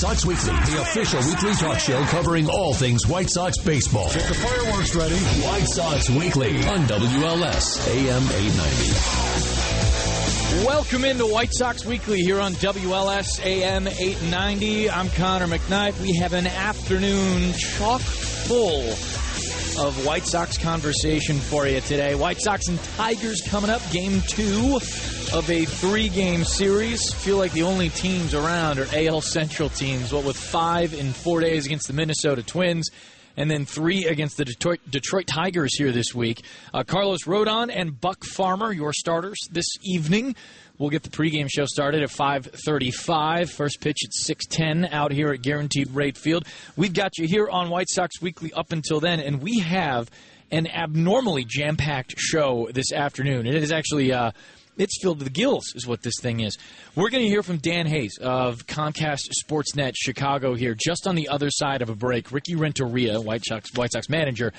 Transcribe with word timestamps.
Sox 0.00 0.24
Weekly, 0.24 0.54
the 0.54 0.80
official 0.80 1.20
weekly 1.20 1.52
talk 1.52 1.78
show 1.78 2.02
covering 2.04 2.48
all 2.48 2.72
things 2.72 3.06
White 3.06 3.28
Sox 3.28 3.58
baseball. 3.58 4.10
Get 4.10 4.26
the 4.28 4.34
fireworks 4.34 4.94
ready. 4.94 5.14
White 5.14 5.66
Sox 5.66 6.08
Weekly 6.08 6.66
on 6.66 6.86
WLS 6.86 7.86
AM 7.86 8.22
890. 8.22 10.66
Welcome 10.66 11.04
into 11.04 11.26
White 11.26 11.52
Sox 11.52 11.84
Weekly 11.84 12.22
here 12.22 12.40
on 12.40 12.54
WLS 12.54 13.44
AM 13.44 13.86
890. 13.86 14.88
I'm 14.88 15.10
Connor 15.10 15.48
McKnight. 15.48 16.00
We 16.00 16.16
have 16.16 16.32
an 16.32 16.46
afternoon 16.46 17.52
chock 17.52 18.00
full 18.00 18.88
of 19.84 20.06
White 20.06 20.24
Sox 20.24 20.56
conversation 20.56 21.36
for 21.36 21.66
you 21.66 21.82
today. 21.82 22.14
White 22.14 22.40
Sox 22.40 22.68
and 22.68 22.82
Tigers 22.96 23.42
coming 23.50 23.68
up, 23.68 23.82
game 23.92 24.22
two 24.30 24.78
of 25.32 25.48
a 25.48 25.64
three 25.64 26.08
game 26.08 26.44
series. 26.44 27.12
Feel 27.14 27.36
like 27.36 27.52
the 27.52 27.62
only 27.62 27.88
teams 27.90 28.34
around 28.34 28.80
are 28.80 28.86
AL 28.92 29.20
Central 29.20 29.68
teams, 29.68 30.12
what 30.12 30.24
with 30.24 30.36
five 30.36 30.92
in 30.92 31.12
four 31.12 31.40
days 31.40 31.66
against 31.66 31.86
the 31.86 31.92
Minnesota 31.92 32.42
Twins. 32.42 32.88
And 33.36 33.48
then 33.48 33.64
three 33.64 34.06
against 34.06 34.36
the 34.36 34.44
Detroit, 34.44 34.80
Detroit 34.90 35.28
Tigers 35.28 35.76
here 35.78 35.92
this 35.92 36.12
week. 36.14 36.42
Uh, 36.74 36.82
Carlos 36.82 37.24
Rodon 37.26 37.70
and 37.72 37.98
Buck 38.00 38.24
Farmer, 38.24 38.72
your 38.72 38.92
starters 38.92 39.38
this 39.52 39.66
evening. 39.82 40.34
We'll 40.78 40.90
get 40.90 41.04
the 41.04 41.10
pregame 41.10 41.48
show 41.48 41.64
started 41.64 42.02
at 42.02 42.10
5:35. 42.10 43.50
First 43.50 43.80
pitch 43.80 43.98
at 44.04 44.12
6:10 44.12 44.88
out 44.90 45.12
here 45.12 45.28
at 45.28 45.42
Guaranteed 45.42 45.92
Rate 45.92 46.18
Field. 46.18 46.44
We've 46.76 46.92
got 46.92 47.18
you 47.18 47.28
here 47.28 47.48
on 47.48 47.70
White 47.70 47.88
Sox 47.88 48.20
Weekly 48.20 48.52
up 48.52 48.72
until 48.72 48.98
then, 48.98 49.20
and 49.20 49.40
we 49.40 49.60
have 49.60 50.10
an 50.50 50.66
abnormally 50.66 51.44
jam-packed 51.46 52.16
show 52.18 52.68
this 52.72 52.92
afternoon. 52.92 53.46
It 53.46 53.54
is 53.54 53.70
actually. 53.70 54.12
Uh, 54.12 54.32
it's 54.76 55.00
filled 55.02 55.18
to 55.18 55.24
the 55.24 55.30
gills, 55.30 55.72
is 55.74 55.86
what 55.86 56.02
this 56.02 56.14
thing 56.20 56.40
is. 56.40 56.56
We're 56.94 57.10
going 57.10 57.22
to 57.22 57.28
hear 57.28 57.42
from 57.42 57.58
Dan 57.58 57.86
Hayes 57.86 58.18
of 58.20 58.66
Comcast 58.66 59.28
Sportsnet 59.44 59.92
Chicago 59.96 60.54
here, 60.54 60.74
just 60.74 61.06
on 61.06 61.14
the 61.14 61.28
other 61.28 61.50
side 61.50 61.82
of 61.82 61.90
a 61.90 61.94
break. 61.94 62.32
Ricky 62.32 62.54
Renteria, 62.54 63.20
White 63.20 63.44
Sox, 63.44 63.72
White 63.74 63.92
Sox 63.92 64.08
manager, 64.08 64.52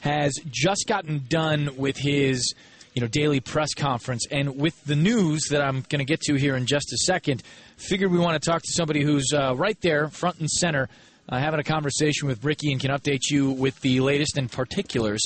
has 0.00 0.34
just 0.50 0.86
gotten 0.86 1.24
done 1.28 1.70
with 1.76 1.96
his 1.96 2.54
you 2.94 3.02
know 3.02 3.08
daily 3.08 3.40
press 3.40 3.74
conference, 3.74 4.26
and 4.30 4.58
with 4.58 4.82
the 4.84 4.96
news 4.96 5.48
that 5.50 5.62
I'm 5.62 5.84
going 5.88 6.00
to 6.00 6.04
get 6.04 6.20
to 6.22 6.34
here 6.34 6.56
in 6.56 6.66
just 6.66 6.92
a 6.92 6.98
second, 6.98 7.42
figured 7.76 8.10
we 8.10 8.18
want 8.18 8.42
to 8.42 8.50
talk 8.50 8.62
to 8.62 8.72
somebody 8.72 9.02
who's 9.02 9.32
uh, 9.32 9.54
right 9.54 9.80
there, 9.80 10.08
front 10.08 10.40
and 10.40 10.50
center, 10.50 10.88
uh, 11.28 11.38
having 11.38 11.60
a 11.60 11.64
conversation 11.64 12.26
with 12.26 12.44
Ricky, 12.44 12.72
and 12.72 12.80
can 12.80 12.90
update 12.90 13.30
you 13.30 13.50
with 13.50 13.80
the 13.82 14.00
latest 14.00 14.36
and 14.36 14.50
particulars 14.50 15.20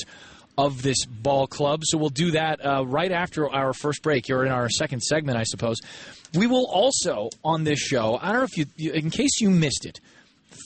of 0.57 0.81
this 0.81 1.05
ball 1.05 1.47
club. 1.47 1.81
So 1.83 1.97
we'll 1.97 2.09
do 2.09 2.31
that 2.31 2.63
uh, 2.63 2.85
right 2.85 3.11
after 3.11 3.49
our 3.49 3.73
first 3.73 4.03
break, 4.03 4.29
or 4.29 4.45
in 4.45 4.51
our 4.51 4.69
second 4.69 5.01
segment, 5.01 5.37
I 5.37 5.43
suppose. 5.43 5.77
We 6.35 6.47
will 6.47 6.67
also 6.67 7.29
on 7.43 7.63
this 7.63 7.79
show. 7.79 8.17
I 8.21 8.31
don't 8.31 8.39
know 8.39 8.47
if 8.51 8.57
you, 8.77 8.91
in 8.91 9.09
case 9.09 9.39
you 9.41 9.49
missed 9.49 9.85
it. 9.85 9.99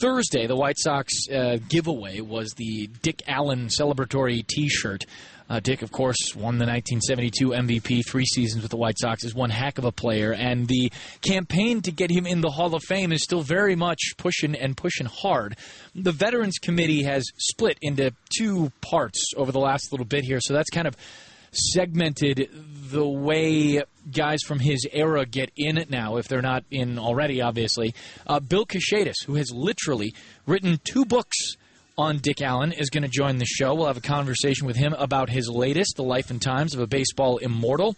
Thursday, 0.02 0.46
the 0.46 0.56
White 0.56 0.78
Sox 0.78 1.12
uh, 1.30 1.58
giveaway 1.70 2.20
was 2.22 2.52
the 2.52 2.88
Dick 3.02 3.24
Allen 3.28 3.68
celebratory 3.68 4.46
T-shirt. 4.46 5.06
Uh, 5.50 5.60
Dick, 5.60 5.82
of 5.82 5.92
course, 5.92 6.36
won 6.36 6.58
the 6.58 6.66
1972 6.66 7.50
MVP 7.50 8.02
three 8.08 8.26
seasons 8.26 8.62
with 8.62 8.72
the 8.72 8.78
White 8.78 8.98
Sox. 9.00 9.24
Is 9.24 9.34
one 9.34 9.50
heck 9.50 9.78
of 9.78 9.86
a 9.86 9.92
player, 9.92 10.34
and 10.34 10.68
the 10.68 10.92
campaign 11.22 11.82
to 11.84 11.92
get 11.92 12.12
him 12.12 12.26
in 12.26 12.42
the 12.42 12.50
Hall 12.50 12.74
of 12.76 12.84
Fame 12.84 13.12
is 13.12 13.24
still 13.24 13.42
very 13.42 13.76
much 13.76 14.00
pushing 14.18 14.56
and 14.56 14.76
pushing 14.76 15.06
hard. 15.06 15.58
The 15.96 16.12
Veterans 16.12 16.58
Committee 16.58 17.04
has 17.04 17.26
split 17.38 17.78
into 17.82 18.14
two 18.36 18.72
parts 18.82 19.32
over 19.38 19.52
the 19.52 19.60
last 19.60 19.92
little 19.92 20.06
bit 20.06 20.24
here, 20.24 20.40
so 20.42 20.54
that's 20.54 20.70
kind 20.70 20.88
of 20.88 20.96
segmented 21.52 22.50
the 22.92 23.08
way 23.08 23.82
guys 24.12 24.40
from 24.46 24.60
his 24.60 24.86
era 24.92 25.26
get 25.26 25.52
in 25.56 25.78
it 25.78 25.90
now, 25.90 26.18
if 26.18 26.28
they're 26.28 26.42
not 26.42 26.64
in 26.72 27.00
already, 27.00 27.42
obviously. 27.42 27.94
Uh, 28.26 28.40
Bill 28.40 28.66
Kashatus, 28.66 29.24
who 29.26 29.36
has 29.36 29.52
literally 29.52 30.14
written 30.46 30.80
two 30.84 31.06
books 31.06 31.56
on 31.98 32.20
Dick 32.20 32.44
Allen 32.44 32.74
is 32.74 32.92
going 32.92 33.02
to 33.02 33.10
join 33.10 33.38
the 33.38 33.46
show. 33.46 33.74
We'll 33.74 33.88
have 33.88 33.98
a 33.98 34.02
conversation 34.02 34.68
with 34.68 34.76
him 34.76 34.94
about 34.94 35.32
his 35.32 35.50
latest, 35.50 35.96
The 35.96 36.04
Life 36.04 36.30
and 36.30 36.40
Times 36.40 36.76
of 36.76 36.80
a 36.80 36.86
Baseball 36.86 37.38
Immortal. 37.38 37.96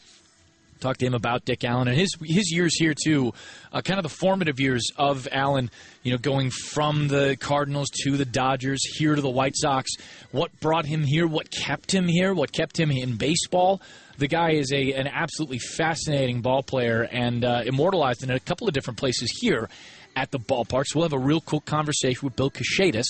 Talk 0.79 0.95
to 0.97 1.05
him 1.05 1.13
about 1.13 1.43
Dick 1.43 1.65
Allen 1.65 1.89
and 1.89 1.97
his 1.97 2.15
his 2.23 2.53
years 2.53 2.73
here 2.79 2.93
too, 2.93 3.33
uh, 3.73 3.81
kind 3.81 3.99
of 3.99 4.03
the 4.03 4.15
formative 4.17 4.61
years 4.61 4.89
of 4.95 5.27
Allen. 5.29 5.69
You 6.03 6.13
know, 6.13 6.17
going 6.17 6.49
from 6.51 7.09
the 7.09 7.35
Cardinals 7.37 7.89
to 8.03 8.15
the 8.15 8.23
Dodgers, 8.23 8.79
here 8.97 9.13
to 9.13 9.21
the 9.21 9.29
White 9.29 9.57
Sox. 9.57 9.91
What 10.31 10.57
brought 10.61 10.85
him 10.85 11.03
here? 11.03 11.27
What 11.27 11.51
kept 11.51 11.93
him 11.93 12.07
here? 12.07 12.33
What 12.33 12.53
kept 12.53 12.79
him 12.79 12.91
in 12.91 13.17
baseball? 13.17 13.81
The 14.17 14.29
guy 14.29 14.51
is 14.51 14.71
a 14.71 14.93
an 14.93 15.07
absolutely 15.07 15.59
fascinating 15.59 16.39
ball 16.39 16.63
player 16.63 17.01
and 17.11 17.43
uh, 17.43 17.63
immortalized 17.65 18.23
in 18.23 18.31
a 18.31 18.39
couple 18.39 18.65
of 18.69 18.73
different 18.73 18.97
places 18.97 19.37
here 19.41 19.69
at 20.15 20.31
the 20.31 20.39
ballpark. 20.39 20.85
So 20.85 20.99
we'll 20.99 21.09
have 21.09 21.13
a 21.13 21.19
real 21.19 21.41
cool 21.41 21.59
conversation 21.59 22.21
with 22.23 22.37
Bill 22.37 22.49
Kashatus 22.49 23.07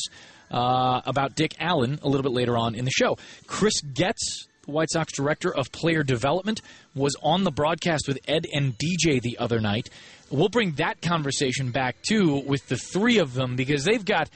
uh, 0.51 1.01
about 1.05 1.35
Dick 1.35 1.55
Allen 1.59 1.99
a 2.01 2.07
little 2.07 2.23
bit 2.23 2.31
later 2.31 2.57
on 2.57 2.75
in 2.75 2.85
the 2.85 2.91
show. 2.91 3.17
Chris 3.47 3.81
Getz, 3.81 4.47
the 4.65 4.71
White 4.71 4.91
Sox 4.91 5.13
director 5.13 5.55
of 5.55 5.71
player 5.71 6.03
development, 6.03 6.61
was 6.95 7.15
on 7.21 7.43
the 7.43 7.51
broadcast 7.51 8.07
with 8.07 8.19
Ed 8.27 8.45
and 8.53 8.77
DJ 8.77 9.21
the 9.21 9.37
other 9.39 9.59
night. 9.59 9.89
We'll 10.29 10.49
bring 10.49 10.73
that 10.73 11.01
conversation 11.01 11.71
back 11.71 12.01
too 12.01 12.43
with 12.45 12.67
the 12.67 12.77
three 12.77 13.17
of 13.17 13.33
them 13.33 13.55
because 13.55 13.83
they've 13.83 14.05
got 14.05 14.29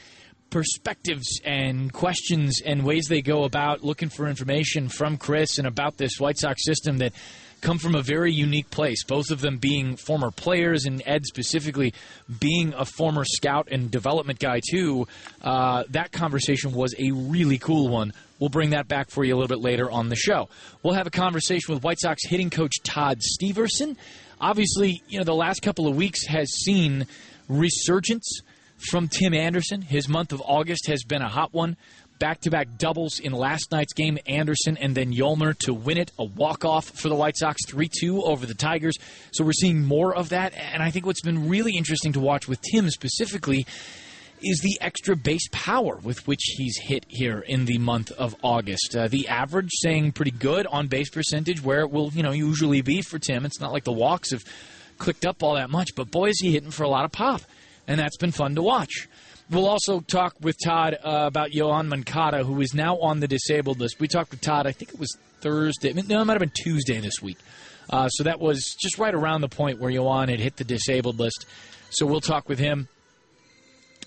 perspectives 0.49 1.41
and 1.43 1.91
questions 1.91 2.61
and 2.63 2.85
ways 2.85 3.07
they 3.09 3.23
go 3.23 3.43
about 3.43 3.83
looking 3.83 4.09
for 4.09 4.27
information 4.27 4.87
from 4.87 5.17
Chris 5.17 5.57
and 5.57 5.67
about 5.67 5.97
this 5.97 6.19
White 6.19 6.37
Sox 6.37 6.63
system 6.63 6.99
that 6.99 7.11
come 7.63 7.79
from 7.79 7.95
a 7.95 8.01
very 8.01 8.31
unique 8.31 8.69
place. 8.69 9.03
Both 9.03 9.31
of 9.31 9.41
them 9.41 9.57
being 9.57 9.95
former 9.95 10.29
players, 10.29 10.85
and 10.85 11.01
Ed 11.05 11.25
specifically 11.25 11.93
being 12.39 12.73
a 12.73 12.85
former 12.85 13.23
scout 13.25 13.69
and 13.71 13.89
development 13.89 14.39
guy 14.39 14.61
too. 14.69 15.07
Uh, 15.41 15.83
that 15.89 16.11
conversation 16.11 16.73
was 16.73 16.93
a 16.99 17.11
really 17.11 17.57
cool 17.57 17.87
one. 17.87 18.13
We'll 18.39 18.49
bring 18.49 18.71
that 18.71 18.87
back 18.87 19.09
for 19.09 19.23
you 19.23 19.33
a 19.33 19.37
little 19.37 19.47
bit 19.47 19.63
later 19.63 19.89
on 19.89 20.09
the 20.09 20.15
show. 20.15 20.49
We'll 20.83 20.95
have 20.95 21.07
a 21.07 21.11
conversation 21.11 21.73
with 21.73 21.83
White 21.83 21.99
Sox 21.99 22.27
hitting 22.27 22.49
coach 22.49 22.73
Todd 22.83 23.21
Steverson. 23.21 23.95
Obviously, 24.41 25.01
you 25.07 25.17
know 25.17 25.23
the 25.23 25.33
last 25.33 25.61
couple 25.61 25.87
of 25.87 25.95
weeks 25.95 26.27
has 26.27 26.51
seen 26.51 27.07
resurgence 27.47 28.41
from 28.77 29.07
Tim 29.07 29.33
Anderson. 29.33 29.81
His 29.81 30.09
month 30.09 30.33
of 30.33 30.41
August 30.45 30.87
has 30.87 31.03
been 31.03 31.21
a 31.21 31.29
hot 31.29 31.53
one 31.53 31.77
back 32.23 32.39
to 32.39 32.49
back 32.49 32.77
doubles 32.77 33.19
in 33.19 33.33
last 33.33 33.69
night's 33.69 33.91
game. 33.91 34.17
Anderson 34.25 34.77
and 34.77 34.95
then 34.95 35.11
Yolmer 35.11 35.53
to 35.65 35.73
win 35.73 35.97
it, 35.97 36.09
a 36.17 36.23
walk 36.23 36.63
off 36.63 36.85
for 36.85 37.09
the 37.09 37.15
White 37.15 37.35
Sox, 37.35 37.59
3 37.67 37.89
2 37.99 38.23
over 38.23 38.45
the 38.45 38.53
Tigers. 38.53 38.95
So 39.33 39.43
we're 39.43 39.51
seeing 39.51 39.83
more 39.83 40.15
of 40.15 40.29
that. 40.29 40.53
And 40.53 40.81
I 40.81 40.89
think 40.89 41.05
what's 41.05 41.19
been 41.19 41.49
really 41.49 41.73
interesting 41.75 42.13
to 42.13 42.21
watch 42.21 42.47
with 42.47 42.61
Tim 42.71 42.89
specifically 42.89 43.65
is 44.41 44.61
the 44.61 44.77
extra 44.79 45.17
base 45.17 45.45
power 45.51 45.97
with 45.97 46.25
which 46.25 46.39
he's 46.55 46.77
hit 46.77 47.05
here 47.09 47.39
in 47.39 47.65
the 47.65 47.77
month 47.77 48.09
of 48.13 48.37
August. 48.41 48.95
Uh, 48.95 49.09
the 49.09 49.27
average 49.27 49.71
saying 49.81 50.13
pretty 50.13 50.31
good 50.31 50.65
on 50.67 50.87
base 50.87 51.09
percentage, 51.09 51.61
where 51.61 51.81
it 51.81 51.91
will 51.91 52.09
you 52.13 52.23
know 52.23 52.31
usually 52.31 52.79
be 52.79 53.01
for 53.01 53.19
Tim. 53.19 53.45
It's 53.45 53.59
not 53.59 53.73
like 53.73 53.83
the 53.83 53.91
walks 53.91 54.31
have 54.31 54.45
clicked 54.97 55.25
up 55.25 55.43
all 55.43 55.55
that 55.55 55.69
much, 55.69 55.89
but 55.93 56.09
boy 56.09 56.29
is 56.29 56.39
he 56.39 56.53
hitting 56.53 56.71
for 56.71 56.83
a 56.83 56.89
lot 56.89 57.03
of 57.03 57.11
pop, 57.11 57.41
and 57.85 57.99
that's 57.99 58.15
been 58.15 58.31
fun 58.31 58.55
to 58.55 58.61
watch. 58.61 59.09
We'll 59.53 59.67
also 59.67 59.99
talk 59.99 60.33
with 60.41 60.57
Todd 60.65 60.95
uh, 60.95 61.25
about 61.27 61.51
Yoan 61.51 61.87
Moncada, 61.87 62.43
who 62.43 62.59
is 62.59 62.73
now 62.73 62.97
on 62.97 63.19
the 63.19 63.27
disabled 63.27 63.79
list. 63.79 63.99
We 63.99 64.07
talked 64.07 64.31
with 64.31 64.41
Todd, 64.41 64.65
I 64.65 64.71
think 64.71 64.91
it 64.91 64.99
was 64.99 65.15
Thursday. 65.41 65.93
No, 65.93 66.21
it 66.21 66.25
might 66.25 66.33
have 66.33 66.39
been 66.39 66.49
Tuesday 66.49 66.99
this 66.99 67.21
week. 67.21 67.37
Uh, 67.87 68.09
so 68.09 68.23
that 68.23 68.39
was 68.39 68.75
just 68.81 68.97
right 68.97 69.13
around 69.13 69.41
the 69.41 69.49
point 69.49 69.79
where 69.79 69.91
Yoan 69.91 70.29
had 70.29 70.39
hit 70.39 70.57
the 70.57 70.63
disabled 70.63 71.19
list. 71.19 71.45
So 71.91 72.07
we'll 72.07 72.19
talk 72.19 72.49
with 72.49 72.57
him 72.57 72.87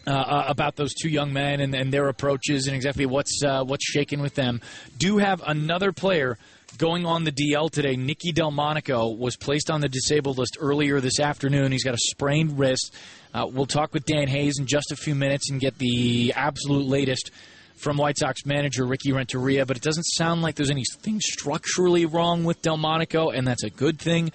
uh, 0.04 0.10
uh 0.10 0.44
about 0.48 0.74
those 0.74 0.94
two 0.94 1.08
young 1.08 1.32
men 1.32 1.60
and, 1.60 1.76
and, 1.76 1.92
their 1.92 2.08
approaches 2.08 2.66
and 2.66 2.74
exactly 2.74 3.06
what's 3.06 3.40
uh, 3.44 3.62
what's 3.62 3.84
shaking 3.84 4.20
with 4.20 4.34
them. 4.34 4.60
Do 4.98 5.18
have 5.18 5.42
another 5.46 5.92
player 5.92 6.38
going 6.78 7.06
on 7.06 7.24
the 7.24 7.32
DL 7.32 7.70
today. 7.70 7.96
Nicky 7.96 8.32
Delmonico 8.32 9.08
was 9.16 9.36
placed 9.36 9.70
on 9.70 9.80
the 9.80 9.88
disabled 9.88 10.38
list 10.38 10.56
earlier 10.60 11.00
this 11.00 11.20
afternoon. 11.20 11.72
He's 11.72 11.84
got 11.84 11.94
a 11.94 11.98
sprained 11.98 12.58
wrist. 12.58 12.94
Uh, 13.36 13.46
we'll 13.46 13.66
talk 13.66 13.92
with 13.92 14.06
Dan 14.06 14.28
Hayes 14.28 14.54
in 14.58 14.64
just 14.64 14.92
a 14.92 14.96
few 14.96 15.14
minutes 15.14 15.50
and 15.50 15.60
get 15.60 15.76
the 15.76 16.32
absolute 16.34 16.86
latest 16.86 17.30
from 17.74 17.98
White 17.98 18.16
Sox 18.16 18.46
manager 18.46 18.86
Ricky 18.86 19.12
Renteria, 19.12 19.66
but 19.66 19.76
it 19.76 19.82
doesn't 19.82 20.04
sound 20.04 20.40
like 20.40 20.54
there's 20.54 20.70
anything 20.70 21.20
structurally 21.20 22.06
wrong 22.06 22.44
with 22.44 22.62
Delmonico, 22.62 23.28
and 23.28 23.46
that's 23.46 23.62
a 23.62 23.68
good 23.68 23.98
thing 23.98 24.32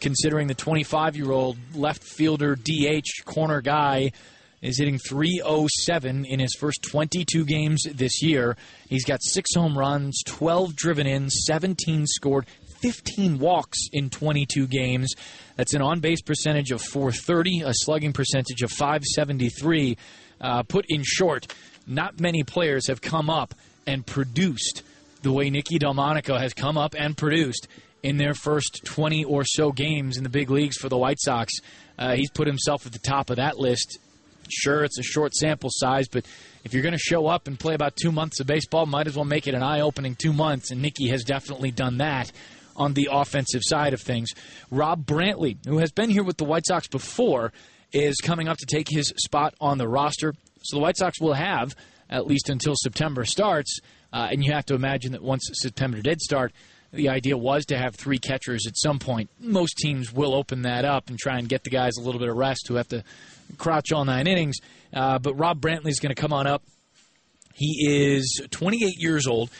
considering 0.00 0.48
the 0.48 0.54
25 0.54 1.16
year 1.16 1.30
old 1.30 1.56
left 1.74 2.04
fielder 2.04 2.54
DH 2.54 3.24
corner 3.24 3.62
guy 3.62 4.12
is 4.60 4.78
hitting 4.78 4.98
307 4.98 6.26
in 6.26 6.38
his 6.38 6.54
first 6.54 6.82
22 6.82 7.46
games 7.46 7.82
this 7.90 8.22
year. 8.22 8.58
He's 8.86 9.06
got 9.06 9.20
six 9.22 9.54
home 9.54 9.78
runs, 9.78 10.22
12 10.26 10.76
driven 10.76 11.06
in, 11.06 11.30
17 11.30 12.06
scored, 12.06 12.46
15 12.82 13.38
walks 13.38 13.78
in 13.92 14.10
22 14.10 14.66
games. 14.66 15.14
That's 15.56 15.74
an 15.74 15.82
on 15.82 16.00
base 16.00 16.22
percentage 16.22 16.70
of 16.70 16.82
430, 16.82 17.62
a 17.62 17.72
slugging 17.72 18.12
percentage 18.12 18.62
of 18.62 18.70
573. 18.70 19.96
Uh, 20.40 20.62
put 20.64 20.86
in 20.88 21.02
short, 21.04 21.52
not 21.86 22.20
many 22.20 22.42
players 22.42 22.88
have 22.88 23.00
come 23.00 23.30
up 23.30 23.54
and 23.86 24.04
produced 24.04 24.82
the 25.22 25.32
way 25.32 25.50
Nicky 25.50 25.78
Delmonico 25.78 26.36
has 26.36 26.52
come 26.52 26.76
up 26.76 26.94
and 26.98 27.16
produced 27.16 27.68
in 28.02 28.16
their 28.16 28.34
first 28.34 28.80
20 28.84 29.24
or 29.24 29.44
so 29.44 29.70
games 29.70 30.16
in 30.16 30.24
the 30.24 30.28
big 30.28 30.50
leagues 30.50 30.76
for 30.76 30.88
the 30.88 30.98
White 30.98 31.20
Sox. 31.20 31.52
Uh, 31.96 32.14
he's 32.14 32.30
put 32.30 32.48
himself 32.48 32.84
at 32.84 32.92
the 32.92 32.98
top 32.98 33.30
of 33.30 33.36
that 33.36 33.58
list 33.58 33.98
Sure, 34.48 34.84
it's 34.84 34.98
a 34.98 35.02
short 35.02 35.34
sample 35.34 35.70
size, 35.72 36.08
but 36.08 36.24
if 36.64 36.74
you're 36.74 36.82
going 36.82 36.92
to 36.92 36.98
show 36.98 37.26
up 37.26 37.46
and 37.46 37.58
play 37.58 37.74
about 37.74 37.96
two 37.96 38.12
months 38.12 38.40
of 38.40 38.46
baseball, 38.46 38.86
might 38.86 39.06
as 39.06 39.16
well 39.16 39.24
make 39.24 39.46
it 39.46 39.54
an 39.54 39.62
eye 39.62 39.80
opening 39.80 40.14
two 40.14 40.32
months. 40.32 40.70
And 40.70 40.82
Nicky 40.82 41.08
has 41.08 41.24
definitely 41.24 41.70
done 41.70 41.98
that 41.98 42.30
on 42.76 42.94
the 42.94 43.08
offensive 43.10 43.62
side 43.64 43.94
of 43.94 44.00
things. 44.00 44.30
Rob 44.70 45.06
Brantley, 45.06 45.56
who 45.66 45.78
has 45.78 45.92
been 45.92 46.10
here 46.10 46.24
with 46.24 46.36
the 46.36 46.44
White 46.44 46.66
Sox 46.66 46.86
before, 46.88 47.52
is 47.92 48.16
coming 48.22 48.48
up 48.48 48.56
to 48.58 48.66
take 48.66 48.86
his 48.88 49.12
spot 49.16 49.54
on 49.60 49.78
the 49.78 49.88
roster. 49.88 50.34
So 50.62 50.76
the 50.76 50.82
White 50.82 50.96
Sox 50.96 51.20
will 51.20 51.34
have, 51.34 51.74
at 52.08 52.26
least 52.26 52.48
until 52.48 52.74
September 52.76 53.24
starts, 53.24 53.80
uh, 54.12 54.28
and 54.30 54.44
you 54.44 54.52
have 54.52 54.66
to 54.66 54.74
imagine 54.74 55.12
that 55.12 55.22
once 55.22 55.48
September 55.54 56.00
did 56.00 56.20
start, 56.20 56.52
the 56.92 57.08
idea 57.08 57.36
was 57.36 57.64
to 57.66 57.78
have 57.78 57.94
three 57.94 58.18
catchers 58.18 58.66
at 58.66 58.76
some 58.76 58.98
point. 58.98 59.30
Most 59.40 59.78
teams 59.78 60.12
will 60.12 60.34
open 60.34 60.62
that 60.62 60.84
up 60.84 61.08
and 61.08 61.18
try 61.18 61.38
and 61.38 61.48
get 61.48 61.64
the 61.64 61.70
guys 61.70 61.96
a 61.96 62.02
little 62.02 62.20
bit 62.20 62.28
of 62.28 62.36
rest 62.36 62.68
who 62.68 62.74
have 62.74 62.88
to 62.88 63.02
crouch 63.56 63.92
all 63.92 64.04
nine 64.04 64.26
innings. 64.26 64.56
Uh, 64.92 65.18
but 65.18 65.34
Rob 65.34 65.60
Brantley 65.60 65.88
is 65.88 66.00
going 66.00 66.14
to 66.14 66.20
come 66.20 66.32
on 66.32 66.46
up. 66.46 66.62
He 67.54 67.86
is 67.88 68.42
28 68.50 68.94
years 68.98 69.26
old, 69.26 69.50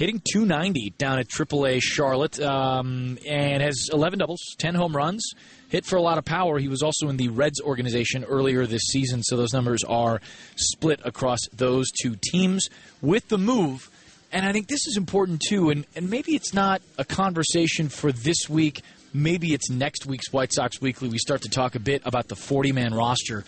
hitting 0.00 0.22
290 0.32 0.94
down 0.96 1.18
at 1.18 1.28
AAA 1.28 1.78
Charlotte, 1.82 2.40
um, 2.40 3.18
and 3.28 3.62
has 3.62 3.90
11 3.92 4.18
doubles, 4.18 4.40
10 4.56 4.74
home 4.74 4.96
runs. 4.96 5.22
Hit 5.68 5.84
for 5.84 5.96
a 5.96 6.00
lot 6.00 6.16
of 6.16 6.24
power. 6.24 6.58
He 6.58 6.68
was 6.68 6.82
also 6.82 7.10
in 7.10 7.18
the 7.18 7.28
Reds 7.28 7.60
organization 7.60 8.24
earlier 8.24 8.64
this 8.64 8.80
season, 8.86 9.22
so 9.22 9.36
those 9.36 9.52
numbers 9.52 9.84
are 9.84 10.22
split 10.56 11.00
across 11.04 11.40
those 11.52 11.90
two 11.90 12.16
teams. 12.32 12.70
With 13.02 13.28
the 13.28 13.36
move, 13.36 13.90
and 14.32 14.46
I 14.46 14.52
think 14.52 14.68
this 14.68 14.86
is 14.86 14.96
important 14.96 15.42
too, 15.46 15.68
and, 15.68 15.86
and 15.94 16.08
maybe 16.08 16.34
it's 16.34 16.54
not 16.54 16.80
a 16.96 17.04
conversation 17.04 17.90
for 17.90 18.10
this 18.10 18.48
week. 18.48 18.80
Maybe 19.12 19.52
it's 19.52 19.68
next 19.68 20.06
week's 20.06 20.32
White 20.32 20.54
Sox 20.54 20.80
Weekly. 20.80 21.10
We 21.10 21.18
start 21.18 21.42
to 21.42 21.50
talk 21.50 21.74
a 21.74 21.80
bit 21.80 22.00
about 22.06 22.28
the 22.28 22.36
40 22.36 22.72
man 22.72 22.94
roster, 22.94 23.44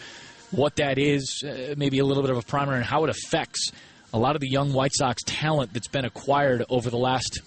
what 0.51 0.77
that 0.77 0.99
is, 0.99 1.43
uh, 1.43 1.75
maybe 1.79 1.99
a 1.99 2.05
little 2.05 2.23
bit 2.23 2.31
of 2.31 2.37
a 2.37 2.43
primer, 2.43 2.75
and 2.75 2.85
how 2.85 3.05
it 3.05 3.11
affects 3.11 3.73
a 4.13 4.19
lot 4.19 4.35
of 4.35 4.41
the 4.41 4.49
young 4.49 4.73
White 4.73 4.93
Sox 4.95 5.23
talent 5.25 5.73
that's 5.73 5.89
been 5.89 6.05
acquired 6.05 6.65
over 6.69 6.91
the 6.91 6.99
last 6.99 7.41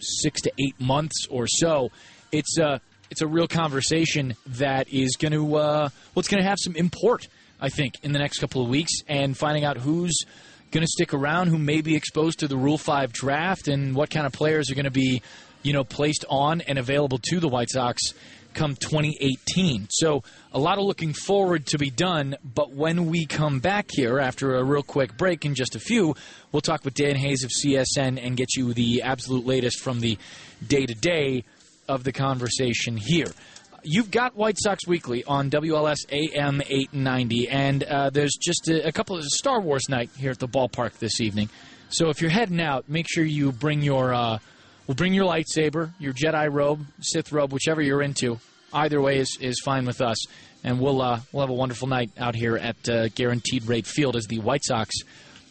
six 0.00 0.40
to 0.42 0.52
eight 0.58 0.80
months 0.80 1.26
or 1.30 1.46
so. 1.46 1.90
It's 2.32 2.58
a, 2.58 2.80
it's 3.10 3.22
a 3.22 3.26
real 3.26 3.48
conversation 3.48 4.34
that 4.46 4.88
is 4.92 5.16
going 5.18 5.32
to, 5.32 5.56
uh, 5.56 5.88
it's 6.16 6.28
going 6.28 6.42
to 6.42 6.48
have 6.48 6.58
some 6.60 6.74
import, 6.76 7.28
I 7.60 7.68
think, 7.68 7.94
in 8.02 8.12
the 8.12 8.18
next 8.18 8.38
couple 8.38 8.62
of 8.62 8.68
weeks, 8.68 8.92
and 9.08 9.36
finding 9.36 9.64
out 9.64 9.76
who's 9.76 10.16
going 10.70 10.82
to 10.82 10.88
stick 10.88 11.12
around, 11.12 11.48
who 11.48 11.58
may 11.58 11.80
be 11.80 11.96
exposed 11.96 12.40
to 12.40 12.48
the 12.48 12.56
Rule 12.56 12.78
5 12.78 13.12
draft, 13.12 13.68
and 13.68 13.94
what 13.94 14.10
kind 14.10 14.26
of 14.26 14.32
players 14.32 14.70
are 14.70 14.74
going 14.74 14.84
to 14.84 14.90
be, 14.90 15.22
you 15.62 15.72
know, 15.72 15.84
placed 15.84 16.24
on 16.28 16.60
and 16.62 16.78
available 16.78 17.18
to 17.30 17.40
the 17.40 17.48
White 17.48 17.70
Sox 17.70 18.14
come 18.54 18.76
2018. 18.76 19.88
So 19.90 20.22
a 20.52 20.58
lot 20.58 20.78
of 20.78 20.84
looking 20.84 21.12
forward 21.12 21.66
to 21.66 21.78
be 21.78 21.90
done. 21.90 22.36
But 22.42 22.72
when 22.72 23.06
we 23.06 23.26
come 23.26 23.60
back 23.60 23.90
here 23.90 24.18
after 24.18 24.56
a 24.56 24.64
real 24.64 24.82
quick 24.82 25.16
break 25.16 25.44
in 25.44 25.54
just 25.54 25.76
a 25.76 25.80
few, 25.80 26.14
we'll 26.52 26.60
talk 26.60 26.84
with 26.84 26.94
Dan 26.94 27.16
Hayes 27.16 27.44
of 27.44 27.50
CSN 27.50 28.24
and 28.24 28.36
get 28.36 28.56
you 28.56 28.72
the 28.74 29.02
absolute 29.02 29.46
latest 29.46 29.80
from 29.80 30.00
the 30.00 30.18
day 30.66 30.86
to 30.86 30.94
day 30.94 31.44
of 31.88 32.04
the 32.04 32.12
conversation 32.12 32.96
here. 32.96 33.32
You've 33.82 34.10
got 34.10 34.36
White 34.36 34.58
Sox 34.58 34.86
Weekly 34.86 35.24
on 35.24 35.50
WLS 35.50 35.96
AM 36.10 36.60
890, 36.60 37.48
and 37.48 37.82
uh, 37.82 38.10
there's 38.10 38.36
just 38.38 38.68
a, 38.68 38.86
a 38.86 38.92
couple 38.92 39.16
of 39.16 39.24
Star 39.24 39.60
Wars 39.60 39.88
night 39.88 40.10
here 40.18 40.30
at 40.30 40.38
the 40.38 40.48
ballpark 40.48 40.98
this 40.98 41.20
evening. 41.20 41.48
So 41.88 42.10
if 42.10 42.20
you're 42.20 42.30
heading 42.30 42.60
out, 42.60 42.88
make 42.88 43.06
sure 43.08 43.24
you 43.24 43.52
bring 43.52 43.80
your 43.80 44.12
uh, 44.12 44.38
well, 44.90 44.96
bring 44.96 45.14
your 45.14 45.24
lightsaber, 45.24 45.92
your 46.00 46.12
Jedi 46.12 46.52
robe, 46.52 46.84
Sith 47.00 47.30
robe, 47.30 47.52
whichever 47.52 47.80
you're 47.80 48.02
into. 48.02 48.40
Either 48.72 49.00
way 49.00 49.18
is, 49.18 49.38
is 49.40 49.60
fine 49.64 49.86
with 49.86 50.00
us, 50.00 50.16
and 50.64 50.80
we'll 50.80 51.00
uh, 51.00 51.20
we'll 51.30 51.42
have 51.42 51.50
a 51.50 51.54
wonderful 51.54 51.86
night 51.86 52.10
out 52.18 52.34
here 52.34 52.56
at 52.56 52.88
uh, 52.88 53.06
Guaranteed 53.10 53.68
Rate 53.68 53.86
Field 53.86 54.16
as 54.16 54.26
the 54.26 54.40
White 54.40 54.64
Sox 54.64 54.92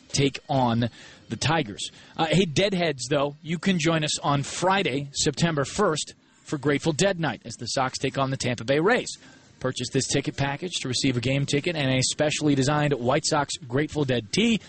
take 0.10 0.40
on 0.50 0.90
the 1.30 1.38
Tigers. 1.38 1.90
Uh, 2.18 2.26
hey, 2.26 2.44
Deadheads, 2.44 3.08
though, 3.10 3.38
you 3.42 3.58
can 3.58 3.80
join 3.80 4.04
us 4.04 4.20
on 4.20 4.44
Friday, 4.44 5.08
September 5.14 5.64
1st 5.64 6.16
for 6.44 6.58
Grateful 6.58 6.92
Dead 6.92 7.18
Night 7.18 7.42
as 7.46 7.54
the 7.54 7.68
Sox 7.68 7.98
take 7.98 8.18
on 8.18 8.32
the 8.32 8.38
Tampa 8.38 8.66
Bay 8.66 8.82
Rays. 8.82 9.18
Purchase 9.62 9.88
this 9.94 10.08
ticket 10.08 10.36
package 10.36 10.74
to 10.82 10.90
receive 10.90 11.16
a 11.16 11.22
game 11.22 11.46
ticket 11.46 11.78
and 11.78 11.90
a 11.90 12.02
specially 12.02 12.56
designed 12.56 12.92
White 12.92 13.26
Sox 13.26 13.54
Grateful 13.70 14.04
Dead 14.04 14.34
tee. 14.34 14.60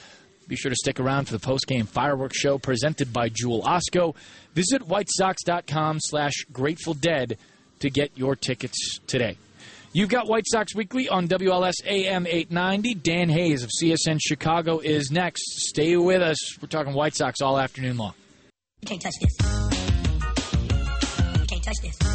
Be 0.51 0.57
sure 0.57 0.71
to 0.71 0.77
stick 0.77 0.99
around 0.99 1.27
for 1.27 1.33
the 1.33 1.39
post-game 1.39 1.87
fireworks 1.87 2.37
show 2.37 2.59
presented 2.59 3.13
by 3.13 3.29
Jewel 3.29 3.63
Osco. 3.63 4.17
Visit 4.55 4.83
whitesox.com 4.83 5.99
slash 6.01 6.33
Grateful 6.53 6.95
Dead 6.95 7.39
to 7.81 7.91
get 7.91 8.11
your 8.17 8.37
tickets 8.37 8.99
today. 9.07 9.37
You've 9.93 10.09
got 10.09 10.29
White 10.29 10.45
Sox 10.47 10.75
Weekly 10.75 11.09
on 11.09 11.27
WLS 11.27 11.75
AM 11.85 12.27
890. 12.27 12.95
Dan 12.95 13.29
Hayes 13.29 13.65
of 13.65 13.71
CSN 13.71 14.21
Chicago 14.25 14.79
is 14.79 15.11
next. 15.11 15.43
Stay 15.69 15.97
with 15.97 16.23
us. 16.23 16.37
We're 16.63 16.69
talking 16.69 16.95
White 16.95 17.17
Sox 17.17 17.41
all 17.41 17.59
afternoon 17.59 17.97
long. 17.97 18.15
You 18.83 18.87
can't 18.89 19.03
touch 19.03 19.15
this. 19.21 19.37
You 21.41 21.47
can't 21.47 21.63
touch 21.63 21.77
this. 21.83 22.10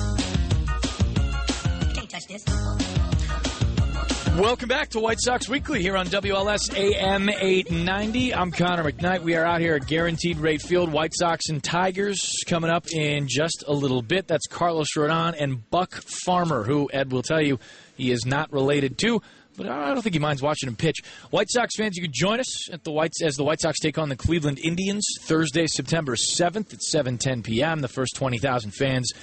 Welcome 4.38 4.68
back 4.68 4.90
to 4.90 5.00
White 5.00 5.22
Sox 5.22 5.48
Weekly 5.48 5.82
here 5.82 5.96
on 5.96 6.08
WLS 6.08 6.76
AM 6.76 7.30
890. 7.30 8.36
I'm 8.36 8.52
Connor 8.52 8.84
McKnight. 8.84 9.22
We 9.22 9.34
are 9.38 9.46
out 9.46 9.62
here 9.62 9.76
at 9.76 9.88
Guaranteed 9.88 10.40
Rate 10.40 10.62
Field. 10.62 10.92
White 10.92 11.14
Sox 11.16 11.48
and 11.48 11.64
Tigers 11.64 12.44
coming 12.46 12.70
up 12.70 12.86
in 12.92 13.30
just 13.30 13.64
a 13.66 13.72
little 13.72 14.02
bit. 14.02 14.28
That's 14.28 14.46
Carlos 14.48 14.90
Rodon 14.98 15.36
and 15.40 15.70
Buck 15.70 15.94
Farmer, 16.26 16.64
who 16.64 16.90
Ed 16.92 17.14
will 17.14 17.22
tell 17.22 17.42
you 17.42 17.60
he 17.96 18.12
is 18.12 18.26
not 18.26 18.52
related 18.52 18.98
to. 19.00 19.22
But 19.56 19.70
I 19.70 19.94
don't 19.94 20.02
think 20.02 20.16
he 20.16 20.20
minds 20.20 20.42
watching 20.42 20.68
him 20.68 20.76
pitch. 20.76 20.98
White 21.30 21.50
Sox 21.50 21.78
fans, 21.78 21.96
you 21.96 22.04
can 22.04 22.12
join 22.14 22.42
us 22.42 22.70
at 22.74 22.84
the 22.84 22.92
Whites 22.92 23.24
as 23.24 23.38
the 23.38 23.46
White 23.46 23.62
Sox 23.62 23.80
take 23.80 23.98
on 23.98 24.10
the 24.10 24.18
Cleveland 24.18 24.60
Indians 24.62 25.08
Thursday, 25.22 25.66
September 25.66 26.18
7th 26.18 26.74
at 26.74 26.82
7:10 26.82 27.42
p.m. 27.42 27.80
The 27.80 27.88
first 27.88 28.18
20,000 28.18 28.72
fans 28.72 29.14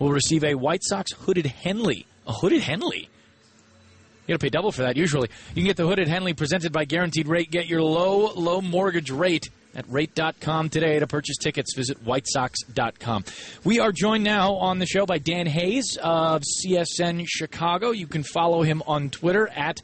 will 0.00 0.10
receive 0.10 0.42
a 0.42 0.56
White 0.56 0.82
Sox 0.82 1.12
hooded 1.12 1.46
Henley. 1.46 2.04
A 2.26 2.32
hooded 2.32 2.62
Henley. 2.62 3.08
You 4.26 4.32
got 4.34 4.40
to 4.40 4.44
pay 4.44 4.48
double 4.50 4.72
for 4.72 4.82
that 4.82 4.96
usually. 4.96 5.28
You 5.50 5.62
can 5.62 5.64
get 5.66 5.76
the 5.76 5.86
Hooded 5.86 6.08
Henley 6.08 6.34
presented 6.34 6.72
by 6.72 6.84
Guaranteed 6.84 7.28
Rate. 7.28 7.50
Get 7.50 7.66
your 7.66 7.82
low, 7.82 8.32
low 8.34 8.60
mortgage 8.60 9.10
rate 9.10 9.48
at 9.74 9.84
rate.com 9.88 10.68
today. 10.70 10.98
To 10.98 11.06
purchase 11.06 11.36
tickets, 11.36 11.74
visit 11.76 12.04
whitesox.com. 12.04 13.24
We 13.64 13.78
are 13.78 13.92
joined 13.92 14.24
now 14.24 14.54
on 14.54 14.78
the 14.80 14.86
show 14.86 15.06
by 15.06 15.18
Dan 15.18 15.46
Hayes 15.46 15.96
of 16.02 16.42
CSN 16.42 17.24
Chicago. 17.28 17.90
You 17.92 18.06
can 18.06 18.22
follow 18.24 18.62
him 18.62 18.82
on 18.86 19.10
Twitter 19.10 19.48
at 19.48 19.80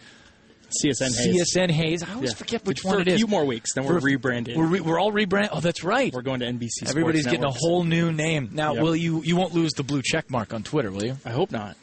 CSN 0.83 1.15
Hayes. 1.15 1.55
CSN 1.55 1.71
Hayes. 1.71 2.03
I 2.03 2.15
always 2.15 2.31
Yeah. 2.31 2.37
forget 2.37 2.65
which 2.65 2.81
For 2.81 2.89
one 2.89 3.01
it 3.03 3.09
is. 3.09 3.13
For 3.13 3.15
a 3.15 3.19
few 3.19 3.27
more 3.27 3.45
weeks, 3.45 3.75
then 3.75 3.85
we're 3.85 4.01
For- 4.01 4.09
rebranding. 4.09 4.57
We're, 4.57 4.67
re- 4.67 4.81
we're 4.81 4.99
all 4.99 5.13
rebrand. 5.13 5.51
Oh, 5.53 5.61
that's 5.61 5.85
right. 5.85 6.13
We're 6.13 6.23
going 6.23 6.41
to 6.41 6.47
NBC. 6.47 6.69
Sports 6.71 6.91
Everybody's 6.91 7.27
getting 7.27 7.45
a 7.45 7.51
whole 7.51 7.85
new 7.85 8.11
name. 8.11 8.49
Now, 8.53 8.73
Yep. 8.75 8.83
will 8.83 8.97
you 8.97 9.23
you 9.23 9.37
won't 9.37 9.53
lose 9.55 9.73
the 9.75 9.83
blue 9.83 10.01
check 10.03 10.31
mark 10.31 10.55
on 10.55 10.63
Twitter, 10.63 10.91
will 10.91 11.05
you? 11.05 11.19
I 11.27 11.31
hope 11.31 11.53
not. 11.53 11.77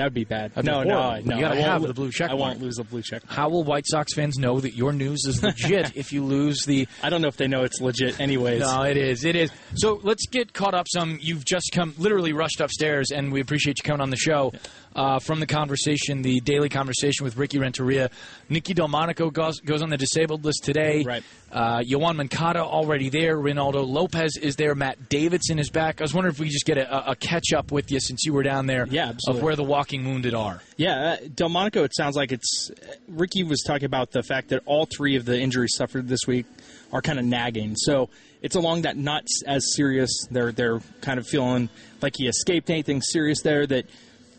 That 0.00 0.06
would 0.06 0.14
be 0.14 0.24
bad. 0.24 0.54
That'd 0.54 0.64
be 0.64 0.70
no, 0.70 0.82
no, 0.82 1.20
no. 1.20 1.34
You 1.34 1.42
gotta 1.42 1.60
have 1.60 1.82
the 1.82 1.92
blue 1.92 2.10
check 2.10 2.30
I 2.30 2.34
won't 2.34 2.58
lose 2.58 2.76
the 2.76 2.84
blue 2.84 3.02
check. 3.02 3.22
mark. 3.22 3.36
How 3.36 3.50
will 3.50 3.64
White 3.64 3.84
Sox 3.86 4.14
fans 4.14 4.38
know 4.38 4.58
that 4.58 4.72
your 4.74 4.94
news 4.94 5.26
is 5.26 5.42
legit 5.42 5.94
if 5.94 6.10
you 6.10 6.24
lose 6.24 6.64
the 6.64 6.88
I 7.02 7.10
don't 7.10 7.20
know 7.20 7.28
if 7.28 7.36
they 7.36 7.48
know 7.48 7.64
it's 7.64 7.82
legit. 7.82 8.18
Anyways, 8.18 8.60
No, 8.62 8.84
it 8.84 8.96
is. 8.96 9.26
It 9.26 9.36
is. 9.36 9.50
So 9.74 10.00
let's 10.02 10.26
get 10.26 10.54
caught 10.54 10.72
up 10.72 10.86
some. 10.88 11.18
You've 11.20 11.44
just 11.44 11.72
come, 11.74 11.92
literally 11.98 12.32
rushed 12.32 12.62
upstairs, 12.62 13.10
and 13.14 13.30
we 13.30 13.42
appreciate 13.42 13.76
you 13.78 13.82
coming 13.82 14.00
on 14.00 14.08
the 14.08 14.16
show. 14.16 14.54
Uh, 14.94 15.20
from 15.20 15.38
the 15.38 15.46
conversation, 15.46 16.22
the 16.22 16.40
daily 16.40 16.68
conversation 16.68 17.22
with 17.24 17.36
Ricky 17.36 17.58
Renteria, 17.58 18.10
Nicky 18.48 18.74
Delmonico 18.74 19.30
goes, 19.32 19.60
goes 19.60 19.82
on 19.82 19.90
the 19.90 19.96
disabled 19.96 20.44
list 20.44 20.64
today. 20.64 21.04
Right. 21.04 21.22
Uh, 21.52 21.78
Yoan 21.78 22.16
Moncada 22.16 22.60
already 22.60 23.08
there. 23.08 23.36
Reynaldo 23.36 23.86
Lopez 23.86 24.36
is 24.36 24.56
there. 24.56 24.74
Matt 24.74 25.08
Davidson 25.08 25.60
is 25.60 25.70
back. 25.70 26.00
I 26.00 26.04
was 26.04 26.12
wondering 26.12 26.34
if 26.34 26.40
we 26.40 26.46
could 26.46 26.52
just 26.52 26.66
get 26.66 26.76
a, 26.78 27.10
a 27.12 27.14
catch 27.14 27.52
up 27.52 27.70
with 27.70 27.92
you 27.92 28.00
since 28.00 28.24
you 28.24 28.32
were 28.32 28.42
down 28.42 28.66
there. 28.66 28.86
Yeah, 28.90 29.12
Of 29.28 29.40
where 29.42 29.54
the 29.54 29.62
walking 29.62 30.04
wounded 30.04 30.34
are. 30.34 30.60
Yeah, 30.76 31.12
uh, 31.12 31.16
Delmonico. 31.34 31.84
It 31.84 31.94
sounds 31.94 32.16
like 32.16 32.32
it's. 32.32 32.70
Ricky 33.08 33.44
was 33.44 33.62
talking 33.64 33.86
about 33.86 34.10
the 34.10 34.22
fact 34.24 34.48
that 34.48 34.62
all 34.66 34.86
three 34.86 35.14
of 35.14 35.24
the 35.24 35.38
injuries 35.38 35.74
suffered 35.76 36.08
this 36.08 36.20
week 36.26 36.46
are 36.92 37.00
kind 37.02 37.18
of 37.20 37.24
nagging. 37.24 37.76
So 37.76 38.10
it's 38.42 38.56
along 38.56 38.82
that 38.82 38.96
not 38.96 39.24
as 39.46 39.74
serious. 39.74 40.10
They're 40.30 40.50
they're 40.52 40.80
kind 41.00 41.18
of 41.18 41.26
feeling 41.28 41.68
like 42.02 42.14
he 42.16 42.26
escaped 42.26 42.70
anything 42.70 43.02
serious 43.02 43.42
there. 43.42 43.66
That 43.66 43.86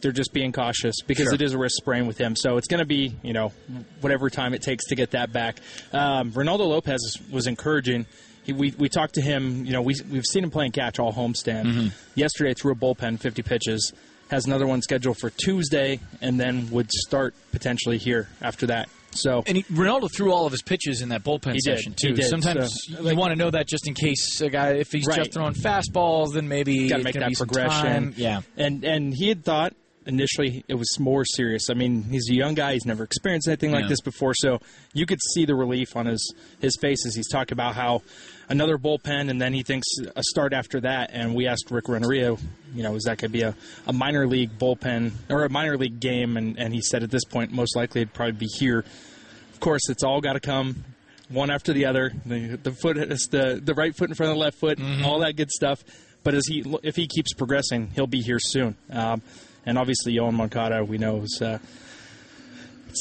they're 0.02 0.12
just 0.12 0.34
being 0.34 0.52
cautious 0.52 0.96
because 1.06 1.26
Sure. 1.26 1.34
it 1.36 1.42
is 1.42 1.54
a 1.54 1.58
wrist 1.58 1.76
sprain 1.78 2.08
with 2.08 2.18
him. 2.18 2.36
So 2.36 2.58
it's 2.58 2.68
going 2.68 2.80
to 2.80 2.86
be 2.86 3.16
you 3.24 3.34
know 3.34 3.52
whatever 4.02 4.30
time 4.30 4.54
it 4.54 4.62
takes 4.62 4.86
to 4.88 4.96
get 4.96 5.12
that 5.12 5.32
back. 5.32 5.58
Um, 5.94 6.32
Reynaldo 6.32 6.68
Lopez 6.68 7.18
was 7.32 7.48
encouraging. 7.48 8.06
He, 8.44 8.54
we, 8.54 8.72
we 8.78 8.90
talked 8.90 9.14
to 9.16 9.22
him. 9.22 9.66
You 9.66 9.74
know, 9.74 9.82
we, 9.84 9.94
we've 10.10 10.26
seen 10.26 10.44
him 10.44 10.50
playing 10.50 10.72
catch 10.72 10.98
all 10.98 11.14
homestand. 11.14 11.66
Mm-hmm. 11.66 11.88
Yesterday 12.16 12.54
threw 12.56 12.72
a 12.72 12.76
bullpen, 12.76 13.20
50 13.20 13.44
pitches. 13.44 13.94
Has 14.32 14.46
another 14.48 14.66
one 14.66 14.82
scheduled 14.82 15.18
for 15.20 15.30
Tuesday, 15.30 16.00
and 16.22 16.40
then 16.40 16.70
would 16.72 16.90
start 16.90 17.36
potentially 17.52 17.98
here 18.00 18.30
after 18.42 18.66
that. 18.68 18.88
So 19.12 19.44
And 19.46 19.58
he, 19.58 19.64
Reynaldo 19.64 20.10
threw 20.16 20.32
all 20.32 20.46
of 20.46 20.54
his 20.54 20.62
pitches 20.62 21.02
in 21.02 21.10
that 21.10 21.22
bullpen 21.22 21.52
did. 21.54 21.62
session 21.64 21.94
too. 22.02 22.14
did. 22.14 22.26
Sometimes 22.30 22.74
So, 22.88 23.10
you 23.10 23.16
want 23.18 23.32
to 23.32 23.36
know 23.36 23.52
that 23.52 23.68
just 23.68 23.88
in 23.90 23.94
case 23.94 24.40
a 24.40 24.50
guy, 24.50 24.70
if 24.76 24.90
he's 24.92 25.06
Right. 25.06 25.18
just 25.18 25.34
throwing 25.34 25.54
fastballs, 25.54 26.34
then 26.34 26.48
maybe 26.48 26.88
got 26.88 26.98
to 27.00 27.04
make 27.04 27.16
that 27.16 27.34
progression. 27.34 28.14
Yeah, 28.16 28.40
and 28.58 28.84
and 28.86 29.14
he 29.14 29.28
had 29.28 29.44
thought 29.44 29.74
initially 30.12 30.64
it 30.68 30.76
was 30.76 30.88
more 31.00 31.26
serious. 31.26 31.70
I 31.70 31.74
mean, 31.74 32.04
he's 32.04 32.30
a 32.30 32.36
young 32.36 32.54
guy; 32.54 32.74
he's 32.74 32.86
never 32.86 33.04
experienced 33.04 33.48
anything 33.48 33.72
like 33.72 33.84
Yeah. 33.84 33.90
this 33.90 34.02
before, 34.02 34.34
so 34.36 34.60
you 34.94 35.06
could 35.06 35.20
see 35.34 35.46
the 35.46 35.56
relief 35.56 35.96
on 35.96 36.06
his 36.06 36.34
his 36.60 36.76
face 36.80 37.06
as 37.06 37.16
he's 37.16 37.28
talking 37.30 37.54
about 37.54 37.76
how 37.76 38.02
another 38.50 38.78
bullpen, 38.78 39.30
and 39.30 39.42
then 39.42 39.54
he 39.54 39.64
thinks 39.64 39.88
a 40.16 40.24
start 40.24 40.54
after 40.54 40.82
that. 40.82 41.10
And 41.14 41.34
we 41.34 41.48
asked 41.48 41.72
Rick 41.72 41.88
Renteria, 41.88 42.36
you 42.76 42.84
know, 42.84 42.96
is 42.96 43.04
that 43.04 43.18
going 43.18 43.30
to 43.32 43.38
be 43.38 43.42
a, 43.44 43.56
a 43.88 43.94
minor 43.94 44.28
league 44.28 44.58
bullpen 44.60 45.14
or 45.30 45.46
a 45.46 45.50
minor 45.50 45.78
league 45.78 46.00
game? 46.00 46.36
And, 46.38 46.60
and 46.60 46.74
he 46.74 46.82
said 46.82 47.02
at 47.04 47.10
this 47.12 47.24
point, 47.24 47.52
most 47.52 47.76
likely 47.76 48.02
it'd 48.02 48.14
probably 48.14 48.34
be 48.34 48.48
here. 48.60 48.80
Of 49.54 49.60
course, 49.62 49.90
it's 49.90 50.04
all 50.04 50.20
got 50.22 50.34
to 50.34 50.40
come 50.42 50.84
one 51.30 51.50
after 51.50 51.72
the 51.72 51.86
other. 51.86 52.12
The, 52.26 52.58
the 52.62 52.72
foot 52.72 52.98
the 52.98 53.62
the 53.64 53.74
right 53.74 53.96
foot 53.96 54.10
in 54.10 54.16
front 54.16 54.32
of 54.32 54.36
the 54.36 54.42
left 54.42 54.58
foot, 54.58 54.80
all 55.04 55.20
that 55.20 55.36
good 55.38 55.50
stuff. 55.52 55.84
But 56.24 56.34
as 56.36 56.46
he 56.46 56.64
if 56.84 56.96
he 56.98 57.08
keeps 57.08 57.34
progressing, 57.34 57.92
he'll 57.96 58.06
be 58.06 58.22
here 58.22 58.38
soon. 58.40 58.76
Um, 58.92 59.22
and 59.66 59.78
obviously, 59.78 60.14
Yoan 60.14 60.34
Moncada, 60.34 60.84
we 60.84 60.98
know, 60.98 61.18
is, 61.18 61.42
uh, 61.42 61.60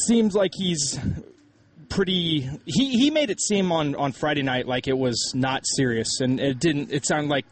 seems 0.06 0.34
like 0.34 0.52
he's 0.54 0.98
pretty. 1.88 2.48
He 2.66 2.98
he 2.98 3.10
made 3.10 3.30
it 3.30 3.40
seem 3.40 3.72
on 3.72 3.94
on 3.94 4.12
Friday 4.12 4.42
night 4.42 4.66
like 4.66 4.88
it 4.88 4.98
was 4.98 5.32
not 5.34 5.62
serious, 5.66 6.20
and 6.20 6.40
it 6.40 6.58
didn't. 6.58 6.92
It 6.92 7.06
sounded 7.06 7.30
like 7.30 7.46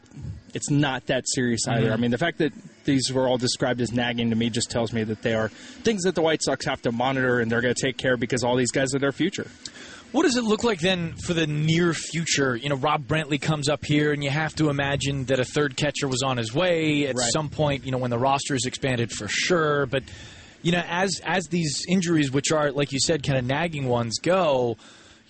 it's 0.55 0.71
not 0.71 1.07
that 1.07 1.25
serious 1.29 1.67
either. 1.69 1.93
I 1.93 1.97
mean, 1.97 2.11
the 2.11 2.19
fact 2.19 2.39
that 2.39 2.53
these 2.85 3.13
were 3.13 3.29
all 3.29 3.39
described 3.39 3.81
as 3.81 3.93
nagging 3.93 4.31
to 4.31 4.37
me 4.37 4.49
just 4.49 4.71
tells 4.71 4.93
me 4.93 5.05
that 5.05 5.23
they 5.23 5.35
are 5.35 5.49
things 5.49 6.05
that 6.05 6.15
the 6.15 6.23
White 6.23 6.43
Sox 6.43 6.65
have 6.65 6.81
to 6.83 6.93
monitor 6.93 7.41
and 7.41 7.53
they're 7.53 7.61
going 7.61 7.75
to 7.75 7.81
take 7.81 7.99
care 7.99 8.15
of 8.15 8.21
because 8.21 8.43
all 8.43 8.57
these 8.57 8.71
guys 8.71 8.95
are 8.95 8.99
their 8.99 9.13
future. 9.13 9.47
What 10.13 10.23
does 10.23 10.37
it 10.37 10.45
look 10.45 10.65
like 10.65 10.81
then 10.81 11.13
for 11.27 11.35
the 11.35 11.47
near 11.47 11.93
future? 11.93 12.57
You 12.57 12.71
know, 12.71 12.77
Rob 12.77 13.07
Brantley 13.07 13.41
comes 13.41 13.69
up 13.69 13.85
here, 13.85 14.13
and 14.13 14.25
you 14.25 14.31
have 14.31 14.55
to 14.57 14.71
imagine 14.71 15.27
that 15.27 15.39
a 15.39 15.45
third 15.45 15.77
catcher 15.77 16.09
was 16.09 16.23
on 16.23 16.39
his 16.39 16.55
way 16.55 17.07
at 17.07 17.15
Right. 17.17 17.31
some 17.31 17.51
point. 17.51 17.85
You 17.85 17.93
know, 17.93 17.99
when 17.99 18.11
the 18.11 18.19
roster 18.19 18.55
is 18.55 18.65
expanded 18.65 19.11
for 19.13 19.29
sure. 19.29 19.85
But 19.87 20.05
you 20.63 20.73
know, 20.73 20.83
as 20.89 21.21
as 21.25 21.47
these 21.49 21.85
injuries, 21.89 22.31
which 22.33 22.51
are 22.53 22.73
like 22.73 22.91
you 22.93 22.99
said, 23.01 23.23
kind 23.23 23.39
of 23.39 23.45
nagging 23.45 23.87
ones, 23.87 24.19
go. 24.19 24.77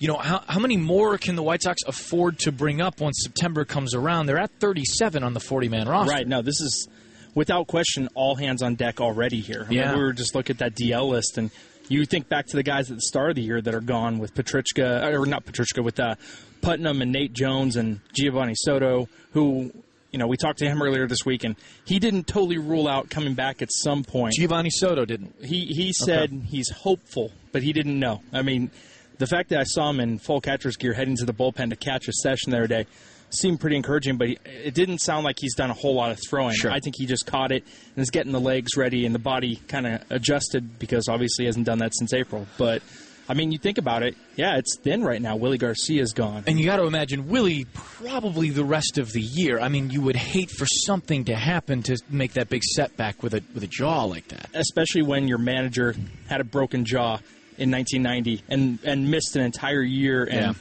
You 0.01 0.07
know, 0.07 0.17
how, 0.17 0.45
how 0.47 0.61
many 0.61 0.77
more 0.77 1.19
can 1.19 1.35
the 1.35 1.43
White 1.43 1.61
Sox 1.61 1.83
afford 1.85 2.39
to 2.41 2.53
bring 2.53 2.81
up 2.81 3.01
once 3.01 3.19
September 3.21 3.65
comes 3.65 3.97
around? 3.97 4.27
They're 4.27 4.39
at 4.39 4.53
37 4.61 5.25
on 5.25 5.35
the 5.35 5.41
40 5.41 5.69
man 5.69 5.89
roster. 5.89 6.13
Right. 6.15 6.29
No, 6.29 6.41
this 6.41 6.61
is 6.61 6.87
without 7.35 7.67
question 7.67 8.09
all 8.15 8.37
hands 8.37 8.63
on 8.63 8.77
deck 8.77 9.01
already 9.01 9.41
here. 9.41 9.65
I 9.67 9.69
mean, 9.71 9.79
Yeah. 9.81 9.95
we 9.97 10.01
were 10.01 10.13
just 10.13 10.37
looking 10.37 10.55
at 10.55 10.59
that 10.61 10.77
DL 10.77 11.09
list, 11.09 11.37
and 11.37 11.51
you 11.89 12.05
think 12.05 12.29
back 12.29 12.47
to 12.47 12.57
the 12.57 12.63
guys 12.63 12.91
at 12.91 12.97
the 12.97 13.03
start 13.03 13.31
of 13.31 13.37
the 13.37 13.43
year 13.43 13.61
that 13.61 13.75
are 13.75 13.81
gone 13.81 14.19
with 14.19 14.35
Petricka, 14.35 15.13
or 15.13 15.27
not 15.27 15.45
Petricka, 15.45 15.83
with 15.83 15.99
uh, 15.99 16.15
Putnam 16.61 17.03
and 17.03 17.13
Nate 17.13 17.33
Jones 17.33 17.77
and 17.77 18.01
Geovany 18.19 18.55
Soto, 18.57 19.09
who. 19.33 19.73
You 20.11 20.19
know, 20.19 20.27
we 20.27 20.39
talked 20.39 20.61
to 20.61 20.65
him 20.65 20.81
earlier 20.83 21.07
this 21.07 21.27
week, 21.27 21.45
and 21.45 21.55
he 21.85 21.99
didn't 21.99 22.27
totally 22.27 22.57
rule 22.57 22.89
out 22.89 23.11
coming 23.11 23.35
back 23.35 23.61
at 23.61 23.69
some 23.71 24.05
point. 24.05 24.33
Geovany 24.41 24.71
Soto 24.71 25.05
didn't. 25.05 25.35
He 25.45 25.67
he 25.67 25.93
said 25.93 26.31
he's 26.47 26.71
hopeful, 26.71 27.31
but 27.53 27.63
he 27.63 27.75
didn't 27.75 28.01
know. 28.01 28.23
I 28.33 28.41
mean, 28.41 28.71
the 29.19 29.27
fact 29.27 29.51
that 29.51 29.61
I 29.61 29.65
saw 29.65 29.91
him 29.91 30.01
in 30.01 30.19
full 30.19 30.41
catcher's 30.41 30.79
gear 30.79 30.95
heading 30.95 31.15
to 31.17 31.27
the 31.27 31.35
bullpen 31.35 31.69
to 31.69 31.77
catch 31.77 32.09
a 32.09 32.13
session 32.15 32.53
the 32.53 32.57
other 32.57 32.67
day 32.67 32.87
seemed 33.31 33.61
pretty 33.61 33.77
encouraging. 33.77 34.17
But 34.17 34.29
he, 34.29 34.39
it 34.45 34.75
didn't 34.75 34.99
sound 34.99 35.25
like 35.25 35.37
he's 35.39 35.55
done 35.55 35.71
a 35.71 35.75
whole 35.75 35.95
lot 35.95 36.11
of 36.11 36.19
throwing. 36.29 36.55
Sure. 36.55 36.71
I 36.71 36.81
think 36.81 36.97
he 36.99 37.07
just 37.07 37.27
caught 37.27 37.53
it 37.53 37.65
and 37.95 38.03
is 38.03 38.11
getting 38.11 38.33
the 38.33 38.41
legs 38.41 38.77
ready 38.77 39.05
and 39.07 39.15
the 39.15 39.19
body 39.19 39.57
kind 39.69 39.87
of 39.87 40.03
adjusted 40.11 40.79
because 40.79 41.09
obviously 41.09 41.45
he 41.45 41.47
hasn't 41.47 41.67
done 41.67 41.79
that 41.79 41.93
since 41.95 42.13
April. 42.13 42.47
But 42.57 42.83
I 43.31 43.35
mean, 43.35 43.53
you 43.53 43.59
think 43.59 43.77
about 43.77 44.03
it, 44.03 44.17
yeah, 44.37 44.57
it's 44.57 44.79
thin 44.81 45.05
right 45.05 45.21
now. 45.21 45.37
Willy 45.37 45.59
Garcia's 45.59 46.15
gone. 46.15 46.45
And 46.47 46.59
you 46.59 46.65
got 46.65 46.77
to 46.79 46.85
imagine 46.85 47.29
Willie 47.29 47.67
probably 47.75 48.49
the 48.49 48.65
rest 48.65 48.97
of 48.97 49.13
the 49.13 49.21
year. 49.21 49.61
I 49.61 49.69
mean, 49.69 49.91
you 49.91 50.01
would 50.01 50.17
hate 50.17 50.51
for 50.51 50.65
something 50.65 51.27
to 51.27 51.35
happen 51.35 51.83
to 51.83 51.99
make 52.09 52.33
that 52.35 52.49
big 52.49 52.63
setback 52.65 53.23
with 53.23 53.35
a 53.35 53.43
with 53.53 53.63
a 53.63 53.67
jaw 53.67 54.05
like 54.05 54.29
that. 54.29 54.49
especially 54.55 55.03
when 55.03 55.29
your 55.29 55.37
manager 55.39 55.95
had 56.29 56.41
a 56.41 56.45
broken 56.45 56.87
jaw 56.87 57.19
in 57.59 57.71
1990 57.71 58.45
and 58.49 58.79
and 58.85 59.11
missed 59.11 59.37
an 59.37 59.43
entire 59.43 59.83
year 59.83 60.25
and 60.25 60.35
Yeah. 60.41 60.53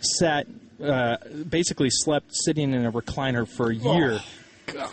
sat 0.00 0.46
uh, 0.82 1.16
basically 1.48 1.88
slept 1.90 2.28
sitting 2.32 2.72
in 2.72 2.84
a 2.86 2.92
recliner 2.92 3.46
for 3.48 3.70
a 3.70 3.74
year 3.74 4.20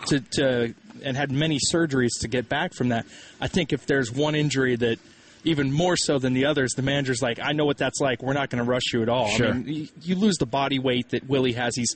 to, 0.07 0.19
to 0.19 0.73
and 1.03 1.15
had 1.15 1.31
many 1.31 1.59
surgeries 1.71 2.09
to 2.21 2.27
get 2.27 2.49
back 2.49 2.73
from 2.73 2.89
that. 2.89 3.05
I 3.39 3.47
think 3.47 3.71
if 3.73 3.85
there's 3.85 4.11
one 4.11 4.35
injury 4.35 4.75
that 4.75 4.99
even 5.43 5.71
more 5.71 5.95
so 5.95 6.17
than 6.19 6.33
the 6.33 6.45
others, 6.45 6.71
the 6.75 6.81
manager's 6.81 7.21
like, 7.21 7.39
I 7.39 7.51
know 7.53 7.65
what 7.65 7.77
that's 7.77 8.01
like. 8.01 8.21
We're 8.21 8.33
not 8.33 8.49
going 8.49 8.63
to 8.63 8.69
rush 8.69 8.91
you 8.91 9.01
at 9.03 9.09
all. 9.09 9.27
Sure. 9.29 9.49
I 9.49 9.53
mean, 9.53 9.67
you, 9.73 9.87
you 10.01 10.15
lose 10.15 10.37
the 10.37 10.45
body 10.47 10.79
weight 10.79 11.09
that 11.09 11.27
Willie 11.29 11.53
has. 11.53 11.75
He's, 11.75 11.95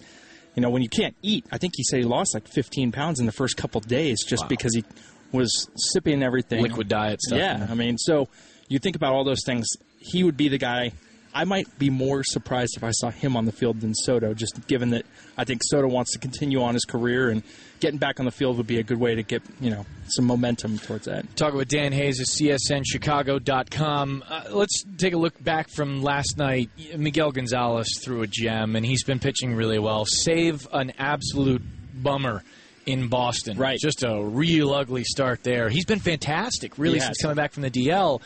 you 0.56 0.62
know, 0.62 0.70
when 0.70 0.84
you 0.84 0.90
can't 0.90 1.16
eat. 1.22 1.46
I 1.52 1.58
think 1.58 1.74
he 1.76 1.84
said 1.84 2.00
he 2.00 2.06
lost 2.06 2.34
like 2.34 2.48
15 2.48 2.92
pounds 2.92 3.20
in 3.20 3.26
the 3.26 3.32
first 3.32 3.58
couple 3.58 3.82
days 3.82 4.24
just 4.24 4.44
Wow. 4.44 4.50
because 4.50 4.76
he 4.76 4.86
was 5.32 5.68
sipping 5.76 6.22
everything. 6.24 6.62
Liquid 6.62 6.88
diet 6.88 7.22
stuff. 7.22 7.40
Yeah, 7.40 7.68
I 7.70 7.74
mean, 7.74 7.98
so 7.98 8.28
you 8.70 8.80
think 8.80 8.96
about 8.96 9.14
all 9.14 9.24
those 9.24 9.44
things. 9.46 9.66
He 9.98 10.24
would 10.24 10.38
be 10.38 10.48
the 10.48 10.58
guy. 10.60 10.92
I 11.34 11.46
might 11.46 11.80
be 11.80 11.90
more 11.90 12.24
surprised 12.24 12.76
if 12.76 12.84
I 12.84 12.92
saw 12.92 13.10
him 13.10 13.38
on 13.38 13.46
the 13.46 13.52
field 13.52 13.82
than 13.82 13.94
Soto, 13.96 14.34
just 14.34 14.68
given 14.68 14.90
that 14.92 15.06
I 15.38 15.44
think 15.44 15.62
Soto 15.64 15.88
wants 15.88 16.14
to 16.14 16.20
continue 16.20 16.62
on 16.62 16.74
his 16.74 16.86
career 16.86 17.30
and 17.30 17.44
getting 17.80 17.98
back 17.98 18.20
on 18.20 18.26
the 18.26 18.32
field 18.32 18.58
would 18.58 18.68
be 18.68 18.80
a 18.80 18.84
good 18.84 19.00
way 19.00 19.16
to 19.16 19.24
get 19.24 19.42
you 19.60 19.70
know 19.70 19.86
some 20.08 20.26
momentum 20.26 20.78
towards 20.78 21.06
that. 21.06 21.36
Talking 21.36 21.58
with 21.58 21.70
Dan 21.70 21.92
Hayes 21.94 22.20
of 22.20 22.28
CSNChicago.com. 22.28 24.24
Uh, 24.28 24.44
let's 24.52 24.84
take 24.98 25.14
a 25.14 25.18
look 25.18 25.42
back 25.44 25.70
from 25.70 26.02
last 26.02 26.38
night. 26.38 26.70
Miguel 26.96 27.32
Gonzalez 27.32 27.88
threw 28.04 28.22
a 28.22 28.28
gem, 28.28 28.76
and 28.76 28.86
he's 28.86 29.04
been 29.04 29.20
pitching 29.20 29.56
really 29.56 29.80
well. 29.80 30.06
Save 30.06 30.68
an 30.72 30.94
absolute 30.98 31.62
bummer 31.94 32.44
in 32.86 33.08
Boston. 33.08 33.58
Right. 33.58 33.80
Just 33.80 34.04
a 34.04 34.24
real 34.24 34.74
ugly 34.74 35.04
start 35.04 35.44
there. 35.44 35.70
He's 35.70 35.86
been 35.86 36.00
fantastic, 36.00 36.78
really, 36.78 36.96
He 36.96 37.02
since 37.02 37.22
coming 37.22 37.36
back 37.36 37.52
from 37.52 37.64
the 37.64 37.72
DL. 37.72 38.22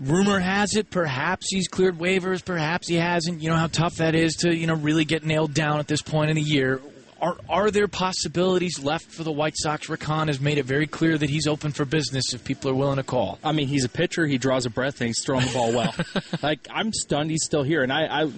Rumor 0.00 0.38
has 0.40 0.74
it, 0.74 0.90
perhaps 0.90 1.46
he's 1.50 1.68
cleared 1.68 1.98
waivers, 1.98 2.44
perhaps 2.44 2.88
he 2.88 2.96
hasn't. 2.96 3.40
You 3.40 3.50
know 3.50 3.56
how 3.56 3.66
tough 3.68 3.96
that 3.96 4.14
is 4.14 4.34
to 4.36 4.54
you 4.54 4.66
know 4.66 4.74
really 4.74 5.04
get 5.04 5.24
nailed 5.24 5.54
down 5.54 5.78
at 5.78 5.86
this 5.88 6.02
point 6.02 6.30
in 6.30 6.36
the 6.36 6.42
year. 6.42 6.80
Are 7.18 7.36
are 7.48 7.70
there 7.70 7.88
possibilities 7.88 8.78
left 8.78 9.06
for 9.10 9.22
the 9.22 9.32
White 9.32 9.54
Sox? 9.56 9.88
Rick 9.88 10.04
Hahn 10.04 10.28
has 10.28 10.38
made 10.38 10.58
it 10.58 10.64
very 10.66 10.86
clear 10.86 11.16
that 11.16 11.30
he's 11.30 11.46
open 11.46 11.72
for 11.72 11.86
business 11.86 12.34
if 12.34 12.44
people 12.44 12.70
are 12.70 12.74
willing 12.74 12.96
to 12.96 13.02
call. 13.02 13.38
I 13.42 13.52
mean, 13.52 13.68
he's 13.68 13.84
a 13.84 13.88
pitcher. 13.88 14.26
He 14.26 14.36
draws 14.36 14.66
a 14.66 14.70
breath 14.70 15.00
and 15.00 15.06
he's 15.08 15.24
throwing 15.24 15.46
the 15.46 15.52
ball 15.54 15.72
well. 15.72 15.94
like 16.42 16.66
I'm 16.70 16.92
stunned 16.92 17.30
he's 17.30 17.44
still 17.44 17.62
here, 17.62 17.82
and 17.82 17.90
I, 17.90 18.24
I 18.24 18.30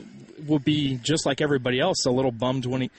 will 0.46 0.60
be 0.60 0.96
just 1.02 1.26
like 1.26 1.40
everybody 1.40 1.80
else, 1.80 2.06
a 2.06 2.10
little 2.12 2.30
bummed 2.32 2.66
when 2.66 2.82
he. 2.82 2.90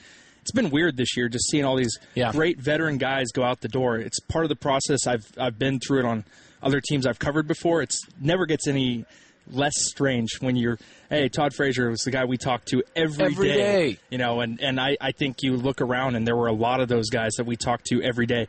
It's 0.42 0.52
been 0.52 0.68
weird 0.70 0.98
this 0.98 1.16
year, 1.16 1.28
just 1.30 1.48
seeing 1.50 1.64
all 1.64 1.76
these 1.76 1.98
Yeah. 2.14 2.32
great 2.32 2.58
veteran 2.58 2.98
guys 2.98 3.26
go 3.32 3.42
out 3.42 3.60
the 3.62 3.68
door. 3.68 3.96
It's 3.98 4.20
part 4.20 4.44
of 4.44 4.48
the 4.50 4.56
process. 4.56 5.06
I've 5.06 5.24
I've 5.38 5.58
been 5.58 5.80
through 5.80 6.00
it 6.00 6.04
on 6.04 6.24
other 6.62 6.80
teams 6.80 7.06
I've 7.06 7.18
covered 7.18 7.46
before. 7.46 7.82
It's 7.82 8.00
never 8.20 8.46
gets 8.46 8.66
any 8.68 9.04
less 9.50 9.72
strange 9.76 10.40
when 10.40 10.56
you're. 10.56 10.78
Hey, 11.08 11.28
Todd 11.28 11.54
Frazier 11.54 11.90
was 11.90 12.02
the 12.02 12.10
guy 12.10 12.24
we 12.24 12.36
talked 12.36 12.68
to 12.68 12.82
every 12.94 13.24
Every 13.24 13.48
day. 13.48 13.98
You 14.10 14.18
know, 14.18 14.40
and 14.40 14.60
and 14.60 14.80
I 14.80 14.96
I 15.00 15.12
think 15.12 15.42
you 15.42 15.56
look 15.56 15.80
around 15.80 16.16
and 16.16 16.26
there 16.26 16.36
were 16.36 16.48
a 16.48 16.52
lot 16.52 16.80
of 16.80 16.88
those 16.88 17.10
guys 17.10 17.32
that 17.36 17.44
we 17.44 17.56
talked 17.56 17.86
to 17.86 18.02
every 18.02 18.26
day, 18.26 18.48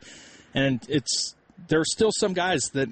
and 0.54 0.80
it's 0.88 1.34
there 1.68 1.80
are 1.80 1.84
still 1.84 2.10
some 2.12 2.32
guys 2.32 2.62
that 2.72 2.88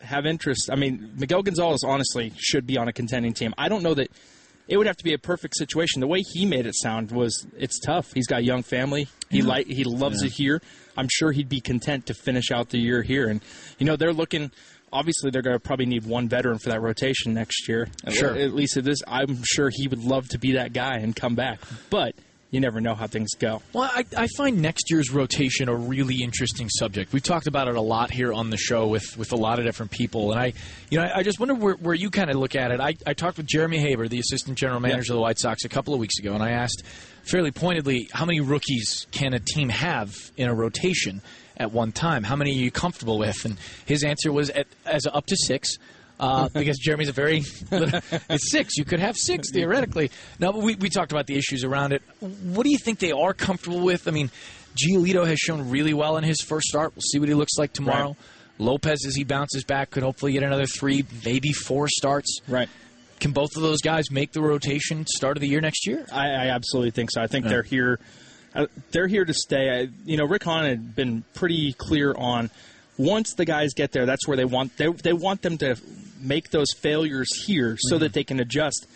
have 0.00 0.26
interest. 0.26 0.70
I 0.72 0.76
mean, 0.76 1.12
Miguel 1.16 1.42
Gonzalez 1.42 1.82
honestly 1.84 2.32
should 2.36 2.66
be 2.66 2.76
on 2.76 2.88
a 2.88 2.92
contending 2.92 3.32
team. 3.32 3.54
I 3.56 3.68
don't 3.68 3.82
know 3.82 3.94
that 3.94 4.10
it 4.68 4.76
would 4.76 4.86
have 4.86 4.96
to 4.96 5.04
be 5.04 5.12
a 5.12 5.18
perfect 5.18 5.56
situation. 5.56 6.00
The 6.00 6.06
way 6.06 6.20
he 6.20 6.46
made 6.46 6.66
it 6.66 6.74
sound 6.76 7.10
was 7.10 7.46
it's 7.58 7.78
tough. 7.80 8.12
He's 8.12 8.26
got 8.26 8.40
a 8.40 8.44
young 8.44 8.62
family. 8.62 9.08
He 9.30 9.42
like 9.42 9.66
he 9.66 9.84
loves 9.84 10.22
it 10.22 10.32
here. 10.32 10.60
I'm 10.96 11.08
sure 11.10 11.32
he'd 11.32 11.48
be 11.48 11.60
content 11.60 12.06
to 12.06 12.14
finish 12.14 12.50
out 12.50 12.70
the 12.70 12.78
year 12.78 13.02
here. 13.02 13.28
And 13.28 13.40
you 13.78 13.86
know 13.86 13.96
they're 13.96 14.12
looking. 14.12 14.50
Obviously, 14.92 15.30
they're 15.30 15.42
going 15.42 15.56
to 15.56 15.60
probably 15.60 15.86
need 15.86 16.04
one 16.04 16.28
veteran 16.28 16.58
for 16.58 16.68
that 16.68 16.82
rotation 16.82 17.32
next 17.32 17.66
year. 17.66 17.88
Sure. 18.10 18.36
At 18.36 18.52
least 18.52 18.76
at 18.76 18.84
this, 18.84 18.98
I'm 19.08 19.38
sure 19.42 19.70
he 19.72 19.88
would 19.88 20.04
love 20.04 20.28
to 20.28 20.38
be 20.38 20.52
that 20.52 20.74
guy 20.74 20.96
and 20.96 21.16
come 21.16 21.34
back. 21.34 21.60
But 21.88 22.14
you 22.52 22.60
never 22.60 22.80
know 22.80 22.94
how 22.94 23.08
things 23.08 23.30
go. 23.38 23.62
Well, 23.72 23.90
I, 23.92 24.04
I 24.16 24.28
find 24.36 24.60
next 24.60 24.90
year's 24.90 25.10
rotation 25.10 25.68
a 25.68 25.74
really 25.74 26.22
interesting 26.22 26.68
subject. 26.68 27.12
We've 27.12 27.22
talked 27.22 27.46
about 27.46 27.66
it 27.66 27.74
a 27.74 27.80
lot 27.80 28.10
here 28.10 28.32
on 28.32 28.50
the 28.50 28.58
show 28.58 28.86
with, 28.86 29.16
with 29.16 29.32
a 29.32 29.36
lot 29.36 29.58
of 29.58 29.64
different 29.64 29.90
people, 29.90 30.30
and 30.30 30.40
I, 30.40 30.52
you 30.90 30.98
know, 30.98 31.04
I, 31.04 31.18
I 31.18 31.22
just 31.22 31.40
wonder 31.40 31.54
where, 31.54 31.74
where 31.74 31.94
you 31.94 32.10
kind 32.10 32.30
of 32.30 32.36
look 32.36 32.54
at 32.54 32.70
it. 32.70 32.78
I, 32.78 32.94
I 33.06 33.14
talked 33.14 33.38
with 33.38 33.46
Jeremy 33.46 33.78
Haber, 33.78 34.06
the 34.06 34.20
assistant 34.20 34.58
general 34.58 34.80
manager 34.80 35.14
of 35.14 35.16
the 35.16 35.22
White 35.22 35.38
Sox, 35.38 35.64
a 35.64 35.68
couple 35.68 35.94
of 35.94 36.00
weeks 36.00 36.18
ago, 36.18 36.34
and 36.34 36.42
I 36.42 36.50
asked 36.50 36.84
fairly 37.24 37.50
pointedly, 37.50 38.08
how 38.12 38.26
many 38.26 38.40
rookies 38.40 39.06
can 39.10 39.32
a 39.32 39.40
team 39.40 39.70
have 39.70 40.14
in 40.36 40.48
a 40.48 40.54
rotation 40.54 41.22
at 41.56 41.72
one 41.72 41.90
time? 41.90 42.22
How 42.22 42.36
many 42.36 42.50
are 42.50 42.62
you 42.62 42.70
comfortable 42.70 43.18
with? 43.18 43.44
And 43.46 43.56
his 43.86 44.04
answer 44.04 44.30
was 44.30 44.50
at, 44.50 44.66
as 44.84 45.06
up 45.06 45.24
to 45.26 45.36
six. 45.36 45.78
Uh, 46.22 46.48
because 46.50 46.78
Jeremy's 46.78 47.08
a 47.08 47.12
very 47.12 47.38
it's 47.72 48.50
six. 48.50 48.76
You 48.76 48.84
could 48.84 49.00
have 49.00 49.16
six 49.16 49.50
theoretically. 49.52 50.12
Now, 50.38 50.52
but 50.52 50.62
we, 50.62 50.76
we 50.76 50.88
talked 50.88 51.10
about 51.10 51.26
the 51.26 51.36
issues 51.36 51.64
around 51.64 51.92
it. 51.92 52.02
What 52.20 52.62
do 52.62 52.70
you 52.70 52.78
think 52.78 53.00
they 53.00 53.10
are 53.10 53.34
comfortable 53.34 53.80
with? 53.80 54.06
I 54.06 54.12
mean, 54.12 54.30
Giolito 54.76 55.26
has 55.26 55.40
shown 55.40 55.68
really 55.68 55.94
well 55.94 56.16
in 56.18 56.24
his 56.24 56.40
first 56.40 56.68
start. 56.68 56.92
We'll 56.94 57.02
see 57.02 57.18
what 57.18 57.28
he 57.28 57.34
looks 57.34 57.58
like 57.58 57.72
tomorrow. 57.72 58.08
Right. 58.08 58.16
Lopez, 58.58 59.04
as 59.04 59.16
he 59.16 59.24
bounces 59.24 59.64
back, 59.64 59.90
could 59.90 60.04
hopefully 60.04 60.32
get 60.32 60.44
another 60.44 60.66
three, 60.66 61.04
maybe 61.24 61.52
four 61.52 61.88
starts. 61.88 62.38
Right. 62.46 62.68
Can 63.18 63.32
both 63.32 63.56
of 63.56 63.62
those 63.62 63.80
guys 63.80 64.10
make 64.12 64.30
the 64.30 64.42
rotation 64.42 65.06
start 65.06 65.36
of 65.36 65.40
the 65.40 65.48
year 65.48 65.60
next 65.60 65.88
year? 65.88 66.06
I, 66.12 66.28
I 66.28 66.46
absolutely 66.50 66.92
think 66.92 67.10
so. 67.10 67.20
I 67.20 67.26
think 67.26 67.46
they're 67.46 67.62
here. 67.62 67.98
Uh, 68.54 68.66
they're 68.90 69.08
here 69.08 69.24
to 69.24 69.34
stay. 69.34 69.70
I, 69.70 69.88
you 70.04 70.16
know, 70.16 70.24
Rick 70.24 70.44
Hahn 70.44 70.66
had 70.66 70.94
been 70.94 71.24
pretty 71.34 71.72
clear 71.72 72.14
on 72.14 72.50
once 72.98 73.34
the 73.34 73.44
guys 73.44 73.72
get 73.74 73.92
there, 73.92 74.06
that's 74.06 74.26
where 74.26 74.36
they 74.36 74.44
want 74.44 74.76
they, 74.76 74.88
they 74.88 75.12
want 75.12 75.42
them 75.42 75.58
to 75.58 75.76
make 76.20 76.50
those 76.50 76.72
failures 76.72 77.44
here 77.46 77.76
so 77.78 77.98
that 77.98 78.12
they 78.12 78.24
can 78.24 78.40
adjust 78.40 78.86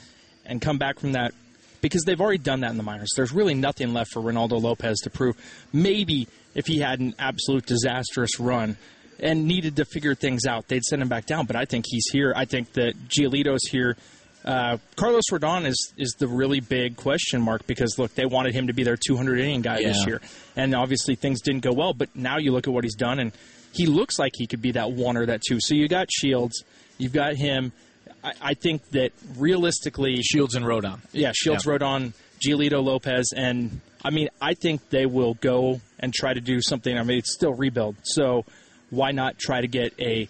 and 0.44 0.60
come 0.60 0.78
back 0.78 0.98
from 0.98 1.12
that 1.12 1.32
because 1.80 2.04
they've 2.04 2.20
already 2.20 2.38
done 2.38 2.60
that 2.60 2.70
in 2.70 2.76
the 2.76 2.82
minors. 2.82 3.10
There's 3.16 3.32
really 3.32 3.54
nothing 3.54 3.92
left 3.92 4.12
for 4.12 4.20
Reynaldo 4.20 4.60
Lopez 4.60 4.98
to 5.04 5.10
prove. 5.10 5.36
Maybe 5.72 6.28
if 6.54 6.66
he 6.66 6.78
had 6.78 7.00
an 7.00 7.14
absolute 7.18 7.66
disastrous 7.66 8.40
run 8.40 8.76
and 9.20 9.46
needed 9.46 9.76
to 9.76 9.84
figure 9.84 10.14
things 10.14 10.46
out, 10.46 10.68
they'd 10.68 10.84
send 10.84 11.02
him 11.02 11.08
back 11.08 11.26
down. 11.26 11.46
But 11.46 11.56
I 11.56 11.64
think 11.64 11.84
he's 11.88 12.06
here. 12.10 12.32
I 12.34 12.44
think 12.44 12.72
that 12.74 12.94
Giolito's 13.08 13.66
here. 13.68 13.96
Uh, 14.44 14.78
Carlos 14.94 15.24
Rodon 15.32 15.66
is 15.66 15.92
is 15.96 16.14
the 16.18 16.28
really 16.28 16.60
big 16.60 16.96
question 16.96 17.42
mark 17.42 17.66
because 17.66 17.98
look, 17.98 18.14
they 18.14 18.26
wanted 18.26 18.54
him 18.54 18.68
to 18.68 18.72
be 18.72 18.84
their 18.84 18.96
200 18.96 19.40
inning 19.40 19.62
guy 19.62 19.82
this 19.82 20.06
year, 20.06 20.20
and 20.54 20.72
obviously 20.72 21.16
things 21.16 21.40
didn't 21.40 21.62
go 21.62 21.72
well. 21.72 21.92
But 21.92 22.14
now 22.14 22.38
you 22.38 22.52
look 22.52 22.68
at 22.68 22.72
what 22.72 22.84
he's 22.84 22.94
done, 22.94 23.18
and 23.18 23.32
he 23.76 23.86
looks 23.86 24.18
like 24.18 24.32
he 24.34 24.46
could 24.46 24.62
be 24.62 24.72
that 24.72 24.92
one 24.92 25.16
or 25.16 25.26
that 25.26 25.40
two. 25.46 25.58
So 25.60 25.74
you 25.74 25.88
got 25.88 26.08
Shields, 26.10 26.64
you've 26.98 27.12
got 27.12 27.34
him. 27.36 27.72
I, 28.24 28.32
I 28.40 28.54
think 28.54 28.88
that 28.90 29.12
realistically, 29.36 30.20
Shields 30.22 30.54
and 30.54 30.64
Rodon. 30.64 31.00
yeah, 31.12 31.32
Shields 31.34 31.64
Yeah. 31.64 31.72
wrote 31.72 31.82
on 31.82 32.14
Giolito 32.44 32.82
Lopez, 32.82 33.32
and 33.36 33.80
I 34.04 34.10
mean, 34.10 34.28
I 34.40 34.54
think 34.54 34.90
they 34.90 35.06
will 35.06 35.34
go 35.34 35.80
and 35.98 36.12
try 36.12 36.34
to 36.34 36.40
do 36.40 36.60
something. 36.60 36.96
I 36.98 37.02
mean, 37.02 37.18
it's 37.18 37.34
still 37.34 37.54
rebuild, 37.54 37.96
so 38.02 38.44
why 38.90 39.10
not 39.12 39.38
try 39.38 39.60
to 39.60 39.66
get 39.66 39.92
a, 39.98 40.28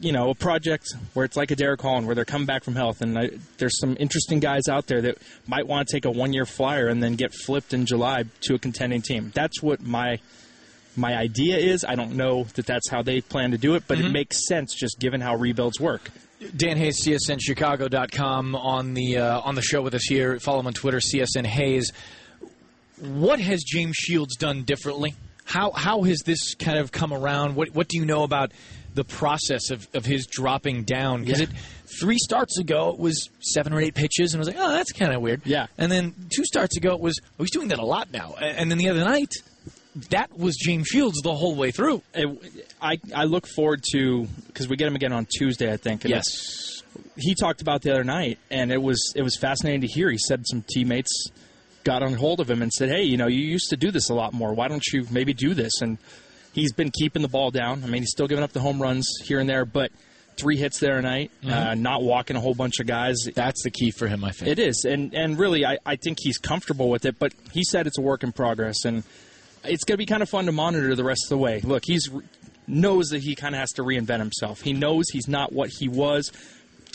you 0.00 0.12
know, 0.12 0.30
a 0.30 0.34
project 0.34 0.86
where 1.14 1.24
it's 1.24 1.36
like 1.36 1.50
a 1.50 1.56
Derek 1.56 1.80
Holland, 1.80 2.06
where 2.06 2.14
they're 2.14 2.24
coming 2.24 2.46
back 2.46 2.62
from 2.62 2.74
health, 2.76 3.00
and 3.00 3.18
I, 3.18 3.30
there's 3.58 3.78
some 3.80 3.96
interesting 3.98 4.38
guys 4.40 4.68
out 4.68 4.86
there 4.86 5.00
that 5.02 5.18
might 5.46 5.66
want 5.66 5.88
to 5.88 5.92
take 5.96 6.04
a 6.04 6.10
one-year 6.10 6.44
flyer 6.44 6.86
and 6.88 7.02
then 7.02 7.14
get 7.16 7.32
flipped 7.32 7.72
in 7.72 7.86
July 7.86 8.24
to 8.42 8.54
a 8.54 8.58
contending 8.58 9.02
team. 9.02 9.32
That's 9.34 9.62
what 9.62 9.80
my 9.80 10.18
my 10.96 11.14
idea 11.16 11.56
is. 11.56 11.84
I 11.84 11.94
don't 11.94 12.12
know 12.16 12.44
that 12.54 12.66
that's 12.66 12.88
how 12.90 13.02
they 13.02 13.20
plan 13.20 13.50
to 13.52 13.58
do 13.58 13.74
it, 13.74 13.84
but 13.86 13.98
it 13.98 14.10
makes 14.10 14.46
sense 14.46 14.74
just 14.74 14.98
given 15.00 15.20
how 15.20 15.36
rebuilds 15.36 15.80
work. 15.80 16.10
Dan 16.56 16.76
Hayes, 16.76 17.02
CSNChicago.com 17.04 18.54
on 18.54 18.94
the 18.94 19.18
uh, 19.18 19.40
on 19.40 19.54
the 19.54 19.62
show 19.62 19.82
with 19.82 19.94
us 19.94 20.04
here. 20.04 20.38
Follow 20.40 20.60
him 20.60 20.66
on 20.66 20.74
Twitter, 20.74 20.98
CSN 20.98 21.46
Hayes. 21.46 21.92
What 23.00 23.40
has 23.40 23.62
James 23.64 23.96
Shields 23.96 24.36
done 24.36 24.62
differently? 24.62 25.14
How 25.44 25.72
how 25.72 26.02
has 26.02 26.20
this 26.24 26.54
kind 26.54 26.78
of 26.78 26.92
come 26.92 27.12
around? 27.12 27.54
What 27.56 27.70
what 27.74 27.88
do 27.88 27.98
you 27.98 28.04
know 28.04 28.22
about 28.22 28.52
the 28.94 29.04
process 29.04 29.70
of, 29.70 29.88
of 29.94 30.04
his 30.04 30.26
dropping 30.26 30.84
down? 30.84 31.24
Because 31.24 31.40
Yeah. 31.40 31.46
it 31.48 31.52
three 32.00 32.18
starts 32.18 32.58
ago 32.58 32.90
it 32.90 32.98
was 32.98 33.28
seven 33.40 33.72
or 33.72 33.80
eight 33.80 33.94
pitches, 33.94 34.32
and 34.32 34.38
I 34.38 34.40
was 34.40 34.48
like, 34.48 34.56
oh, 34.58 34.72
that's 34.72 34.92
kind 34.92 35.12
of 35.12 35.20
weird. 35.20 35.42
Yeah. 35.44 35.66
And 35.78 35.90
then 35.90 36.14
two 36.34 36.44
starts 36.44 36.76
ago 36.76 36.94
it 36.94 37.00
was 37.00 37.18
oh, 37.38 37.42
he's 37.42 37.50
doing 37.50 37.68
that 37.68 37.78
a 37.78 37.84
lot 37.84 38.12
now. 38.12 38.34
And 38.40 38.70
then 38.70 38.78
the 38.78 38.88
other 38.88 39.04
night, 39.04 39.32
that 40.10 40.36
was 40.36 40.56
James 40.56 40.88
Shields 40.88 41.20
the 41.22 41.34
whole 41.34 41.54
way 41.54 41.70
through. 41.70 42.02
It, 42.14 42.66
I 42.80 42.98
I 43.14 43.24
look 43.24 43.46
forward 43.46 43.82
to 43.92 44.26
because 44.48 44.68
we 44.68 44.76
get 44.76 44.88
him 44.88 44.96
again 44.96 45.12
on 45.12 45.26
Tuesday, 45.38 45.72
I 45.72 45.76
think. 45.76 46.04
and 46.04 46.10
Yes. 46.12 46.82
he 47.16 47.34
talked 47.34 47.62
about 47.62 47.82
the 47.82 47.92
other 47.92 48.04
night, 48.04 48.38
and 48.50 48.72
it 48.72 48.82
was 48.82 49.12
it 49.14 49.22
was 49.22 49.36
fascinating 49.36 49.82
to 49.82 49.86
hear. 49.86 50.10
He 50.10 50.18
said 50.18 50.42
some 50.50 50.64
teammates 50.68 51.26
got 51.84 52.02
on 52.02 52.14
hold 52.14 52.40
of 52.40 52.50
him 52.50 52.62
and 52.62 52.72
said, 52.72 52.88
"Hey, 52.88 53.02
you 53.02 53.16
know, 53.16 53.26
you 53.28 53.42
used 53.42 53.70
to 53.70 53.76
do 53.76 53.90
this 53.90 54.08
a 54.10 54.14
lot 54.14 54.32
more. 54.32 54.52
Why 54.54 54.68
don't 54.68 54.84
you 54.92 55.06
maybe 55.10 55.32
do 55.32 55.54
this?" 55.54 55.80
And 55.80 55.98
he's 56.52 56.72
been 56.72 56.90
keeping 56.90 57.22
the 57.22 57.28
ball 57.28 57.50
down. 57.50 57.84
I 57.84 57.86
mean, 57.86 58.02
he's 58.02 58.10
still 58.10 58.26
giving 58.26 58.42
up 58.44 58.52
the 58.52 58.60
home 58.60 58.80
runs 58.82 59.06
here 59.24 59.38
and 59.38 59.48
there, 59.48 59.64
but 59.64 59.92
three 60.36 60.56
hits 60.56 60.80
there 60.80 60.98
a 60.98 61.02
night, 61.02 61.30
uh, 61.48 61.74
not 61.76 62.02
walking 62.02 62.34
a 62.36 62.40
whole 62.40 62.54
bunch 62.54 62.80
of 62.80 62.86
guys. 62.88 63.16
That's 63.34 63.62
the 63.62 63.70
key 63.70 63.92
for 63.92 64.08
him, 64.08 64.24
I 64.24 64.32
think. 64.32 64.50
It 64.50 64.58
is, 64.58 64.84
and 64.88 65.14
and 65.14 65.38
really, 65.38 65.64
I, 65.64 65.78
I 65.86 65.94
think 65.96 66.18
he's 66.20 66.38
comfortable 66.38 66.90
with 66.90 67.04
it. 67.04 67.18
But 67.20 67.32
he 67.52 67.62
said 67.62 67.86
it's 67.86 67.98
a 67.98 68.02
work 68.02 68.24
in 68.24 68.32
progress, 68.32 68.84
and 68.84 69.04
it's 69.64 69.84
going 69.84 69.94
to 69.94 69.98
be 69.98 70.06
kind 70.06 70.22
of 70.22 70.28
fun 70.28 70.46
to 70.46 70.52
monitor 70.52 70.94
the 70.94 71.04
rest 71.04 71.24
of 71.26 71.30
the 71.30 71.38
way. 71.38 71.60
Look, 71.60 71.82
he's 71.86 72.08
knows 72.66 73.08
that 73.08 73.22
he 73.22 73.34
kind 73.34 73.54
of 73.54 73.60
has 73.60 73.70
to 73.72 73.82
reinvent 73.82 74.18
himself. 74.20 74.62
He 74.62 74.72
knows 74.72 75.04
he's 75.12 75.28
not 75.28 75.52
what 75.52 75.70
he 75.78 75.88
was. 75.88 76.32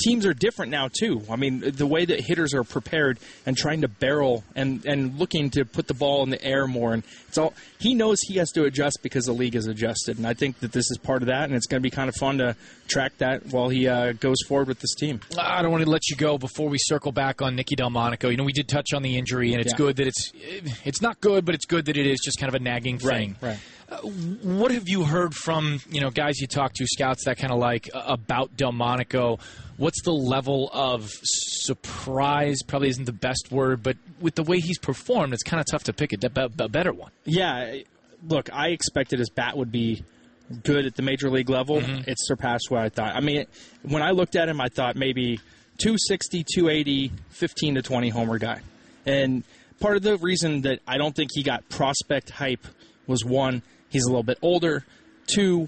Teams 0.03 0.25
are 0.25 0.33
different 0.33 0.71
now 0.71 0.87
too. 0.91 1.21
I 1.29 1.35
mean, 1.35 1.59
the 1.59 1.85
way 1.87 2.05
that 2.05 2.21
hitters 2.21 2.53
are 2.53 2.63
prepared 2.63 3.19
and 3.45 3.57
trying 3.57 3.81
to 3.81 3.87
barrel 3.87 4.43
and 4.55 4.85
and 4.85 5.17
looking 5.19 5.49
to 5.51 5.65
put 5.65 5.87
the 5.87 5.93
ball 5.93 6.23
in 6.23 6.29
the 6.29 6.41
air 6.43 6.67
more, 6.67 6.93
and 6.93 7.03
it's 7.27 7.37
all 7.37 7.53
he 7.79 7.93
knows 7.93 8.19
he 8.21 8.35
has 8.37 8.51
to 8.51 8.63
adjust 8.63 8.99
because 9.03 9.25
the 9.25 9.33
league 9.33 9.53
has 9.55 9.67
adjusted. 9.67 10.17
And 10.17 10.25
I 10.25 10.33
think 10.33 10.59
that 10.59 10.71
this 10.71 10.89
is 10.89 10.97
part 11.01 11.21
of 11.21 11.27
that, 11.27 11.45
and 11.45 11.53
it's 11.55 11.67
going 11.67 11.81
to 11.81 11.83
be 11.83 11.89
kind 11.91 12.07
of 12.09 12.15
fun 12.15 12.37
to 12.39 12.55
track 12.87 13.17
that 13.19 13.47
while 13.47 13.69
he 13.69 13.87
uh, 13.87 14.13
goes 14.13 14.37
forward 14.47 14.67
with 14.67 14.79
this 14.79 14.95
team. 14.95 15.19
I 15.37 15.61
don't 15.61 15.71
want 15.71 15.83
to 15.83 15.89
let 15.89 16.09
you 16.09 16.15
go 16.15 16.37
before 16.37 16.69
we 16.69 16.77
circle 16.79 17.11
back 17.11 17.41
on 17.41 17.55
Nicky 17.55 17.75
Delmonico. 17.75 18.29
You 18.29 18.37
know, 18.37 18.43
we 18.45 18.53
did 18.53 18.67
touch 18.67 18.93
on 18.93 19.01
the 19.01 19.17
injury, 19.17 19.51
and 19.53 19.61
it's 19.61 19.73
Yeah. 19.73 19.77
good 19.77 19.95
that 19.97 20.07
it's 20.07 20.31
it's 20.85 21.01
not 21.01 21.19
good, 21.21 21.45
but 21.45 21.55
it's 21.55 21.65
good 21.65 21.85
that 21.85 21.97
it 21.97 22.07
is 22.07 22.19
just 22.23 22.39
kind 22.39 22.47
of 22.47 22.55
a 22.55 22.63
nagging 22.63 22.99
thing. 22.99 23.35
right. 23.41 23.55
Uh, 23.55 23.57
what 24.43 24.71
have 24.71 24.87
you 24.87 25.03
heard 25.03 25.33
from 25.33 25.79
you 25.89 26.01
know 26.01 26.09
guys 26.09 26.39
you 26.39 26.47
talk 26.47 26.73
to, 26.73 26.85
scouts 26.87 27.25
that 27.25 27.37
kind 27.37 27.51
of 27.51 27.59
like 27.59 27.89
about 27.93 28.55
Delmonico? 28.55 29.39
What's 29.77 30.01
the 30.03 30.11
level 30.11 30.69
of 30.73 31.09
surprise? 31.23 32.61
Probably 32.63 32.89
isn't 32.89 33.05
the 33.05 33.13
best 33.13 33.49
word, 33.51 33.81
but 33.81 33.97
with 34.19 34.35
the 34.35 34.43
way 34.43 34.59
he's 34.59 34.77
performed, 34.77 35.33
it's 35.33 35.43
kind 35.43 35.59
of 35.61 35.65
tough 35.71 35.85
to 35.85 35.93
pick 35.93 36.11
a, 36.11 36.17
de- 36.17 36.49
a 36.59 36.67
better 36.67 36.91
one. 36.91 37.11
Yeah, 37.23 37.77
look, 38.27 38.49
I 38.51 38.69
expected 38.69 39.19
his 39.19 39.29
bat 39.29 39.55
would 39.55 39.71
be 39.71 40.03
good 40.63 40.85
at 40.85 40.95
the 40.95 41.01
major 41.01 41.29
league 41.29 41.49
level. 41.49 41.79
Mm-hmm. 41.79 42.09
It 42.09 42.17
surpassed 42.19 42.69
what 42.69 42.81
I 42.81 42.89
thought. 42.89 43.15
I 43.15 43.21
mean, 43.21 43.37
it, 43.37 43.49
when 43.83 44.01
I 44.01 44.11
looked 44.11 44.35
at 44.35 44.49
him, 44.49 44.59
I 44.59 44.67
thought 44.67 44.95
maybe 44.95 45.37
260, 45.77 46.43
280, 46.55 47.11
15 47.29 47.75
to 47.75 47.81
20 47.81 48.09
homer 48.09 48.37
guy. 48.37 48.61
And 49.05 49.43
part 49.79 49.95
of 49.95 50.03
the 50.03 50.17
reason 50.17 50.61
that 50.61 50.79
I 50.87 50.97
don't 50.97 51.15
think 51.15 51.29
he 51.33 51.43
got 51.43 51.69
prospect 51.69 52.31
hype 52.31 52.65
was 53.07 53.23
one, 53.23 53.61
he's 53.89 54.03
a 54.05 54.07
little 54.07 54.23
bit 54.23 54.37
older. 54.41 54.85
Two, 55.27 55.67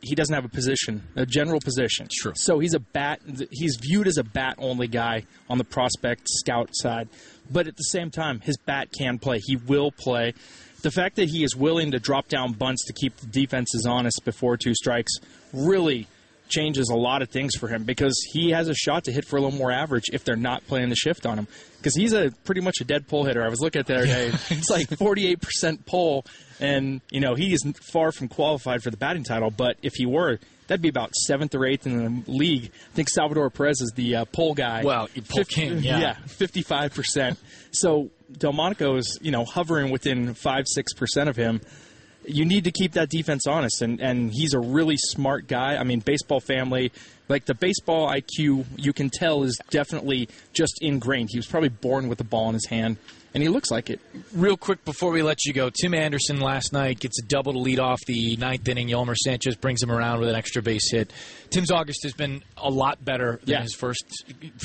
he 0.00 0.14
doesn't 0.14 0.34
have 0.34 0.44
a 0.44 0.48
position, 0.48 1.02
a 1.16 1.26
general 1.26 1.60
position. 1.60 2.08
True. 2.10 2.32
So 2.34 2.58
he's 2.58 2.74
a 2.74 2.80
bat. 2.80 3.20
He's 3.50 3.76
viewed 3.76 4.06
as 4.06 4.18
a 4.18 4.24
bat 4.24 4.56
only 4.58 4.88
guy 4.88 5.24
on 5.48 5.58
the 5.58 5.64
prospect 5.64 6.28
scout 6.28 6.70
side, 6.72 7.08
but 7.50 7.66
at 7.66 7.76
the 7.76 7.84
same 7.84 8.10
time, 8.10 8.40
his 8.40 8.56
bat 8.56 8.88
can 8.96 9.18
play. 9.18 9.38
He 9.42 9.56
will 9.56 9.90
play. 9.90 10.34
The 10.82 10.90
fact 10.92 11.16
that 11.16 11.28
he 11.28 11.42
is 11.42 11.56
willing 11.56 11.90
to 11.90 11.98
drop 11.98 12.28
down 12.28 12.52
bunts 12.52 12.84
to 12.86 12.92
keep 12.92 13.16
the 13.16 13.26
defenses 13.26 13.84
honest 13.86 14.24
before 14.24 14.56
two 14.56 14.74
strikes 14.74 15.12
really 15.52 16.06
changes 16.48 16.88
a 16.90 16.96
lot 16.96 17.22
of 17.22 17.28
things 17.28 17.54
for 17.56 17.68
him 17.68 17.84
because 17.84 18.14
he 18.32 18.50
has 18.50 18.68
a 18.68 18.74
shot 18.74 19.04
to 19.04 19.12
hit 19.12 19.24
for 19.24 19.36
a 19.36 19.40
little 19.40 19.56
more 19.56 19.70
average 19.70 20.04
if 20.12 20.24
they're 20.24 20.36
not 20.36 20.66
playing 20.66 20.88
the 20.88 20.96
shift 20.96 21.26
on 21.26 21.38
him. 21.38 21.46
Because 21.78 21.94
he's 21.94 22.12
a 22.12 22.30
pretty 22.44 22.60
much 22.60 22.80
a 22.80 22.84
dead 22.84 23.06
pull 23.08 23.24
hitter. 23.24 23.44
I 23.44 23.48
was 23.48 23.60
looking 23.60 23.80
at 23.80 23.86
that 23.86 24.04
the 24.04 24.12
other 24.12 24.30
day. 24.30 24.36
It's 24.50 24.70
like 24.70 24.88
48% 24.88 25.86
pull, 25.86 26.24
and 26.60 27.00
you 27.10 27.20
know 27.20 27.34
he 27.34 27.52
is 27.52 27.62
far 27.92 28.12
from 28.12 28.28
qualified 28.28 28.82
for 28.82 28.90
the 28.90 28.96
batting 28.96 29.24
title. 29.24 29.50
But 29.50 29.76
if 29.82 29.94
he 29.94 30.06
were, 30.06 30.38
that'd 30.66 30.82
be 30.82 30.88
about 30.88 31.14
seventh 31.14 31.54
or 31.54 31.66
eighth 31.66 31.86
in 31.86 32.22
the 32.24 32.30
league. 32.30 32.72
I 32.92 32.94
think 32.94 33.08
Salvador 33.08 33.50
Perez 33.50 33.80
is 33.80 33.92
the 33.94 34.16
uh, 34.16 34.24
pull 34.26 34.54
guy. 34.54 34.82
Well, 34.84 35.08
pull 35.28 35.44
king, 35.44 35.78
yeah. 35.82 36.14
fifty-five 36.26 36.94
percent. 36.94 37.38
So 37.70 38.10
Delmonico 38.32 38.96
is 38.96 39.18
you 39.20 39.30
know 39.30 39.44
hovering 39.44 39.90
within 39.90 40.34
five 40.34 40.64
six 40.66 40.92
percent 40.94 41.28
of 41.28 41.36
him. 41.36 41.60
You 42.28 42.44
need 42.44 42.64
to 42.64 42.70
keep 42.70 42.92
that 42.92 43.08
defense 43.08 43.46
honest, 43.46 43.82
and 43.82 44.00
and 44.00 44.30
he's 44.32 44.54
a 44.54 44.60
really 44.60 44.96
smart 44.96 45.46
guy. 45.48 45.76
I 45.76 45.84
mean, 45.84 46.00
baseball 46.00 46.40
family, 46.40 46.92
like 47.28 47.46
the 47.46 47.54
baseball 47.54 48.08
IQ, 48.08 48.66
you 48.76 48.92
can 48.92 49.10
tell 49.10 49.42
is 49.44 49.58
definitely 49.70 50.28
just 50.52 50.78
ingrained. 50.82 51.28
He 51.32 51.38
was 51.38 51.46
probably 51.46 51.70
born 51.70 52.08
with 52.08 52.18
the 52.18 52.24
ball 52.24 52.48
in 52.48 52.54
his 52.54 52.66
hand, 52.66 52.98
and 53.34 53.42
he 53.42 53.48
looks 53.48 53.70
like 53.70 53.88
it. 53.90 54.00
Real 54.32 54.56
quick 54.56 54.84
before 54.84 55.10
we 55.10 55.22
let 55.22 55.44
you 55.46 55.52
go, 55.52 55.70
Tim 55.70 55.94
Anderson 55.94 56.40
last 56.40 56.72
night 56.72 57.00
gets 57.00 57.18
a 57.18 57.26
double 57.26 57.52
to 57.54 57.58
lead 57.58 57.78
off 57.80 57.98
the 58.06 58.36
ninth 58.36 58.68
inning. 58.68 58.88
Yolmer 58.88 59.16
Sanchez 59.16 59.56
brings 59.56 59.82
him 59.82 59.90
around 59.90 60.20
with 60.20 60.28
an 60.28 60.36
extra 60.36 60.60
base 60.62 60.90
hit. 60.92 61.12
Tim's 61.50 61.70
August 61.70 62.02
has 62.02 62.12
been 62.12 62.42
a 62.56 62.68
lot 62.70 63.04
better 63.04 63.40
than 63.44 63.48
Yeah. 63.54 63.62
his 63.62 63.74
first 63.74 64.04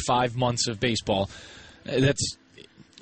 five 0.06 0.36
months 0.36 0.67
of 0.67 0.80
baseball. 0.80 1.30
That's 1.86 2.38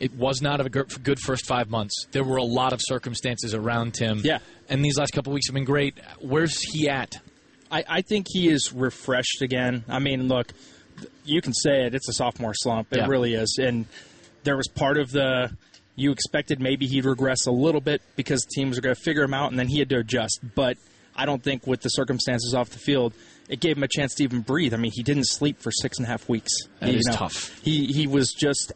it 0.01 0.13
was 0.15 0.41
not 0.41 0.59
a 0.59 0.69
good 0.69 1.19
first 1.19 1.45
five 1.45 1.69
months. 1.69 2.07
There 2.11 2.23
were 2.23 2.37
a 2.37 2.43
lot 2.43 2.73
of 2.73 2.79
circumstances 2.83 3.53
around 3.53 3.93
Tim. 3.93 4.21
Yeah. 4.23 4.39
and 4.69 4.83
these 4.83 4.97
last 4.97 5.13
couple 5.13 5.31
weeks 5.33 5.47
have 5.47 5.53
been 5.53 5.63
great. 5.65 5.97
Where's 6.19 6.59
he 6.73 6.89
at? 6.89 7.17
I, 7.71 7.83
I 7.87 8.01
think 8.01 8.25
he 8.29 8.49
is 8.49 8.73
refreshed 8.73 9.41
again. 9.41 9.85
I 9.87 9.99
mean, 9.99 10.27
look, 10.27 10.51
you 11.23 11.41
can 11.41 11.53
say 11.53 11.85
it. 11.85 11.95
It's 11.95 12.09
a 12.09 12.13
sophomore 12.13 12.53
slump. 12.53 12.91
It 12.91 12.97
Yeah. 12.97 13.07
really 13.07 13.33
is. 13.35 13.57
And 13.61 13.85
there 14.43 14.57
was 14.57 14.67
part 14.67 14.97
of 14.97 15.11
the 15.11 15.55
you 15.95 16.11
expected 16.11 16.59
maybe 16.59 16.87
he'd 16.87 17.05
regress 17.05 17.45
a 17.45 17.51
little 17.51 17.81
bit 17.81 18.01
because 18.15 18.43
teams 18.55 18.77
are 18.77 18.81
going 18.81 18.95
to 18.95 19.01
figure 19.01 19.23
him 19.23 19.33
out, 19.33 19.51
and 19.51 19.59
then 19.59 19.67
he 19.67 19.77
had 19.79 19.89
to 19.89 19.97
adjust. 19.99 20.39
But 20.55 20.77
I 21.15 21.25
don't 21.25 21.43
think 21.43 21.67
with 21.67 21.81
the 21.81 21.89
circumstances 21.89 22.53
off 22.55 22.69
the 22.69 22.79
field, 22.79 23.13
it 23.49 23.59
gave 23.59 23.75
him 23.77 23.83
a 23.83 23.87
chance 23.87 24.15
to 24.15 24.23
even 24.23 24.39
breathe. 24.41 24.73
I 24.73 24.77
mean, 24.77 24.93
he 24.95 25.03
didn't 25.03 25.27
sleep 25.27 25.59
for 25.61 25.69
six 25.71 25.97
and 25.97 26.07
a 26.07 26.09
half 26.09 26.27
weeks. 26.29 26.49
That 26.79 26.91
You 26.91 26.99
is 26.99 27.05
know, 27.07 27.15
tough. 27.15 27.59
He 27.61 27.87
he 27.87 28.07
was 28.07 28.31
just 28.33 28.71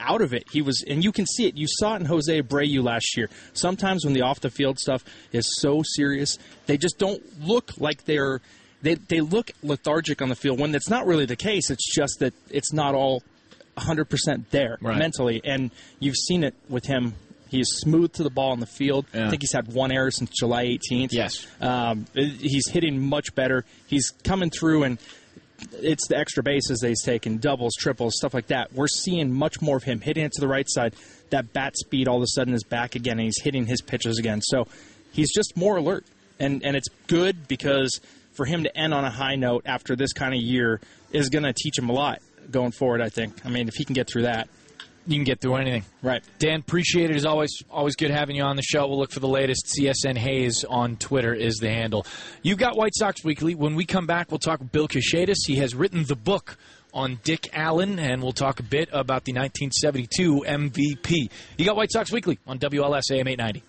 out 0.00 0.22
of 0.22 0.32
it. 0.34 0.44
He 0.50 0.62
was, 0.62 0.82
and 0.88 1.04
you 1.04 1.12
can 1.12 1.26
see 1.26 1.46
it. 1.46 1.56
You 1.56 1.66
saw 1.68 1.94
it 1.94 2.00
in 2.00 2.06
Jose 2.06 2.40
Abreu 2.42 2.82
last 2.82 3.16
year. 3.16 3.28
Sometimes 3.52 4.04
when 4.04 4.14
the 4.14 4.22
off 4.22 4.40
the 4.40 4.50
field 4.50 4.78
stuff 4.78 5.04
is 5.32 5.46
so 5.60 5.82
serious, 5.84 6.38
they 6.66 6.76
just 6.76 6.98
don't 6.98 7.22
look 7.40 7.72
like 7.78 8.04
they're. 8.04 8.40
They 8.82 8.94
they 8.94 9.20
look 9.20 9.50
lethargic 9.62 10.22
on 10.22 10.30
the 10.30 10.34
field 10.34 10.58
when 10.58 10.72
that's 10.72 10.88
not 10.88 11.06
really 11.06 11.26
the 11.26 11.36
case. 11.36 11.70
It's 11.70 11.94
just 11.94 12.20
that 12.20 12.32
it's 12.50 12.72
not 12.72 12.94
all 12.94 13.22
100% 13.76 14.44
there 14.50 14.78
Right. 14.80 14.98
mentally, 14.98 15.40
and 15.44 15.70
you've 15.98 16.16
seen 16.16 16.44
it 16.44 16.54
with 16.68 16.86
him 16.86 17.14
He 17.48 17.58
is 17.60 17.80
smooth 17.80 18.12
to 18.12 18.22
the 18.22 18.30
ball 18.30 18.52
on 18.52 18.60
the 18.60 18.66
field. 18.66 19.06
Yeah. 19.12 19.26
I 19.26 19.30
think 19.30 19.42
he's 19.42 19.52
had 19.52 19.72
one 19.72 19.90
error 19.90 20.12
since 20.12 20.30
July 20.38 20.66
18th. 20.66 21.08
Yes. 21.10 21.44
Um, 21.60 22.06
he's 22.14 22.68
hitting 22.70 23.00
much 23.00 23.34
better. 23.34 23.64
He's 23.88 24.10
coming 24.22 24.50
through 24.50 24.84
and 24.84 24.98
it's 25.72 26.06
the 26.08 26.16
extra 26.16 26.42
bases 26.42 26.78
that 26.80 26.88
he's 26.88 27.02
taking, 27.02 27.38
doubles, 27.38 27.74
triples, 27.78 28.14
stuff 28.16 28.34
like 28.34 28.48
that. 28.48 28.72
We're 28.72 28.88
seeing 28.88 29.32
much 29.32 29.60
more 29.60 29.76
of 29.76 29.84
him 29.84 30.00
hitting 30.00 30.24
it 30.24 30.32
to 30.32 30.40
the 30.40 30.48
right 30.48 30.66
side. 30.68 30.94
That 31.30 31.52
bat 31.52 31.76
speed 31.76 32.08
all 32.08 32.16
of 32.16 32.22
a 32.22 32.28
sudden 32.28 32.54
is 32.54 32.64
back 32.64 32.94
again, 32.94 33.18
and 33.18 33.26
he's 33.26 33.40
hitting 33.42 33.66
his 33.66 33.80
pitches 33.80 34.18
again. 34.18 34.40
So 34.42 34.66
he's 35.12 35.32
just 35.32 35.56
more 35.56 35.76
alert, 35.76 36.04
and 36.38 36.64
and 36.64 36.76
it's 36.76 36.88
good 37.06 37.48
because 37.48 38.00
for 38.32 38.44
him 38.46 38.64
to 38.64 38.76
end 38.76 38.94
on 38.94 39.04
a 39.04 39.10
high 39.10 39.36
note 39.36 39.62
after 39.66 39.96
this 39.96 40.12
kind 40.12 40.34
of 40.34 40.40
year 40.40 40.80
is 41.12 41.28
going 41.28 41.44
to 41.44 41.52
teach 41.52 41.78
him 41.78 41.88
a 41.88 41.92
lot 41.92 42.20
going 42.50 42.72
forward. 42.72 43.00
I 43.00 43.08
think. 43.08 43.44
I 43.44 43.50
mean, 43.50 43.68
if 43.68 43.74
he 43.74 43.84
can 43.84 43.94
get 43.94 44.08
through 44.08 44.22
that, 44.22 44.48
You 45.10 45.16
can 45.16 45.24
get 45.24 45.40
through 45.40 45.56
anything. 45.56 45.82
right? 46.02 46.22
Dan, 46.38 46.60
appreciate 46.60 47.10
it 47.10 47.16
as 47.16 47.26
always. 47.26 47.50
Always 47.68 47.96
good 47.96 48.12
having 48.12 48.36
you 48.36 48.44
on 48.44 48.54
the 48.54 48.62
show. 48.62 48.86
We'll 48.86 48.98
look 48.98 49.10
for 49.10 49.18
the 49.18 49.28
latest. 49.28 49.74
CSN 49.76 50.16
Hayes 50.16 50.64
on 50.64 50.96
Twitter 50.96 51.34
is 51.34 51.56
the 51.56 51.68
handle. 51.68 52.06
You've 52.42 52.58
got 52.58 52.76
White 52.76 52.92
Sox 52.94 53.24
Weekly. 53.24 53.56
When 53.56 53.74
we 53.74 53.84
come 53.84 54.06
back, 54.06 54.30
we'll 54.30 54.38
talk 54.38 54.60
with 54.60 54.70
Bill 54.70 54.86
Kashatus. 54.86 55.38
He 55.46 55.56
has 55.56 55.74
written 55.74 56.04
the 56.04 56.14
book 56.14 56.56
on 56.94 57.18
Dick 57.24 57.50
Allen, 57.52 57.98
and 57.98 58.22
we'll 58.22 58.32
talk 58.32 58.60
a 58.60 58.62
bit 58.64 58.88
about 58.92 59.24
the 59.24 59.32
1972 59.32 60.44
MVP. 60.46 61.30
You 61.58 61.64
got 61.64 61.74
White 61.76 61.90
Sox 61.90 62.12
Weekly 62.12 62.38
on 62.46 62.60
WLS 62.60 63.10
AM 63.10 63.26
890. 63.26 63.64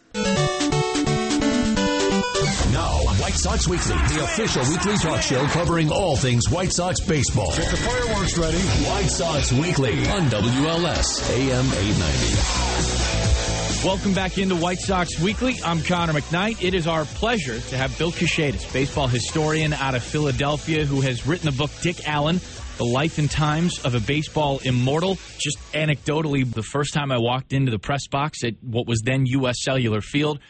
White 3.32 3.40
Sox 3.40 3.66
Weekly, 3.66 3.96
the 3.96 4.26
official 4.26 4.62
weekly 4.64 4.98
talk 4.98 5.22
show 5.22 5.46
covering 5.46 5.90
all 5.90 6.18
things 6.18 6.50
White 6.50 6.74
Sox 6.74 7.00
baseball. 7.00 7.50
Get 7.56 7.72
the 7.72 7.78
fireworks 7.78 8.38
ready. 8.38 8.58
White 8.58 9.10
Sox 9.10 9.54
Weekly 9.54 10.06
on 10.10 10.24
WLS 10.24 11.30
AM 11.30 11.66
890. 11.66 13.88
Welcome 13.88 14.14
back 14.14 14.38
into 14.38 14.58
White 14.58 14.80
Sox 14.80 15.18
Weekly. 15.22 15.56
I'm 15.64 15.82
Connor 15.82 16.12
McKnight. 16.12 16.62
It 16.62 16.74
is 16.74 16.88
our 16.88 17.06
pleasure 17.06 17.62
to 17.62 17.78
have 17.78 17.98
Bill 17.98 18.12
Kashatus, 18.12 18.66
baseball 18.74 19.08
historian 19.08 19.72
out 19.72 19.96
of 19.96 20.04
Philadelphia, 20.04 20.84
who 20.84 21.00
has 21.00 21.26
written 21.26 21.46
the 21.46 21.58
book 21.58 21.72
Dick 21.82 22.06
Allen, 22.06 22.42
The 22.80 22.84
Life 22.84 23.18
and 23.18 23.32
Times 23.32 23.80
of 23.86 23.96
a 23.96 24.02
Baseball 24.02 24.60
Immortal. 24.66 25.18
Just 25.40 25.58
anecdotally, 25.72 26.54
the 26.54 26.64
first 26.64 26.94
time 26.94 27.14
I 27.14 27.18
walked 27.18 27.54
into 27.54 27.72
the 27.72 27.80
press 27.80 28.08
box 28.08 28.44
at 28.44 28.56
what 28.62 28.88
was 28.88 29.00
then 29.06 29.26
U.S. 29.26 29.64
Cellular 29.64 30.02
Field, 30.02 30.42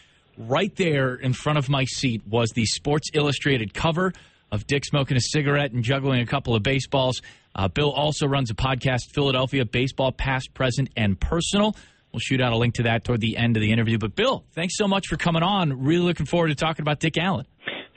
right 0.47 0.75
there 0.75 1.15
in 1.15 1.33
front 1.33 1.59
of 1.59 1.69
my 1.69 1.85
seat 1.85 2.21
was 2.27 2.49
the 2.55 2.65
Sports 2.65 3.09
Illustrated 3.13 3.73
cover 3.73 4.13
of 4.51 4.67
Dick 4.67 4.85
smoking 4.85 5.17
a 5.17 5.21
cigarette 5.21 5.71
and 5.71 5.83
juggling 5.83 6.21
a 6.21 6.25
couple 6.25 6.55
of 6.55 6.63
baseballs. 6.63 7.21
Uh, 7.55 7.67
Bill 7.67 7.91
also 7.91 8.27
runs 8.27 8.49
a 8.49 8.53
podcast, 8.53 9.11
Philadelphia 9.13 9.65
Baseball 9.65 10.11
Past, 10.11 10.53
Present, 10.53 10.89
and 10.95 11.19
Personal. 11.19 11.75
We'll 12.11 12.19
shoot 12.19 12.41
out 12.41 12.51
a 12.51 12.57
link 12.57 12.75
to 12.75 12.83
that 12.83 13.03
toward 13.03 13.21
the 13.21 13.37
end 13.37 13.55
of 13.55 13.61
the 13.61 13.71
interview. 13.71 13.97
But 13.97 14.15
Bill, 14.15 14.43
thanks 14.53 14.77
so 14.77 14.87
much 14.87 15.07
for 15.07 15.15
coming 15.15 15.43
on. 15.43 15.83
Really 15.83 16.03
looking 16.03 16.25
forward 16.25 16.49
to 16.49 16.55
talking 16.55 16.83
about 16.83 16.99
Dick 16.99 17.17
Allen. 17.17 17.45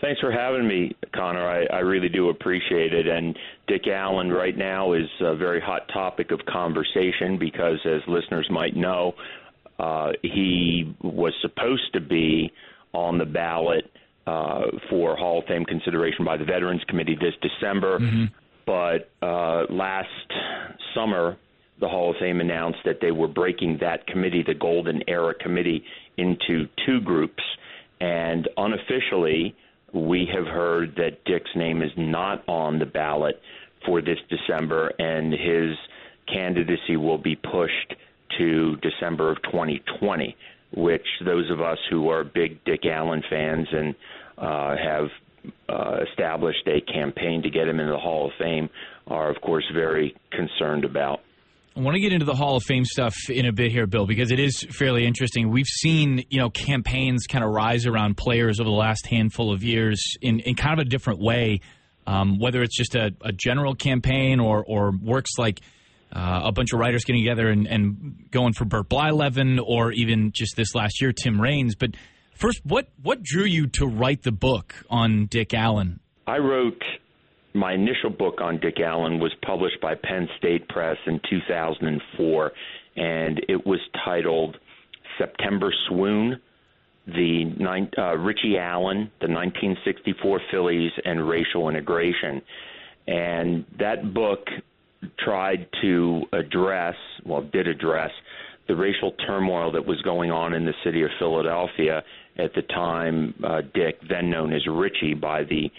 Thanks 0.00 0.20
for 0.20 0.30
having 0.30 0.68
me, 0.68 0.94
Connor. 1.14 1.48
I, 1.48 1.64
I 1.74 1.78
really 1.78 2.10
do 2.10 2.28
appreciate 2.28 2.92
it. 2.92 3.06
And 3.06 3.36
Dick 3.66 3.86
Allen 3.88 4.30
right 4.30 4.56
now 4.56 4.92
is 4.92 5.08
a 5.20 5.34
very 5.34 5.60
hot 5.60 5.88
topic 5.92 6.30
of 6.30 6.40
conversation 6.46 7.38
because, 7.38 7.78
as 7.86 8.02
listeners 8.06 8.46
might 8.50 8.76
know, 8.76 9.14
uh, 9.78 10.12
he 10.22 10.94
was 11.02 11.32
supposed 11.42 11.92
to 11.92 12.00
be 12.00 12.52
on 12.92 13.18
the 13.18 13.24
ballot 13.24 13.90
uh, 14.26 14.62
for 14.88 15.16
Hall 15.16 15.40
of 15.40 15.44
Fame 15.46 15.64
consideration 15.64 16.24
by 16.24 16.36
the 16.36 16.44
Veterans 16.44 16.82
Committee 16.88 17.16
this 17.20 17.34
December. 17.42 17.98
But 18.66 19.10
uh, 19.26 19.64
last 19.70 20.08
summer, 20.94 21.36
the 21.80 21.88
Hall 21.88 22.10
of 22.10 22.16
Fame 22.18 22.40
announced 22.40 22.78
that 22.84 22.98
they 23.00 23.10
were 23.10 23.28
breaking 23.28 23.78
that 23.80 24.06
committee, 24.06 24.42
the 24.46 24.54
Golden 24.54 25.02
Era 25.08 25.34
Committee, 25.34 25.84
into 26.16 26.66
two 26.86 27.00
groups. 27.00 27.42
And 28.00 28.48
unofficially, 28.56 29.54
we 29.92 30.28
have 30.34 30.46
heard 30.46 30.94
that 30.96 31.24
Dick's 31.24 31.50
name 31.54 31.82
is 31.82 31.90
not 31.96 32.48
on 32.48 32.78
the 32.78 32.86
ballot 32.86 33.40
for 33.84 34.00
this 34.00 34.18
December, 34.30 34.92
and 34.98 35.32
his 35.32 35.76
candidacy 36.32 36.96
will 36.96 37.18
be 37.18 37.36
pushed 37.36 37.94
to 38.38 38.76
December 38.76 39.30
of 39.30 39.42
2020, 39.42 40.36
which 40.76 41.06
those 41.24 41.50
of 41.50 41.60
us 41.60 41.78
who 41.90 42.08
are 42.08 42.24
big 42.24 42.62
Dick 42.64 42.84
Allen 42.84 43.22
fans 43.28 43.68
and 43.72 43.94
uh, 44.38 44.76
have 44.76 45.08
uh, 45.68 45.98
established 46.10 46.66
a 46.66 46.80
campaign 46.92 47.42
to 47.42 47.50
get 47.50 47.68
him 47.68 47.80
into 47.80 47.92
the 47.92 47.98
Hall 47.98 48.26
of 48.26 48.32
Fame 48.38 48.68
are, 49.06 49.30
of 49.30 49.40
course, 49.42 49.64
very 49.72 50.16
concerned 50.32 50.84
about. 50.84 51.20
I 51.76 51.80
want 51.80 51.96
to 51.96 52.00
get 52.00 52.12
into 52.12 52.24
the 52.24 52.34
Hall 52.34 52.56
of 52.56 52.62
Fame 52.62 52.84
stuff 52.84 53.14
in 53.28 53.46
a 53.46 53.52
bit 53.52 53.72
here, 53.72 53.88
Bill, 53.88 54.06
because 54.06 54.30
it 54.30 54.38
is 54.38 54.64
fairly 54.70 55.04
interesting. 55.04 55.50
We've 55.50 55.66
seen, 55.66 56.24
you 56.30 56.38
know, 56.38 56.48
campaigns 56.48 57.26
kind 57.26 57.44
of 57.44 57.50
rise 57.50 57.84
around 57.84 58.16
players 58.16 58.60
over 58.60 58.70
the 58.70 58.76
last 58.76 59.06
handful 59.08 59.52
of 59.52 59.64
years 59.64 60.00
in, 60.22 60.38
in 60.40 60.54
kind 60.54 60.78
of 60.78 60.86
a 60.86 60.88
different 60.88 61.20
way, 61.20 61.60
um, 62.06 62.38
whether 62.38 62.62
it's 62.62 62.76
just 62.76 62.94
a, 62.94 63.12
a 63.22 63.32
general 63.32 63.74
campaign 63.74 64.38
or, 64.38 64.64
or 64.64 64.92
works 65.02 65.32
like 65.36 65.60
uh, 66.14 66.42
a 66.44 66.52
bunch 66.52 66.72
of 66.72 66.78
writers 66.78 67.04
getting 67.04 67.22
together 67.22 67.48
and, 67.48 67.66
and 67.66 68.30
going 68.30 68.52
for 68.52 68.64
Bert 68.64 68.88
Blyleven 68.88 69.60
or 69.64 69.92
even 69.92 70.30
just 70.32 70.56
this 70.56 70.74
last 70.74 71.00
year, 71.00 71.12
Tim 71.12 71.40
Raines. 71.40 71.74
But 71.74 71.90
first, 72.34 72.60
what, 72.64 72.88
what 73.02 73.22
drew 73.22 73.44
you 73.44 73.66
to 73.68 73.86
write 73.86 74.22
the 74.22 74.32
book 74.32 74.74
on 74.88 75.26
Dick 75.26 75.52
Allen? 75.54 76.00
I 76.26 76.38
wrote 76.38 76.82
my 77.54 77.72
initial 77.72 78.10
book 78.10 78.40
on 78.40 78.58
Dick 78.58 78.80
Allen 78.80 79.20
was 79.20 79.32
published 79.46 79.80
by 79.80 79.94
Penn 79.94 80.28
State 80.38 80.68
Press 80.68 80.96
in 81.06 81.20
2004, 81.30 82.52
and 82.96 83.40
it 83.48 83.64
was 83.64 83.78
titled 84.04 84.56
September 85.18 85.72
Swoon: 85.88 86.40
The 87.06 87.86
uh, 87.96 88.16
Richie 88.16 88.58
Allen, 88.58 89.10
the 89.20 89.28
1964 89.28 90.40
Phillies, 90.50 90.90
and 91.04 91.28
Racial 91.28 91.68
Integration. 91.68 92.42
And 93.06 93.64
that 93.78 94.14
book 94.14 94.48
tried 95.24 95.66
to 95.82 96.22
address, 96.32 96.94
well, 97.24 97.42
did 97.42 97.66
address 97.66 98.10
the 98.68 98.74
racial 98.74 99.12
turmoil 99.26 99.72
that 99.72 99.84
was 99.84 100.00
going 100.02 100.30
on 100.30 100.54
in 100.54 100.64
the 100.64 100.72
city 100.84 101.02
of 101.02 101.10
Philadelphia 101.18 102.02
at 102.38 102.54
the 102.54 102.62
time. 102.62 103.34
Uh, 103.44 103.60
Dick, 103.74 104.00
then 104.08 104.30
known 104.30 104.52
as 104.52 104.62
Richie 104.66 105.14
by 105.14 105.44
the 105.44 105.70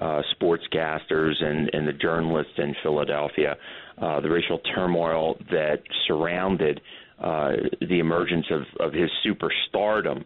uh, 0.00 0.22
sportscasters 0.34 1.42
and, 1.42 1.70
and 1.72 1.88
the 1.88 1.92
journalists 1.92 2.52
in 2.58 2.74
Philadelphia, 2.82 3.56
uh, 4.00 4.20
the 4.20 4.28
racial 4.28 4.58
turmoil 4.74 5.36
that 5.50 5.78
surrounded 6.06 6.80
uh, 7.22 7.52
the 7.80 8.00
emergence 8.00 8.46
of, 8.50 8.62
of 8.80 8.92
his 8.92 9.10
superstardom. 9.24 10.24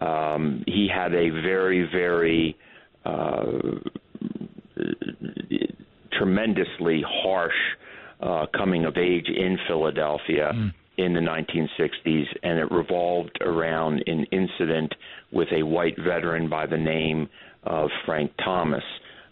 Um, 0.00 0.64
he 0.66 0.88
had 0.92 1.14
a 1.14 1.30
very, 1.30 1.88
very 1.90 2.56
uh, 3.04 3.44
tremendously 6.16 7.02
harsh 7.06 7.54
uh, 8.20 8.46
coming 8.56 8.84
of 8.84 8.96
age 8.96 9.26
in 9.28 9.58
Philadelphia 9.66 10.52
in 10.98 11.14
the 11.14 11.20
1960s, 11.20 12.26
and 12.42 12.58
it 12.58 12.70
revolved 12.70 13.38
around 13.40 14.02
an 14.06 14.24
incident 14.30 14.94
with 15.32 15.48
a 15.52 15.62
white 15.62 15.96
veteran 15.98 16.48
by 16.48 16.66
the 16.66 16.76
name 16.76 17.28
of 17.64 17.88
Frank 18.04 18.32
Thomas. 18.44 18.84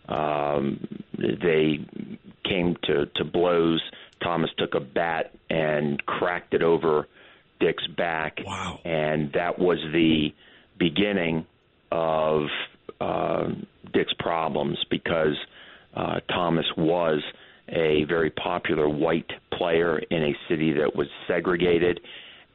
Um, 0.09 0.87
they 1.17 1.79
came 2.45 2.77
to, 2.85 3.07
to 3.15 3.25
blows. 3.25 3.83
Thomas 4.23 4.51
took 4.59 4.75
a 4.75 4.81
bat 4.81 5.33
and 5.49 6.05
cracked 6.07 6.55
it 6.55 6.63
over 6.63 7.07
Dick's 7.61 7.87
back. 7.97 8.39
Wow. 8.45 8.81
And 8.85 9.33
that 9.35 9.59
was 9.59 9.79
the 9.93 10.31
beginning 10.79 11.47
of 11.93 12.47
uh, 13.01 13.49
Dick's 13.93 14.15
problems 14.19 14.79
because 14.91 15.37
uh, 15.95 16.21
Thomas 16.29 16.67
was 16.77 17.21
a 17.69 18.05
very 18.05 18.31
popular 18.31 18.89
white 18.89 19.31
player 19.53 19.99
in 19.99 20.23
a 20.23 20.37
city 20.49 20.73
that 20.73 20.95
was 20.95 21.07
segregated, 21.27 22.01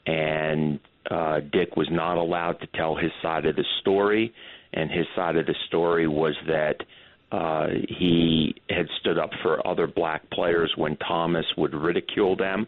and 0.05 0.79
uh, 1.09 1.39
Dick 1.51 1.75
was 1.75 1.87
not 1.91 2.17
allowed 2.17 2.59
to 2.61 2.67
tell 2.75 2.95
his 2.95 3.11
side 3.21 3.45
of 3.45 3.55
the 3.55 3.65
story. 3.81 4.33
And 4.73 4.91
his 4.91 5.05
side 5.15 5.37
of 5.37 5.45
the 5.45 5.55
story 5.67 6.07
was 6.07 6.35
that 6.47 6.83
uh, 7.31 7.67
he 7.87 8.55
had 8.69 8.87
stood 8.99 9.17
up 9.17 9.29
for 9.41 9.65
other 9.65 9.87
black 9.87 10.29
players 10.31 10.73
when 10.75 10.97
Thomas 10.97 11.45
would 11.57 11.73
ridicule 11.73 12.35
them. 12.35 12.67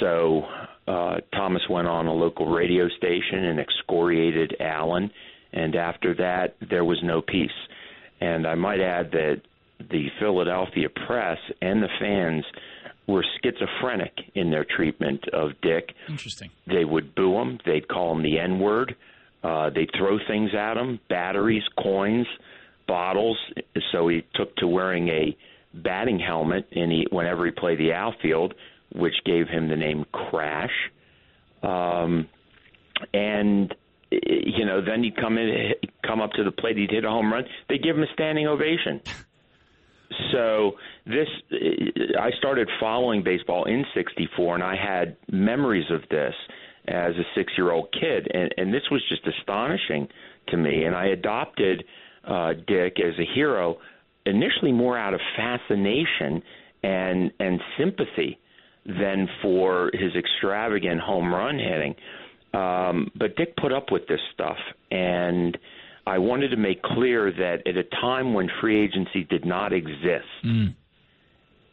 So 0.00 0.42
uh, 0.86 1.16
Thomas 1.34 1.62
went 1.68 1.88
on 1.88 2.06
a 2.06 2.12
local 2.12 2.46
radio 2.46 2.88
station 2.88 3.44
and 3.44 3.58
excoriated 3.58 4.56
Allen, 4.60 5.10
and 5.52 5.74
after 5.74 6.14
that, 6.14 6.56
there 6.68 6.84
was 6.84 6.98
no 7.02 7.22
peace. 7.22 7.50
And 8.20 8.46
I 8.46 8.54
might 8.54 8.80
add 8.80 9.10
that 9.12 9.42
the 9.90 10.08
Philadelphia 10.18 10.88
press 11.06 11.38
and 11.62 11.82
the 11.82 11.88
fans 12.00 12.44
were 13.06 13.24
schizophrenic 13.42 14.12
in 14.34 14.50
their 14.50 14.64
treatment 14.64 15.24
of 15.32 15.52
Dick. 15.62 15.94
Interesting. 16.08 16.50
They 16.66 16.84
would 16.84 17.14
boo 17.14 17.36
him. 17.38 17.58
They'd 17.64 17.88
call 17.88 18.12
him 18.12 18.22
the 18.22 18.38
N 18.38 18.58
word. 18.58 18.96
Uh, 19.42 19.70
they'd 19.70 19.90
throw 19.96 20.18
things 20.26 20.50
at 20.54 20.76
him 20.76 21.00
batteries, 21.08 21.62
coins, 21.82 22.26
bottles. 22.86 23.38
So 23.92 24.08
he 24.08 24.24
took 24.34 24.54
to 24.56 24.66
wearing 24.66 25.08
a 25.08 25.36
batting 25.74 26.18
helmet 26.18 26.68
and 26.72 26.90
he, 26.90 27.06
whenever 27.10 27.46
he 27.46 27.52
played 27.52 27.78
the 27.78 27.92
outfield, 27.92 28.54
which 28.92 29.14
gave 29.24 29.48
him 29.48 29.68
the 29.68 29.76
name 29.76 30.04
Crash. 30.12 30.90
Um, 31.62 32.28
and 33.14 33.74
you 34.10 34.64
know, 34.64 34.80
then 34.84 35.02
he'd 35.02 35.16
come 35.16 35.38
in, 35.38 35.72
come 36.06 36.20
up 36.20 36.32
to 36.32 36.44
the 36.44 36.52
plate, 36.52 36.76
he'd 36.76 36.90
hit 36.90 37.04
a 37.04 37.08
home 37.08 37.32
run. 37.32 37.44
They 37.68 37.78
give 37.78 37.96
him 37.96 38.02
a 38.02 38.12
standing 38.14 38.46
ovation. 38.46 39.00
So 40.32 40.72
this, 41.06 41.28
I 42.18 42.30
started 42.38 42.68
following 42.80 43.22
baseball 43.22 43.64
in 43.64 43.84
'64, 43.94 44.54
and 44.54 44.64
I 44.64 44.74
had 44.74 45.16
memories 45.30 45.84
of 45.90 46.00
this 46.10 46.34
as 46.88 47.14
a 47.16 47.24
six-year-old 47.34 47.92
kid, 47.92 48.28
and, 48.32 48.52
and 48.56 48.72
this 48.72 48.82
was 48.90 49.02
just 49.08 49.26
astonishing 49.26 50.08
to 50.48 50.56
me. 50.56 50.84
And 50.84 50.94
I 50.94 51.08
adopted 51.08 51.84
uh, 52.26 52.54
Dick 52.66 52.96
as 52.98 53.18
a 53.18 53.34
hero 53.34 53.78
initially 54.26 54.72
more 54.72 54.98
out 54.98 55.14
of 55.14 55.20
fascination 55.36 56.42
and 56.82 57.30
and 57.38 57.60
sympathy 57.78 58.38
than 58.86 59.28
for 59.42 59.90
his 59.92 60.14
extravagant 60.16 61.00
home 61.00 61.32
run 61.32 61.58
hitting. 61.58 61.94
Um, 62.54 63.10
but 63.14 63.36
Dick 63.36 63.56
put 63.56 63.72
up 63.72 63.92
with 63.92 64.06
this 64.08 64.20
stuff, 64.32 64.56
and 64.90 65.56
I 66.06 66.18
wanted 66.18 66.48
to 66.48 66.56
make 66.56 66.82
clear 66.82 67.30
that 67.30 67.66
at 67.66 67.76
a 67.76 67.84
time 68.00 68.32
when 68.32 68.48
free 68.60 68.80
agency 68.82 69.24
did 69.24 69.44
not 69.44 69.72
exist, 69.72 70.26
Mm. 70.42 70.74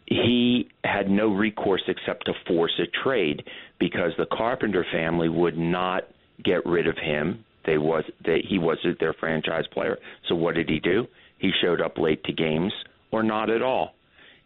he 0.08 0.68
had 0.84 1.10
no 1.10 1.30
recourse 1.30 1.84
except 1.88 2.26
to 2.26 2.34
force 2.46 2.78
a 2.80 2.88
trade 3.04 3.44
because 3.80 4.12
the 4.18 4.26
Carpenter 4.28 4.86
family 4.92 5.30
would 5.30 5.58
not 5.58 6.04
get 6.44 6.66
rid 6.66 6.88
of 6.88 6.98
him. 6.98 7.44
They 7.66 7.78
was 7.78 8.04
they, 8.24 8.42
he 8.42 8.60
wasn't 8.60 9.00
their 9.00 9.14
franchise 9.14 9.66
player. 9.68 9.98
So 10.28 10.36
what 10.36 10.56
did 10.56 10.70
he 10.70 10.80
do? 10.80 11.08
He 11.40 11.52
showed 11.62 11.82
up 11.82 11.98
late 11.98 12.24
to 12.26 12.34
games 12.34 12.74
or 13.12 13.24
not 13.24 13.50
at 13.50 13.62
all. 13.62 13.96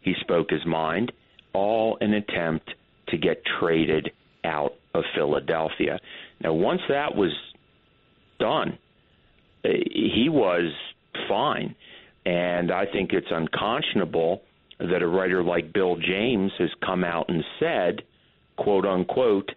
He 0.00 0.14
spoke 0.20 0.50
his 0.50 0.64
mind, 0.64 1.12
all 1.52 1.98
an 2.00 2.14
attempt 2.14 2.70
to 3.08 3.18
get 3.18 3.42
traded 3.58 4.10
out 4.44 4.74
of 4.94 5.04
Philadelphia. 5.14 6.00
Now, 6.42 6.52
once 6.52 6.80
that 6.88 7.14
was 7.14 7.32
done, 8.38 8.78
eh, 9.64 9.68
he 9.92 10.28
was 10.28 10.72
fine. 11.28 11.74
And 12.26 12.70
I 12.70 12.86
think 12.86 13.12
it's 13.12 13.30
unconscionable 13.30 14.42
that 14.78 15.02
a 15.02 15.06
writer 15.06 15.42
like 15.42 15.72
Bill 15.72 15.96
James 15.96 16.52
has 16.58 16.70
come 16.84 17.04
out 17.04 17.28
and 17.28 17.44
said, 17.58 18.02
quote 18.56 18.86
unquote, 18.86 19.50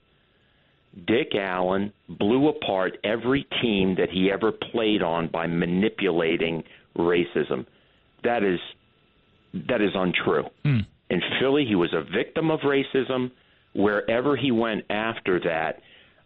Dick 1.08 1.34
Allen 1.36 1.92
blew 2.08 2.50
apart 2.50 2.98
every 3.04 3.48
team 3.62 3.96
that 3.96 4.10
he 4.12 4.32
ever 4.32 4.52
played 4.52 5.02
on 5.02 5.28
by 5.28 5.48
manipulating 5.48 6.64
racism. 6.98 7.66
That 8.24 8.44
is 8.44 8.60
that 9.68 9.82
is 9.82 9.92
untrue. 9.96 10.46
In 11.10 11.22
Philly, 11.40 11.66
he 11.66 11.76
was 11.76 11.94
a 11.94 12.04
victim 12.04 12.52
of 12.52 12.62
racism. 12.62 13.32
Wherever 13.76 14.36
he 14.36 14.52
went 14.52 14.86
after 14.90 15.40
that, 15.42 15.82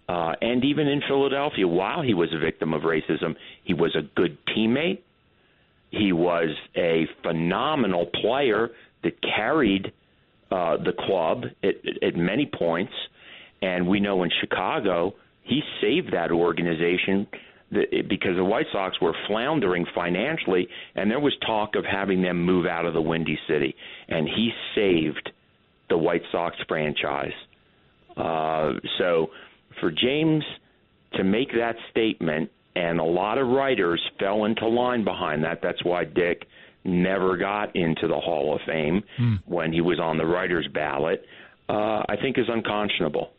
uh, 0.08 0.34
and 0.42 0.64
even 0.64 0.88
in 0.88 1.02
Philadelphia, 1.08 1.68
while 1.68 2.02
he 2.02 2.14
was 2.14 2.30
a 2.34 2.40
victim 2.40 2.74
of 2.74 2.84
racism, 2.84 3.36
he 3.64 3.74
was 3.74 3.96
a 3.96 4.02
good 4.16 4.38
teammate. 4.48 5.00
He 5.92 6.14
was 6.14 6.50
a 6.76 7.08
phenomenal 7.24 8.08
player 8.22 8.70
that 9.04 9.22
carried 9.22 9.92
uh, 10.50 10.78
the 10.78 10.94
club 10.98 11.44
at, 11.64 11.76
at 12.02 12.16
many 12.16 12.46
points. 12.46 12.94
And 13.62 13.88
we 13.88 14.00
know 14.00 14.24
in 14.24 14.32
Chicago, 14.40 15.14
he 15.44 15.62
saved 15.82 16.14
that 16.14 16.32
organization 16.32 17.28
because 17.70 18.38
the 18.38 18.46
White 18.46 18.68
Sox 18.72 19.02
were 19.02 19.14
floundering 19.28 19.86
financially, 19.94 20.70
and 20.96 21.12
there 21.12 21.20
was 21.20 21.36
talk 21.46 21.76
of 21.76 21.84
having 21.84 22.22
them 22.22 22.46
move 22.46 22.66
out 22.66 22.86
of 22.86 22.94
the 22.94 23.02
Windy 23.02 23.38
City. 23.46 23.76
And 24.08 24.26
he 24.28 24.52
saved 24.74 25.32
the 25.90 25.98
White 25.98 26.22
Sox 26.32 26.56
franchise. 26.68 27.34
Uh, 28.16 28.74
so 28.98 29.32
for 29.80 29.92
James 29.92 30.44
to 31.14 31.24
make 31.24 31.52
that 31.54 31.76
statement, 31.90 32.52
and 32.76 33.00
a 33.00 33.04
lot 33.04 33.38
of 33.38 33.48
writers 33.48 34.02
fell 34.20 34.46
into 34.46 34.68
line 34.68 35.04
behind 35.04 35.44
that. 35.44 35.60
That's 35.62 35.84
why 35.84 36.04
Dick 36.04 36.48
never 36.84 37.38
got 37.38 37.76
into 37.76 38.08
the 38.08 38.20
Hall 38.20 38.56
of 38.56 38.62
Fame 38.66 39.04
when 39.46 39.74
he 39.74 39.82
was 39.82 40.00
on 40.00 40.18
the 40.18 40.26
writers' 40.26 40.68
ballot. 40.74 41.26
Uh, 41.70 42.04
I 42.08 42.16
think 42.22 42.38
is 42.38 42.46
unconscionable. 42.48 43.32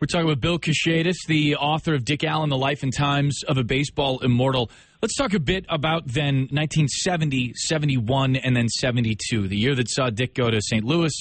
We're 0.00 0.06
talking 0.06 0.28
with 0.28 0.40
Bill 0.40 0.60
Kashatus, 0.60 1.16
the 1.26 1.56
author 1.56 1.92
of 1.92 2.04
Dick 2.04 2.22
Allen, 2.22 2.50
The 2.50 2.56
Life 2.56 2.84
and 2.84 2.92
Times 2.94 3.42
of 3.48 3.58
a 3.58 3.64
Baseball 3.64 4.20
Immortal. 4.20 4.70
Let's 5.02 5.16
talk 5.16 5.34
a 5.34 5.40
bit 5.40 5.66
about 5.68 6.06
then 6.06 6.42
1970, 6.52 7.54
71, 7.54 8.36
and 8.36 8.54
then 8.54 8.68
72, 8.68 9.48
the 9.48 9.56
year 9.56 9.74
that 9.74 9.90
saw 9.90 10.08
Dick 10.08 10.34
go 10.34 10.50
to 10.50 10.60
St. 10.62 10.84
Louis, 10.84 11.12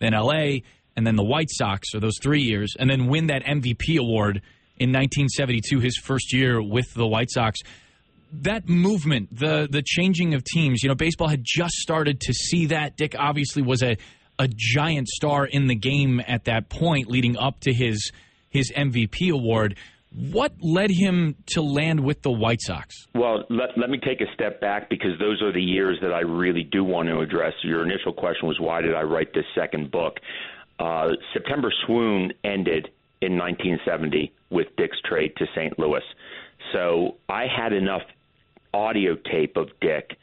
then 0.00 0.12
LA, 0.12 0.58
and 0.96 1.06
then 1.06 1.16
the 1.16 1.24
White 1.24 1.50
Sox, 1.50 1.94
or 1.94 2.00
those 2.00 2.18
three 2.22 2.42
years, 2.42 2.74
and 2.78 2.88
then 2.88 3.06
win 3.06 3.26
that 3.26 3.44
MVP 3.44 3.98
award 3.98 4.42
in 4.78 4.90
1972, 4.90 5.80
his 5.80 5.96
first 5.96 6.32
year 6.32 6.62
with 6.62 6.92
the 6.94 7.06
White 7.06 7.30
Sox. 7.30 7.60
That 8.32 8.68
movement, 8.68 9.28
the 9.32 9.68
the 9.70 9.82
changing 9.84 10.34
of 10.34 10.42
teams, 10.44 10.82
you 10.82 10.88
know, 10.88 10.94
baseball 10.94 11.28
had 11.28 11.42
just 11.44 11.74
started 11.74 12.20
to 12.22 12.32
see 12.32 12.66
that. 12.66 12.96
Dick 12.96 13.14
obviously 13.18 13.62
was 13.62 13.82
a 13.82 13.96
a 14.38 14.48
giant 14.48 15.08
star 15.08 15.46
in 15.46 15.66
the 15.66 15.74
game 15.74 16.20
at 16.26 16.44
that 16.44 16.68
point, 16.68 17.08
leading 17.08 17.36
up 17.36 17.60
to 17.60 17.72
his 17.72 18.12
his 18.48 18.72
MVP 18.72 19.30
award. 19.30 19.76
What 20.32 20.52
led 20.62 20.90
him 20.90 21.36
to 21.48 21.60
land 21.60 22.00
with 22.00 22.22
the 22.22 22.30
White 22.30 22.62
Sox? 22.62 23.06
Well, 23.14 23.44
let, 23.50 23.76
let 23.76 23.90
me 23.90 23.98
take 23.98 24.22
a 24.22 24.32
step 24.32 24.62
back 24.62 24.88
because 24.88 25.18
those 25.18 25.42
are 25.42 25.52
the 25.52 25.60
years 25.60 25.98
that 26.00 26.12
I 26.12 26.20
really 26.20 26.62
do 26.62 26.84
want 26.84 27.08
to 27.08 27.20
address. 27.20 27.52
Your 27.62 27.84
initial 27.84 28.14
question 28.14 28.48
was 28.48 28.58
why 28.58 28.80
did 28.80 28.94
I 28.94 29.02
write 29.02 29.34
this 29.34 29.44
second 29.54 29.90
book? 29.90 30.14
Uh, 30.78 31.08
September 31.32 31.72
Swoon 31.84 32.32
ended 32.44 32.88
in 33.22 33.38
1970 33.38 34.32
with 34.50 34.66
Dick's 34.76 34.98
trade 35.04 35.32
to 35.36 35.46
St. 35.54 35.78
Louis. 35.78 36.02
So 36.72 37.16
I 37.28 37.46
had 37.46 37.72
enough 37.72 38.02
audio 38.74 39.16
tape 39.30 39.56
of 39.56 39.68
Dick 39.80 40.16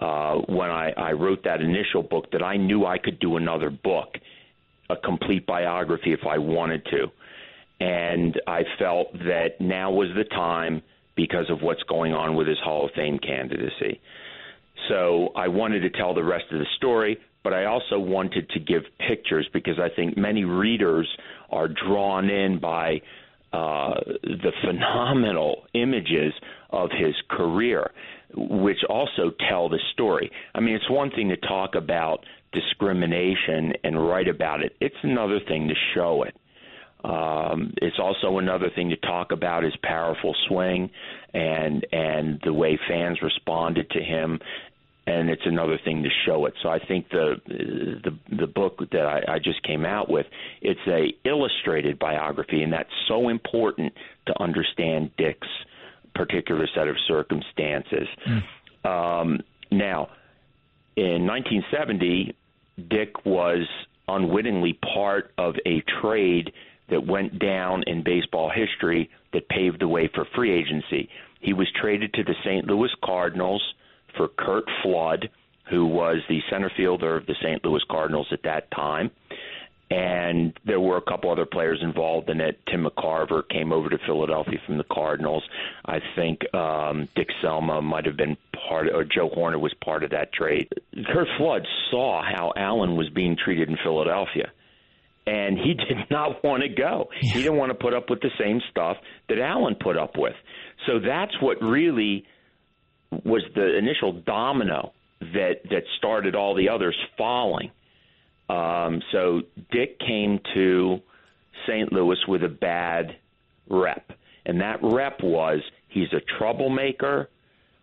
uh, 0.00 0.36
when 0.46 0.70
I, 0.70 0.92
I 0.96 1.12
wrote 1.12 1.42
that 1.44 1.60
initial 1.60 2.02
book 2.02 2.30
that 2.32 2.42
I 2.42 2.56
knew 2.56 2.84
I 2.84 2.98
could 2.98 3.18
do 3.18 3.36
another 3.36 3.70
book, 3.70 4.16
a 4.90 4.96
complete 4.96 5.46
biography 5.46 6.12
if 6.12 6.20
I 6.28 6.38
wanted 6.38 6.84
to. 6.86 7.06
And 7.80 8.40
I 8.46 8.62
felt 8.78 9.12
that 9.12 9.60
now 9.60 9.90
was 9.90 10.08
the 10.16 10.24
time 10.24 10.82
because 11.16 11.50
of 11.50 11.62
what's 11.62 11.82
going 11.84 12.12
on 12.12 12.36
with 12.36 12.46
his 12.46 12.58
Hall 12.62 12.84
of 12.86 12.92
Fame 12.92 13.18
candidacy. 13.18 14.00
So 14.88 15.30
I 15.34 15.48
wanted 15.48 15.80
to 15.80 15.90
tell 15.90 16.14
the 16.14 16.22
rest 16.22 16.44
of 16.52 16.58
the 16.58 16.66
story, 16.76 17.18
but 17.46 17.54
I 17.54 17.66
also 17.66 17.96
wanted 18.00 18.50
to 18.50 18.58
give 18.58 18.82
pictures 19.06 19.48
because 19.52 19.78
I 19.78 19.88
think 19.94 20.16
many 20.16 20.42
readers 20.42 21.08
are 21.48 21.68
drawn 21.68 22.28
in 22.28 22.58
by 22.58 23.00
uh, 23.52 23.94
the 24.24 24.50
phenomenal 24.64 25.62
images 25.72 26.32
of 26.70 26.90
his 26.90 27.14
career, 27.30 27.92
which 28.34 28.78
also 28.88 29.30
tell 29.48 29.68
the 29.68 29.78
story. 29.92 30.28
I 30.56 30.58
mean, 30.58 30.74
it's 30.74 30.90
one 30.90 31.12
thing 31.12 31.28
to 31.28 31.36
talk 31.36 31.76
about 31.76 32.26
discrimination 32.52 33.74
and 33.84 34.08
write 34.08 34.26
about 34.26 34.64
it, 34.64 34.74
it's 34.80 34.96
another 35.04 35.38
thing 35.46 35.68
to 35.68 35.74
show 35.94 36.24
it. 36.24 36.34
Um, 37.04 37.74
it's 37.80 38.00
also 38.00 38.38
another 38.38 38.70
thing 38.74 38.90
to 38.90 38.96
talk 38.96 39.30
about 39.30 39.62
his 39.62 39.74
powerful 39.84 40.34
swing 40.48 40.90
and 41.32 41.86
and 41.92 42.40
the 42.44 42.52
way 42.52 42.76
fans 42.88 43.18
responded 43.22 43.88
to 43.90 44.02
him, 44.02 44.40
and 45.06 45.30
it's 45.30 45.42
another 45.44 45.78
thing 45.84 46.02
to 46.02 46.08
show 46.26 46.46
it. 46.46 46.54
So 46.62 46.68
I 46.68 46.78
think 46.84 47.08
the 47.10 47.36
the 47.46 48.36
the 48.36 48.46
book 48.46 48.78
that 48.90 49.06
I, 49.06 49.34
I 49.34 49.38
just 49.38 49.62
came 49.62 49.84
out 49.84 50.10
with 50.10 50.26
it's 50.60 50.80
a 50.88 51.14
illustrated 51.28 51.98
biography, 51.98 52.62
and 52.62 52.72
that's 52.72 52.90
so 53.08 53.28
important 53.28 53.92
to 54.26 54.42
understand 54.42 55.10
Dick's 55.16 55.48
particular 56.14 56.66
set 56.74 56.88
of 56.88 56.96
circumstances. 57.06 58.08
Um, 58.84 59.40
now, 59.70 60.08
in 60.96 61.26
1970, 61.26 62.34
Dick 62.88 63.24
was 63.24 63.66
unwittingly 64.08 64.78
part 64.94 65.32
of 65.38 65.54
a 65.66 65.82
trade 66.00 66.52
that 66.88 67.06
went 67.06 67.38
down 67.38 67.82
in 67.86 68.02
baseball 68.02 68.50
history 68.50 69.10
that 69.32 69.48
paved 69.48 69.80
the 69.80 69.88
way 69.88 70.08
for 70.14 70.24
free 70.34 70.52
agency. 70.52 71.08
He 71.40 71.52
was 71.52 71.68
traded 71.80 72.12
to 72.14 72.24
the 72.24 72.34
St. 72.44 72.64
Louis 72.66 72.90
Cardinals 73.04 73.62
for 74.16 74.28
Curt 74.28 74.64
Flood, 74.82 75.28
who 75.70 75.86
was 75.86 76.18
the 76.28 76.40
center 76.50 76.70
fielder 76.76 77.16
of 77.16 77.26
the 77.26 77.34
St. 77.42 77.64
Louis 77.64 77.82
Cardinals 77.90 78.28
at 78.32 78.42
that 78.44 78.70
time. 78.70 79.10
And 79.88 80.58
there 80.64 80.80
were 80.80 80.96
a 80.96 81.02
couple 81.02 81.30
other 81.30 81.46
players 81.46 81.78
involved 81.80 82.28
in 82.28 82.40
it. 82.40 82.58
Tim 82.68 82.84
McCarver 82.84 83.48
came 83.48 83.72
over 83.72 83.88
to 83.88 83.98
Philadelphia 84.04 84.58
from 84.66 84.78
the 84.78 84.84
Cardinals. 84.84 85.44
I 85.84 86.00
think 86.16 86.40
um, 86.54 87.08
Dick 87.14 87.28
Selma 87.40 87.80
might 87.80 88.04
have 88.04 88.16
been 88.16 88.36
part, 88.68 88.88
of, 88.88 88.94
or 88.96 89.04
Joe 89.04 89.30
Hoerner 89.30 89.60
was 89.60 89.72
part 89.84 90.02
of 90.02 90.10
that 90.10 90.32
trade. 90.32 90.68
Curt 91.12 91.28
Flood 91.38 91.62
saw 91.90 92.22
how 92.22 92.52
Allen 92.56 92.96
was 92.96 93.08
being 93.10 93.36
treated 93.36 93.68
in 93.68 93.76
Philadelphia 93.84 94.50
and 95.26 95.58
he 95.58 95.74
did 95.88 96.10
not 96.10 96.42
want 96.44 96.62
to 96.62 96.68
go. 96.68 97.08
He 97.20 97.42
didn't 97.42 97.56
want 97.56 97.70
to 97.70 97.74
put 97.74 97.94
up 97.94 98.08
with 98.08 98.20
the 98.20 98.30
same 98.38 98.60
stuff 98.70 98.96
that 99.28 99.38
Allen 99.38 99.76
put 99.78 99.96
up 99.96 100.16
with. 100.16 100.34
So 100.86 100.98
that's 100.98 101.32
what 101.40 101.60
really 101.60 102.24
was 103.24 103.42
the 103.54 103.76
initial 103.76 104.12
domino 104.26 104.92
that 105.20 105.60
that 105.70 105.82
started 105.98 106.34
all 106.34 106.54
the 106.54 106.68
others 106.68 106.96
falling. 107.16 107.70
Um, 108.48 109.02
so 109.12 109.42
Dick 109.72 109.98
came 109.98 110.40
to 110.54 110.98
St. 111.66 111.92
Louis 111.92 112.18
with 112.28 112.44
a 112.44 112.48
bad 112.48 113.16
rep. 113.68 114.12
And 114.44 114.60
that 114.60 114.78
rep 114.82 115.22
was 115.22 115.60
he's 115.88 116.12
a 116.12 116.20
troublemaker. 116.38 117.28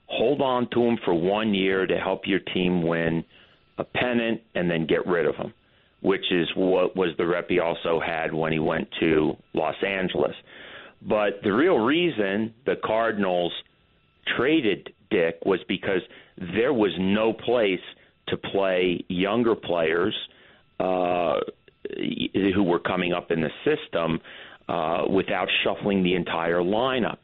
Hold 0.07 0.41
on 0.41 0.69
to 0.71 0.83
him 0.83 0.97
for 1.03 1.13
one 1.13 1.53
year 1.53 1.85
to 1.85 1.97
help 1.97 2.21
your 2.25 2.39
team 2.39 2.83
win 2.83 3.25
a 3.77 3.83
pennant 3.83 4.41
and 4.55 4.69
then 4.69 4.85
get 4.85 5.05
rid 5.07 5.25
of 5.25 5.35
him, 5.35 5.53
which 6.01 6.31
is 6.31 6.47
what 6.55 6.95
was 6.95 7.09
the 7.17 7.25
rep 7.25 7.49
he 7.49 7.59
also 7.59 7.99
had 7.99 8.33
when 8.33 8.51
he 8.51 8.59
went 8.59 8.87
to 8.99 9.35
Los 9.53 9.75
Angeles. 9.85 10.35
But 11.01 11.41
the 11.43 11.51
real 11.51 11.79
reason 11.79 12.53
the 12.65 12.75
Cardinals 12.83 13.51
traded 14.37 14.93
Dick 15.13 15.45
was 15.45 15.59
because 15.67 16.01
there 16.55 16.73
was 16.73 16.91
no 16.97 17.33
place 17.33 17.85
to 18.27 18.37
play 18.37 19.05
younger 19.09 19.55
players 19.55 20.15
uh, 20.79 21.39
who 22.33 22.63
were 22.63 22.79
coming 22.79 23.13
up 23.13 23.29
in 23.29 23.41
the 23.41 23.51
system 23.63 24.19
uh, 24.67 25.03
without 25.07 25.47
shuffling 25.63 26.03
the 26.03 26.15
entire 26.15 26.61
lineup. 26.61 27.19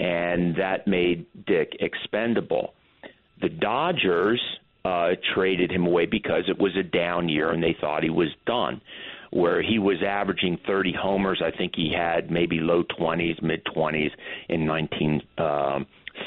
And 0.00 0.56
that 0.56 0.88
made 0.88 1.26
Dick 1.46 1.76
expendable. 1.78 2.74
The 3.40 3.50
Dodgers 3.50 4.40
uh, 4.84 5.10
traded 5.34 5.70
him 5.70 5.86
away 5.86 6.06
because 6.06 6.44
it 6.48 6.58
was 6.58 6.76
a 6.76 6.82
down 6.82 7.28
year 7.28 7.50
and 7.50 7.62
they 7.62 7.76
thought 7.80 8.02
he 8.02 8.10
was 8.10 8.30
done. 8.46 8.80
Where 9.30 9.62
he 9.62 9.78
was 9.78 10.02
averaging 10.06 10.58
30 10.66 10.92
homers, 11.00 11.40
I 11.42 11.56
think 11.56 11.72
he 11.74 11.90
had 11.90 12.30
maybe 12.30 12.58
low 12.58 12.82
20s, 12.82 13.40
mid 13.42 13.64
20s 13.64 14.10
in 14.48 14.66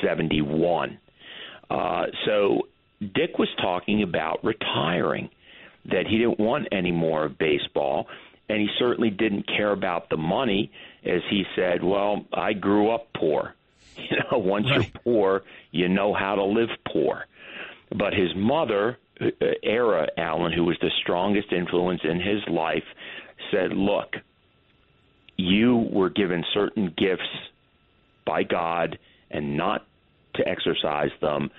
1971. 0.04 1.00
Uh, 1.70 2.06
so 2.26 2.68
Dick 3.00 3.38
was 3.38 3.50
talking 3.62 4.04
about 4.04 4.44
retiring, 4.44 5.30
that 5.86 6.08
he 6.08 6.18
didn't 6.18 6.40
want 6.40 6.68
any 6.72 6.92
more 6.92 7.26
of 7.26 7.38
baseball, 7.38 8.08
and 8.50 8.60
he 8.60 8.68
certainly 8.78 9.10
didn't 9.10 9.48
care 9.48 9.72
about 9.72 10.10
the 10.10 10.18
money, 10.18 10.72
as 11.04 11.22
he 11.30 11.44
said, 11.56 11.84
Well, 11.84 12.26
I 12.34 12.54
grew 12.54 12.92
up 12.92 13.08
poor. 13.14 13.56
You 13.98 14.18
know, 14.30 14.40
once 14.40 14.66
right. 14.70 14.82
you're 14.82 15.02
poor, 15.06 15.44
you 15.72 15.88
know 15.88 16.14
how 16.14 16.36
to 16.36 16.44
live 16.44 16.68
poor. 16.86 17.28
But 17.98 18.14
his 18.14 18.36
mother, 18.36 18.98
uh, 19.22 19.28
Era 19.64 20.10
Allen, 20.18 20.52
who 20.52 20.66
was 20.66 20.78
the 20.82 20.92
strongest 21.02 21.54
influence 21.54 22.02
in 22.04 22.20
his 22.20 22.42
life, 22.50 22.84
said, 23.52 23.72
Look, 23.72 24.18
you 25.38 25.88
were 25.92 26.10
given 26.10 26.44
certain 26.54 26.94
gifts 26.98 27.24
by 28.26 28.44
God, 28.44 29.00
and 29.32 29.58
not 29.58 29.86
to 30.36 30.48
exercise 30.48 31.12
them 31.22 31.50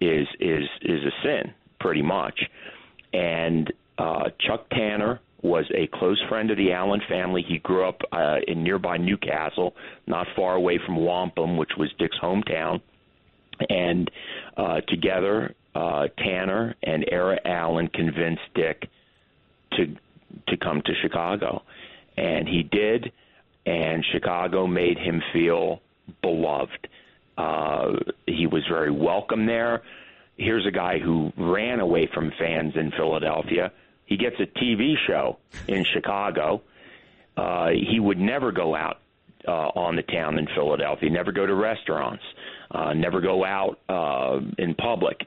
is 0.00 0.26
is 0.40 0.64
is 0.82 1.00
a 1.04 1.12
sin, 1.22 1.54
pretty 1.80 2.02
much. 2.02 2.38
And 3.12 3.72
uh, 3.98 4.30
Chuck 4.46 4.68
Tanner 4.70 5.20
was 5.42 5.64
a 5.74 5.86
close 5.86 6.22
friend 6.28 6.50
of 6.50 6.56
the 6.56 6.72
Allen 6.72 7.00
family. 7.08 7.44
He 7.46 7.58
grew 7.58 7.88
up 7.88 8.00
uh, 8.12 8.36
in 8.46 8.62
nearby 8.62 8.96
New 8.96 9.16
Castle, 9.16 9.74
not 10.06 10.26
far 10.34 10.54
away 10.54 10.78
from 10.84 10.96
Wampum, 10.96 11.56
which 11.56 11.70
was 11.78 11.90
Dick's 11.98 12.18
hometown. 12.22 12.80
And 13.70 14.10
uh, 14.56 14.80
together, 14.88 15.54
uh, 15.74 16.08
Tanner 16.18 16.74
and 16.82 17.06
Era 17.10 17.38
Allen 17.44 17.88
convinced 17.88 18.42
Dick 18.54 18.88
to 19.72 19.96
to 20.48 20.56
come 20.56 20.82
to 20.84 20.92
Chicago, 21.02 21.62
and 22.16 22.48
he 22.48 22.62
did. 22.62 23.12
And 23.64 24.04
Chicago 24.12 24.68
made 24.68 24.96
him 24.96 25.20
feel 25.32 25.80
beloved. 26.22 26.86
Uh, 27.36 27.92
he 28.26 28.46
was 28.46 28.62
very 28.68 28.90
welcome 28.90 29.46
there. 29.46 29.82
Here's 30.36 30.66
a 30.66 30.70
guy 30.70 30.98
who 30.98 31.32
ran 31.36 31.80
away 31.80 32.08
from 32.12 32.32
fans 32.38 32.74
in 32.76 32.90
Philadelphia. 32.92 33.72
He 34.04 34.16
gets 34.16 34.36
a 34.38 34.46
TV 34.46 34.94
show 35.06 35.38
in 35.66 35.84
Chicago. 35.94 36.62
Uh, 37.36 37.68
he 37.68 38.00
would 38.00 38.18
never 38.18 38.52
go 38.52 38.74
out 38.74 39.00
uh, 39.46 39.50
on 39.50 39.96
the 39.96 40.02
town 40.02 40.38
in 40.38 40.46
Philadelphia, 40.54 41.10
never 41.10 41.32
go 41.32 41.46
to 41.46 41.54
restaurants, 41.54 42.22
uh, 42.70 42.92
never 42.94 43.20
go 43.20 43.44
out 43.44 43.78
uh, 43.88 44.40
in 44.58 44.74
public. 44.74 45.26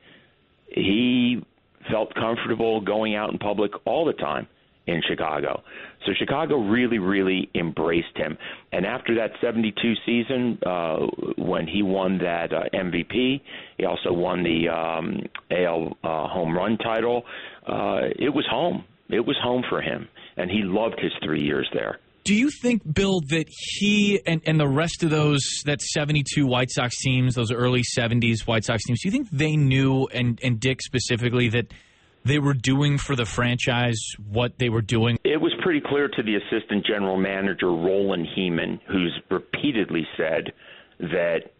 He 0.67 1.43
felt 1.89 2.13
comfortable 2.13 2.81
going 2.81 3.15
out 3.15 3.31
in 3.31 3.39
public 3.39 3.71
all 3.85 4.05
the 4.05 4.13
time 4.13 4.47
in 4.89 5.01
Chicago. 5.07 5.61
So 6.05 6.13
Chicago 6.17 6.57
really, 6.57 6.97
really 6.97 7.49
embraced 7.53 8.15
him. 8.15 8.37
And 8.71 8.85
after 8.85 9.15
that 9.15 9.31
72 9.41 9.93
season, 10.05 10.57
uh, 10.65 10.97
when 11.37 11.67
he 11.67 11.83
won 11.83 12.17
that 12.19 12.51
uh, 12.51 12.63
MVP, 12.73 13.41
he 13.77 13.85
also 13.85 14.11
won 14.11 14.43
the 14.43 14.69
um, 14.69 15.21
AL 15.51 15.97
uh, 16.03 16.27
home 16.27 16.55
run 16.55 16.77
title. 16.77 17.23
Uh, 17.67 18.09
it 18.17 18.33
was 18.33 18.45
home. 18.49 18.83
It 19.09 19.25
was 19.25 19.37
home 19.41 19.63
for 19.69 19.81
him. 19.81 20.07
And 20.37 20.49
he 20.49 20.61
loved 20.63 20.99
his 20.99 21.11
three 21.23 21.43
years 21.43 21.69
there. 21.73 21.99
Do 22.23 22.35
you 22.35 22.49
think, 22.61 22.81
Bill, 22.93 23.21
that 23.29 23.45
he 23.49 24.21
and, 24.25 24.41
and 24.45 24.59
the 24.59 24.67
rest 24.67 25.03
of 25.03 25.09
those, 25.09 25.41
that 25.65 25.81
72 25.81 26.45
White 26.45 26.69
Sox 26.69 26.95
teams, 26.99 27.35
those 27.35 27.51
early 27.51 27.81
70s 27.97 28.45
White 28.45 28.65
Sox 28.65 28.83
teams, 28.83 29.01
do 29.01 29.07
you 29.07 29.11
think 29.11 29.29
they 29.31 29.55
knew, 29.55 30.07
and, 30.13 30.39
and 30.43 30.59
Dick 30.59 30.81
specifically, 30.81 31.49
that– 31.49 31.73
they 32.29 32.39
were 32.39 32.53
doing 32.53 32.97
for 32.97 33.15
the 33.15 33.25
franchise 33.25 34.15
what 34.31 34.57
they 34.57 34.69
were 34.69 34.81
doing? 34.81 35.17
It 35.23 35.41
was 35.41 35.53
pretty 35.61 35.81
clear 35.85 36.07
to 36.07 36.23
the 36.23 36.35
assistant 36.35 36.85
general 36.85 37.17
manager, 37.17 37.67
Roland 37.67 38.27
Hemond, 38.35 38.79
who's 38.87 39.19
repeatedly 39.29 40.07
said 40.15 40.53
that 40.99 41.51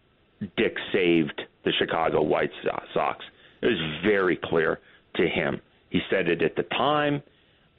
Dick 0.56 0.76
saved 0.92 1.42
the 1.64 1.72
Chicago 1.78 2.22
White 2.22 2.50
Sox. 2.94 3.22
It 3.62 3.66
was 3.66 4.00
very 4.04 4.38
clear 4.42 4.80
to 5.16 5.28
him. 5.28 5.60
He 5.90 6.00
said 6.08 6.28
it 6.28 6.40
at 6.40 6.56
the 6.56 6.62
time, 6.62 7.22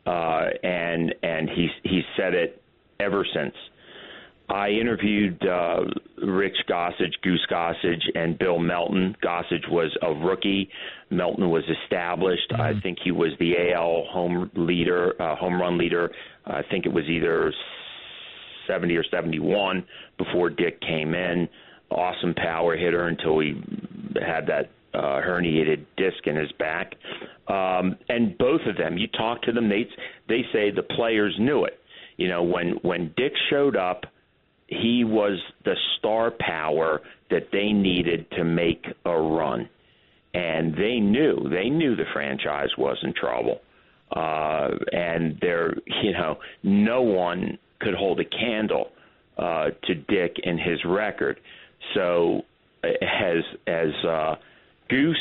uh, 0.05 0.47
and 0.63 1.15
and 1.23 1.49
he 1.49 1.69
he 1.83 2.01
said 2.17 2.33
it 2.33 2.61
ever 2.99 3.25
since. 3.33 3.55
I 4.51 4.69
interviewed 4.69 5.41
uh, 5.47 5.85
Rich 6.25 6.57
Gossage, 6.69 7.13
Goose 7.23 7.45
Gossage, 7.49 8.03
and 8.15 8.37
Bill 8.37 8.59
Melton. 8.59 9.15
Gossage 9.23 9.69
was 9.69 9.95
a 10.01 10.13
rookie. 10.13 10.69
Melton 11.09 11.49
was 11.49 11.63
established. 11.83 12.49
Mm-hmm. 12.51 12.61
I 12.61 12.73
think 12.81 12.97
he 13.03 13.11
was 13.11 13.31
the 13.39 13.53
AL 13.73 14.05
home 14.11 14.51
leader, 14.55 15.19
uh, 15.21 15.35
home 15.35 15.59
run 15.59 15.77
leader. 15.77 16.11
I 16.45 16.61
think 16.69 16.85
it 16.85 16.91
was 16.91 17.05
either 17.05 17.53
70 18.67 18.95
or 18.95 19.05
71 19.09 19.85
before 20.17 20.49
Dick 20.49 20.81
came 20.81 21.13
in. 21.13 21.47
Awesome 21.89 22.33
power 22.33 22.75
hitter 22.75 23.07
until 23.07 23.39
he 23.39 23.53
had 24.15 24.47
that 24.47 24.71
uh, 24.93 25.21
herniated 25.21 25.85
disc 25.95 26.25
in 26.25 26.35
his 26.35 26.51
back. 26.53 26.93
Um, 27.47 27.97
and 28.09 28.37
both 28.37 28.61
of 28.67 28.77
them, 28.77 28.97
you 28.97 29.07
talk 29.07 29.41
to 29.43 29.51
them, 29.51 29.69
they 29.69 29.87
they 30.27 30.41
say 30.53 30.71
the 30.71 30.83
players 30.83 31.35
knew 31.39 31.63
it. 31.65 31.79
You 32.17 32.27
know, 32.27 32.43
when 32.43 32.71
when 32.81 33.13
Dick 33.17 33.33
showed 33.49 33.75
up 33.75 34.05
he 34.71 35.03
was 35.03 35.37
the 35.65 35.75
star 35.97 36.31
power 36.31 37.01
that 37.29 37.49
they 37.51 37.73
needed 37.73 38.25
to 38.31 38.43
make 38.45 38.85
a 39.05 39.17
run. 39.17 39.69
And 40.33 40.73
they 40.73 40.99
knew, 40.99 41.49
they 41.49 41.69
knew 41.69 41.95
the 41.95 42.05
franchise 42.13 42.69
was 42.77 42.97
in 43.03 43.13
trouble. 43.13 43.59
Uh, 44.15 44.69
and 44.93 45.37
there, 45.41 45.75
you 46.03 46.13
know, 46.13 46.37
no 46.63 47.01
one 47.01 47.57
could 47.79 47.93
hold 47.93 48.19
a 48.21 48.25
candle 48.25 48.91
uh, 49.37 49.71
to 49.83 49.95
Dick 49.95 50.37
and 50.43 50.57
his 50.59 50.79
record. 50.85 51.39
So, 51.93 52.43
as 52.83 53.43
as 53.67 53.89
uh, 54.07 54.35
Goose 54.89 55.17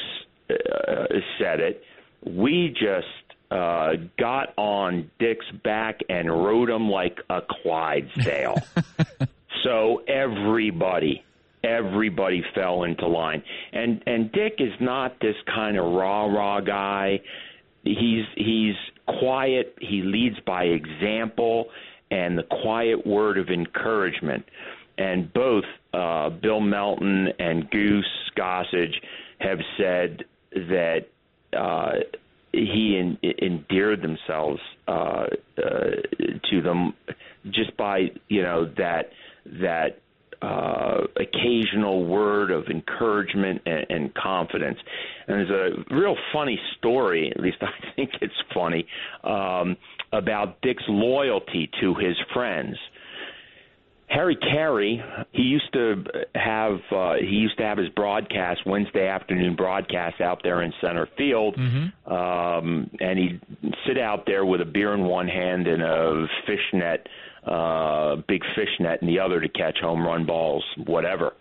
uh, 0.49 1.07
said 1.39 1.61
it, 1.61 1.83
we 2.25 2.69
just 2.69 3.31
uh, 3.51 3.93
got 4.19 4.53
on 4.57 5.11
Dick's 5.19 5.51
back 5.65 6.01
and 6.09 6.31
rode 6.31 6.71
him 6.71 6.89
like 6.89 7.19
a 7.29 7.41
Clydesdale. 7.63 8.57
So 9.65 10.03
everybody, 10.09 11.25
everybody 11.65 12.43
fell 12.55 12.85
into 12.85 13.07
line. 13.07 13.43
And 13.73 14.03
and 14.07 14.33
Dick 14.33 14.55
is 14.59 14.73
not 14.81 15.21
this 15.21 15.37
kind 15.47 15.79
of 15.79 15.85
rah 15.93 16.27
rah 16.27 16.61
guy. 16.61 17.21
He's 17.85 18.25
he's 18.37 18.75
quiet. 19.07 19.77
He 19.81 20.03
leads 20.03 20.37
by 20.47 20.65
example 20.65 21.67
and 22.11 22.37
the 22.37 22.43
quiet 22.63 23.07
word 23.07 23.39
of 23.39 23.49
encouragement. 23.49 24.45
And 24.99 25.33
both 25.33 25.65
uh, 25.95 26.31
Bill 26.31 26.61
Melton 26.61 27.29
and 27.39 27.71
Goose 27.71 28.31
Gossage 28.37 28.95
have 29.39 29.59
said 29.79 30.25
that 30.53 31.07
uh, 31.57 31.93
he 32.53 32.99
en- 32.99 33.19
endeared 33.41 34.03
themselves 34.03 34.61
uh, 34.89 35.27
uh, 35.59 35.91
to 36.51 36.63
them 36.63 36.95
just 37.51 37.77
by 37.77 38.11
you 38.29 38.43
know 38.43 38.67
that 38.77 39.11
that 39.45 40.01
uh, 40.43 41.03
occasional 41.17 42.07
word 42.07 42.51
of 42.51 42.67
encouragement 42.69 43.61
and, 43.67 43.87
and 43.91 44.15
confidence. 44.15 44.79
And 45.27 45.37
there's 45.37 45.51
a 45.51 45.95
real 45.95 46.17
funny 46.33 46.59
story, 46.79 47.31
at 47.31 47.41
least 47.41 47.59
I 47.61 47.95
think 47.95 48.11
it's 48.21 48.35
funny, 48.55 48.87
um, 49.23 49.77
about 50.13 50.61
Dick's 50.63 50.85
loyalty 50.89 51.71
to 51.81 51.95
his 51.95 52.17
friends. 52.33 52.77
Harry 54.11 54.37
Caray, 54.37 55.01
he 55.31 55.43
used 55.43 55.73
to 55.73 56.05
have 56.35 56.81
uh, 56.91 57.15
he 57.21 57.37
used 57.37 57.57
to 57.59 57.63
have 57.63 57.79
his 57.79 57.89
broadcast 57.91 58.61
Wednesday 58.67 59.07
afternoon 59.07 59.55
broadcast 59.55 60.21
out 60.21 60.41
there 60.43 60.63
in 60.63 60.73
center 60.81 61.09
field, 61.17 61.57
mm-hmm. 61.57 62.13
um, 62.13 62.91
and 62.99 63.19
he'd 63.21 63.41
sit 63.87 63.99
out 63.99 64.25
there 64.27 64.45
with 64.45 64.61
a 64.63 64.65
beer 64.65 64.95
in 64.95 65.03
one 65.05 65.29
hand 65.29 65.69
and 65.69 65.81
a 65.81 66.27
fishnet 66.45 67.07
uh, 67.47 68.17
big 68.29 68.43
fish 68.55 68.69
net 68.81 69.01
in 69.03 69.09
the 69.09 69.19
other 69.19 69.41
to 69.41 69.49
catch 69.49 69.79
home 69.81 70.05
run 70.05 70.27
balls, 70.27 70.65
whatever. 70.87 71.33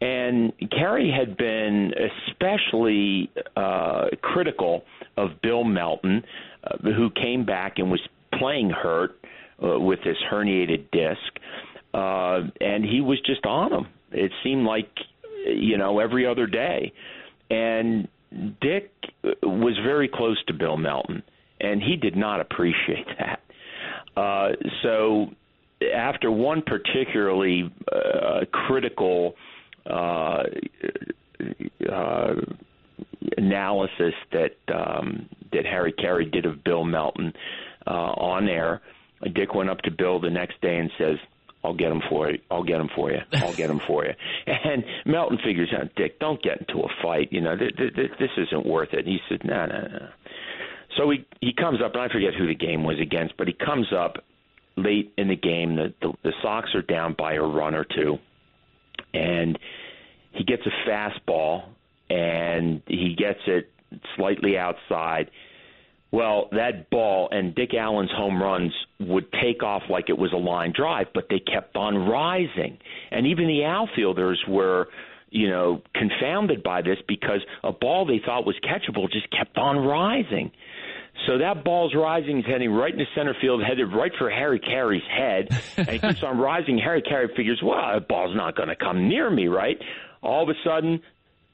And 0.00 0.52
Caray 0.70 1.10
had 1.10 1.36
been 1.36 1.92
especially 2.28 3.30
uh, 3.56 4.06
critical 4.22 4.84
of 5.16 5.40
Bill 5.42 5.64
Melton, 5.64 6.22
uh, 6.62 6.78
who 6.82 7.10
came 7.10 7.44
back 7.44 7.78
and 7.78 7.90
was 7.90 8.00
playing 8.38 8.70
hurt 8.70 9.18
uh, 9.62 9.78
with 9.80 9.98
this 10.04 10.16
herniated 10.30 10.90
disc, 10.92 11.18
uh, 11.94 12.42
and 12.60 12.84
he 12.84 13.00
was 13.00 13.20
just 13.26 13.44
on 13.44 13.72
him. 13.72 13.86
It 14.12 14.30
seemed 14.44 14.64
like 14.64 14.88
you 15.46 15.76
know 15.76 15.98
every 15.98 16.26
other 16.26 16.46
day, 16.46 16.92
and 17.50 18.06
Dick 18.60 18.92
was 19.42 19.76
very 19.84 20.08
close 20.08 20.42
to 20.46 20.54
Bill 20.54 20.76
Melton, 20.76 21.22
and 21.60 21.82
he 21.82 21.96
did 21.96 22.16
not 22.16 22.40
appreciate 22.40 23.06
that. 23.18 23.40
Uh, 24.18 24.48
so 24.82 25.26
after 25.94 26.30
one 26.30 26.62
particularly 26.62 27.72
uh, 27.92 28.40
critical 28.52 29.34
uh, 29.88 30.42
uh, 31.90 32.34
analysis 33.36 34.14
that 34.32 34.56
um, 34.74 35.28
that 35.52 35.64
Harry 35.64 35.94
Caray 35.96 36.26
did 36.30 36.46
of 36.46 36.64
Bill 36.64 36.84
Melton 36.84 37.32
uh, 37.86 37.90
on 37.90 38.48
air. 38.48 38.80
Dick 39.34 39.54
went 39.54 39.70
up 39.70 39.78
to 39.82 39.90
Bill 39.90 40.20
the 40.20 40.30
next 40.30 40.60
day 40.60 40.76
and 40.76 40.90
says, 40.98 41.16
"I'll 41.64 41.74
get 41.74 41.90
him 41.90 42.02
for 42.08 42.30
you. 42.30 42.38
I'll 42.50 42.64
get 42.64 42.80
him 42.80 42.88
for 42.94 43.10
you. 43.10 43.18
I'll 43.34 43.54
get 43.54 43.70
him 43.70 43.80
for 43.86 44.04
you." 44.04 44.12
And 44.46 44.84
Melton 45.06 45.38
figures 45.44 45.72
out, 45.78 45.94
"Dick, 45.96 46.18
don't 46.18 46.42
get 46.42 46.60
into 46.60 46.80
a 46.80 46.88
fight. 47.02 47.28
You 47.30 47.40
know, 47.40 47.56
th- 47.56 47.76
th- 47.76 47.94
th- 47.94 48.10
this 48.18 48.30
isn't 48.36 48.66
worth 48.66 48.92
it." 48.92 49.00
And 49.00 49.08
he 49.08 49.18
said, 49.28 49.40
"No, 49.44 49.66
no, 49.66 49.80
no." 49.80 50.08
So 50.98 51.10
he 51.10 51.24
he 51.40 51.52
comes 51.54 51.80
up, 51.82 51.94
and 51.94 52.02
I 52.02 52.08
forget 52.12 52.34
who 52.34 52.46
the 52.46 52.54
game 52.54 52.84
was 52.84 52.98
against, 53.00 53.36
but 53.38 53.46
he 53.46 53.54
comes 53.54 53.86
up 53.96 54.16
late 54.76 55.12
in 55.16 55.28
the 55.28 55.36
game. 55.36 55.76
The 55.76 55.94
the, 56.02 56.12
the 56.24 56.32
Sox 56.42 56.74
are 56.74 56.82
down 56.82 57.14
by 57.16 57.34
a 57.34 57.42
run 57.42 57.74
or 57.74 57.84
two, 57.84 58.18
and 59.14 59.58
he 60.32 60.44
gets 60.44 60.62
a 60.66 60.88
fastball 60.88 61.64
and 62.10 62.82
he 62.86 63.14
gets 63.16 63.40
it 63.46 63.70
slightly 64.16 64.56
outside. 64.56 65.30
Well, 66.10 66.48
that 66.52 66.88
ball 66.88 67.28
and 67.30 67.54
Dick 67.54 67.74
Allen's 67.74 68.10
home 68.10 68.42
runs 68.42 68.72
would 68.98 69.30
take 69.42 69.62
off 69.62 69.82
like 69.90 70.08
it 70.08 70.16
was 70.16 70.32
a 70.32 70.38
line 70.38 70.72
drive, 70.74 71.08
but 71.12 71.26
they 71.28 71.38
kept 71.38 71.76
on 71.76 72.08
rising. 72.08 72.78
And 73.10 73.26
even 73.26 73.46
the 73.46 73.64
outfielders 73.66 74.42
were, 74.48 74.88
you 75.28 75.50
know, 75.50 75.82
confounded 75.94 76.62
by 76.62 76.80
this 76.80 76.96
because 77.06 77.40
a 77.62 77.72
ball 77.72 78.06
they 78.06 78.22
thought 78.24 78.46
was 78.46 78.56
catchable 78.64 79.10
just 79.10 79.30
kept 79.30 79.58
on 79.58 79.76
rising. 79.76 80.50
So 81.26 81.38
that 81.38 81.64
ball's 81.64 81.94
rising, 81.94 82.36
he's 82.36 82.46
heading 82.46 82.70
right 82.70 82.92
into 82.92 83.04
center 83.14 83.34
field, 83.40 83.62
headed 83.62 83.92
right 83.92 84.12
for 84.18 84.30
Harry 84.30 84.60
Caray's 84.60 85.02
head, 85.08 85.48
and 85.76 85.88
he 85.88 85.98
keeps 85.98 86.22
on 86.22 86.38
rising. 86.38 86.78
Harry 86.78 87.02
Caray 87.02 87.34
figures, 87.34 87.60
well, 87.62 87.76
that 87.92 88.08
ball's 88.08 88.36
not 88.36 88.56
going 88.56 88.68
to 88.68 88.76
come 88.76 89.08
near 89.08 89.28
me, 89.28 89.48
right? 89.48 89.78
All 90.22 90.42
of 90.42 90.48
a 90.48 90.58
sudden, 90.64 91.02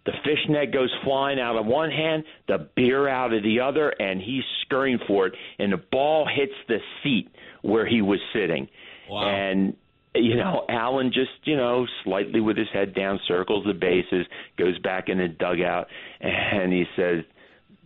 the 0.07 0.13
fishnet 0.25 0.73
goes 0.73 0.93
flying 1.03 1.41
out 1.41 1.57
of 1.57 1.67
one 1.67 1.91
hand, 1.91 2.25
the 2.47 2.69
beer 2.77 3.09
out 3.09 3.33
of 3.33 3.43
the 3.43 3.61
other, 3.61 3.89
and 3.89 4.21
he's 4.21 4.45
scurrying 4.63 4.99
for 5.07 5.27
it, 5.27 5.35
and 5.59 5.73
the 5.73 5.79
ball 5.91 6.29
hits 6.33 6.55
the 6.69 6.79
seat 7.03 7.31
where 7.63 7.87
he 7.87 8.03
was 8.03 8.21
sitting. 8.33 8.69
Wow. 9.09 9.29
And 9.29 9.77
you 10.15 10.37
know, 10.37 10.65
Allen 10.69 11.11
just, 11.13 11.33
you 11.45 11.57
know, 11.57 11.87
slightly 12.05 12.41
with 12.41 12.57
his 12.57 12.69
head 12.73 12.95
down, 12.95 13.19
circles 13.27 13.65
the 13.67 13.75
bases, 13.75 14.27
goes 14.57 14.79
back 14.79 15.09
in 15.09 15.19
the 15.19 15.27
dugout, 15.27 15.89
and 16.21 16.73
he 16.73 16.85
says, 16.95 17.25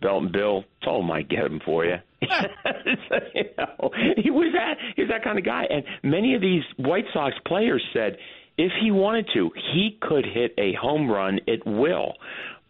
Belton 0.01 0.31
Bill 0.31 0.63
told 0.83 1.03
him 1.03 1.11
I'd 1.11 1.29
get 1.29 1.45
him 1.45 1.61
for 1.63 1.85
you. 1.85 1.97
so, 2.21 2.27
you 3.35 3.45
know, 3.57 3.91
he 4.17 4.29
was 4.29 4.53
that 4.53 4.77
he 4.95 5.03
was 5.03 5.09
that 5.09 5.23
kind 5.23 5.37
of 5.37 5.45
guy, 5.45 5.65
and 5.69 5.83
many 6.03 6.35
of 6.35 6.41
these 6.41 6.63
White 6.77 7.05
Sox 7.13 7.35
players 7.45 7.83
said 7.93 8.17
if 8.57 8.73
he 8.81 8.91
wanted 8.91 9.29
to, 9.33 9.51
he 9.73 9.97
could 10.01 10.25
hit 10.25 10.53
a 10.57 10.73
home 10.73 11.09
run 11.09 11.39
at 11.47 11.65
will. 11.65 12.13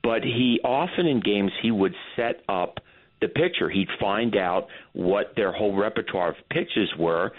But 0.04 0.24
he 0.24 0.60
often 0.64 1.08
in 1.08 1.20
games 1.20 1.52
he 1.62 1.72
would 1.72 1.96
set 2.16 2.42
up 2.48 2.80
the 3.22 3.28
pitcher. 3.28 3.70
He'd 3.70 3.90
find 4.00 4.38
out 4.38 4.68
what 4.94 5.36
their 5.36 5.52
whole 5.52 5.76
repertoire 5.76 6.30
of 6.30 6.36
pitches 6.50 6.90
were, 6.98 7.34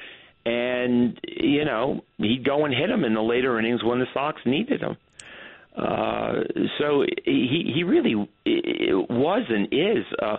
and 0.45 1.19
you 1.27 1.65
know 1.65 2.05
he'd 2.19 2.45
go 2.45 2.65
and 2.65 2.75
hit 2.75 2.89
them 2.89 3.05
in 3.05 3.15
the 3.15 3.23
later 3.23 3.59
innings 3.59 3.83
when 3.83 3.99
the 3.99 4.07
Sox 4.13 4.41
needed 4.45 4.81
him. 4.81 4.97
Uh, 5.77 6.43
so 6.79 7.05
he 7.25 7.73
he 7.75 7.85
really 7.85 8.15
was 8.15 9.43
and 9.49 9.67
is 9.73 10.05
uh, 10.23 10.37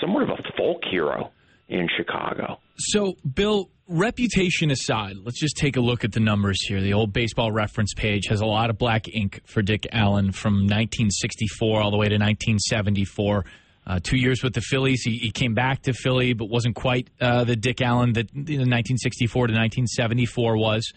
somewhat 0.00 0.24
of 0.24 0.30
a 0.30 0.56
folk 0.56 0.82
hero 0.90 1.30
in 1.68 1.88
Chicago. 1.96 2.58
So, 2.78 3.16
Bill, 3.34 3.70
reputation 3.88 4.70
aside, 4.70 5.16
let's 5.22 5.40
just 5.40 5.56
take 5.56 5.76
a 5.76 5.80
look 5.80 6.04
at 6.04 6.12
the 6.12 6.20
numbers 6.20 6.64
here. 6.66 6.80
The 6.80 6.94
old 6.94 7.12
baseball 7.12 7.52
reference 7.52 7.92
page 7.94 8.26
has 8.28 8.40
a 8.40 8.46
lot 8.46 8.70
of 8.70 8.78
black 8.78 9.08
ink 9.08 9.40
for 9.46 9.62
Dick 9.62 9.86
Allen 9.92 10.32
from 10.32 10.54
1964 10.54 11.80
all 11.80 11.90
the 11.90 11.96
way 11.96 12.08
to 12.08 12.14
1974. 12.14 13.44
Uh, 13.86 13.98
two 14.02 14.18
years 14.18 14.42
with 14.42 14.52
the 14.52 14.60
Phillies. 14.60 15.00
He, 15.02 15.16
he, 15.16 15.30
came 15.30 15.54
back 15.54 15.82
to 15.82 15.94
Philly, 15.94 16.34
but 16.34 16.50
wasn't 16.50 16.74
quite 16.74 17.08
uh, 17.22 17.44
the 17.44 17.56
Dick 17.56 17.80
Allen 17.80 18.12
that 18.14 18.28
you 18.34 18.58
know, 18.58 18.68
1964 18.68 19.46
to 19.46 19.52
1974 19.54 20.58
was. 20.58 20.92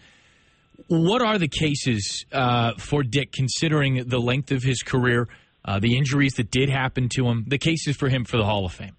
What 0.88 1.22
are 1.22 1.38
the 1.38 1.48
cases 1.48 2.24
uh, 2.32 2.72
for 2.78 3.02
Dick, 3.02 3.32
considering 3.32 4.04
the 4.08 4.18
length 4.18 4.50
of 4.52 4.62
his 4.62 4.82
career, 4.82 5.28
uh, 5.64 5.78
the 5.78 5.96
injuries 5.96 6.34
that 6.34 6.50
did 6.50 6.68
happen 6.68 7.08
to 7.16 7.26
him, 7.26 7.44
the 7.46 7.58
cases 7.58 7.96
for 7.96 8.08
him 8.08 8.24
for 8.24 8.36
the 8.36 8.44
Hall 8.44 8.66
of 8.66 8.72
Fame? 8.72 8.96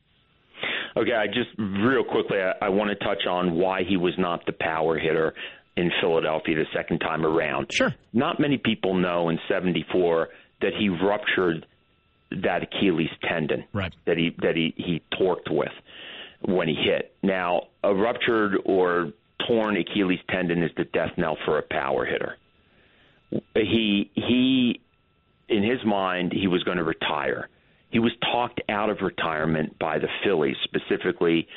Okay, 0.95 1.13
I 1.13 1.27
just 1.27 1.49
real 1.57 2.03
quickly, 2.03 2.37
I, 2.37 2.67
I 2.67 2.69
want 2.69 2.89
to 2.91 3.05
touch 3.05 3.25
on 3.27 3.55
why 3.55 3.81
he 3.87 3.97
was 3.97 4.13
not 4.17 4.45
the 4.45 4.53
power 4.53 4.97
hitter 4.97 5.33
in 5.75 5.91
Philadelphia 6.01 6.55
the 6.55 6.65
second 6.75 6.99
time 6.99 7.25
around. 7.25 7.67
Sure. 7.71 7.93
Not 8.13 8.39
many 8.39 8.57
people 8.57 8.93
know 8.93 9.29
in 9.29 9.39
'74 9.47 10.29
that 10.61 10.71
he 10.77 10.89
ruptured 10.89 11.65
that 12.43 12.63
Achilles 12.63 13.09
tendon 13.27 13.65
right. 13.73 13.93
that 14.05 14.17
he 14.17 14.35
that 14.41 14.55
he 14.55 14.73
he 14.77 15.01
torqued 15.19 15.49
with 15.49 15.71
when 16.45 16.67
he 16.67 16.75
hit. 16.75 17.15
Now, 17.23 17.67
a 17.83 17.93
ruptured 17.93 18.57
or 18.65 19.11
torn 19.47 19.77
Achilles 19.77 20.19
tendon 20.29 20.63
is 20.63 20.71
the 20.77 20.85
death 20.85 21.11
knell 21.17 21.37
for 21.45 21.57
a 21.57 21.63
power 21.63 22.05
hitter. 22.05 22.37
He 23.55 24.11
he 24.13 24.79
in 25.49 25.63
his 25.63 25.83
mind 25.85 26.33
he 26.33 26.47
was 26.47 26.63
going 26.63 26.77
to 26.77 26.83
retire. 26.83 27.49
He 27.89 27.99
was 27.99 28.11
talked 28.31 28.61
out 28.69 28.89
of 28.89 29.01
retirement 29.01 29.77
by 29.77 29.99
the 29.99 30.07
Phillies, 30.23 30.55
specifically 30.63 31.47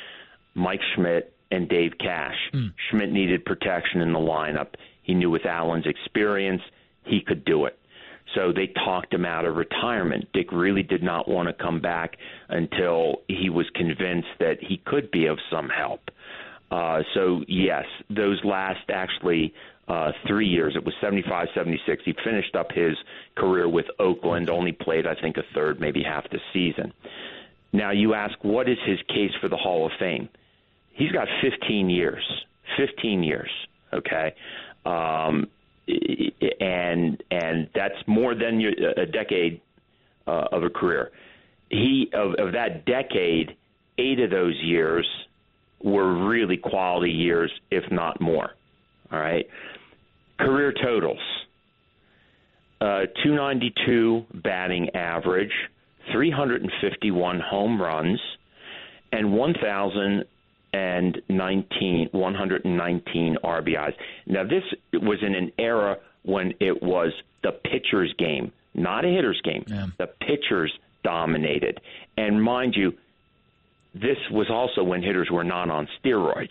Mike 0.53 0.81
Schmidt 0.95 1.33
and 1.49 1.67
Dave 1.67 1.93
Cash. 1.99 2.35
Mm. 2.53 2.73
Schmidt 2.89 3.11
needed 3.11 3.45
protection 3.45 4.01
in 4.01 4.13
the 4.13 4.19
lineup. 4.19 4.67
He 5.01 5.13
knew 5.13 5.29
with 5.29 5.45
Allen's 5.45 5.87
experience 5.87 6.61
he 7.05 7.21
could 7.21 7.45
do 7.45 7.65
it. 7.65 7.79
So 8.35 8.51
they 8.51 8.67
talked 8.67 9.13
him 9.13 9.25
out 9.25 9.45
of 9.45 9.55
retirement. 9.55 10.27
Dick 10.33 10.51
really 10.51 10.83
did 10.83 11.01
not 11.01 11.27
want 11.27 11.47
to 11.47 11.53
come 11.53 11.79
back 11.79 12.17
until 12.49 13.21
he 13.27 13.49
was 13.49 13.65
convinced 13.73 14.27
that 14.39 14.57
he 14.61 14.77
could 14.85 15.09
be 15.11 15.27
of 15.27 15.39
some 15.49 15.69
help. 15.69 16.11
Uh, 16.69 17.01
so 17.13 17.43
yes, 17.47 17.85
those 18.09 18.43
last 18.43 18.89
actually 18.89 19.53
uh, 19.87 20.11
three 20.27 20.47
years. 20.47 20.75
It 20.75 20.83
was 20.83 20.93
75 20.99 21.47
76. 21.55 22.03
He 22.03 22.13
finished 22.23 22.55
up 22.55 22.71
his 22.71 22.97
career 23.35 23.69
with 23.69 23.85
Oakland, 23.99 24.49
only 24.49 24.73
played, 24.73 25.07
I 25.07 25.15
think, 25.15 25.37
a 25.37 25.43
third, 25.55 25.79
maybe 25.79 26.03
half 26.03 26.29
the 26.29 26.39
season. 26.51 26.91
Now, 27.71 27.91
you 27.91 28.13
ask, 28.13 28.33
what 28.43 28.67
is 28.67 28.77
his 28.85 28.99
case 29.07 29.31
for 29.39 29.47
the 29.47 29.55
Hall 29.55 29.85
of 29.85 29.91
Fame? 29.99 30.29
He's 30.91 31.11
got 31.11 31.27
15 31.41 31.89
years. 31.89 32.23
15 32.77 33.23
years, 33.23 33.49
okay? 33.93 34.33
Um, 34.85 35.47
and 36.59 37.23
and 37.31 37.69
that's 37.73 37.95
more 38.07 38.35
than 38.35 38.61
a 38.97 39.05
decade 39.05 39.61
uh, 40.27 40.47
of 40.51 40.63
a 40.63 40.69
career. 40.69 41.11
He 41.69 42.09
of, 42.13 42.33
of 42.35 42.53
that 42.53 42.85
decade, 42.85 43.55
eight 43.97 44.19
of 44.19 44.29
those 44.29 44.55
years 44.61 45.07
were 45.81 46.27
really 46.27 46.57
quality 46.57 47.11
years, 47.11 47.51
if 47.71 47.89
not 47.91 48.19
more. 48.19 48.51
All 49.11 49.19
right. 49.19 49.47
Career 50.39 50.73
totals 50.73 51.19
uh, 52.79 53.07
292 53.23 54.23
batting 54.35 54.95
average, 54.95 55.51
351 56.11 57.39
home 57.39 57.81
runs, 57.81 58.21
and 59.11 59.33
1,019 59.33 62.09
119 62.11 63.37
RBIs. 63.43 63.93
Now, 64.27 64.43
this 64.43 64.61
was 64.93 65.17
in 65.23 65.33
an 65.33 65.51
era 65.57 65.97
when 66.23 66.53
it 66.59 66.83
was 66.83 67.13
the 67.41 67.51
pitcher's 67.51 68.13
game, 68.19 68.51
not 68.75 69.05
a 69.05 69.07
hitter's 69.07 69.41
game. 69.43 69.63
Yeah. 69.67 69.87
The 69.97 70.05
pitchers 70.07 70.71
dominated. 71.03 71.81
And 72.17 72.43
mind 72.43 72.75
you, 72.75 72.93
this 74.01 74.17
was 74.31 74.47
also 74.49 74.83
when 74.83 75.01
hitters 75.01 75.29
were 75.31 75.43
not 75.43 75.69
on 75.69 75.87
steroids. 76.03 76.49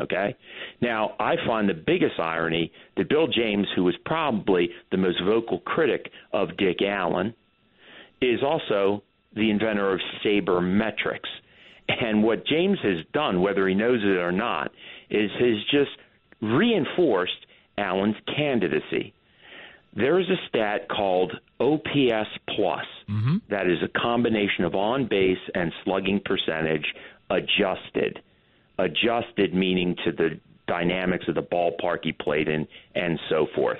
Okay? 0.00 0.34
Now, 0.80 1.14
I 1.20 1.36
find 1.46 1.68
the 1.68 1.74
biggest 1.74 2.18
irony 2.18 2.72
that 2.96 3.08
Bill 3.08 3.28
James, 3.28 3.66
who 3.76 3.84
was 3.84 3.94
probably 4.04 4.70
the 4.90 4.96
most 4.96 5.22
vocal 5.24 5.60
critic 5.60 6.10
of 6.32 6.56
Dick 6.56 6.82
Allen, 6.82 7.34
is 8.20 8.40
also 8.42 9.02
the 9.34 9.50
inventor 9.50 9.92
of 9.92 10.00
sabermetrics. 10.24 11.28
And 11.88 12.22
what 12.22 12.46
James 12.46 12.78
has 12.82 13.04
done, 13.12 13.40
whether 13.40 13.68
he 13.68 13.74
knows 13.74 14.00
it 14.02 14.18
or 14.18 14.32
not, 14.32 14.70
is 15.10 15.30
has 15.38 15.64
just 15.70 15.90
reinforced 16.40 17.46
Allen's 17.78 18.16
candidacy. 18.36 19.12
There 19.96 20.18
is 20.18 20.26
a 20.28 20.48
stat 20.48 20.88
called 20.88 21.32
OPS 21.60 22.28
plus. 22.54 22.84
Mm-hmm. 23.08 23.36
That 23.50 23.66
is 23.66 23.78
a 23.82 23.98
combination 23.98 24.64
of 24.64 24.74
on 24.74 25.06
base 25.06 25.38
and 25.54 25.72
slugging 25.84 26.20
percentage 26.24 26.86
adjusted. 27.30 28.20
Adjusted 28.78 29.54
meaning 29.54 29.96
to 30.04 30.12
the 30.12 30.40
dynamics 30.66 31.26
of 31.28 31.34
the 31.34 31.42
ballpark 31.42 31.98
he 32.02 32.12
played 32.12 32.48
in 32.48 32.66
and 32.94 33.18
so 33.28 33.46
forth. 33.54 33.78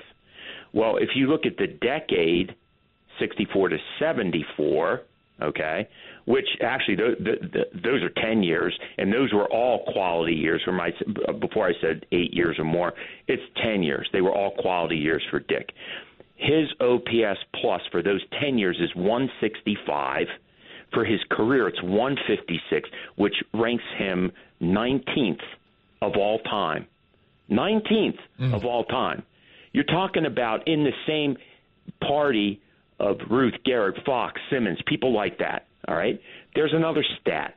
Well, 0.73 0.97
if 0.97 1.09
you 1.15 1.27
look 1.27 1.45
at 1.45 1.57
the 1.57 1.67
decade 1.67 2.55
64 3.19 3.69
to 3.69 3.77
74, 3.99 5.01
okay, 5.41 5.87
which 6.25 6.47
actually 6.61 6.97
th- 6.97 7.17
th- 7.23 7.51
th- 7.53 7.67
those 7.83 8.03
are 8.03 8.09
10 8.21 8.43
years, 8.43 8.77
and 8.97 9.11
those 9.11 9.33
were 9.33 9.51
all 9.51 9.85
quality 9.91 10.33
years. 10.33 10.61
For 10.63 10.71
my 10.71 10.91
before 11.39 11.67
I 11.67 11.73
said 11.81 12.05
eight 12.11 12.33
years 12.33 12.57
or 12.59 12.65
more, 12.65 12.93
it's 13.27 13.43
10 13.63 13.83
years. 13.83 14.07
They 14.11 14.21
were 14.21 14.33
all 14.33 14.51
quality 14.51 14.97
years 14.97 15.23
for 15.29 15.39
Dick. 15.39 15.71
His 16.35 16.67
OPS 16.79 17.39
plus 17.61 17.81
for 17.91 18.03
those 18.03 18.21
10 18.41 18.57
years 18.57 18.77
is 18.79 18.93
165. 18.95 20.27
For 20.93 21.03
his 21.03 21.19
career, 21.31 21.67
it's 21.67 21.81
156, 21.81 22.89
which 23.15 23.35
ranks 23.53 23.83
him 23.97 24.31
19th 24.61 25.41
of 26.01 26.13
all 26.17 26.39
time. 26.39 26.87
19th 27.49 28.17
mm. 28.39 28.53
of 28.53 28.65
all 28.65 28.83
time. 28.85 29.23
You're 29.73 29.83
talking 29.83 30.25
about 30.25 30.67
in 30.67 30.83
the 30.83 30.93
same 31.07 31.37
party 32.01 32.61
of 32.99 33.17
Ruth, 33.29 33.55
Gehrig, 33.67 34.03
Foxx, 34.05 34.39
Simmons, 34.49 34.79
people 34.87 35.13
like 35.13 35.37
that. 35.39 35.67
All 35.87 35.95
right. 35.95 36.19
There's 36.55 36.73
another 36.73 37.03
stat, 37.21 37.55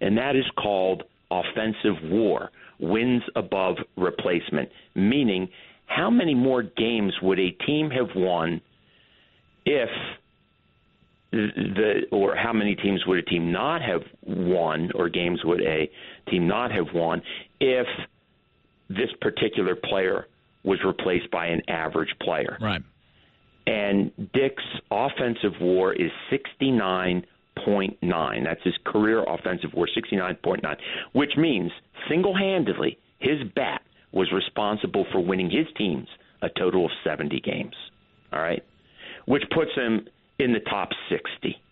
and 0.00 0.16
that 0.16 0.34
is 0.34 0.44
called 0.56 1.04
offensive 1.30 2.02
WAR 2.04 2.50
wins 2.80 3.22
above 3.36 3.76
replacement, 3.96 4.70
meaning 4.94 5.48
how 5.90 6.08
many 6.08 6.34
more 6.34 6.62
games 6.62 7.12
would 7.20 7.38
a 7.40 7.50
team 7.66 7.90
have 7.90 8.14
won 8.14 8.60
if 9.66 9.90
the 11.32 12.02
or 12.12 12.36
how 12.36 12.52
many 12.52 12.76
teams 12.76 13.04
would 13.06 13.18
a 13.18 13.22
team 13.22 13.50
not 13.50 13.82
have 13.82 14.02
won 14.22 14.92
or 14.94 15.08
games 15.08 15.40
would 15.44 15.60
a 15.60 15.90
team 16.28 16.46
not 16.46 16.70
have 16.70 16.86
won 16.94 17.20
if 17.58 17.88
this 18.88 19.10
particular 19.20 19.74
player 19.74 20.28
was 20.62 20.78
replaced 20.84 21.28
by 21.32 21.46
an 21.46 21.60
average 21.68 22.14
player. 22.22 22.56
Right. 22.60 22.82
And 23.66 24.12
Dick's 24.32 24.62
offensive 24.92 25.54
WAR 25.60 25.92
is 25.92 26.12
69.9. 26.32 28.44
That's 28.44 28.62
his 28.62 28.78
career 28.84 29.24
offensive 29.24 29.74
WAR, 29.74 29.88
69.9, 29.88 30.76
which 31.12 31.36
means 31.36 31.72
single 32.08 32.36
handedly 32.36 32.96
his 33.18 33.42
bat 33.54 33.82
was 34.12 34.30
responsible 34.32 35.06
for 35.12 35.20
winning 35.20 35.50
his 35.50 35.66
teams 35.76 36.08
a 36.42 36.48
total 36.58 36.86
of 36.86 36.90
70 37.04 37.40
games. 37.40 37.74
All 38.32 38.40
right? 38.40 38.64
Which 39.26 39.42
puts 39.54 39.70
him 39.74 40.06
in 40.38 40.52
the 40.52 40.60
top 40.60 40.90
60. 41.08 41.56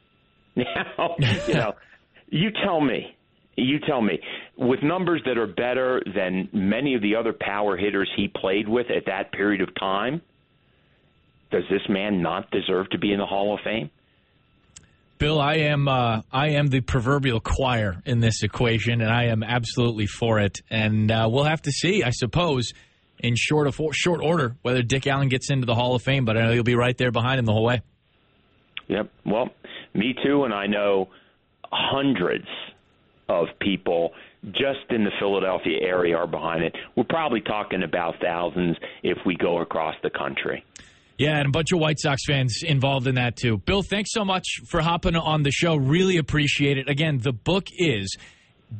Now, 0.59 1.15
you 1.47 1.55
know, 1.55 1.75
you 2.31 2.51
tell 2.65 2.81
me. 2.81 3.15
You 3.55 3.79
tell 3.81 4.01
me, 4.01 4.21
with 4.57 4.83
numbers 4.83 5.23
that 5.25 5.39
are 5.39 5.47
better 5.47 6.03
than 6.15 6.49
many 6.53 6.95
of 6.95 7.03
the 7.03 7.15
other 7.15 7.33
power 7.33 7.77
hitters 7.77 8.11
he 8.17 8.27
played 8.29 8.69
with 8.69 8.87
at 8.91 9.07
that 9.07 9.31
period 9.33 9.61
of 9.61 9.69
time, 9.77 10.21
does 11.51 11.63
this 11.71 11.83
man 11.89 12.23
not 12.23 12.51
deserve 12.51 12.91
to 12.91 12.99
be 12.99 13.13
in 13.13 13.19
the 13.19 13.27
Hall 13.27 13.55
of 13.55 13.61
Fame? 13.65 13.91
Bill, 15.19 15.41
I 15.41 15.55
am 15.55 15.89
uh, 15.89 16.23
I 16.33 16.51
am 16.51 16.69
the 16.69 16.81
proverbial 16.81 17.41
choir 17.41 18.01
in 18.07 18.21
this 18.21 18.43
equation, 18.43 19.01
and 19.01 19.11
I 19.11 19.25
am 19.25 19.43
absolutely 19.43 20.07
for 20.07 20.39
it. 20.39 20.61
And 20.71 21.11
uh, 21.11 21.29
we'll 21.31 21.45
have 21.45 21.63
to 21.63 21.73
see, 21.73 22.05
I 22.05 22.11
suppose, 22.11 22.73
in 23.19 23.35
short 23.37 23.67
of 23.67 23.81
short 23.93 24.21
order, 24.23 24.57
whether 24.63 24.83
Dick 24.83 25.07
Allen 25.07 25.29
gets 25.29 25.51
into 25.51 25.67
the 25.67 25.75
Hall 25.75 25.97
of 25.97 26.03
Fame. 26.03 26.25
But 26.25 26.37
I 26.37 26.43
know 26.43 26.53
you'll 26.53 26.63
be 26.63 26.77
right 26.77 26.97
there 26.97 27.11
behind 27.11 27.41
him 27.41 27.47
the 27.47 27.53
whole 27.53 27.65
way. 27.65 27.83
Yep. 28.87 29.11
Well, 29.27 29.51
me 29.93 30.15
too, 30.25 30.45
and 30.45 30.55
I 30.55 30.67
know 30.67 31.09
hundreds 31.65 32.47
of 33.29 33.49
people 33.61 34.13
just 34.53 34.91
in 34.91 35.05
the 35.05 35.11
Philadelphia 35.19 35.79
area 35.83 36.17
are 36.17 36.27
behind 36.27 36.63
it. 36.63 36.75
We're 36.97 37.05
probably 37.05 37.41
talking 37.41 37.83
about 37.83 38.15
thousands 38.23 38.77
if 39.03 39.19
we 39.27 39.37
go 39.37 39.61
across 39.61 39.97
the 40.03 40.11
country. 40.11 40.65
Yeah, 41.19 41.39
and 41.39 41.49
a 41.49 41.51
bunch 41.51 41.73
of 41.73 41.81
White 41.81 41.99
Sox 41.99 42.25
fans 42.25 42.63
involved 42.65 43.09
in 43.09 43.17
that 43.17 43.37
too. 43.37 43.59
Bill, 43.59 43.83
thanks 43.83 44.13
so 44.13 44.25
much 44.25 44.47
for 44.71 44.81
hopping 44.81 45.17
on 45.17 45.43
the 45.43 45.51
show. 45.51 45.75
Really 45.75 46.17
appreciate 46.17 46.79
it. 46.79 46.89
Again, 46.89 47.19
the 47.19 47.33
book 47.33 47.67
is 47.77 48.17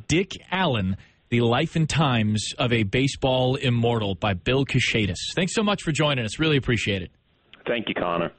Dick 0.07 0.37
Allen, 0.49 0.95
The 1.27 1.41
Life 1.41 1.75
and 1.75 1.89
Times 1.89 2.53
of 2.57 2.71
a 2.71 2.83
Baseball 2.83 3.55
Immortal 3.55 4.15
by 4.15 4.35
Bill 4.35 4.65
Kashatus. 4.65 5.17
Thanks 5.35 5.53
so 5.53 5.63
much 5.63 5.83
for 5.83 5.91
joining 5.91 6.23
us. 6.23 6.39
Really 6.39 6.55
appreciate 6.55 7.01
it. 7.01 7.11
Thank 7.67 7.89
you, 7.89 7.93
Connor. 7.93 8.31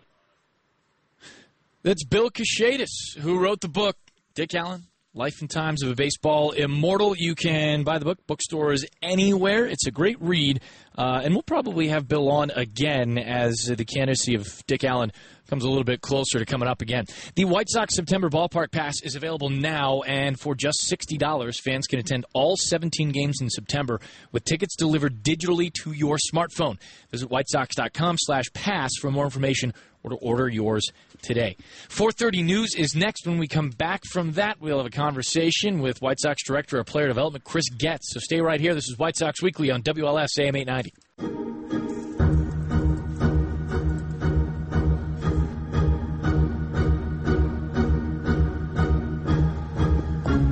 That's 1.82 2.04
Bill 2.04 2.30
Kashatus, 2.30 3.18
who 3.18 3.38
wrote 3.38 3.60
the 3.60 3.68
book, 3.68 3.96
Dick 4.34 4.54
Allen, 4.54 4.84
Life 5.12 5.40
and 5.40 5.50
Times 5.50 5.82
of 5.82 5.90
a 5.90 5.96
Baseball 5.96 6.52
Immortal. 6.52 7.16
You 7.16 7.34
can 7.34 7.82
buy 7.82 7.98
the 7.98 8.04
book, 8.04 8.24
bookstores 8.28 8.84
anywhere. 9.02 9.66
It's 9.66 9.88
a 9.88 9.90
great 9.90 10.16
read. 10.22 10.60
Uh, 10.96 11.22
and 11.24 11.34
we'll 11.34 11.42
probably 11.42 11.88
have 11.88 12.06
Bill 12.06 12.30
on 12.30 12.52
again 12.52 13.18
as 13.18 13.56
the 13.76 13.84
candidacy 13.84 14.36
of 14.36 14.46
Dick 14.68 14.84
Allen 14.84 15.10
comes 15.48 15.64
a 15.64 15.68
little 15.68 15.82
bit 15.82 16.00
closer 16.00 16.38
to 16.38 16.46
coming 16.46 16.68
up 16.68 16.80
again. 16.80 17.06
The 17.34 17.44
White 17.44 17.68
Sox 17.68 17.96
September 17.96 18.30
Ballpark 18.30 18.70
Pass 18.70 19.02
is 19.02 19.16
available 19.16 19.50
now, 19.50 20.02
and 20.02 20.38
for 20.38 20.54
just 20.54 20.88
$60, 20.88 21.56
fans 21.56 21.88
can 21.88 21.98
attend 21.98 22.24
all 22.32 22.56
17 22.56 23.10
games 23.10 23.38
in 23.40 23.50
September 23.50 24.00
with 24.30 24.44
tickets 24.44 24.76
delivered 24.76 25.24
digitally 25.24 25.72
to 25.82 25.90
your 25.90 26.18
smartphone. 26.32 26.78
Visit 27.10 27.28
whitesox.com 27.28 28.16
slash 28.20 28.44
pass 28.52 28.92
for 29.00 29.10
more 29.10 29.24
information 29.24 29.74
or 30.04 30.10
to 30.10 30.16
order 30.16 30.48
yours 30.48 30.86
today. 31.22 31.56
4:30 31.88 32.42
news 32.42 32.74
is 32.76 32.94
next. 32.94 33.26
When 33.26 33.38
we 33.38 33.48
come 33.48 33.70
back 33.70 34.02
from 34.12 34.32
that, 34.32 34.60
we'll 34.60 34.78
have 34.78 34.86
a 34.86 34.90
conversation 34.90 35.80
with 35.80 36.00
White 36.02 36.20
Sox 36.20 36.42
Director 36.44 36.78
of 36.78 36.86
Player 36.86 37.08
Development 37.08 37.44
Chris 37.44 37.68
Getz. 37.68 38.12
So 38.12 38.20
stay 38.20 38.40
right 38.40 38.60
here. 38.60 38.74
This 38.74 38.88
is 38.88 38.98
White 38.98 39.16
Sox 39.16 39.42
Weekly 39.42 39.70
on 39.70 39.82
WLS 39.82 40.38
AM 40.38 40.56
890. 40.56 41.89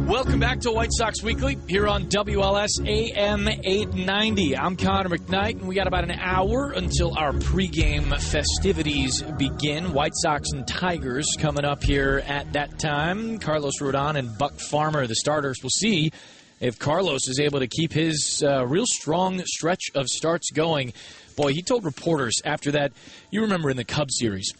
Welcome 0.08 0.40
back 0.40 0.60
to 0.60 0.72
White 0.72 0.88
Sox 0.90 1.22
Weekly 1.22 1.58
here 1.68 1.86
on 1.86 2.06
WLS 2.06 2.70
AM 2.86 3.46
890. 3.46 4.56
I'm 4.56 4.74
Connor 4.74 5.10
McKnight, 5.10 5.58
and 5.58 5.68
we 5.68 5.74
got 5.74 5.86
about 5.86 6.04
an 6.04 6.12
hour 6.12 6.70
until 6.70 7.14
our 7.18 7.32
pregame 7.32 8.18
festivities 8.18 9.20
begin. 9.20 9.92
White 9.92 10.14
Sox 10.14 10.50
and 10.52 10.66
Tigers 10.66 11.26
coming 11.38 11.66
up 11.66 11.84
here 11.84 12.22
at 12.26 12.54
that 12.54 12.78
time. 12.78 13.38
Carlos 13.38 13.74
Rodon 13.82 14.18
and 14.18 14.38
Buck 14.38 14.58
Farmer, 14.58 15.06
the 15.06 15.14
starters. 15.14 15.58
We'll 15.62 15.68
see 15.68 16.10
if 16.58 16.78
Carlos 16.78 17.28
is 17.28 17.38
able 17.38 17.58
to 17.58 17.66
keep 17.66 17.92
his 17.92 18.42
uh, 18.42 18.66
real 18.66 18.86
strong 18.86 19.42
stretch 19.44 19.90
of 19.94 20.06
starts 20.06 20.50
going. 20.52 20.94
Boy, 21.36 21.52
he 21.52 21.60
told 21.60 21.84
reporters 21.84 22.40
after 22.46 22.70
that, 22.70 22.92
you 23.30 23.42
remember 23.42 23.68
in 23.68 23.76
the 23.76 23.84
Cubs 23.84 24.16
series, 24.18 24.54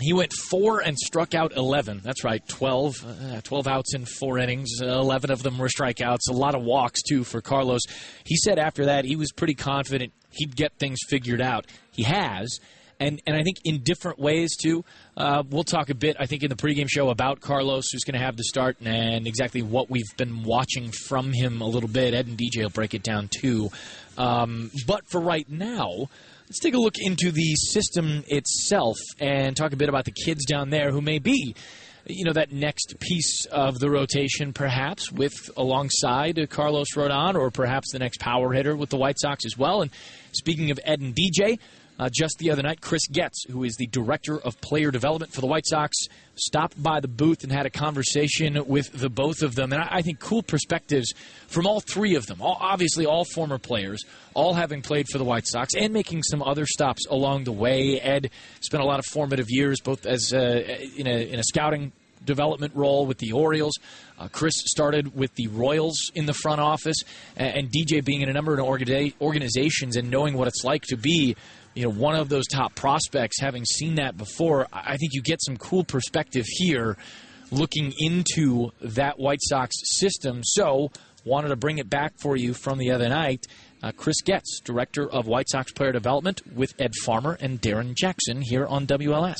he 0.00 0.12
went 0.12 0.32
four 0.32 0.80
and 0.80 0.98
struck 0.98 1.34
out 1.34 1.56
11. 1.56 2.00
That's 2.02 2.24
right, 2.24 2.46
12, 2.48 3.06
uh, 3.06 3.40
12 3.42 3.66
outs 3.66 3.94
in 3.94 4.04
four 4.04 4.38
innings. 4.38 4.70
Uh, 4.82 4.86
11 4.86 5.30
of 5.30 5.42
them 5.42 5.58
were 5.58 5.68
strikeouts. 5.68 6.28
A 6.30 6.32
lot 6.32 6.54
of 6.54 6.62
walks, 6.62 7.02
too, 7.02 7.24
for 7.24 7.40
Carlos. 7.40 7.82
He 8.24 8.36
said 8.36 8.58
after 8.58 8.86
that 8.86 9.04
he 9.04 9.16
was 9.16 9.32
pretty 9.32 9.54
confident 9.54 10.12
he'd 10.30 10.56
get 10.56 10.72
things 10.78 10.98
figured 11.08 11.40
out. 11.40 11.66
He 11.92 12.04
has. 12.04 12.58
And, 12.98 13.20
and 13.26 13.36
I 13.36 13.42
think 13.42 13.58
in 13.64 13.82
different 13.82 14.18
ways, 14.18 14.56
too. 14.56 14.84
Uh, 15.16 15.42
we'll 15.50 15.64
talk 15.64 15.90
a 15.90 15.94
bit, 15.94 16.16
I 16.20 16.26
think, 16.26 16.44
in 16.44 16.50
the 16.50 16.56
pregame 16.56 16.88
show 16.88 17.10
about 17.10 17.40
Carlos, 17.40 17.88
who's 17.90 18.04
going 18.04 18.18
to 18.18 18.24
have 18.24 18.36
the 18.36 18.44
start, 18.44 18.76
and 18.80 19.26
exactly 19.26 19.60
what 19.60 19.90
we've 19.90 20.16
been 20.16 20.44
watching 20.44 20.92
from 20.92 21.32
him 21.32 21.60
a 21.60 21.66
little 21.66 21.88
bit. 21.88 22.14
Ed 22.14 22.28
and 22.28 22.38
DJ 22.38 22.62
will 22.62 22.70
break 22.70 22.94
it 22.94 23.02
down, 23.02 23.28
too. 23.28 23.70
Um, 24.16 24.70
but 24.86 25.08
for 25.08 25.20
right 25.20 25.48
now, 25.50 26.08
Let's 26.52 26.60
take 26.60 26.74
a 26.74 26.78
look 26.78 26.96
into 27.00 27.32
the 27.32 27.54
system 27.54 28.24
itself 28.26 28.98
and 29.18 29.56
talk 29.56 29.72
a 29.72 29.76
bit 29.76 29.88
about 29.88 30.04
the 30.04 30.12
kids 30.12 30.44
down 30.44 30.68
there 30.68 30.90
who 30.90 31.00
may 31.00 31.18
be, 31.18 31.54
you 32.04 32.26
know, 32.26 32.34
that 32.34 32.52
next 32.52 33.00
piece 33.00 33.46
of 33.46 33.78
the 33.78 33.88
rotation, 33.88 34.52
perhaps 34.52 35.10
with 35.10 35.32
alongside 35.56 36.38
Carlos 36.50 36.88
Rodon, 36.94 37.36
or 37.36 37.50
perhaps 37.50 37.92
the 37.92 37.98
next 37.98 38.20
power 38.20 38.52
hitter 38.52 38.76
with 38.76 38.90
the 38.90 38.98
White 38.98 39.18
Sox 39.18 39.46
as 39.46 39.56
well. 39.56 39.80
And 39.80 39.90
speaking 40.32 40.70
of 40.70 40.78
Ed 40.84 41.00
and 41.00 41.16
DJ, 41.16 41.58
uh, 42.02 42.08
just 42.12 42.38
the 42.38 42.50
other 42.50 42.62
night, 42.62 42.80
Chris 42.80 43.06
Getz, 43.06 43.44
who 43.48 43.62
is 43.62 43.76
the 43.76 43.86
director 43.86 44.36
of 44.36 44.60
player 44.60 44.90
development 44.90 45.32
for 45.32 45.40
the 45.40 45.46
White 45.46 45.64
Sox, 45.64 45.96
stopped 46.34 46.82
by 46.82 46.98
the 46.98 47.06
booth 47.06 47.44
and 47.44 47.52
had 47.52 47.64
a 47.64 47.70
conversation 47.70 48.66
with 48.66 48.90
the 48.92 49.08
both 49.08 49.42
of 49.42 49.54
them. 49.54 49.72
And 49.72 49.80
I, 49.80 49.88
I 49.90 50.02
think 50.02 50.18
cool 50.18 50.42
perspectives 50.42 51.12
from 51.46 51.64
all 51.64 51.78
three 51.78 52.16
of 52.16 52.26
them. 52.26 52.42
All, 52.42 52.58
obviously, 52.60 53.06
all 53.06 53.24
former 53.24 53.56
players, 53.56 54.02
all 54.34 54.54
having 54.54 54.82
played 54.82 55.06
for 55.12 55.18
the 55.18 55.24
White 55.24 55.46
Sox 55.46 55.74
and 55.76 55.92
making 55.92 56.24
some 56.24 56.42
other 56.42 56.66
stops 56.66 57.06
along 57.06 57.44
the 57.44 57.52
way. 57.52 58.00
Ed 58.00 58.30
spent 58.60 58.82
a 58.82 58.86
lot 58.86 58.98
of 58.98 59.04
formative 59.06 59.46
years, 59.48 59.80
both 59.80 60.04
as 60.04 60.32
uh, 60.32 60.38
in, 60.96 61.06
a, 61.06 61.32
in 61.32 61.38
a 61.38 61.44
scouting 61.44 61.92
development 62.24 62.74
role 62.74 63.06
with 63.06 63.18
the 63.18 63.32
Orioles. 63.32 63.74
Uh, 64.18 64.28
Chris 64.28 64.54
started 64.56 65.14
with 65.16 65.34
the 65.34 65.48
Royals 65.48 66.10
in 66.14 66.26
the 66.26 66.34
front 66.34 66.60
office, 66.60 66.96
and, 67.36 67.56
and 67.56 67.70
DJ 67.70 68.04
being 68.04 68.22
in 68.22 68.28
a 68.28 68.32
number 68.32 68.58
of 68.58 68.64
organi- 68.64 69.14
organizations 69.20 69.96
and 69.96 70.10
knowing 70.10 70.34
what 70.34 70.48
it's 70.48 70.64
like 70.64 70.82
to 70.82 70.96
be 70.96 71.36
you 71.74 71.84
know 71.84 71.90
one 71.90 72.14
of 72.14 72.28
those 72.28 72.46
top 72.46 72.74
prospects 72.74 73.40
having 73.40 73.64
seen 73.64 73.96
that 73.96 74.16
before 74.16 74.66
i 74.72 74.96
think 74.96 75.12
you 75.12 75.22
get 75.22 75.42
some 75.42 75.56
cool 75.56 75.84
perspective 75.84 76.44
here 76.46 76.96
looking 77.50 77.92
into 77.98 78.70
that 78.80 79.18
white 79.18 79.40
sox 79.40 79.74
system 79.84 80.40
so 80.42 80.90
wanted 81.24 81.48
to 81.48 81.56
bring 81.56 81.78
it 81.78 81.88
back 81.88 82.12
for 82.20 82.36
you 82.36 82.54
from 82.54 82.78
the 82.78 82.90
other 82.90 83.08
night 83.08 83.46
uh, 83.82 83.92
chris 83.96 84.20
getz 84.22 84.60
director 84.60 85.08
of 85.10 85.26
white 85.26 85.48
sox 85.48 85.72
player 85.72 85.92
development 85.92 86.40
with 86.54 86.72
ed 86.78 86.92
farmer 87.04 87.36
and 87.40 87.60
darren 87.60 87.94
jackson 87.94 88.40
here 88.40 88.66
on 88.66 88.86
wls 88.86 89.36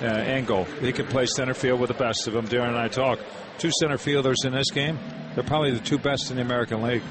uh, 0.00 0.06
Engel. 0.06 0.64
He 0.80 0.90
can 0.90 1.06
play 1.06 1.26
center 1.26 1.54
field 1.54 1.78
with 1.78 1.88
the 1.88 1.94
best 1.94 2.26
of 2.26 2.32
them. 2.32 2.48
Darren 2.48 2.68
and 2.68 2.78
I 2.78 2.88
talk. 2.88 3.20
Two 3.58 3.70
center 3.78 3.98
fielders 3.98 4.44
in 4.44 4.52
this 4.52 4.70
game. 4.70 4.98
They're 5.34 5.44
probably 5.44 5.72
the 5.72 5.80
two 5.80 5.98
best 5.98 6.30
in 6.30 6.36
the 6.36 6.42
American 6.42 6.82
League. 6.82 7.02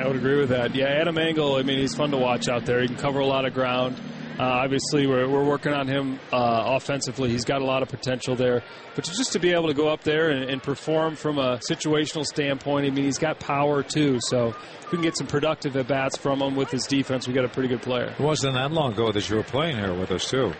I 0.00 0.06
would 0.06 0.16
agree 0.16 0.38
with 0.38 0.48
that. 0.48 0.74
Yeah, 0.74 0.86
Adam 0.86 1.18
Engel, 1.18 1.56
I 1.56 1.62
mean, 1.62 1.78
he's 1.78 1.94
fun 1.94 2.10
to 2.12 2.16
watch 2.16 2.48
out 2.48 2.64
there. 2.64 2.80
He 2.80 2.86
can 2.86 2.96
cover 2.96 3.18
a 3.20 3.26
lot 3.26 3.44
of 3.44 3.52
ground. 3.52 4.00
Uh, 4.38 4.44
obviously, 4.44 5.06
we're, 5.06 5.28
we're 5.28 5.44
working 5.44 5.74
on 5.74 5.86
him 5.86 6.18
uh, 6.32 6.62
offensively. 6.76 7.28
He's 7.28 7.44
got 7.44 7.60
a 7.60 7.64
lot 7.66 7.82
of 7.82 7.90
potential 7.90 8.34
there. 8.34 8.62
But 8.94 9.04
just 9.04 9.32
to 9.34 9.38
be 9.38 9.52
able 9.52 9.66
to 9.66 9.74
go 9.74 9.88
up 9.88 10.02
there 10.02 10.30
and, 10.30 10.48
and 10.48 10.62
perform 10.62 11.16
from 11.16 11.36
a 11.36 11.58
situational 11.70 12.24
standpoint, 12.24 12.86
I 12.86 12.90
mean, 12.90 13.04
he's 13.04 13.18
got 13.18 13.38
power 13.38 13.82
too. 13.82 14.18
So 14.28 14.48
if 14.48 14.90
we 14.90 14.96
can 14.96 15.02
get 15.02 15.18
some 15.18 15.26
productive 15.26 15.76
at 15.76 15.88
bats 15.88 16.16
from 16.16 16.40
him 16.40 16.56
with 16.56 16.70
his 16.70 16.86
defense, 16.86 17.28
we 17.28 17.34
got 17.34 17.44
a 17.44 17.48
pretty 17.48 17.68
good 17.68 17.82
player. 17.82 18.14
It 18.18 18.20
wasn't 18.20 18.54
that 18.54 18.72
long 18.72 18.94
ago 18.94 19.12
that 19.12 19.28
you 19.28 19.36
were 19.36 19.42
playing 19.42 19.76
here 19.76 19.92
with 19.92 20.10
us, 20.10 20.30
too. 20.30 20.54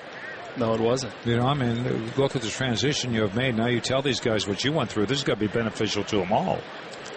No, 0.58 0.74
it 0.74 0.80
wasn't. 0.80 1.14
You 1.24 1.36
know, 1.36 1.46
I 1.46 1.54
mean, 1.54 2.12
look 2.18 2.36
at 2.36 2.42
the 2.42 2.48
transition 2.48 3.14
you 3.14 3.22
have 3.22 3.34
made. 3.34 3.54
Now 3.54 3.68
you 3.68 3.80
tell 3.80 4.02
these 4.02 4.20
guys 4.20 4.46
what 4.46 4.62
you 4.62 4.72
went 4.72 4.90
through. 4.90 5.06
This 5.06 5.18
is 5.18 5.24
going 5.24 5.38
to 5.38 5.46
be 5.46 5.50
beneficial 5.50 6.04
to 6.04 6.16
them 6.18 6.32
all. 6.32 6.58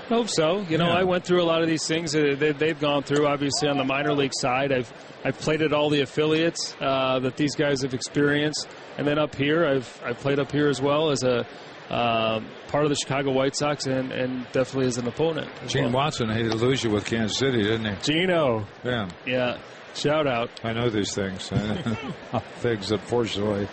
I 0.06 0.16
hope 0.16 0.30
so. 0.30 0.62
You 0.70 0.78
know, 0.78 0.88
Yeah. 0.88 1.00
I 1.00 1.04
went 1.04 1.26
through 1.26 1.42
a 1.42 1.46
lot 1.46 1.62
of 1.62 1.68
these 1.68 1.88
things 1.88 2.12
that 2.12 2.38
they, 2.40 2.52
they've 2.52 2.80
gone 2.80 3.04
through. 3.04 3.26
Obviously, 3.26 3.70
on 3.70 3.78
the 3.78 3.84
minor 3.86 4.14
league 4.14 4.34
side, 4.36 4.72
I've 4.72 4.92
I've 5.24 5.40
played 5.40 5.62
at 5.62 5.72
all 5.74 5.90
the 5.90 6.02
affiliates 6.02 6.76
uh, 6.82 7.20
that 7.20 7.38
these 7.38 7.56
guys 7.56 7.82
have 7.84 7.94
experienced, 7.94 8.68
and 8.98 9.08
then 9.08 9.18
up 9.18 9.34
here, 9.36 9.66
I've 9.66 10.02
I've 10.06 10.18
played 10.20 10.40
up 10.40 10.52
here 10.52 10.68
as 10.68 10.82
well 10.82 11.10
as 11.12 11.24
a 11.24 11.46
um, 11.90 12.48
part 12.70 12.84
of 12.86 12.90
the 12.90 12.96
Chicago 12.96 13.32
White 13.32 13.56
Sox, 13.56 13.86
and, 13.86 14.12
and 14.12 14.46
definitely 14.52 14.88
as 14.88 14.98
an 14.98 15.08
opponent. 15.08 15.50
as 15.62 15.72
Gene 15.74 15.86
well. 15.86 15.94
Watson 16.06 16.30
hated 16.30 16.52
to 16.52 16.58
lose 16.58 16.84
you 16.84 16.90
with 16.90 17.06
Kansas 17.06 17.38
City, 17.38 17.62
didn't 17.64 17.86
he? 17.98 18.02
Gino, 18.14 18.66
Yeah, 18.84 19.10
yeah, 19.26 19.58
shout 19.96 20.26
out. 20.28 20.50
I 20.64 20.74
know 20.74 20.90
these 20.90 21.14
things. 21.14 21.50
things, 22.60 22.92
unfortunately. 22.92 23.68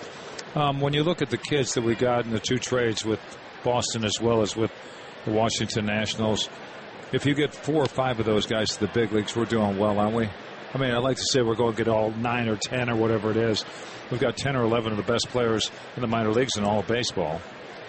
Um, 0.55 0.81
when 0.81 0.93
you 0.93 1.03
look 1.05 1.23
at 1.23 1.31
the 1.31 1.39
kids 1.39 1.75
that 1.75 1.83
we 1.85 1.95
got 1.95 2.25
in 2.25 2.33
the 2.33 2.41
two 2.41 2.59
trades 2.59 3.05
with 3.05 3.21
Boston 3.65 4.05
as 4.05 4.21
well 4.21 4.43
as 4.43 4.57
with 4.57 4.73
the 5.25 5.33
Washington 5.33 5.87
Nationals, 5.87 6.49
if 7.13 7.27
you 7.27 7.35
get 7.35 7.55
four 7.55 7.83
or 7.83 7.89
five 7.89 8.21
of 8.21 8.27
those 8.27 8.47
guys 8.47 8.71
to 8.71 8.81
the 8.81 8.93
big 8.93 9.13
leagues, 9.13 9.35
we're 9.37 9.45
doing 9.45 9.79
well, 9.79 9.99
aren't 9.99 10.15
we? 10.15 10.29
I 10.73 10.79
mean, 10.79 10.93
I'd 10.93 11.03
like 11.03 11.17
to 11.17 11.25
say 11.31 11.43
we're 11.43 11.57
going 11.57 11.75
to 11.75 11.77
get 11.77 11.89
all 11.89 12.13
nine 12.13 12.49
or 12.49 12.57
ten 12.57 12.89
or 12.89 12.97
whatever 12.97 13.31
it 13.31 13.37
is. 13.37 13.65
We've 14.11 14.21
got 14.21 14.37
ten 14.37 14.57
or 14.57 14.63
eleven 14.63 14.93
of 14.93 14.97
the 14.97 15.13
best 15.13 15.29
players 15.29 15.71
in 15.97 16.03
the 16.03 16.07
minor 16.09 16.31
leagues 16.31 16.57
in 16.57 16.65
all 16.65 16.81
of 16.81 16.87
baseball. 16.87 17.41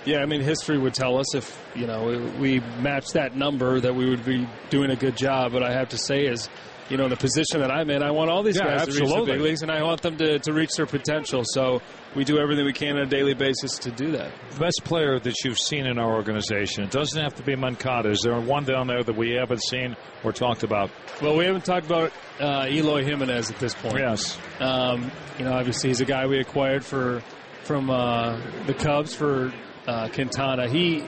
Yeah, 0.03 0.19
I 0.19 0.25
mean, 0.25 0.41
history 0.41 0.79
would 0.79 0.95
tell 0.95 1.19
us 1.19 1.35
if 1.35 1.63
you 1.75 1.85
know 1.85 2.31
we 2.39 2.59
matched 2.81 3.13
that 3.13 3.35
number 3.35 3.79
that 3.79 3.95
we 3.95 4.09
would 4.09 4.25
be 4.25 4.47
doing 4.71 4.89
a 4.89 4.95
good 4.95 5.15
job. 5.15 5.51
But 5.51 5.61
I 5.61 5.71
have 5.73 5.89
to 5.89 5.97
say 5.97 6.25
is, 6.25 6.49
you 6.91 6.97
know, 6.97 7.07
the 7.07 7.15
position 7.15 7.61
that 7.61 7.71
I'm 7.71 7.89
in, 7.89 8.03
I 8.03 8.11
want 8.11 8.29
all 8.29 8.43
these 8.43 8.57
Yeah, 8.57 8.65
guys 8.65 8.81
to 8.81 8.91
reach 8.91 8.97
the 8.99 9.03
absolutely. 9.05 9.31
big 9.33 9.41
leagues, 9.41 9.61
and 9.61 9.71
I 9.71 9.81
want 9.81 10.01
them 10.01 10.17
to, 10.17 10.39
to 10.39 10.51
reach 10.53 10.71
their 10.75 10.85
potential. 10.85 11.43
So 11.45 11.81
we 12.15 12.25
do 12.25 12.37
everything 12.37 12.65
we 12.65 12.73
can 12.73 12.97
on 12.97 13.03
a 13.03 13.05
daily 13.05 13.33
basis 13.33 13.77
to 13.79 13.91
do 13.91 14.11
that. 14.11 14.31
Best 14.59 14.81
player 14.83 15.17
that 15.17 15.33
you've 15.45 15.57
seen 15.57 15.85
in 15.85 15.97
our 15.97 16.13
organization. 16.13 16.83
It 16.83 16.91
doesn't 16.91 17.19
have 17.21 17.33
to 17.35 17.43
be 17.43 17.55
Moncada. 17.55 18.09
Is 18.09 18.21
there 18.23 18.37
one 18.41 18.65
down 18.65 18.87
there 18.87 19.03
that 19.03 19.15
we 19.15 19.31
haven't 19.31 19.63
seen 19.63 19.95
or 20.25 20.33
talked 20.33 20.63
about? 20.63 20.91
Well, 21.21 21.37
we 21.37 21.45
haven't 21.45 21.63
talked 21.63 21.85
about 21.85 22.11
uh, 22.41 22.67
Eloy 22.69 23.05
Jimenez 23.05 23.49
at 23.49 23.57
this 23.59 23.73
point. 23.73 23.97
Yes. 23.97 24.37
Um, 24.59 25.09
you 25.39 25.45
know, 25.45 25.53
obviously 25.53 25.91
he's 25.91 26.01
a 26.01 26.05
guy 26.05 26.27
we 26.27 26.39
acquired 26.39 26.83
for 26.83 27.21
from 27.63 27.89
uh, 27.89 28.37
the 28.65 28.73
Cubs 28.73 29.15
for 29.15 29.53
uh, 29.87 30.09
Quintana. 30.09 30.67
He, 30.67 31.05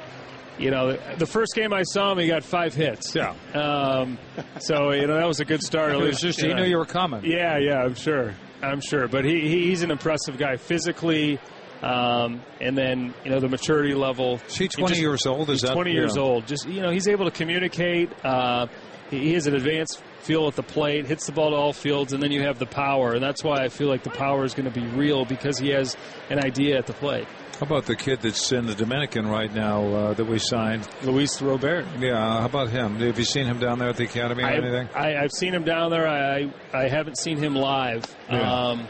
you 0.60 0.72
know, 0.72 0.98
the 1.18 1.26
first 1.26 1.56
game 1.56 1.74
I 1.74 1.84
saw 1.84 2.12
him, 2.12 2.20
he 2.20 2.28
got 2.28 2.44
five 2.44 2.74
hits. 2.74 3.16
Yeah. 3.16 3.34
Um, 3.54 4.18
so 4.60 4.92
you 4.92 5.08
know 5.08 5.16
that 5.16 5.28
was 5.28 5.40
a 5.40 5.46
good 5.46 5.62
start. 5.64 5.92
It 5.94 5.98
was 5.98 6.20
just 6.20 6.40
he 6.42 6.54
knew 6.54 6.64
you 6.64 6.78
were 6.78 6.86
coming. 6.86 7.24
Yeah, 7.26 7.58
yeah, 7.58 7.84
I'm 7.84 7.96
sure. 7.96 8.34
I'm 8.62 8.80
sure. 8.82 9.08
But 9.08 9.26
he, 9.26 9.42
he 9.42 9.66
he's 9.68 9.82
an 9.84 9.92
impressive 9.92 10.38
guy 10.38 10.58
physically. 10.58 11.40
Um, 11.82 12.42
and 12.62 12.78
then 12.78 13.14
you 13.26 13.32
know 13.32 13.42
the 13.42 13.50
maturity 13.50 13.94
level. 13.94 14.40
Is 14.48 14.56
he 14.56 14.64
He 14.66 14.70
20 14.70 14.88
just- 14.92 15.02
years 15.02 15.26
old? 15.26 15.50
Is 15.50 15.62
that 15.62 15.74
20 15.74 15.92
years 15.92 16.16
yeah. 16.16 16.22
old. 16.22 16.48
Just 16.48 16.66
you 16.68 16.82
know, 16.82 16.92
he's 16.92 17.08
able 17.10 17.26
to 17.26 17.32
communicate. 17.32 18.10
Uh, 18.24 18.68
he, 19.10 19.20
he 19.20 19.34
has 19.34 19.48
an 19.48 19.56
advanced 19.56 20.02
feel 20.22 20.48
at 20.48 20.56
the 20.56 20.64
plate, 20.64 21.06
hits 21.06 21.26
the 21.26 21.34
ball 21.34 21.50
to 21.50 21.56
all 21.58 21.74
fields, 21.74 22.14
and 22.14 22.24
then 22.24 22.32
you 22.32 22.42
have 22.44 22.58
the 22.58 22.66
power, 22.66 23.12
and 23.14 23.22
that's 23.22 23.44
why 23.44 23.62
I 23.62 23.68
feel 23.68 23.90
like 23.90 24.04
the 24.04 24.10
power 24.12 24.46
is 24.46 24.54
going 24.54 24.72
to 24.72 24.80
be 24.80 24.86
real 24.96 25.26
because 25.26 25.60
he 25.60 25.70
has 25.72 25.98
an 26.30 26.40
idea 26.40 26.78
at 26.78 26.88
the 26.88 26.94
plate. 26.94 27.28
How 27.60 27.68
about 27.68 27.86
the 27.86 27.96
kid 27.96 28.22
that's 28.22 28.52
in 28.52 28.66
the 28.66 28.74
Dominican 28.76 29.28
right 29.28 29.54
now 29.54 29.84
uh, 29.86 30.14
that 30.16 30.26
we 30.26 30.40
signed? 30.40 30.88
Luis 31.04 31.42
Robert. 31.42 31.86
Yeah, 32.00 32.40
how 32.40 32.46
about 32.46 32.70
him? 32.70 32.96
Have 32.98 33.18
you 33.18 33.24
seen 33.26 33.46
him 33.46 33.60
down 33.60 33.80
there 33.80 33.90
at 33.90 33.96
the 33.98 34.04
academy 34.06 34.44
or 34.44 34.48
I, 34.48 34.54
anything? 34.56 34.90
I, 34.96 35.16
I've 35.18 35.32
seen 35.32 35.54
him 35.54 35.64
down 35.64 35.92
there. 35.92 36.08
I 36.08 36.52
I 36.74 36.88
haven't 36.90 37.18
seen 37.18 37.38
him 37.38 37.56
live, 37.56 38.04
Yeah. 38.30 38.70
um, 38.70 38.88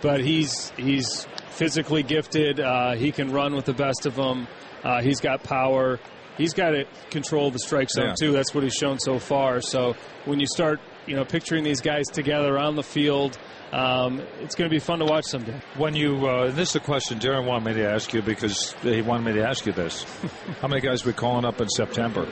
but 0.00 0.20
he's 0.20 0.70
he's 0.76 1.26
physically 1.50 2.02
gifted. 2.02 2.60
Uh, 2.60 2.92
he 2.94 3.10
can 3.12 3.30
run 3.32 3.54
with 3.54 3.64
the 3.64 3.74
best 3.74 4.06
of 4.06 4.14
them. 4.14 4.46
Uh, 4.84 5.02
he's 5.02 5.20
got 5.20 5.42
power. 5.42 5.98
He's 6.38 6.54
got 6.54 6.70
to 6.70 6.84
control 7.10 7.50
the 7.50 7.58
strike 7.58 7.90
zone 7.90 8.08
Yeah. 8.08 8.14
too. 8.18 8.32
That's 8.32 8.54
what 8.54 8.64
he's 8.64 8.74
shown 8.74 8.98
so 9.00 9.18
far. 9.18 9.60
So 9.60 9.94
when 10.24 10.40
you 10.40 10.46
start, 10.46 10.80
you 11.06 11.16
know, 11.16 11.24
picturing 11.24 11.64
these 11.64 11.80
guys 11.80 12.06
together 12.06 12.58
on 12.58 12.76
the 12.76 12.82
field, 12.82 13.38
um, 13.72 14.20
it's 14.40 14.54
going 14.54 14.70
to 14.70 14.74
be 14.74 14.78
fun 14.78 15.00
to 15.00 15.04
watch 15.04 15.24
someday. 15.24 15.60
When 15.76 15.94
you, 15.94 16.26
uh, 16.26 16.50
this 16.50 16.70
is 16.70 16.76
a 16.76 16.80
question 16.80 17.18
Darren 17.18 17.46
wanted 17.46 17.64
me 17.74 17.82
to 17.82 17.90
ask 17.90 18.12
you 18.12 18.22
because 18.22 18.72
he 18.82 19.02
wanted 19.02 19.24
me 19.26 19.32
to 19.40 19.46
ask 19.48 19.66
you 19.66 19.72
this. 19.72 20.04
How 20.60 20.68
many 20.68 20.80
guys 20.80 21.04
we 21.04 21.12
calling 21.12 21.44
up 21.44 21.60
in 21.60 21.68
September? 21.68 22.26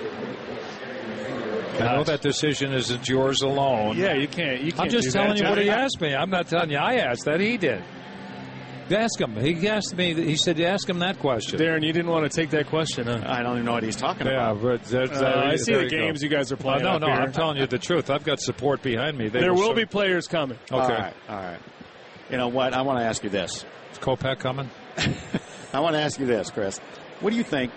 I 1.74 1.96
know 1.96 2.04
that 2.04 2.20
decision 2.20 2.72
isn't 2.72 3.08
yours 3.08 3.40
alone. 3.40 3.96
Yeah, 3.96 4.14
you 4.14 4.28
can't. 4.28 4.60
You 4.60 4.70
can't 4.72 4.84
I'm 4.84 4.90
just 4.90 5.10
telling 5.10 5.30
that. 5.30 5.38
you 5.38 5.48
what 5.48 5.58
he 5.58 5.70
asked 5.70 6.00
me. 6.00 6.14
I'm 6.14 6.30
not 6.30 6.46
telling 6.46 6.70
you 6.70 6.76
I 6.76 6.96
asked 6.96 7.24
that. 7.24 7.40
He 7.40 7.56
did. 7.56 7.82
Ask 8.90 9.20
him. 9.20 9.36
He 9.36 9.68
asked 9.68 9.96
me. 9.96 10.12
He 10.14 10.36
said, 10.36 10.60
"Ask 10.60 10.88
him 10.88 10.98
that 10.98 11.18
question." 11.18 11.58
Darren, 11.58 11.82
you 11.84 11.92
didn't 11.92 12.10
want 12.10 12.30
to 12.30 12.36
take 12.40 12.50
that 12.50 12.66
question, 12.66 13.06
huh? 13.06 13.22
I 13.26 13.42
don't 13.42 13.54
even 13.54 13.64
know 13.64 13.72
what 13.72 13.82
he's 13.84 13.96
talking 13.96 14.22
about. 14.22 14.32
yeah, 14.32 14.50
about. 14.50 14.62
but 14.62 14.84
that's, 14.84 15.20
Uh, 15.20 15.42
I 15.46 15.56
see 15.56 15.72
the 15.74 15.84
you 15.84 15.90
go. 15.90 15.96
games 15.96 16.22
you 16.22 16.28
guys 16.28 16.52
are 16.52 16.56
Uh, 16.56 16.58
playing. 16.58 16.82
no, 16.82 16.90
up 16.90 17.00
no, 17.00 17.06
here. 17.06 17.16
I'm 17.16 17.32
telling 17.32 17.56
you 17.56 17.66
the 17.66 17.78
truth. 17.78 18.10
I've 18.10 18.24
got 18.24 18.40
support 18.40 18.82
behind 18.82 19.16
me. 19.16 19.28
They 19.28 19.40
There 19.40 19.54
will 19.54 19.68
so- 19.68 19.74
be 19.74 19.86
players 19.86 20.26
coming. 20.26 20.58
Okay. 20.70 20.82
All 20.82 20.88
right, 20.88 21.14
all 21.28 21.36
right. 21.36 21.58
You 22.30 22.36
know 22.36 22.48
what? 22.48 22.74
I 22.74 22.82
want 22.82 22.98
to 22.98 23.04
ask 23.04 23.22
you 23.24 23.30
this. 23.30 23.64
Is 23.92 23.98
Kopech 23.98 24.38
coming? 24.40 24.68
I 25.72 25.80
want 25.80 25.94
to 25.94 26.00
ask 26.02 26.18
you 26.20 26.26
this, 26.26 26.50
Chris. 26.50 26.78
What 27.20 27.30
do 27.30 27.36
you 27.36 27.44
think? 27.44 27.72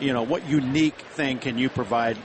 You 0.00 0.12
know, 0.12 0.22
what 0.22 0.46
unique 0.48 0.98
thing 1.12 1.38
can 1.38 1.56
you 1.56 1.68
provide 1.70 2.18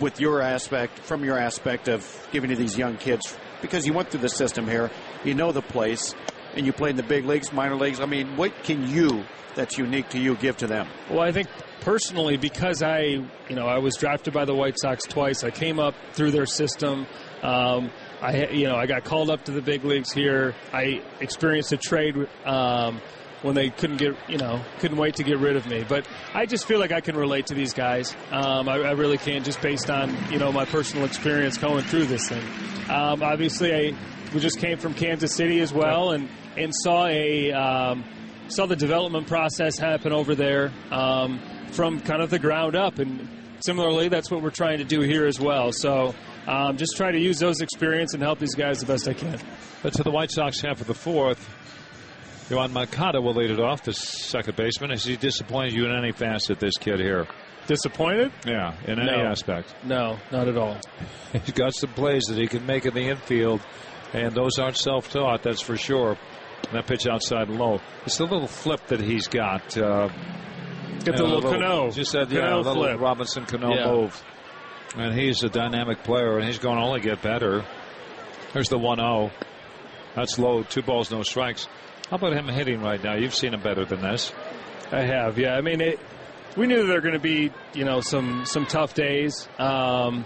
with 0.00 0.20
your 0.20 0.42
aspect, 0.42 0.98
from 1.00 1.24
your 1.24 1.38
aspect 1.38 1.88
of 1.88 2.04
giving 2.32 2.50
to 2.50 2.56
these 2.56 2.76
young 2.76 2.96
kids? 2.96 3.36
Because 3.62 3.86
you 3.86 3.92
went 3.92 4.10
through 4.10 4.20
the 4.20 4.28
system 4.28 4.66
here, 4.66 4.90
you 5.24 5.34
know 5.34 5.52
the 5.52 5.62
place, 5.62 6.14
and 6.56 6.66
you 6.66 6.72
played 6.72 6.90
in 6.90 6.96
the 6.96 7.02
big 7.02 7.24
leagues, 7.24 7.52
minor 7.52 7.76
leagues. 7.76 8.00
I 8.00 8.06
mean, 8.06 8.36
what 8.36 8.52
can 8.64 8.86
you 8.88 9.24
that's 9.54 9.78
unique 9.78 10.08
to 10.10 10.18
you 10.18 10.36
give 10.36 10.56
to 10.58 10.66
them? 10.66 10.88
Well, 11.10 11.20
I 11.20 11.32
think 11.32 11.48
personally, 11.80 12.36
because 12.36 12.82
I, 12.82 13.00
you 13.00 13.56
know, 13.56 13.66
I 13.66 13.78
was 13.78 13.96
drafted 13.96 14.32
by 14.32 14.44
the 14.44 14.54
White 14.54 14.78
Sox 14.78 15.04
twice. 15.04 15.44
I 15.44 15.50
came 15.50 15.78
up 15.78 15.94
through 16.12 16.30
their 16.30 16.46
system. 16.46 17.06
Um, 17.42 17.90
I, 18.20 18.48
you 18.48 18.68
know, 18.68 18.76
I 18.76 18.86
got 18.86 19.04
called 19.04 19.30
up 19.30 19.44
to 19.44 19.52
the 19.52 19.62
big 19.62 19.84
leagues 19.84 20.12
here. 20.12 20.54
I 20.72 21.02
experienced 21.20 21.72
a 21.72 21.78
trade 21.78 22.14
um, 22.44 23.00
when 23.42 23.54
they 23.54 23.70
couldn't 23.70 23.96
get, 23.96 24.14
you 24.28 24.36
know, 24.38 24.62
couldn't 24.78 24.98
wait 24.98 25.16
to 25.16 25.24
get 25.24 25.38
rid 25.38 25.56
of 25.56 25.66
me. 25.66 25.84
But 25.88 26.06
I 26.34 26.46
just 26.46 26.66
feel 26.66 26.78
like 26.78 26.92
I 26.92 27.00
can 27.00 27.16
relate 27.16 27.46
to 27.46 27.54
these 27.54 27.72
guys. 27.72 28.14
Um, 28.30 28.68
I, 28.68 28.74
I 28.76 28.92
really 28.92 29.18
can, 29.18 29.42
just 29.42 29.62
based 29.62 29.90
on, 29.90 30.14
you 30.30 30.38
know, 30.38 30.52
my 30.52 30.66
personal 30.66 31.06
experience 31.06 31.56
going 31.56 31.84
through 31.84 32.06
this 32.06 32.28
thing. 32.28 32.44
Um, 32.90 33.22
obviously, 33.22 33.74
I 33.74 33.96
we 34.34 34.40
just 34.40 34.58
came 34.58 34.78
from 34.78 34.94
Kansas 34.94 35.34
City 35.34 35.60
as 35.60 35.72
well, 35.72 36.12
and 36.12 36.28
and 36.56 36.72
saw 36.74 37.06
a. 37.06 37.52
Um, 37.52 38.04
saw 38.50 38.66
the 38.66 38.76
development 38.76 39.26
process 39.26 39.78
happen 39.78 40.12
over 40.12 40.34
there 40.34 40.72
um, 40.90 41.40
from 41.72 42.00
kind 42.00 42.22
of 42.22 42.30
the 42.30 42.38
ground 42.38 42.76
up. 42.76 42.98
And 42.98 43.28
similarly, 43.60 44.08
that's 44.08 44.30
what 44.30 44.42
we're 44.42 44.50
trying 44.50 44.78
to 44.78 44.84
do 44.84 45.00
here 45.00 45.26
as 45.26 45.38
well. 45.40 45.72
So 45.72 46.14
um, 46.46 46.76
just 46.76 46.96
try 46.96 47.12
to 47.12 47.18
use 47.18 47.38
those 47.38 47.60
experience 47.60 48.14
and 48.14 48.22
help 48.22 48.38
these 48.38 48.54
guys 48.54 48.80
the 48.80 48.86
best 48.86 49.08
I 49.08 49.14
can. 49.14 49.38
But 49.82 49.94
to 49.94 50.02
the 50.02 50.10
White 50.10 50.30
Sox 50.30 50.60
half 50.60 50.80
of 50.80 50.86
the 50.86 50.94
fourth, 50.94 51.48
Yoan 52.48 52.72
Moncada 52.72 53.20
will 53.20 53.34
lead 53.34 53.50
it 53.50 53.60
off, 53.60 53.84
the 53.84 53.92
second 53.92 54.56
baseman. 54.56 54.90
Has 54.90 55.04
he 55.04 55.16
disappointed 55.16 55.72
you 55.72 55.86
in 55.86 55.92
any 55.92 56.12
facet, 56.12 56.58
this 56.58 56.76
kid 56.76 56.98
here? 56.98 57.28
Disappointed? 57.66 58.32
Yeah, 58.44 58.74
in 58.86 58.98
any 58.98 59.10
aspect. 59.10 59.72
No, 59.84 60.18
not 60.32 60.48
at 60.48 60.56
all. 60.56 60.76
He's 61.32 61.52
got 61.52 61.74
some 61.74 61.92
plays 61.92 62.24
that 62.24 62.36
he 62.36 62.48
can 62.48 62.66
make 62.66 62.84
in 62.86 62.94
the 62.94 63.02
infield, 63.02 63.60
and 64.12 64.34
those 64.34 64.58
aren't 64.58 64.76
self-taught, 64.76 65.44
that's 65.44 65.60
for 65.60 65.76
sure. 65.76 66.18
And 66.68 66.76
that 66.78 66.86
pitch 66.86 67.06
outside 67.06 67.48
low. 67.48 67.80
It's 68.06 68.16
the 68.18 68.24
little 68.24 68.46
flip 68.46 68.86
that 68.88 69.00
he's 69.00 69.26
got. 69.28 69.76
Uh, 69.76 70.08
Get 71.04 71.16
the 71.16 71.24
Yeah, 71.24 71.30
little 71.34 71.50
Cano. 71.50 71.90
Just 71.90 72.10
said, 72.10 72.30
yeah, 72.30 72.40
Cano 72.40 72.58
little 72.58 72.74
flip. 72.74 73.00
Robinson 73.00 73.46
Cano 73.46 73.74
Yeah. 73.74 73.86
move. 73.90 74.24
And 74.96 75.14
he's 75.18 75.42
a 75.42 75.48
dynamic 75.48 76.02
player, 76.02 76.36
and 76.36 76.46
he's 76.46 76.58
going 76.58 76.76
to 76.76 76.82
only 76.82 77.00
get 77.00 77.22
better. 77.22 77.64
There's 78.52 78.68
the 78.68 78.78
1 78.78 78.98
0. 78.98 79.30
That's 80.14 80.38
low. 80.38 80.62
Two 80.64 80.82
balls, 80.82 81.10
no 81.10 81.22
strikes. 81.22 81.68
How 82.10 82.16
about 82.16 82.32
him 82.34 82.48
hitting 82.48 82.80
right 82.82 83.02
now? 83.02 83.14
You've 83.14 83.34
seen 83.34 83.54
him 83.54 83.62
better 83.62 83.84
than 83.84 84.02
this. 84.02 84.32
I 84.90 85.02
have, 85.02 85.38
yeah. 85.38 85.54
I 85.54 85.60
mean, 85.60 85.80
it, 85.80 86.00
we 86.56 86.66
knew 86.66 86.84
there 86.86 86.96
were 86.96 87.00
going 87.00 87.14
to 87.14 87.20
be, 87.20 87.52
you 87.72 87.84
know, 87.84 88.00
some 88.00 88.44
some 88.44 88.66
tough 88.66 88.92
days 88.94 89.48
um, 89.60 90.24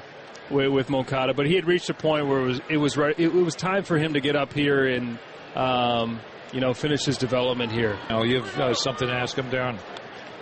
with, 0.51 0.68
with 0.72 0.89
Moncada, 0.89 1.35
but 1.35 1.47
he 1.47 1.55
had 1.55 1.66
reached 1.66 1.91
a 1.91 1.95
point 1.95 2.26
where 2.26 2.41
it 2.41 2.47
was 2.47 2.61
it 2.70 2.76
was 2.78 2.97
right, 2.97 3.14
it, 3.18 3.26
it 3.26 3.45
was 3.45 3.55
time 3.55 3.85
for 3.85 3.99
him 3.99 4.14
to 4.14 4.20
get 4.20 4.35
up 4.35 4.55
here 4.55 4.87
and, 4.87 5.18
um, 5.55 6.20
you 6.52 6.61
know, 6.61 6.72
finish 6.72 7.05
his 7.05 7.18
development 7.18 7.72
here. 7.72 7.98
Oh, 8.11 8.22
you've 8.24 8.59
uh, 8.59 8.74
something 8.74 9.09
to 9.09 9.14
ask 9.14 9.36
him, 9.36 9.50
Darren? 9.50 9.78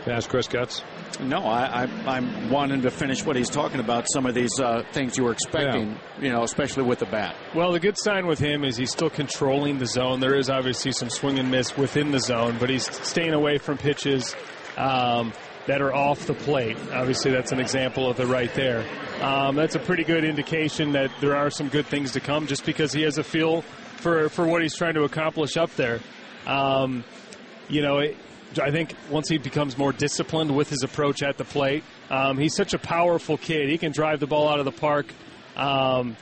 To 0.05 0.13
ask 0.13 0.29
Chris 0.29 0.49
Getz? 0.49 0.83
No, 1.21 1.39
I, 1.45 1.85
I, 1.85 2.17
I'm 2.17 2.51
wanting 2.51 2.83
to 2.83 2.91
finish 2.91 3.25
what 3.25 3.37
he's 3.37 3.49
talking 3.49 3.79
about. 3.79 4.07
Some 4.13 4.27
of 4.27 4.35
these 4.35 4.59
uh, 4.59 4.83
things 4.93 5.17
you 5.17 5.25
were 5.25 5.33
expecting, 5.33 5.97
you 6.21 6.31
know, 6.31 6.43
especially 6.43 6.83
with 6.83 6.99
the 6.99 7.07
bat. 7.07 7.37
Well, 7.55 7.71
the 7.73 7.79
good 7.79 7.97
sign 7.97 8.27
with 8.27 8.41
him 8.41 8.65
is 8.65 8.77
he's 8.77 8.91
still 8.91 9.11
controlling 9.11 9.79
the 9.79 9.87
zone. 9.87 10.19
There 10.19 10.35
is 10.35 10.51
obviously 10.51 10.93
some 10.93 11.09
swing 11.09 11.39
and 11.39 11.51
miss 11.51 11.77
within 11.77 12.11
the 12.11 12.19
zone, 12.19 12.57
but 12.59 12.69
he's 12.69 12.91
staying 13.07 13.33
away 13.33 13.59
from 13.59 13.79
pitches 13.79 14.35
um, 14.77 15.33
that 15.67 15.81
are 15.81 15.95
off 15.95 16.27
the 16.27 16.35
plate. 16.35 16.77
Obviously, 16.93 17.31
that's 17.31 17.53
an 17.53 17.61
example 17.61 18.11
of 18.11 18.19
it 18.19 18.27
right 18.27 18.53
there. 18.55 18.85
Um, 19.23 19.55
that's 19.55 19.77
a 19.77 19.81
pretty 19.81 20.03
good 20.03 20.25
indication 20.25 20.93
that 20.93 21.13
there 21.21 21.37
are 21.37 21.51
some 21.51 21.69
good 21.69 21.87
things 21.87 22.13
to 22.13 22.21
come 22.21 22.49
just 22.49 22.67
because 22.67 22.93
he 22.93 23.03
has 23.03 23.19
a 23.19 23.25
feel 23.25 23.63
for, 24.03 24.29
for 24.29 24.47
what 24.47 24.63
he's 24.63 24.75
trying 24.75 24.95
to 24.95 25.05
accomplish 25.05 25.57
up 25.57 25.75
there. 25.77 26.01
Um, 26.47 27.05
you 27.69 27.83
know, 27.83 27.99
it, 27.99 28.17
I 28.61 28.71
think 28.71 28.95
once 29.11 29.29
he 29.29 29.39
becomes 29.39 29.79
more 29.79 29.93
disciplined 29.93 30.55
with 30.55 30.69
his 30.69 30.83
approach 30.83 31.23
at 31.23 31.39
the 31.39 31.45
plate, 31.45 31.85
um, 32.11 32.37
he's 32.37 32.55
such 32.55 32.75
a 32.75 32.79
powerful 32.79 33.39
kid. 33.39 33.71
He 33.71 33.79
can 33.79 33.93
drive 33.93 34.21
the 34.21 34.27
ball 34.27 34.49
out 34.49 34.59
of 34.59 34.65
the 34.65 34.73
park. 34.73 35.07
Um, 35.57 36.17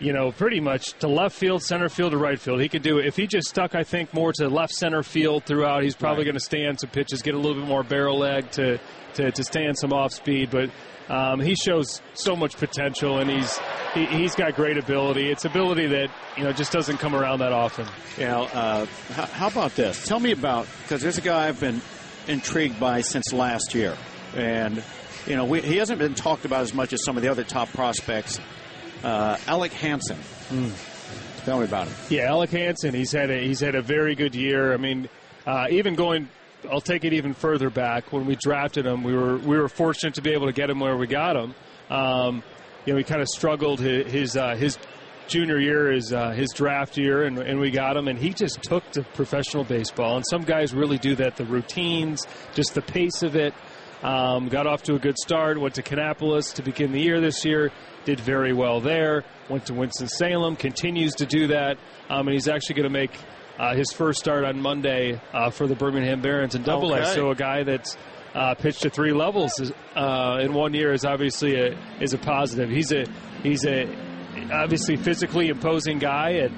you 0.00 0.12
know, 0.12 0.32
pretty 0.32 0.60
much 0.60 0.92
to 0.98 1.08
left 1.08 1.34
field, 1.36 1.62
center 1.62 1.88
field, 1.88 2.12
or 2.12 2.18
right 2.18 2.38
field. 2.38 2.60
He 2.60 2.68
could 2.68 2.82
do 2.82 2.98
it. 2.98 3.06
If 3.06 3.16
he 3.16 3.26
just 3.26 3.48
stuck, 3.48 3.74
I 3.74 3.84
think, 3.84 4.12
more 4.12 4.32
to 4.34 4.48
left 4.48 4.74
center 4.74 5.02
field 5.02 5.44
throughout, 5.44 5.82
he's 5.84 5.94
probably 5.94 6.18
Right. 6.24 6.32
going 6.32 6.34
to 6.34 6.40
stay 6.40 6.66
on 6.66 6.76
some 6.76 6.90
pitches, 6.90 7.22
get 7.22 7.34
a 7.34 7.38
little 7.38 7.54
bit 7.60 7.66
more 7.66 7.82
barrel 7.84 8.18
leg 8.18 8.50
to, 8.52 8.78
to, 9.14 9.30
to 9.30 9.44
stay 9.44 9.66
on 9.66 9.74
some 9.76 9.92
off 9.92 10.12
speed. 10.12 10.50
But 10.50 10.70
um, 11.08 11.40
he 11.40 11.54
shows 11.54 12.00
so 12.14 12.34
much 12.34 12.56
potential, 12.56 13.18
and 13.18 13.30
he's 13.30 13.58
he, 13.92 14.06
he's 14.06 14.34
got 14.34 14.54
great 14.54 14.78
ability. 14.78 15.30
It's 15.30 15.44
ability 15.44 15.86
that 15.88 16.10
you 16.36 16.44
know 16.44 16.52
just 16.52 16.72
doesn't 16.72 16.98
come 16.98 17.14
around 17.14 17.40
that 17.40 17.52
often. 17.52 17.86
You 18.18 18.24
know, 18.24 18.42
uh, 18.44 18.86
how, 19.12 19.26
how 19.26 19.46
about 19.48 19.74
this? 19.76 20.06
Tell 20.06 20.20
me 20.20 20.32
about 20.32 20.66
because 20.82 21.02
there's 21.02 21.18
a 21.18 21.22
guy 21.22 21.48
I've 21.48 21.60
been 21.60 21.80
intrigued 22.26 22.80
by 22.80 23.02
since 23.02 23.32
last 23.32 23.74
year, 23.74 23.96
and 24.34 24.82
you 25.26 25.36
know 25.36 25.44
we, 25.44 25.60
he 25.60 25.76
hasn't 25.76 25.98
been 25.98 26.14
talked 26.14 26.44
about 26.44 26.62
as 26.62 26.72
much 26.74 26.92
as 26.92 27.04
some 27.04 27.16
of 27.16 27.22
the 27.22 27.28
other 27.30 27.44
top 27.44 27.68
prospects. 27.72 28.40
Uh, 29.02 29.36
Alec 29.46 29.72
Hansen. 29.72 30.18
Tell 31.44 31.58
me 31.58 31.64
about 31.66 31.88
him. 31.88 31.94
Yeah, 32.08 32.30
Alec 32.30 32.48
Hansen. 32.50 32.94
He's 32.94 33.12
had 33.12 33.30
a 33.30 33.38
he's 33.38 33.60
had 33.60 33.74
a 33.74 33.82
very 33.82 34.14
good 34.14 34.34
year. 34.34 34.72
I 34.72 34.78
mean, 34.78 35.10
uh, 35.46 35.66
even 35.68 35.94
going, 35.94 36.30
I'll 36.70 36.80
take 36.80 37.04
it 37.04 37.12
even 37.12 37.34
further 37.34 37.70
back. 37.70 38.12
When 38.12 38.26
we 38.26 38.36
drafted 38.36 38.86
him, 38.86 39.02
we 39.02 39.14
were 39.14 39.36
we 39.38 39.58
were 39.58 39.68
fortunate 39.68 40.14
to 40.14 40.22
be 40.22 40.32
able 40.32 40.46
to 40.46 40.52
get 40.52 40.70
him 40.70 40.80
where 40.80 40.96
we 40.96 41.06
got 41.06 41.36
him. 41.36 41.54
Um, 41.90 42.42
you 42.84 42.92
know, 42.92 42.98
he 42.98 43.04
kind 43.04 43.20
of 43.20 43.28
struggled 43.28 43.80
his 43.80 44.10
his, 44.10 44.36
uh, 44.36 44.56
his 44.56 44.78
junior 45.26 45.58
year, 45.58 45.92
his 45.92 46.12
uh, 46.12 46.30
his 46.30 46.50
draft 46.54 46.96
year, 46.96 47.24
and, 47.24 47.38
and 47.38 47.58
we 47.60 47.70
got 47.70 47.96
him, 47.96 48.08
and 48.08 48.18
he 48.18 48.30
just 48.30 48.62
took 48.62 48.88
to 48.92 49.02
professional 49.14 49.64
baseball. 49.64 50.16
And 50.16 50.24
some 50.28 50.42
guys 50.42 50.74
really 50.74 50.98
do 50.98 51.14
that. 51.16 51.36
The 51.36 51.44
routines, 51.44 52.26
just 52.54 52.74
the 52.74 52.82
pace 52.82 53.22
of 53.22 53.36
it. 53.36 53.54
Um, 54.02 54.48
got 54.48 54.66
off 54.66 54.82
to 54.82 54.94
a 54.96 54.98
good 54.98 55.16
start. 55.16 55.58
Went 55.58 55.76
to 55.76 55.82
Kannapolis 55.82 56.54
to 56.56 56.62
begin 56.62 56.92
the 56.92 57.00
year 57.00 57.20
this 57.20 57.42
year. 57.44 57.72
Did 58.04 58.20
very 58.20 58.52
well 58.52 58.80
there. 58.80 59.24
Went 59.48 59.64
to 59.66 59.74
Winston 59.74 60.08
Salem. 60.08 60.56
Continues 60.56 61.14
to 61.14 61.26
do 61.26 61.46
that. 61.46 61.78
Um, 62.10 62.28
and 62.28 62.34
he's 62.34 62.46
actually 62.46 62.74
going 62.74 62.84
to 62.84 62.90
make 62.92 63.12
uh, 63.58 63.74
his 63.74 63.92
first 63.92 64.18
start 64.18 64.44
on 64.44 64.60
Monday 64.60 65.20
uh, 65.32 65.50
for 65.50 65.66
the 65.66 65.74
Birmingham 65.74 66.20
Barons 66.20 66.54
in 66.54 66.62
Double 66.62 66.92
A. 66.94 67.06
So 67.14 67.30
a 67.30 67.34
guy 67.34 67.62
that's 67.62 67.96
uh, 68.34 68.54
pitched 68.54 68.82
to 68.82 68.90
three 68.90 69.12
levels 69.12 69.52
is, 69.60 69.72
uh, 69.94 70.38
in 70.42 70.52
one 70.54 70.74
year 70.74 70.92
is 70.92 71.04
obviously 71.04 71.54
a 71.56 71.78
is 72.00 72.12
a 72.14 72.18
positive. 72.18 72.68
He's 72.70 72.90
a 72.92 73.04
he's 73.42 73.64
a 73.64 73.88
obviously 74.52 74.96
physically 74.96 75.48
imposing 75.48 75.98
guy 76.00 76.34
at 76.34 76.50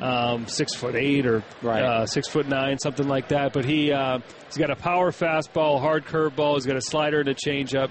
um, 0.00 0.46
six 0.46 0.74
foot 0.74 0.94
eight 0.94 1.26
or 1.26 1.42
Right. 1.62 1.82
uh, 1.82 2.06
six 2.06 2.28
foot 2.28 2.46
nine, 2.48 2.78
something 2.78 3.08
like 3.08 3.28
that. 3.28 3.52
But 3.52 3.64
he 3.64 3.92
uh, 3.92 4.20
he's 4.46 4.56
got 4.56 4.70
a 4.70 4.76
power 4.76 5.10
fastball, 5.10 5.80
hard 5.80 6.04
curveball. 6.04 6.54
He's 6.54 6.66
got 6.66 6.76
a 6.76 6.80
slider 6.82 7.20
and 7.20 7.28
a 7.28 7.34
changeup. 7.34 7.90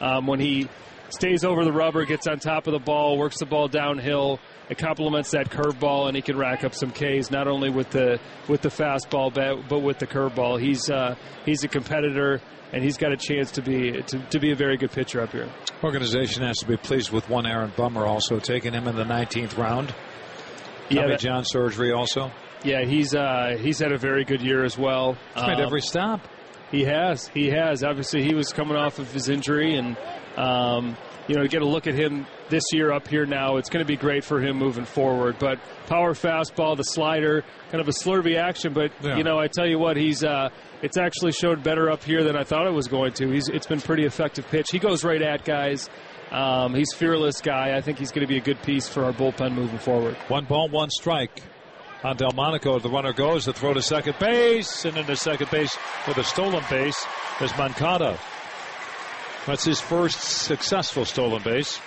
Um, 0.00 0.26
when 0.26 0.38
he 0.40 0.68
stays 1.10 1.44
over 1.44 1.64
the 1.64 1.72
rubber, 1.72 2.04
gets 2.04 2.26
on 2.26 2.38
top 2.38 2.66
of 2.66 2.72
the 2.72 2.78
ball, 2.78 3.16
works 3.18 3.38
the 3.38 3.46
ball 3.46 3.68
downhill. 3.68 4.38
It 4.70 4.78
complements 4.78 5.30
that 5.32 5.50
curveball, 5.50 6.06
and 6.08 6.16
he 6.16 6.22
can 6.22 6.38
rack 6.38 6.64
up 6.64 6.74
some 6.74 6.90
Ks 6.90 7.30
not 7.30 7.46
only 7.46 7.68
with 7.68 7.90
the 7.90 8.18
with 8.48 8.62
the 8.62 8.70
fastball, 8.70 9.32
but, 9.32 9.68
but 9.68 9.80
with 9.80 9.98
the 9.98 10.06
curveball. 10.06 10.58
He's 10.60 10.88
uh, 10.90 11.16
he's 11.44 11.64
a 11.64 11.68
competitor, 11.68 12.40
and 12.72 12.82
he's 12.82 12.96
got 12.96 13.12
a 13.12 13.16
chance 13.16 13.50
to 13.52 13.62
be 13.62 14.00
to, 14.02 14.18
to 14.30 14.38
be 14.40 14.52
a 14.52 14.56
very 14.56 14.78
good 14.78 14.90
pitcher 14.90 15.20
up 15.20 15.32
here. 15.32 15.50
Organization 15.82 16.42
has 16.44 16.56
to 16.58 16.66
be 16.66 16.78
pleased 16.78 17.10
with 17.12 17.28
one 17.28 17.44
Aaron 17.46 17.72
Bummer 17.76 18.06
also 18.06 18.38
taking 18.38 18.72
him 18.72 18.88
in 18.88 18.96
the 18.96 19.04
19th 19.04 19.58
round. 19.58 19.94
Yeah, 20.88 21.02
Tommy 21.02 21.16
John 21.18 21.44
surgery 21.44 21.92
also. 21.92 22.30
Yeah, 22.64 22.84
he's 22.86 23.14
uh, 23.14 23.58
he's 23.60 23.78
had 23.78 23.92
a 23.92 23.98
very 23.98 24.24
good 24.24 24.40
year 24.40 24.64
as 24.64 24.78
well. 24.78 25.18
He's 25.34 25.42
made 25.46 25.56
Um, 25.58 25.66
every 25.66 25.82
stop. 25.82 26.20
He 26.70 26.84
has. 26.84 27.28
He 27.28 27.50
has. 27.50 27.84
Obviously, 27.84 28.24
he 28.24 28.34
was 28.34 28.48
coming 28.48 28.76
off 28.76 28.98
of 28.98 29.12
his 29.12 29.28
injury, 29.28 29.76
and 29.76 29.96
um, 30.38 30.96
you 31.28 31.34
know, 31.36 31.42
to 31.42 31.48
get 31.48 31.62
a 31.62 31.66
look 31.66 31.86
at 31.86 31.94
him 31.94 32.26
this 32.50 32.62
year 32.72 32.92
up 32.92 33.08
here 33.08 33.24
now, 33.26 33.56
it's 33.56 33.68
going 33.70 33.84
to 33.84 33.88
be 33.88 33.96
great 33.96 34.24
for 34.24 34.40
him 34.40 34.56
moving 34.58 34.84
forward. 34.84 35.36
But 35.38 35.58
power 35.86 36.12
fastball, 36.14 36.76
the 36.76 36.84
slider, 36.84 37.42
kind 37.70 37.80
of 37.80 37.88
a 37.88 37.92
slurvy 37.92 38.36
action. 38.36 38.72
But 38.74 38.92
Yeah. 39.02 39.16
you 39.16 39.24
know, 39.24 39.38
I 39.38 39.48
tell 39.48 39.66
you 39.66 39.78
what, 39.78 39.96
he's 39.96 40.22
uh, 40.22 40.50
it's 40.82 40.96
actually 40.98 41.32
showed 41.32 41.62
better 41.62 41.90
up 41.90 42.02
here 42.04 42.22
than 42.24 42.36
I 42.36 42.44
thought 42.44 42.66
it 42.66 42.72
was 42.72 42.88
going 42.88 43.12
to. 43.14 43.30
He's 43.30 43.48
it's 43.48 43.66
been 43.66 43.80
pretty 43.80 44.04
effective 44.04 44.46
pitch. 44.48 44.66
He 44.70 44.78
goes 44.78 45.04
right 45.04 45.22
at 45.22 45.44
guys. 45.44 45.88
Um, 46.30 46.74
he's 46.74 46.92
fearless 46.92 47.40
guy. 47.40 47.76
I 47.76 47.80
think 47.80 47.98
he's 47.98 48.10
going 48.10 48.26
to 48.26 48.32
be 48.32 48.38
a 48.38 48.42
good 48.42 48.60
piece 48.62 48.88
for 48.88 49.04
our 49.04 49.12
bullpen 49.12 49.54
moving 49.54 49.78
forward. 49.78 50.14
One 50.28 50.44
ball, 50.46 50.68
one 50.68 50.90
strike. 50.90 51.42
On 52.02 52.14
Delmonico, 52.16 52.78
the 52.80 52.90
runner 52.90 53.14
goes 53.14 53.46
to 53.46 53.52
throw 53.54 53.72
to 53.72 53.80
second 53.80 54.16
base, 54.18 54.84
and 54.84 54.94
into 54.98 55.16
second 55.16 55.50
base 55.50 55.74
with 56.06 56.18
a 56.18 56.24
stolen 56.24 56.62
base 56.68 57.06
is 57.40 57.50
Moncada. 57.56 58.18
That's 59.46 59.64
his 59.64 59.80
first 59.80 60.20
successful 60.20 61.04
stolen 61.04 61.42
base. 61.42 61.78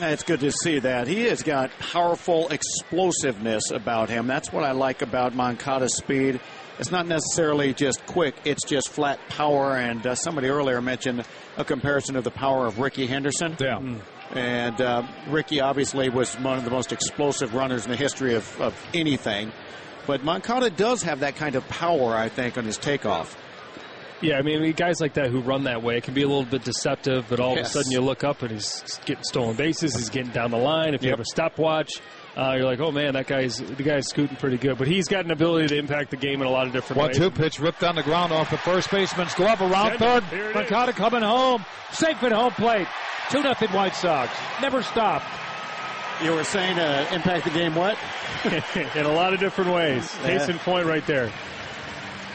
It's 0.00 0.22
good 0.22 0.40
to 0.40 0.52
see 0.62 0.78
that. 0.78 1.06
He 1.06 1.24
has 1.24 1.42
got 1.42 1.70
powerful 1.78 2.48
explosiveness 2.48 3.70
about 3.70 4.08
him. 4.08 4.26
That's 4.26 4.52
what 4.52 4.64
I 4.64 4.72
like 4.72 5.02
about 5.02 5.34
Moncada's 5.34 5.96
speed. 5.96 6.40
It's 6.78 6.90
not 6.90 7.06
necessarily 7.06 7.74
just 7.74 8.04
quick, 8.06 8.34
it's 8.44 8.64
just 8.64 8.88
flat 8.88 9.18
power. 9.28 9.76
And 9.76 10.06
uh, 10.06 10.14
somebody 10.14 10.48
earlier 10.48 10.80
mentioned 10.80 11.24
a 11.56 11.64
comparison 11.64 12.16
of 12.16 12.24
the 12.24 12.30
power 12.30 12.66
of 12.66 12.78
Rickey 12.78 13.06
Henderson. 13.06 13.56
Yeah. 13.60 13.80
And 14.30 14.80
uh, 14.80 15.06
Ricky 15.28 15.60
obviously 15.60 16.08
was 16.08 16.34
one 16.36 16.56
of 16.56 16.64
the 16.64 16.70
most 16.70 16.92
explosive 16.92 17.54
runners 17.54 17.84
in 17.84 17.90
the 17.90 17.96
history 17.96 18.34
of, 18.34 18.60
of 18.60 18.74
anything. 18.94 19.52
But 20.06 20.24
Moncada 20.24 20.70
does 20.70 21.02
have 21.02 21.20
that 21.20 21.36
kind 21.36 21.54
of 21.54 21.68
power, 21.68 22.16
I 22.16 22.28
think, 22.28 22.56
on 22.56 22.64
his 22.64 22.78
takeoff. 22.78 23.36
Yeah, 24.22 24.38
I 24.38 24.42
mean, 24.42 24.72
guys 24.72 25.00
like 25.00 25.14
that 25.14 25.30
who 25.30 25.40
run 25.40 25.64
that 25.64 25.82
way 25.82 25.96
it 25.96 26.04
can 26.04 26.14
be 26.14 26.22
a 26.22 26.28
little 26.28 26.44
bit 26.44 26.62
deceptive, 26.64 27.26
but 27.28 27.40
all 27.40 27.56
Yes. 27.56 27.66
of 27.74 27.80
a 27.80 27.82
sudden 27.82 27.92
you 27.92 28.00
look 28.00 28.22
up 28.22 28.42
and 28.42 28.52
he's 28.52 28.98
getting 29.04 29.24
stolen 29.24 29.56
bases, 29.56 29.96
he's 29.96 30.10
getting 30.10 30.30
down 30.30 30.50
the 30.52 30.56
line. 30.58 30.94
If 30.94 31.02
you 31.02 31.08
Yep. 31.08 31.18
have 31.18 31.20
a 31.26 31.28
stopwatch, 31.30 31.90
uh, 32.36 32.52
you're 32.56 32.64
like, 32.64 32.78
oh 32.80 32.92
man, 32.92 33.14
that 33.14 33.26
guy's 33.26 33.56
the 33.58 33.82
guy's 33.82 34.06
scooting 34.06 34.36
pretty 34.36 34.58
good. 34.58 34.78
But 34.78 34.86
he's 34.86 35.08
got 35.08 35.24
an 35.24 35.32
ability 35.32 35.68
to 35.68 35.76
impact 35.76 36.10
the 36.10 36.16
game 36.16 36.40
in 36.40 36.46
a 36.46 36.50
lot 36.50 36.66
of 36.68 36.72
different 36.72 37.02
ways. 37.02 37.18
One-two 37.18 37.36
pitch 37.36 37.58
ripped 37.58 37.82
on 37.82 37.96
the 37.96 38.02
ground 38.04 38.32
off 38.32 38.50
the 38.50 38.58
first 38.58 38.90
baseman's 38.90 39.34
glove 39.34 39.60
around 39.60 39.98
Send 39.98 39.98
third. 39.98 40.24
Here 40.24 40.50
it 40.50 40.56
is. 40.88 40.94
Coming 40.96 41.22
home. 41.22 41.64
Safe 41.90 42.22
at 42.22 42.32
home 42.32 42.52
plate. 42.52 42.86
2 43.30 43.42
nothing 43.42 43.70
White 43.70 43.94
Sox. 43.96 44.30
Never 44.60 44.82
stop. 44.82 45.22
You 46.22 46.32
were 46.32 46.44
saying 46.44 46.78
uh, 46.78 47.06
impact 47.12 47.44
the 47.44 47.50
game 47.50 47.74
what? 47.74 47.98
in 48.94 49.04
a 49.06 49.12
lot 49.12 49.32
of 49.32 49.40
different 49.40 49.72
ways. 49.72 50.08
Case 50.22 50.46
Yeah. 50.46 50.54
in 50.54 50.58
point, 50.60 50.86
right 50.86 51.04
there. 51.06 51.30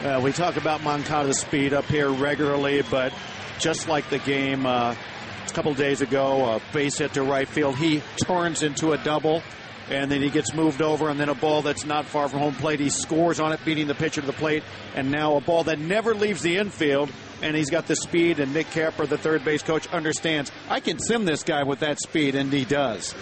Uh, 0.02 0.20
we 0.22 0.32
talk 0.32 0.56
about 0.56 0.82
Moncada's 0.82 1.40
speed 1.40 1.72
up 1.72 1.84
here 1.86 2.08
regularly, 2.08 2.82
but 2.82 3.12
just 3.58 3.88
like 3.88 4.08
the 4.10 4.18
game 4.20 4.64
uh, 4.64 4.94
a 4.94 5.52
couple 5.52 5.74
days 5.74 6.00
ago, 6.02 6.54
a 6.54 6.60
base 6.72 6.98
hit 6.98 7.14
to 7.14 7.22
right 7.24 7.48
field, 7.48 7.74
he 7.76 8.00
turns 8.24 8.62
into 8.62 8.92
a 8.92 8.98
double, 8.98 9.42
and 9.90 10.08
then 10.08 10.22
he 10.22 10.30
gets 10.30 10.54
moved 10.54 10.82
over, 10.82 11.08
and 11.08 11.18
then 11.18 11.28
a 11.28 11.34
ball 11.34 11.62
that's 11.62 11.84
not 11.84 12.04
far 12.04 12.28
from 12.28 12.38
home 12.38 12.54
plate, 12.54 12.78
he 12.78 12.90
scores 12.90 13.40
on 13.40 13.52
it, 13.52 13.58
beating 13.64 13.88
the 13.88 13.94
pitcher 13.94 14.20
to 14.20 14.26
the 14.26 14.32
plate, 14.32 14.62
and 14.94 15.10
now 15.10 15.34
a 15.36 15.40
ball 15.40 15.64
that 15.64 15.80
never 15.80 16.14
leaves 16.14 16.42
the 16.42 16.58
infield. 16.58 17.10
And 17.40 17.56
he's 17.56 17.70
got 17.70 17.86
the 17.86 17.94
speed, 17.94 18.40
and 18.40 18.52
Nick 18.52 18.68
Capra, 18.70 19.06
the 19.06 19.16
third 19.16 19.44
base 19.44 19.62
coach, 19.62 19.86
understands 19.88 20.50
I 20.68 20.80
can 20.80 20.98
sim 20.98 21.24
this 21.24 21.44
guy 21.44 21.62
with 21.62 21.78
that 21.80 22.00
speed, 22.00 22.34
and 22.34 22.52
he 22.52 22.64
does. 22.64 23.14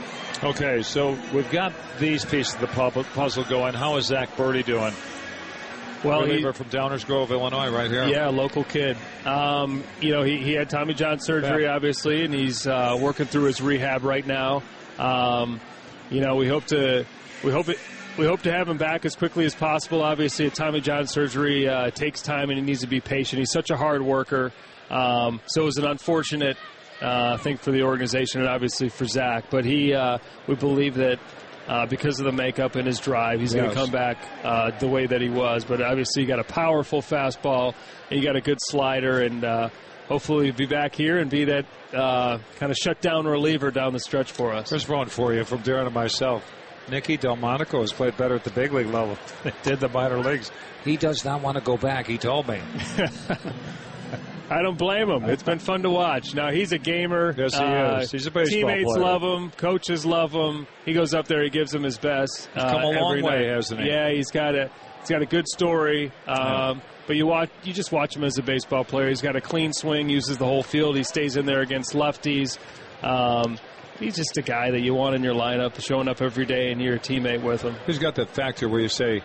Okay, 0.43 0.83
so 0.83 1.19
we've 1.35 1.51
got 1.51 1.75
these 1.99 2.25
pieces 2.25 2.55
of 2.55 2.61
the 2.61 3.05
puzzle 3.15 3.45
going. 3.45 3.75
How 3.75 3.97
is 3.97 4.07
Zack 4.07 4.35
Burdi 4.37 4.65
doing? 4.65 4.95
Well, 6.07 6.23
he- 6.25 6.31
reliever 6.33 6.53
from 6.53 6.67
Downers 6.67 7.05
Grove, 7.07 7.31
Illinois, 7.31 7.71
right 7.71 7.91
here. 7.91 8.07
Yeah, 8.07 8.29
local 8.29 8.65
kid. 8.65 8.97
Um, 9.25 9.85
you 10.01 10.13
know, 10.13 10.23
he, 10.23 10.39
he 10.39 10.53
had 10.53 10.71
Tommy 10.71 10.95
John 10.95 11.19
surgery, 11.21 11.65
Yeah. 11.65 11.75
obviously, 11.75 12.25
and 12.25 12.33
he's 12.35 12.67
uh, 12.67 12.97
working 13.01 13.27
through 13.27 13.45
his 13.45 13.61
rehab 13.61 14.05
right 14.05 14.27
now. 14.27 14.63
Um, 14.99 15.61
you 16.11 16.21
know, 16.21 16.37
we 16.37 16.49
hope 16.49 16.65
to 16.67 17.05
we 17.45 17.51
hope 17.53 17.69
it. 17.69 17.79
We 18.19 18.25
hope 18.25 18.41
to 18.43 18.53
have 18.53 18.67
him 18.67 18.79
back 18.79 19.05
as 19.05 19.15
quickly 19.15 19.45
as 19.45 19.55
possible. 19.55 20.01
Obviously, 20.03 20.47
a 20.47 20.51
Tommy 20.51 20.81
John 20.81 21.07
surgery 21.07 21.69
uh, 21.69 21.91
takes 21.91 22.23
time 22.23 22.49
and 22.49 22.59
he 22.59 22.65
needs 22.65 22.81
to 22.81 22.87
be 22.87 22.99
patient. 23.01 23.41
He's 23.41 23.51
such 23.53 23.69
a 23.71 23.77
hard 23.77 24.01
worker. 24.01 24.53
Um, 24.89 25.41
so 25.49 25.63
it 25.63 25.65
was 25.67 25.77
an 25.77 25.85
unfortunate 25.85 26.57
uh, 27.03 27.37
thing 27.37 27.59
for 27.59 27.73
the 27.73 27.83
organization 27.83 28.41
and 28.41 28.49
obviously 28.49 28.89
for 28.89 29.05
Zach. 29.05 29.51
But 29.51 29.67
he, 29.67 29.93
uh, 29.93 30.17
we 30.47 30.55
believe 30.55 30.95
that 30.95 31.19
uh, 31.67 31.87
because 31.87 32.21
of 32.21 32.27
the 32.27 32.33
makeup 32.33 32.77
and 32.77 32.87
his 32.87 32.99
drive, 32.99 33.41
he's 33.41 33.55
going 33.55 33.69
to 33.69 33.75
come 33.75 33.91
back 33.91 34.19
uh, 34.45 34.71
the 34.79 34.89
way 34.89 35.07
that 35.07 35.21
he 35.21 35.29
was. 35.29 35.65
But 35.65 35.83
obviously, 35.83 36.23
you 36.23 36.29
got 36.29 36.39
a 36.39 36.45
powerful 36.45 37.03
fastball, 37.03 37.75
and 38.11 38.21
you 38.21 38.27
got 38.27 38.37
a 38.37 38.41
good 38.41 38.59
slider, 38.61 39.21
and 39.21 39.45
uh, 39.45 39.69
hopefully, 40.09 40.47
he'll 40.47 40.55
be 40.55 40.67
back 40.67 40.95
here 40.95 41.19
and 41.19 41.31
be 41.31 41.45
that 41.45 41.67
uh, 41.93 42.39
kind 42.59 42.71
of 42.71 42.77
shutdown 42.77 43.27
reliever 43.27 43.71
down 43.71 43.93
the 43.93 44.01
stretch 44.01 44.33
for 44.33 44.53
us. 44.53 44.71
Here's 44.71 44.89
one 44.89 45.09
for 45.09 45.35
you 45.35 45.45
from 45.45 45.63
Darren 45.63 45.87
and 45.87 45.95
myself. 45.95 46.45
Nicky 46.89 47.17
Delmonico 47.17 47.81
has 47.81 47.93
played 47.93 48.17
better 48.17 48.37
at 48.37 48.45
the 48.45 48.51
big 48.51 48.73
league 48.73 48.87
level 48.87 49.19
than 49.43 49.53
he 49.53 49.71
did 49.71 49.81
the 49.81 49.89
minor 49.89 50.19
leagues. 50.19 50.51
He 50.85 50.97
does 50.97 51.25
not 51.25 51.43
want 51.43 51.57
to 51.57 51.63
go 51.63 51.77
back, 51.77 52.07
he 52.07 52.17
told 52.17 52.47
me. 52.47 52.61
I 54.49 54.63
don't 54.63 54.79
blame 54.79 55.09
him. 55.11 55.25
It's 55.25 55.43
been 55.43 55.59
fun 55.59 55.83
to 55.83 55.91
watch. 55.91 56.35
Now 56.35 56.51
he's 56.51 56.73
a 56.73 56.79
gamer. 56.79 57.35
Yes, 57.37 57.55
he 57.57 57.65
Uh, 57.65 57.99
is. 58.01 58.13
He's 58.13 58.27
a 58.27 58.31
baseball 58.31 58.61
Teammates 58.61 58.85
player. 58.93 59.05
love 59.05 59.23
him. 59.23 59.51
Coaches 59.53 60.07
love 60.07 60.33
him. 60.33 60.67
He 60.85 60.93
goes 60.93 61.15
up 61.15 61.27
there. 61.27 61.43
He 61.43 61.51
gives 61.51 61.73
them 61.73 61.83
his 61.83 61.99
best. 61.99 62.49
He's 62.55 62.63
come 62.63 62.83
a 62.83 62.89
uh, 62.89 62.93
long 62.93 63.09
every 63.11 63.23
way, 63.23 63.47
night. 63.47 63.55
hasn't 63.57 63.81
he? 63.81 63.89
Yeah, 63.89 64.11
he's 64.11 64.31
got 64.31 64.55
a 64.55 64.71
he's 65.01 65.09
got 65.11 65.23
a 65.23 65.27
good 65.27 65.49
story. 65.49 66.13
Um, 66.29 66.81
But 67.09 67.15
you 67.17 67.27
watch, 67.27 67.51
you 67.63 67.73
just 67.73 67.93
watch 67.93 68.17
him 68.17 68.25
as 68.25 68.37
a 68.39 68.43
baseball 68.43 68.85
player. 68.85 69.09
He's 69.09 69.23
got 69.23 69.37
a 69.37 69.41
clean 69.41 69.73
swing, 69.73 70.09
uses 70.09 70.39
the 70.39 70.45
whole 70.45 70.65
field. 70.65 70.97
He 70.97 71.05
stays 71.05 71.37
in 71.37 71.47
there 71.47 71.61
against 71.61 71.93
lefties. 71.95 72.59
Um, 73.03 73.59
he's 74.01 74.17
just 74.17 74.37
a 74.39 74.43
guy 74.43 74.71
that 74.73 74.81
you 74.81 74.93
want 74.95 75.15
in 75.15 75.23
your 75.23 75.35
lineup, 75.35 75.81
showing 75.81 76.09
up 76.09 76.21
every 76.21 76.47
day, 76.47 76.73
and 76.73 76.81
you're 76.83 76.97
a 76.97 76.99
teammate 76.99 77.43
with 77.43 77.63
him. 77.63 77.77
He's 77.87 77.99
got 78.01 78.17
that 78.17 78.31
factor 78.31 78.69
where 78.69 78.81
you 78.81 78.89
say, 78.89 79.23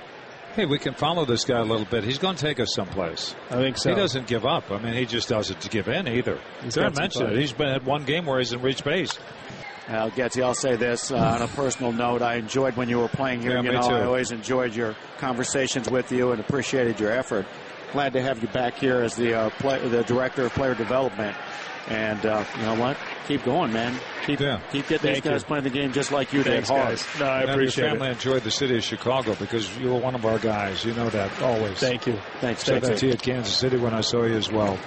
hey, 0.56 0.66
we 0.66 0.78
can 0.80 0.94
follow 0.94 1.26
this 1.26 1.46
guy 1.46 1.60
a 1.60 1.64
little 1.64 1.86
bit. 1.86 2.04
He's 2.04 2.18
going 2.18 2.36
to 2.36 2.42
take 2.42 2.60
us 2.60 2.74
someplace. 2.74 3.36
I 3.50 3.56
think 3.56 3.78
so. 3.78 3.90
He 3.90 3.96
doesn't 3.96 4.28
give 4.28 4.46
up. 4.46 4.72
I 4.72 4.80
mean, 4.82 4.94
he 4.94 5.06
just 5.06 5.30
doesn't 5.30 5.70
give 5.70 5.88
in 5.88 6.08
either. 6.08 6.40
He's 6.64 6.76
Darren 6.76 6.94
got 6.94 6.98
mentioned 7.00 7.28
fight. 7.28 7.38
it. 7.38 7.40
He's 7.42 7.54
been 7.54 7.70
at 7.70 7.84
one 7.84 8.04
game 8.06 8.26
where 8.26 8.40
he's 8.40 8.54
in 8.54 8.62
reach 8.62 8.84
base. 8.84 9.18
Well, 9.90 10.12
Getzy, 10.12 10.44
I'll 10.44 10.54
say 10.54 10.76
this 10.76 11.12
uh, 11.12 11.18
on 11.18 11.42
a 11.42 11.48
personal 11.50 11.92
note. 11.92 12.22
I 12.22 12.36
enjoyed 12.36 12.78
when 12.78 12.88
you 12.88 13.00
were 13.00 13.10
playing 13.10 13.42
here. 13.42 13.52
Yeah, 13.52 13.62
you 13.64 13.70
me 13.72 13.76
know, 13.76 13.90
too. 13.90 13.96
I 13.96 14.04
always 14.06 14.32
enjoyed 14.32 14.74
your 14.74 14.96
conversations 15.18 15.90
with 15.90 16.12
you 16.12 16.32
and 16.32 16.40
appreciated 16.40 17.00
your 17.00 17.12
effort. 17.12 17.46
Glad 17.92 18.14
to 18.14 18.22
have 18.22 18.42
you 18.42 18.48
back 18.50 18.76
here 18.76 19.02
as 19.02 19.16
the 19.16 19.34
uh, 19.34 19.50
play, 19.50 19.86
the 19.90 20.04
director 20.04 20.46
of 20.46 20.54
player 20.54 20.76
development. 20.76 21.36
And 21.88 22.26
uh, 22.26 22.46
you 22.58 22.66
know 22.66 22.76
what? 22.76 22.98
Keep 23.28 23.44
going, 23.44 23.74
man. 23.74 24.00
Keep 24.26 24.40
Yeah. 24.40 24.60
keep 24.72 24.88
getting 24.88 25.00
Thank 25.12 25.24
these 25.24 25.32
guys 25.32 25.42
you. 25.42 25.48
playing 25.48 25.64
the 25.64 25.70
game 25.72 25.92
just 25.94 26.12
like 26.12 26.32
you 26.32 26.44
Thanks, 26.44 26.70
did. 26.70 26.76
Hard. 26.78 26.90
guys. 26.90 27.08
No, 27.20 27.26
I 27.26 27.42
and 27.42 27.50
appreciate 27.50 27.84
your 27.86 27.94
family 27.94 28.08
it. 28.10 28.14
enjoyed 28.14 28.44
the 28.44 28.52
city 28.52 28.78
of 28.78 28.84
Chicago 28.84 29.36
because 29.36 29.76
you 29.78 29.90
were 29.92 30.00
one 30.00 30.14
of 30.16 30.26
our 30.26 30.38
guys. 30.40 30.86
You 30.86 30.94
know 30.94 31.10
that 31.10 31.42
always. 31.42 31.80
Thank 31.80 32.06
you. 32.08 32.18
Thanks, 32.40 32.64
Said 32.64 32.84
that 32.84 32.94
Getzy. 32.94 33.00
to 33.00 33.06
you 33.08 33.14
at 33.14 33.22
Kansas 33.22 33.54
City 33.56 33.78
when 33.78 33.94
I 33.94 34.02
saw 34.02 34.24
you 34.26 34.36
as 34.36 34.52
well. 34.52 34.78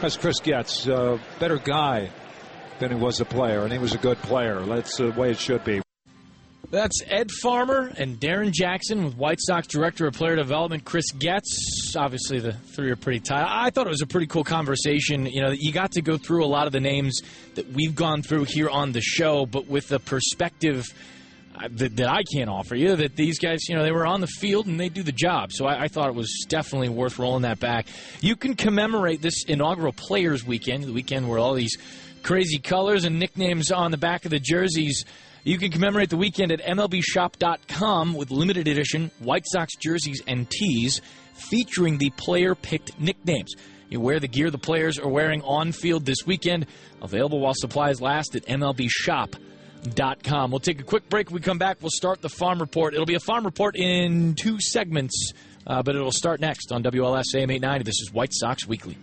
That's 0.00 0.16
Chris 0.16 0.38
Getz, 0.40 0.88
uh, 0.88 1.18
better 1.40 1.58
guy 1.58 2.10
than 2.78 2.90
he 2.90 2.96
was 2.96 3.20
a 3.20 3.24
player, 3.24 3.62
and 3.64 3.72
he 3.72 3.78
was 3.78 3.94
a 3.94 3.98
good 3.98 4.18
player. 4.18 4.60
That's 4.64 4.96
the 4.96 5.10
way 5.10 5.30
it 5.32 5.38
should 5.38 5.64
be. 5.64 5.82
That's 6.70 7.02
Ed 7.08 7.32
Farmer 7.42 7.92
and 7.98 8.20
Darren 8.20 8.52
Jackson 8.52 9.04
with 9.04 9.16
White 9.16 9.40
Sox 9.40 9.66
Director 9.66 10.06
of 10.06 10.14
Player 10.14 10.36
Development 10.36 10.84
Chris 10.84 11.10
Getz. 11.10 11.96
Obviously, 11.96 12.38
the 12.38 12.52
three 12.52 12.92
are 12.92 12.96
pretty 12.96 13.18
tight. 13.18 13.44
I 13.44 13.70
thought 13.70 13.88
it 13.88 13.90
was 13.90 14.02
a 14.02 14.06
pretty 14.06 14.28
cool 14.28 14.44
conversation. 14.44 15.26
You 15.26 15.42
know, 15.42 15.50
you 15.50 15.72
got 15.72 15.92
to 15.92 16.00
go 16.00 16.16
through 16.16 16.44
a 16.44 16.46
lot 16.46 16.68
of 16.68 16.72
the 16.72 16.78
names 16.78 17.22
that 17.56 17.72
we've 17.72 17.96
gone 17.96 18.22
through 18.22 18.44
here 18.44 18.70
on 18.70 18.92
the 18.92 19.00
show, 19.00 19.46
but 19.46 19.66
with 19.66 19.88
the 19.88 19.98
perspective 19.98 20.86
uh, 21.56 21.66
that, 21.72 21.96
that 21.96 22.08
I 22.08 22.22
can't 22.32 22.48
offer 22.48 22.76
you, 22.76 22.94
that 22.94 23.16
these 23.16 23.40
guys, 23.40 23.68
you 23.68 23.74
know, 23.74 23.82
they 23.82 23.90
were 23.90 24.06
on 24.06 24.20
the 24.20 24.28
field 24.28 24.68
and 24.68 24.78
they 24.78 24.88
do 24.88 25.02
the 25.02 25.10
job. 25.10 25.50
So 25.50 25.66
I, 25.66 25.82
I 25.82 25.88
thought 25.88 26.08
it 26.08 26.14
was 26.14 26.46
definitely 26.48 26.90
worth 26.90 27.18
rolling 27.18 27.42
that 27.42 27.58
back. 27.58 27.88
You 28.20 28.36
can 28.36 28.54
commemorate 28.54 29.22
this 29.22 29.44
inaugural 29.48 29.92
Players 29.92 30.46
Weekend, 30.46 30.84
the 30.84 30.92
weekend 30.92 31.28
where 31.28 31.40
all 31.40 31.54
these 31.54 31.76
crazy 32.22 32.58
colors 32.58 33.02
and 33.02 33.18
nicknames 33.18 33.72
on 33.72 33.90
the 33.90 33.96
back 33.96 34.24
of 34.24 34.30
the 34.30 34.38
jerseys. 34.38 35.04
You 35.42 35.56
can 35.56 35.70
commemorate 35.70 36.10
the 36.10 36.18
weekend 36.18 36.52
at 36.52 36.60
MLBShop.com 36.60 38.14
with 38.14 38.30
limited 38.30 38.68
edition 38.68 39.10
White 39.20 39.46
Sox 39.46 39.74
jerseys 39.76 40.22
and 40.26 40.48
tees 40.50 41.00
featuring 41.32 41.96
the 41.96 42.10
player 42.10 42.54
picked 42.54 43.00
nicknames. 43.00 43.54
You 43.88 44.00
wear 44.00 44.20
the 44.20 44.28
gear 44.28 44.50
the 44.50 44.58
players 44.58 44.98
are 44.98 45.08
wearing 45.08 45.40
on 45.42 45.72
field 45.72 46.04
this 46.04 46.26
weekend. 46.26 46.66
Available 47.00 47.40
while 47.40 47.54
supplies 47.54 48.02
last 48.02 48.36
at 48.36 48.44
MLBShop.com. 48.46 50.50
We'll 50.50 50.60
take 50.60 50.80
a 50.80 50.84
quick 50.84 51.08
break. 51.08 51.30
When 51.30 51.36
we 51.36 51.40
come 51.40 51.58
back, 51.58 51.78
we'll 51.80 51.90
start 51.90 52.20
the 52.20 52.28
farm 52.28 52.60
report. 52.60 52.92
It'll 52.92 53.06
be 53.06 53.14
a 53.14 53.20
farm 53.20 53.44
report 53.44 53.76
in 53.76 54.34
two 54.34 54.60
segments, 54.60 55.32
uh, 55.66 55.82
but 55.82 55.96
it'll 55.96 56.12
start 56.12 56.40
next 56.40 56.70
on 56.70 56.82
WLS 56.82 57.34
AM 57.34 57.50
890. 57.50 57.84
This 57.84 58.00
is 58.00 58.12
White 58.12 58.32
Sox 58.32 58.66
Weekly. 58.66 58.98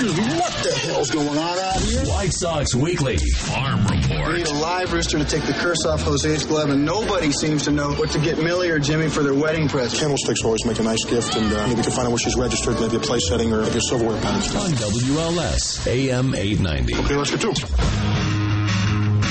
What 0.00 0.52
the 0.62 0.72
hell's 0.86 1.10
going 1.10 1.28
on 1.28 1.58
out 1.58 1.80
here? 1.82 2.00
White 2.06 2.32
Sox 2.32 2.74
Weekly 2.74 3.18
Farm 3.18 3.86
Report. 3.86 4.28
We 4.28 4.38
need 4.38 4.46
a 4.46 4.54
live 4.54 4.94
rooster 4.94 5.18
to 5.18 5.26
take 5.26 5.42
the 5.42 5.52
curse 5.52 5.84
off 5.84 6.00
Jose's 6.00 6.46
glove, 6.46 6.70
and 6.70 6.86
nobody 6.86 7.30
seems 7.30 7.64
to 7.64 7.70
know 7.70 7.92
what 7.92 8.08
to 8.12 8.18
get 8.18 8.38
Millie 8.38 8.70
or 8.70 8.78
Jimmy 8.78 9.10
for 9.10 9.22
their 9.22 9.34
wedding 9.34 9.68
present. 9.68 10.00
Candlesticks 10.00 10.42
always 10.42 10.64
make 10.64 10.78
a 10.78 10.82
nice 10.82 11.04
gift, 11.04 11.36
and 11.36 11.52
uh, 11.52 11.66
maybe 11.66 11.74
we 11.76 11.82
can 11.82 11.92
find 11.92 12.06
out 12.06 12.12
where 12.12 12.18
she's 12.18 12.34
registered, 12.34 12.80
maybe 12.80 12.96
a 12.96 13.00
place 13.00 13.28
setting 13.28 13.52
or 13.52 13.60
maybe 13.60 13.76
a 13.76 13.82
silverware 13.82 14.18
package. 14.22 14.54
On 14.54 14.70
WLS 14.70 15.86
AM 15.86 16.34
890. 16.34 16.94
Okay, 16.94 17.16
let's 17.16 17.30
get 17.30 17.42
to 17.42 17.50
it. 17.50 18.29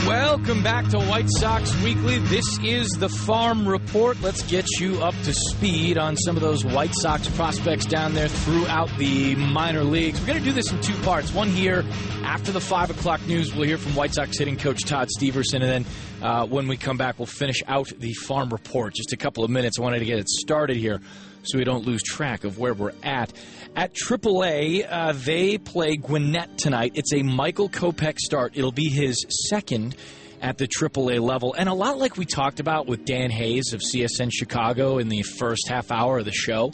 Welcome 0.08 0.64
back 0.64 0.88
to 0.90 1.00
White 1.00 1.30
Sox 1.30 1.76
Weekly. 1.84 2.20
This 2.20 2.58
is 2.64 2.90
the 2.92 3.10
Farm 3.10 3.68
Report. 3.68 4.20
Let's 4.22 4.42
get 4.44 4.66
you 4.80 5.02
up 5.04 5.14
to 5.24 5.34
speed 5.34 5.98
on 5.98 6.16
some 6.16 6.36
of 6.36 6.42
those 6.42 6.64
White 6.64 6.94
Sox 6.96 7.28
prospects 7.36 7.86
down 7.86 8.14
there 8.14 8.30
throughout 8.30 8.90
the 8.98 9.36
minor 9.36 9.84
leagues. 9.84 10.20
We're 10.22 10.28
going 10.28 10.40
to 10.40 10.46
do 10.46 10.54
this 10.54 10.72
in 10.72 10.80
two 10.82 10.96
parts. 11.04 11.34
One 11.34 11.50
here 11.50 11.84
after 12.24 12.52
the 12.52 12.62
5 12.62 12.92
o'clock 12.92 13.26
news, 13.28 13.54
we'll 13.54 13.68
hear 13.68 13.78
from 13.78 13.94
White 13.94 14.14
Sox 14.14 14.38
hitting 14.38 14.58
coach 14.58 14.84
Todd 14.86 15.10
Steverson. 15.20 15.62
And 15.62 15.64
then 15.64 15.86
uh, 16.22 16.46
when 16.46 16.68
we 16.68 16.78
come 16.78 16.98
back, 16.98 17.20
we'll 17.20 17.26
finish 17.26 17.62
out 17.68 17.92
the 17.98 18.14
Farm 18.14 18.50
Report. 18.50 18.94
Just 18.94 19.12
a 19.12 19.18
couple 19.18 19.44
of 19.44 19.50
minutes. 19.50 19.80
I 19.80 19.82
wanted 19.82 20.00
to 20.00 20.06
get 20.06 20.18
it 20.18 20.30
started 20.30 20.78
here 20.78 21.02
so 21.44 21.58
we 21.58 21.64
don't 21.64 21.86
lose 21.86 22.02
track 22.04 22.44
of 22.44 22.58
where 22.58 22.74
we're 22.74 22.94
at. 23.04 23.34
At 23.80 23.94
AAA, 23.94 24.86
uh, 24.92 25.14
they 25.14 25.58
play 25.58 25.96
Gwinnett 25.96 26.58
tonight. 26.58 26.92
It's 26.96 27.14
a 27.14 27.24
Michael 27.24 27.70
Kopech 27.70 28.18
start. 28.18 28.58
It'll 28.58 28.74
be 28.74 28.90
his 28.90 29.26
second 29.50 29.96
at 30.42 30.58
the 30.58 30.68
AAA 30.68 31.22
level. 31.22 31.54
And 31.54 31.70
a 31.70 31.74
lot 31.74 31.98
like 31.98 32.18
we 32.18 32.26
talked 32.26 32.60
about 32.60 32.88
with 32.88 33.06
Dan 33.06 33.32
Hayes 33.32 33.72
of 33.72 33.80
CSN 33.80 34.32
Chicago 34.34 34.98
in 34.98 35.08
the 35.08 35.22
first 35.22 35.70
half 35.70 35.94
hour 35.94 36.18
of 36.20 36.26
the 36.26 36.34
show, 36.34 36.74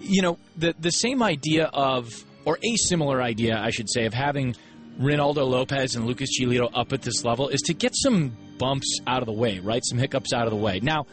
you 0.00 0.22
know, 0.22 0.38
the, 0.56 0.74
the 0.80 0.90
same 0.90 1.22
idea 1.22 1.66
of, 1.66 2.08
or 2.46 2.58
a 2.64 2.76
similar 2.76 3.20
idea, 3.20 3.58
I 3.58 3.68
should 3.68 3.90
say, 3.90 4.06
of 4.06 4.14
having 4.14 4.56
Reynaldo 4.98 5.46
Lopez 5.46 5.96
and 5.96 6.06
Lucas 6.06 6.30
Giolito 6.40 6.70
up 6.72 6.94
at 6.94 7.02
this 7.02 7.26
level 7.26 7.50
is 7.50 7.60
to 7.66 7.74
get 7.74 7.92
some 7.94 8.34
bumps 8.56 9.00
out 9.06 9.20
of 9.20 9.26
the 9.26 9.32
way, 9.32 9.58
right? 9.58 9.82
Some 9.84 9.98
hiccups 9.98 10.32
out 10.32 10.46
of 10.46 10.50
the 10.50 10.56
way. 10.56 10.80
Now, 10.80 11.04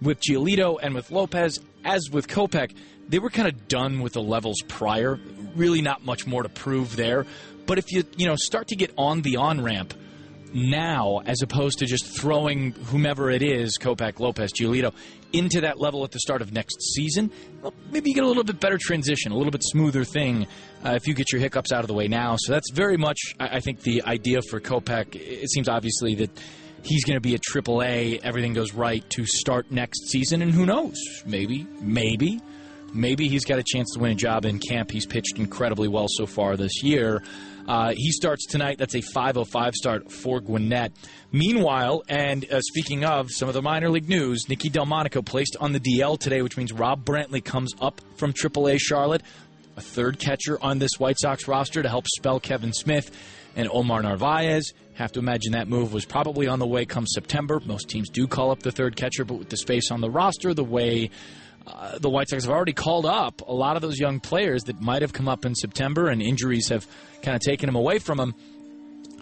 with 0.00 0.18
Giolito 0.22 0.78
and 0.82 0.94
with 0.94 1.10
Lopez, 1.10 1.60
as 1.84 2.08
with 2.10 2.26
Kopech, 2.26 2.74
they 3.08 3.18
were 3.18 3.30
kind 3.30 3.48
of 3.48 3.68
done 3.68 4.00
with 4.00 4.12
the 4.12 4.22
levels 4.22 4.56
prior. 4.68 5.18
Really, 5.56 5.82
not 5.82 6.04
much 6.04 6.26
more 6.26 6.42
to 6.42 6.48
prove 6.48 6.96
there. 6.96 7.26
But 7.66 7.78
if 7.78 7.92
you 7.92 8.04
you 8.16 8.26
know 8.26 8.36
start 8.36 8.68
to 8.68 8.76
get 8.76 8.92
on 8.96 9.22
the 9.22 9.36
on 9.36 9.62
ramp 9.62 9.94
now, 10.52 11.20
as 11.26 11.42
opposed 11.42 11.78
to 11.80 11.86
just 11.86 12.06
throwing 12.18 12.72
whomever 12.72 13.30
it 13.30 13.42
is, 13.42 13.76
Kopech, 13.78 14.18
Lopez, 14.18 14.52
Giolito, 14.52 14.94
into 15.32 15.60
that 15.60 15.78
level 15.78 16.04
at 16.04 16.10
the 16.10 16.20
start 16.20 16.40
of 16.40 16.52
next 16.52 16.80
season, 16.94 17.30
well, 17.60 17.74
maybe 17.90 18.10
you 18.10 18.14
get 18.14 18.24
a 18.24 18.26
little 18.26 18.44
bit 18.44 18.60
better 18.60 18.78
transition, 18.80 19.32
a 19.32 19.36
little 19.36 19.50
bit 19.50 19.62
smoother 19.62 20.04
thing 20.04 20.46
uh, 20.84 20.92
if 20.92 21.06
you 21.06 21.14
get 21.14 21.30
your 21.32 21.40
hiccups 21.40 21.72
out 21.72 21.80
of 21.80 21.88
the 21.88 21.94
way 21.94 22.08
now. 22.08 22.36
So 22.38 22.52
that's 22.52 22.70
very 22.70 22.96
much, 22.96 23.18
I, 23.38 23.56
I 23.56 23.60
think, 23.60 23.82
the 23.82 24.02
idea 24.04 24.40
for 24.48 24.60
Kopech. 24.60 25.14
It 25.14 25.50
seems 25.50 25.68
obviously 25.68 26.14
that 26.16 26.30
he's 26.82 27.04
going 27.04 27.16
to 27.16 27.20
be 27.20 27.34
at 27.34 27.42
AAA. 27.42 28.20
Everything 28.22 28.54
goes 28.54 28.72
right 28.72 29.08
to 29.10 29.26
start 29.26 29.70
next 29.70 30.08
season, 30.08 30.42
and 30.42 30.52
who 30.52 30.64
knows? 30.64 30.96
Maybe, 31.26 31.66
maybe, 31.80 32.40
maybe 32.92 33.28
he's 33.28 33.44
got 33.44 33.58
a 33.58 33.64
chance 33.64 33.92
to 33.94 34.00
win 34.00 34.12
a 34.12 34.14
job 34.14 34.44
in 34.44 34.58
camp. 34.58 34.90
He's 34.90 35.06
pitched 35.06 35.38
incredibly 35.38 35.88
well 35.88 36.06
so 36.08 36.26
far 36.26 36.56
this 36.56 36.82
year. 36.82 37.22
Uh, 37.68 37.92
he 37.94 38.10
starts 38.12 38.46
tonight. 38.46 38.78
That's 38.78 38.94
a 38.94 39.02
5:05 39.02 39.74
start 39.74 40.10
for 40.10 40.40
Gwinnett. 40.40 40.92
Meanwhile, 41.32 42.02
and 42.08 42.50
uh, 42.50 42.62
speaking 42.62 43.04
of 43.04 43.30
some 43.30 43.48
of 43.48 43.54
the 43.54 43.60
minor 43.60 43.90
league 43.90 44.08
news, 44.08 44.48
Nicky 44.48 44.70
Delmonico 44.70 45.20
placed 45.20 45.56
on 45.60 45.72
the 45.72 45.80
DL 45.80 46.18
today, 46.18 46.40
which 46.40 46.56
means 46.56 46.72
Rob 46.72 47.04
Brantley 47.04 47.44
comes 47.44 47.74
up 47.80 48.00
from 48.16 48.32
AAA 48.32 48.78
Charlotte, 48.80 49.22
a 49.76 49.82
third 49.82 50.18
catcher 50.18 50.58
on 50.62 50.78
this 50.78 50.92
White 50.98 51.18
Sox 51.20 51.46
roster 51.46 51.82
to 51.82 51.88
help 51.90 52.06
spell 52.08 52.40
Kevan 52.40 52.72
Smith 52.72 53.14
and 53.54 53.68
Omar 53.70 54.02
Narvaez. 54.02 54.72
Have 54.94 55.12
to 55.12 55.20
imagine 55.20 55.52
that 55.52 55.68
move 55.68 55.92
was 55.92 56.06
probably 56.06 56.48
on 56.48 56.58
the 56.60 56.66
way 56.66 56.86
come 56.86 57.06
September. 57.06 57.60
Most 57.66 57.90
teams 57.90 58.08
do 58.08 58.26
call 58.26 58.50
up 58.50 58.60
the 58.60 58.72
third 58.72 58.96
catcher, 58.96 59.26
but 59.26 59.34
with 59.34 59.50
the 59.50 59.58
space 59.58 59.90
on 59.90 60.00
the 60.00 60.10
roster, 60.10 60.54
the 60.54 60.64
way 60.64 61.10
uh, 61.68 61.98
the 61.98 62.10
White 62.10 62.28
Sox 62.28 62.44
have 62.44 62.52
already 62.52 62.72
called 62.72 63.06
up 63.06 63.42
a 63.46 63.52
lot 63.52 63.76
of 63.76 63.82
those 63.82 63.98
young 63.98 64.20
players 64.20 64.64
that 64.64 64.80
might 64.80 65.02
have 65.02 65.12
come 65.12 65.28
up 65.28 65.44
in 65.44 65.54
September, 65.54 66.08
and 66.08 66.22
injuries 66.22 66.68
have 66.68 66.86
kind 67.22 67.34
of 67.34 67.42
taken 67.42 67.66
them 67.66 67.76
away 67.76 67.98
from 67.98 68.18
them. 68.18 68.34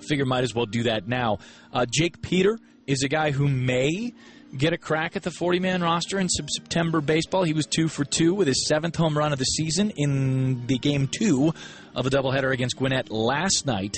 Figure 0.08 0.24
might 0.24 0.44
as 0.44 0.54
well 0.54 0.66
do 0.66 0.84
that 0.84 1.08
now. 1.08 1.38
Uh, 1.72 1.86
Jake 1.90 2.22
Peter 2.22 2.58
is 2.86 3.02
a 3.02 3.08
guy 3.08 3.32
who 3.32 3.48
may 3.48 4.12
get 4.56 4.72
a 4.72 4.78
crack 4.78 5.16
at 5.16 5.22
the 5.22 5.30
40 5.30 5.58
man 5.60 5.82
roster 5.82 6.18
in 6.18 6.28
September 6.28 7.00
baseball. 7.00 7.42
He 7.42 7.52
was 7.52 7.66
two 7.66 7.88
for 7.88 8.04
two 8.04 8.34
with 8.34 8.46
his 8.46 8.66
seventh 8.66 8.96
home 8.96 9.18
run 9.18 9.32
of 9.32 9.38
the 9.38 9.44
season 9.44 9.90
in 9.96 10.66
the 10.66 10.78
game 10.78 11.08
two 11.08 11.52
of 11.94 12.06
a 12.06 12.10
doubleheader 12.10 12.52
against 12.52 12.76
Gwinnett 12.76 13.10
last 13.10 13.66
night. 13.66 13.96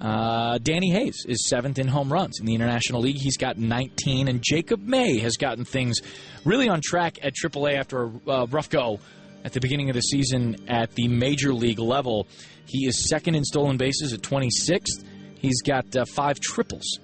Uh, 0.00 0.56
Danny 0.58 0.90
Hayes 0.90 1.26
is 1.28 1.46
seventh 1.46 1.78
in 1.78 1.86
home 1.86 2.10
runs 2.10 2.40
in 2.40 2.46
the 2.46 2.54
International 2.54 3.02
League. 3.02 3.18
He's 3.18 3.36
got 3.36 3.58
19, 3.58 4.28
and 4.28 4.42
Jacob 4.42 4.80
May 4.80 5.18
has 5.18 5.36
gotten 5.36 5.64
things 5.64 6.00
really 6.44 6.68
on 6.68 6.80
track 6.82 7.18
at 7.22 7.34
AAA 7.34 7.78
after 7.78 8.04
a 8.04 8.30
uh, 8.30 8.46
rough 8.46 8.70
go 8.70 8.98
at 9.44 9.52
the 9.52 9.60
beginning 9.60 9.90
of 9.90 9.94
the 9.94 10.00
season 10.00 10.56
at 10.68 10.94
the 10.94 11.08
major 11.08 11.52
league 11.52 11.78
level. 11.78 12.26
He 12.66 12.86
is 12.86 13.08
second 13.08 13.34
in 13.34 13.44
stolen 13.44 13.76
bases 13.76 14.12
at 14.12 14.20
26th. 14.20 15.04
He's 15.38 15.60
got 15.62 15.94
uh, 15.94 16.04
five 16.06 16.40
triples 16.40 16.98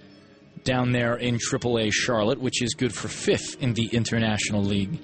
down 0.65 0.93
there 0.93 1.17
in 1.17 1.37
AAA 1.37 1.93
Charlotte, 1.93 2.41
which 2.41 2.63
is 2.63 2.75
good 2.75 2.95
for 2.95 3.09
fifth 3.09 3.63
in 3.63 3.75
the 3.75 3.87
International 3.87 4.63
League. 4.63 4.99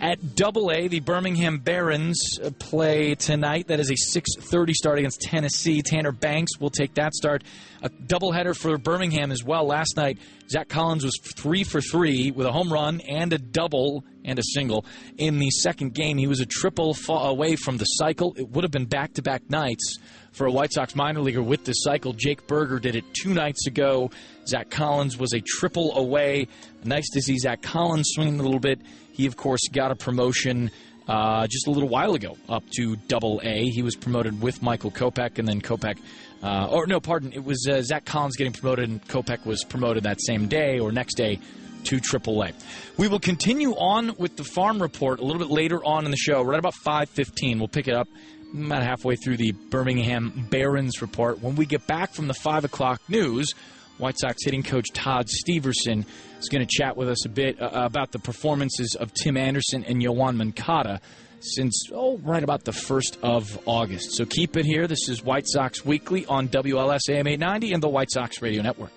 At 0.00 0.34
Double 0.34 0.72
A, 0.72 0.88
the 0.88 1.00
Birmingham 1.00 1.58
Barons 1.58 2.38
uh, 2.42 2.50
play 2.58 3.14
tonight. 3.14 3.66
That 3.66 3.80
is 3.80 3.90
a 3.90 4.18
6:30 4.18 4.72
start 4.72 4.98
against 4.98 5.20
Tennessee. 5.20 5.82
Tanner 5.82 6.10
Banks 6.10 6.58
will 6.58 6.70
take 6.70 6.94
that 6.94 7.12
start. 7.12 7.44
A 7.82 7.90
doubleheader 7.90 8.56
for 8.56 8.78
Birmingham 8.78 9.30
as 9.30 9.44
well. 9.44 9.66
Last 9.66 9.98
night, 9.98 10.18
Zach 10.48 10.70
Collins 10.70 11.04
was 11.04 11.18
three 11.36 11.64
for 11.64 11.82
three 11.82 12.30
with 12.30 12.46
a 12.46 12.52
home 12.52 12.72
run 12.72 13.02
and 13.02 13.30
a 13.34 13.38
double 13.38 14.02
and 14.24 14.38
a 14.38 14.42
single. 14.42 14.86
In 15.18 15.38
the 15.38 15.50
second 15.50 15.92
game, 15.92 16.16
he 16.16 16.26
was 16.26 16.40
a 16.40 16.46
triple 16.46 16.96
away 17.08 17.56
from 17.56 17.76
the 17.76 17.84
cycle. 17.84 18.34
It 18.38 18.48
would 18.48 18.64
have 18.64 18.70
been 18.70 18.86
back-to-back 18.86 19.50
nights 19.50 19.98
for 20.32 20.46
a 20.46 20.50
White 20.50 20.72
Sox 20.72 20.94
minor 20.94 21.20
leaguer 21.20 21.42
with 21.42 21.64
the 21.64 21.72
cycle. 21.72 22.12
Jake 22.14 22.46
Burger 22.46 22.78
did 22.78 22.96
it 22.96 23.04
two 23.14 23.34
nights 23.34 23.66
ago. 23.66 24.10
Zach 24.46 24.70
Collins 24.70 25.18
was 25.18 25.32
a 25.34 25.40
triple 25.40 25.96
away. 25.96 26.48
Nice 26.84 27.08
to 27.10 27.20
see 27.20 27.38
Zach 27.38 27.62
Collins 27.62 28.08
swinging 28.12 28.40
a 28.40 28.42
little 28.42 28.60
bit. 28.60 28.80
He, 29.20 29.26
of 29.26 29.36
course, 29.36 29.68
got 29.70 29.90
a 29.90 29.94
promotion 29.94 30.70
uh, 31.06 31.46
just 31.46 31.66
a 31.66 31.70
little 31.70 31.90
while 31.90 32.14
ago 32.14 32.38
up 32.48 32.64
to 32.70 32.96
Double 32.96 33.38
A. 33.44 33.64
He 33.68 33.82
was 33.82 33.94
promoted 33.94 34.40
with 34.40 34.62
Michael 34.62 34.90
Kopech, 34.90 35.38
and 35.38 35.46
then 35.46 35.60
Kopech, 35.60 35.98
uh, 36.42 36.68
or 36.70 36.86
no, 36.86 37.00
pardon, 37.00 37.30
it 37.34 37.44
was 37.44 37.68
uh, 37.70 37.82
Zach 37.82 38.06
Collins 38.06 38.36
getting 38.38 38.54
promoted, 38.54 38.88
and 38.88 39.06
Kopech 39.06 39.44
was 39.44 39.62
promoted 39.62 40.04
that 40.04 40.22
same 40.22 40.48
day 40.48 40.78
or 40.78 40.90
next 40.90 41.16
day 41.16 41.38
to 41.84 42.00
triple 42.00 42.42
A. 42.42 42.52
We 42.96 43.08
will 43.08 43.20
continue 43.20 43.72
on 43.72 44.16
with 44.16 44.38
the 44.38 44.44
farm 44.44 44.80
report 44.80 45.20
a 45.20 45.22
little 45.22 45.38
bit 45.38 45.50
later 45.50 45.84
on 45.84 46.06
in 46.06 46.10
the 46.10 46.16
show, 46.16 46.40
right 46.40 46.58
about 46.58 46.72
5:15. 46.82 47.58
We'll 47.58 47.68
pick 47.68 47.88
it 47.88 47.94
up 47.94 48.08
about 48.54 48.82
halfway 48.82 49.16
through 49.16 49.36
the 49.36 49.52
Birmingham 49.52 50.46
Barons 50.50 51.02
report. 51.02 51.42
When 51.42 51.56
we 51.56 51.66
get 51.66 51.86
back 51.86 52.14
from 52.14 52.26
the 52.26 52.34
five 52.34 52.64
o'clock 52.64 53.02
news, 53.06 53.52
White 54.00 54.18
Sox 54.18 54.42
hitting 54.44 54.62
coach 54.62 54.86
Todd 54.92 55.26
Steverson 55.26 56.06
is 56.38 56.48
going 56.48 56.66
to 56.66 56.68
chat 56.68 56.96
with 56.96 57.08
us 57.10 57.26
a 57.26 57.28
bit 57.28 57.60
uh, 57.60 57.70
about 57.72 58.12
the 58.12 58.18
performances 58.18 58.96
of 58.98 59.12
Tim 59.12 59.36
Anderson 59.36 59.84
and 59.84 60.02
Yoan 60.02 60.36
Moncada 60.36 61.00
since, 61.40 61.88
oh, 61.92 62.18
right 62.18 62.42
about 62.42 62.64
the 62.64 62.72
1st 62.72 63.18
of 63.22 63.58
August. 63.66 64.16
So 64.16 64.24
keep 64.24 64.56
it 64.56 64.64
here. 64.64 64.86
This 64.86 65.08
is 65.08 65.22
White 65.22 65.44
Sox 65.46 65.84
Weekly 65.84 66.24
on 66.26 66.48
WLS 66.48 67.00
AM 67.10 67.26
890 67.26 67.72
and 67.74 67.82
the 67.82 67.88
White 67.88 68.10
Sox 68.10 68.40
Radio 68.42 68.62
Network. 68.62 68.92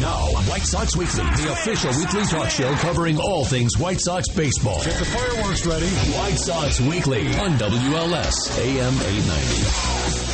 Now, 0.00 0.26
White 0.48 0.62
Sox 0.62 0.96
Weekly, 0.96 1.24
the 1.24 1.52
official 1.52 1.90
weekly 1.98 2.22
talk 2.24 2.50
show 2.50 2.72
covering 2.76 3.18
all 3.18 3.44
things 3.44 3.76
White 3.78 4.00
Sox 4.00 4.28
baseball. 4.28 4.82
Get 4.84 4.98
the 4.98 5.04
fireworks 5.06 5.66
ready. 5.66 5.88
White 6.16 6.38
Sox 6.38 6.80
Weekly 6.80 7.26
on 7.38 7.58
WLS 7.58 8.58
AM 8.58 8.94
890. 8.94 10.25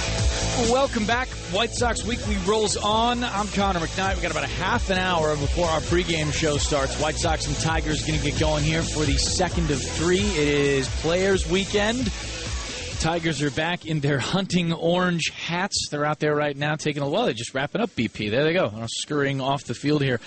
Welcome 0.58 1.06
back. 1.06 1.28
White 1.50 1.72
Sox 1.72 2.04
Weekly 2.04 2.36
rolls 2.46 2.76
on. 2.76 3.24
I'm 3.24 3.48
Connor 3.48 3.80
McKnight. 3.80 4.16
We 4.16 4.22
got 4.22 4.32
about 4.32 4.44
a 4.44 4.48
half 4.48 4.90
an 4.90 4.98
hour 4.98 5.34
before 5.34 5.66
our 5.66 5.80
pregame 5.80 6.30
show 6.30 6.58
starts. 6.58 7.00
White 7.00 7.16
Sox 7.16 7.46
and 7.46 7.56
Tigers 7.56 8.06
going 8.06 8.18
to 8.18 8.24
get 8.24 8.38
going 8.38 8.62
here 8.62 8.82
for 8.82 9.04
the 9.06 9.16
second 9.16 9.70
of 9.70 9.80
three. 9.80 10.20
It 10.20 10.48
is 10.48 10.88
Players 11.00 11.48
Weekend. 11.48 12.12
Tigers 13.00 13.40
are 13.40 13.50
back 13.50 13.86
in 13.86 14.00
their 14.00 14.18
hunting 14.18 14.74
orange 14.74 15.30
hats. 15.30 15.88
They're 15.90 16.04
out 16.04 16.20
there 16.20 16.36
right 16.36 16.56
now 16.56 16.76
taking 16.76 17.02
a 17.02 17.08
well. 17.08 17.24
They're 17.24 17.32
just 17.32 17.54
wrapping 17.54 17.80
up 17.80 17.90
BP. 17.96 18.30
There 18.30 18.44
they 18.44 18.52
go, 18.52 18.70
scurrying 18.88 19.40
off 19.40 19.64
the 19.64 19.74
field 19.74 20.02
here. 20.02 20.20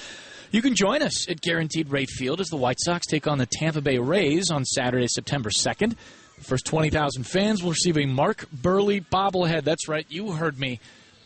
You 0.49 0.63
can 0.63 0.73
join 0.73 1.03
us 1.03 1.29
at 1.29 1.39
Guaranteed 1.39 1.89
Rate 1.89 2.09
Field 2.09 2.41
as 2.41 2.47
the 2.47 2.57
White 2.57 2.79
Sox 2.79 3.05
take 3.05 3.27
on 3.27 3.37
the 3.37 3.45
Tampa 3.45 3.81
Bay 3.81 3.99
Rays 3.99 4.49
on 4.49 4.65
Saturday, 4.65 5.07
September 5.07 5.51
2nd. 5.51 5.95
First 6.41 6.65
20,000 6.65 7.23
fans 7.23 7.63
will 7.63 7.71
receive 7.71 7.97
a 7.97 8.05
Mark 8.05 8.47
Buehrle 8.55 9.05
bobblehead. 9.07 9.63
That's 9.63 9.87
right, 9.87 10.05
you 10.09 10.33
heard 10.33 10.59
me. 10.59 10.79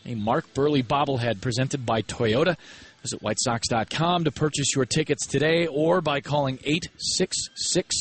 A 0.06 0.14
Mark 0.14 0.52
Buehrle 0.54 0.84
bobblehead 0.84 1.40
presented 1.40 1.84
by 1.84 2.02
Toyota. 2.02 2.56
Visit 3.02 3.22
WhiteSox.com 3.22 4.24
to 4.24 4.30
purchase 4.30 4.74
your 4.74 4.86
tickets 4.86 5.26
today 5.26 5.66
or 5.66 6.00
by 6.00 6.20
calling 6.20 6.58
866 6.64 7.96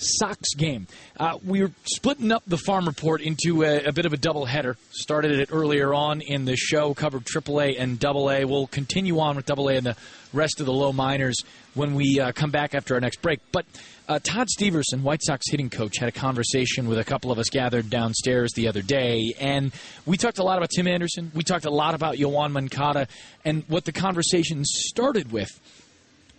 Sox 0.00 0.54
game. 0.54 0.86
Uh, 1.18 1.38
we 1.44 1.62
are 1.62 1.70
splitting 1.84 2.32
up 2.32 2.42
the 2.46 2.56
farm 2.56 2.86
report 2.86 3.20
into 3.20 3.62
a, 3.62 3.84
a, 3.84 3.92
bit 3.92 4.06
of 4.06 4.12
a 4.12 4.16
double 4.16 4.46
header. 4.46 4.76
Started 4.92 5.32
it 5.38 5.50
earlier 5.52 5.92
on 5.92 6.20
in 6.20 6.46
the 6.46 6.56
show, 6.56 6.94
covered 6.94 7.24
AAA 7.24 7.76
and 7.78 8.02
AA. 8.02 8.46
We'll 8.46 8.66
continue 8.66 9.20
on 9.20 9.36
with 9.36 9.50
AA 9.50 9.68
and 9.68 9.86
the 9.86 9.96
rest 10.32 10.60
of 10.60 10.66
the 10.66 10.72
low 10.72 10.92
minors 10.92 11.36
when 11.74 11.94
we 11.94 12.18
uh, 12.18 12.32
come 12.32 12.50
back 12.50 12.74
after 12.74 12.94
our 12.94 13.00
next 13.00 13.20
break. 13.20 13.40
But 13.52 13.66
uh, 14.10 14.18
Todd 14.24 14.48
Steverson, 14.48 15.02
White 15.02 15.22
Sox 15.22 15.48
hitting 15.48 15.70
coach, 15.70 15.98
had 15.98 16.08
a 16.08 16.12
conversation 16.12 16.88
with 16.88 16.98
a 16.98 17.04
couple 17.04 17.30
of 17.30 17.38
us 17.38 17.48
gathered 17.48 17.88
downstairs 17.88 18.52
the 18.54 18.66
other 18.66 18.82
day, 18.82 19.32
and 19.38 19.70
we 20.04 20.16
talked 20.16 20.38
a 20.38 20.42
lot 20.42 20.58
about 20.58 20.70
Tim 20.74 20.88
Anderson. 20.88 21.30
We 21.32 21.44
talked 21.44 21.64
a 21.64 21.70
lot 21.70 21.94
about 21.94 22.16
Yoan 22.16 22.50
Moncada, 22.50 23.06
and 23.44 23.62
what 23.68 23.84
the 23.84 23.92
conversation 23.92 24.64
started 24.64 25.30
with 25.30 25.48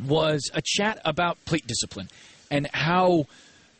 was 0.05 0.51
a 0.53 0.61
chat 0.61 0.99
about 1.05 1.37
plate 1.45 1.65
discipline 1.65 2.09
and 2.49 2.69
how 2.73 3.27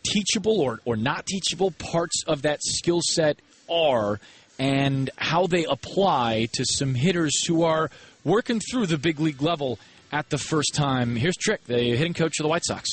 teachable 0.04 0.62
or, 0.62 0.80
or 0.86 0.96
not 0.96 1.26
teachable 1.26 1.72
parts 1.72 2.24
of 2.28 2.44
that 2.44 2.64
skill 2.64 3.02
set 3.04 3.40
are 3.70 4.22
and 4.58 5.10
how 5.18 5.48
they 5.48 5.66
apply 5.66 6.48
to 6.54 6.64
some 6.64 6.96
hitters 6.96 7.46
who 7.46 7.64
are 7.64 7.92
working 8.24 8.62
through 8.62 8.86
the 8.86 8.98
big 8.98 9.20
league 9.20 9.42
level 9.42 9.80
at 10.14 10.30
the 10.30 10.38
first 10.38 10.74
time. 10.74 11.18
Here's 11.18 11.36
Trick, 11.36 11.66
the 11.66 11.78
hitting 11.78 12.14
coach 12.14 12.40
of 12.40 12.44
the 12.44 12.50
White 12.50 12.64
Sox. 12.64 12.88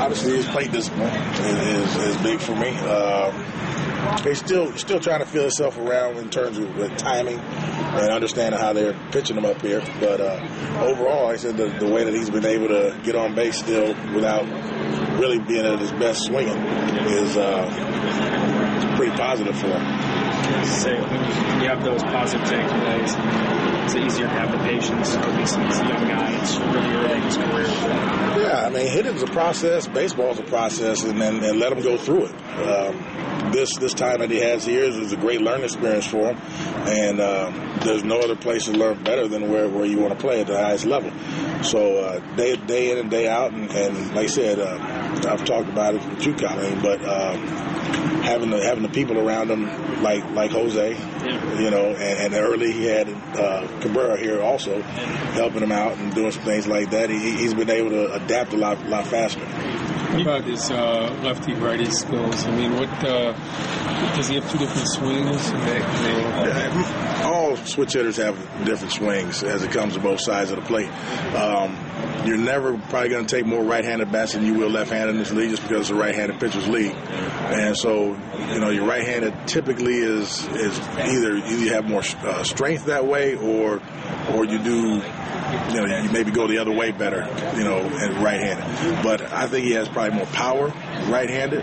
Obviously, 0.00 0.36
his 0.36 0.46
plate 0.46 0.72
discipline 0.72 1.12
is, 1.12 1.94
is, 1.94 1.96
is 1.96 2.16
big 2.22 2.40
for 2.40 2.56
me. 2.56 2.70
Um, 2.70 3.34
he's 4.24 4.38
still 4.38 4.72
still 4.78 4.98
trying 4.98 5.20
to 5.20 5.26
feel 5.26 5.42
himself 5.42 5.76
around 5.76 6.16
in 6.16 6.30
terms 6.30 6.56
of 6.56 6.74
the 6.76 6.88
timing 6.96 7.38
and 7.38 8.10
understanding 8.10 8.58
how 8.58 8.72
they're 8.72 8.94
pitching 9.12 9.36
him 9.36 9.44
up 9.44 9.60
here. 9.60 9.82
But 10.00 10.22
uh, 10.22 10.40
overall, 10.80 11.26
I 11.26 11.36
said 11.36 11.58
the, 11.58 11.68
the 11.78 11.86
way 11.86 12.04
that 12.04 12.14
he's 12.14 12.30
been 12.30 12.46
able 12.46 12.68
to 12.68 12.98
get 13.04 13.14
on 13.14 13.34
base 13.34 13.58
still 13.58 13.88
without 14.14 14.46
really 15.20 15.38
being 15.38 15.66
at 15.66 15.78
his 15.78 15.92
best 15.92 16.24
swinging 16.24 16.56
is 16.56 17.36
uh, 17.36 18.96
pretty 18.96 19.14
positive 19.16 19.54
for 19.58 19.66
him. 19.68 20.19
Say 20.64 21.00
when 21.00 21.62
you 21.62 21.68
have 21.68 21.84
those 21.84 22.02
positive 22.02 22.46
takeaways, 22.46 23.84
it's 23.84 23.94
easier 23.94 24.26
to 24.26 24.32
have 24.32 24.50
the 24.50 24.58
patience. 24.58 25.14
At 25.16 25.36
least 25.36 25.56
he's 25.56 25.78
a 25.78 25.88
young 25.88 26.08
guy; 26.08 26.40
it's 26.40 26.56
really 26.58 26.94
early 26.94 27.16
in 27.16 27.22
his 27.22 27.36
career. 27.36 27.66
Yeah, 27.66 28.64
I 28.66 28.70
mean, 28.70 28.86
hitting's 28.86 29.22
a 29.22 29.26
process, 29.26 29.86
baseball's 29.88 30.38
a 30.38 30.44
process, 30.44 31.02
and 31.02 31.20
then 31.20 31.42
and 31.42 31.58
let 31.58 31.72
him 31.72 31.82
go 31.82 31.96
through 31.96 32.26
it. 32.26 32.34
Um, 32.66 33.52
this 33.52 33.76
this 33.76 33.94
time 33.94 34.20
that 34.20 34.30
he 34.30 34.38
has 34.38 34.64
here 34.64 34.82
is, 34.84 34.96
is 34.96 35.12
a 35.12 35.16
great 35.16 35.40
learning 35.40 35.64
experience 35.64 36.06
for 36.06 36.32
him, 36.32 36.36
and 36.86 37.20
um, 37.20 37.78
there's 37.84 38.04
no 38.04 38.20
other 38.20 38.36
place 38.36 38.64
to 38.64 38.72
learn 38.72 39.02
better 39.02 39.26
than 39.28 39.50
where, 39.50 39.68
where 39.68 39.84
you 39.84 39.98
want 39.98 40.12
to 40.12 40.18
play 40.18 40.40
at 40.40 40.46
the 40.46 40.56
highest 40.56 40.86
level. 40.86 41.10
So 41.62 41.98
uh, 41.98 42.36
day 42.36 42.56
day 42.56 42.92
in 42.92 42.98
and 42.98 43.10
day 43.10 43.28
out, 43.28 43.52
and, 43.52 43.70
and 43.70 44.14
like 44.14 44.24
I 44.24 44.26
said, 44.26 44.58
uh, 44.58 44.78
I've 45.28 45.44
talked 45.44 45.68
about 45.68 45.94
it 45.94 46.04
with 46.06 46.26
you, 46.26 46.34
Colleen, 46.34 46.80
but 46.80 47.04
um, 47.04 47.46
having 48.22 48.50
the 48.50 48.62
having 48.64 48.82
the 48.82 48.88
people 48.88 49.18
around 49.18 49.50
him 49.50 49.64
like 50.02 50.24
like 50.34 50.50
Jose, 50.50 50.92
yeah. 50.92 51.60
you 51.60 51.70
know, 51.70 51.90
and, 51.90 52.34
and, 52.34 52.34
early 52.34 52.72
he 52.72 52.84
had 52.86 53.08
uh, 53.08 53.66
Cabrera 53.80 54.16
here 54.16 54.40
also 54.40 54.78
yeah. 54.78 54.84
helping 55.32 55.62
him 55.62 55.72
out 55.72 55.96
and 55.96 56.14
doing 56.14 56.30
some 56.30 56.44
things 56.44 56.66
like 56.66 56.90
that. 56.90 57.10
He, 57.10 57.18
he's 57.18 57.54
been 57.54 57.70
able 57.70 57.90
to 57.90 58.12
adapt 58.14 58.52
a 58.52 58.56
lot 58.56 58.84
lot 58.86 59.06
faster. 59.06 59.44
What 60.10 60.22
about 60.22 60.44
his 60.44 60.70
uh, 60.72 61.16
lefty 61.22 61.54
righty 61.54 61.84
skills? 61.84 62.44
I 62.44 62.56
mean, 62.56 62.72
what 62.74 62.88
uh, 63.04 63.32
does 64.16 64.28
he 64.28 64.34
have 64.34 64.50
two 64.50 64.58
different 64.58 64.88
swings? 64.88 65.50
Yeah, 65.50 67.22
all 67.24 67.56
switch 67.56 67.92
hitters 67.92 68.16
have 68.16 68.36
different 68.64 68.92
swings 68.92 69.44
as 69.44 69.62
it 69.62 69.70
comes 69.70 69.94
to 69.94 70.00
both 70.00 70.20
sides 70.20 70.50
of 70.50 70.56
the 70.56 70.66
plate. 70.66 70.90
Um, 71.36 71.76
you're 72.26 72.36
never 72.36 72.76
probably 72.88 73.08
going 73.08 73.24
to 73.24 73.36
take 73.36 73.46
more 73.46 73.62
right-handed 73.62 74.10
bats 74.10 74.32
than 74.32 74.44
you 74.44 74.54
will 74.54 74.68
left-handed 74.68 75.10
in 75.10 75.18
this 75.18 75.30
league 75.30 75.50
just 75.50 75.62
because 75.62 75.82
it's 75.82 75.90
a 75.90 75.94
right-handed 75.94 76.40
pitcher's 76.40 76.66
league. 76.66 76.94
And 76.94 77.76
so, 77.76 78.18
you 78.52 78.58
know, 78.58 78.70
your 78.70 78.86
right-handed 78.86 79.46
typically 79.46 79.98
is 79.98 80.19
is 80.20 80.78
either 80.98 81.36
either 81.36 81.58
you 81.58 81.72
have 81.72 81.88
more 81.88 82.02
uh, 82.22 82.44
strength 82.44 82.86
that 82.86 83.06
way 83.06 83.36
or 83.36 83.80
or 84.32 84.44
you 84.44 84.58
do 84.58 85.02
you 85.70 85.80
know, 85.80 86.02
you 86.02 86.10
maybe 86.10 86.30
go 86.30 86.46
the 86.46 86.58
other 86.58 86.72
way 86.72 86.92
better, 86.92 87.26
you 87.56 87.64
know, 87.64 87.78
and 87.78 88.22
right-handed. 88.22 89.02
But 89.02 89.22
I 89.32 89.46
think 89.46 89.64
he 89.64 89.72
has 89.72 89.88
probably 89.88 90.16
more 90.16 90.26
power 90.26 90.68
right-handed. 91.08 91.62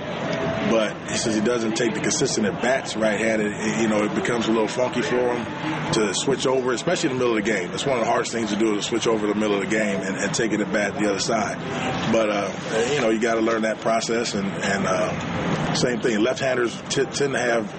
But 0.70 1.16
since 1.16 1.36
he 1.36 1.42
doesn't 1.42 1.78
take 1.78 1.94
the 1.94 2.02
consistent 2.02 2.46
at 2.46 2.62
bats 2.62 2.96
right-handed, 2.98 3.82
you 3.82 3.88
know, 3.88 4.04
it 4.04 4.14
becomes 4.16 4.48
a 4.48 4.52
little 4.52 4.68
funky 4.68 5.02
for 5.02 5.34
him 5.34 5.92
to 5.94 6.14
switch 6.14 6.46
over, 6.46 6.74
especially 6.74 7.12
in 7.12 7.16
the 7.16 7.20
middle 7.20 7.38
of 7.38 7.44
the 7.44 7.50
game. 7.50 7.72
That's 7.72 7.86
one 7.86 7.98
of 7.98 8.04
the 8.04 8.10
hardest 8.10 8.34
things 8.34 8.50
to 8.50 8.58
do 8.58 8.76
is 8.76 8.84
to 8.84 8.90
switch 8.90 9.08
over 9.08 9.28
the 9.28 9.36
middle 9.36 9.56
of 9.56 9.62
the 9.62 9.74
game 9.74 10.02
and, 10.02 10.18
and 10.18 10.34
take 10.34 10.52
it 10.52 10.60
at 10.60 10.72
bat 10.74 11.00
the 11.00 11.10
other 11.10 11.20
side. 11.20 11.58
But 12.12 12.30
uh, 12.30 12.52
you 12.94 13.02
know, 13.02 13.10
you 13.10 13.20
got 13.20 13.36
to 13.36 13.42
learn 13.42 13.62
that 13.62 13.80
process. 13.80 14.34
And, 14.34 14.48
and 14.48 14.86
uh, 14.86 15.74
same 15.76 16.02
thing, 16.02 16.20
left-handers 16.20 16.76
t- 16.90 17.06
tend 17.06 17.34
to 17.34 17.40
have 17.40 17.74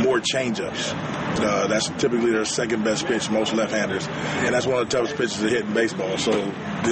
more 0.00 0.20
change-ups. 0.20 0.92
Uh, 1.38 1.66
that's 1.68 1.88
typically 2.00 2.30
their 2.30 2.44
second 2.44 2.82
best 2.82 3.06
pitch, 3.06 3.30
most 3.30 3.52
left-handers, 3.52 4.06
and 4.08 4.54
that's 4.54 4.66
one 4.66 4.80
of 4.80 4.88
the 4.88 4.96
toughest 4.96 5.16
pitches 5.16 5.38
to 5.38 5.48
hit 5.48 5.64
in 5.66 5.74
baseball. 5.74 6.16
So, 6.18 6.32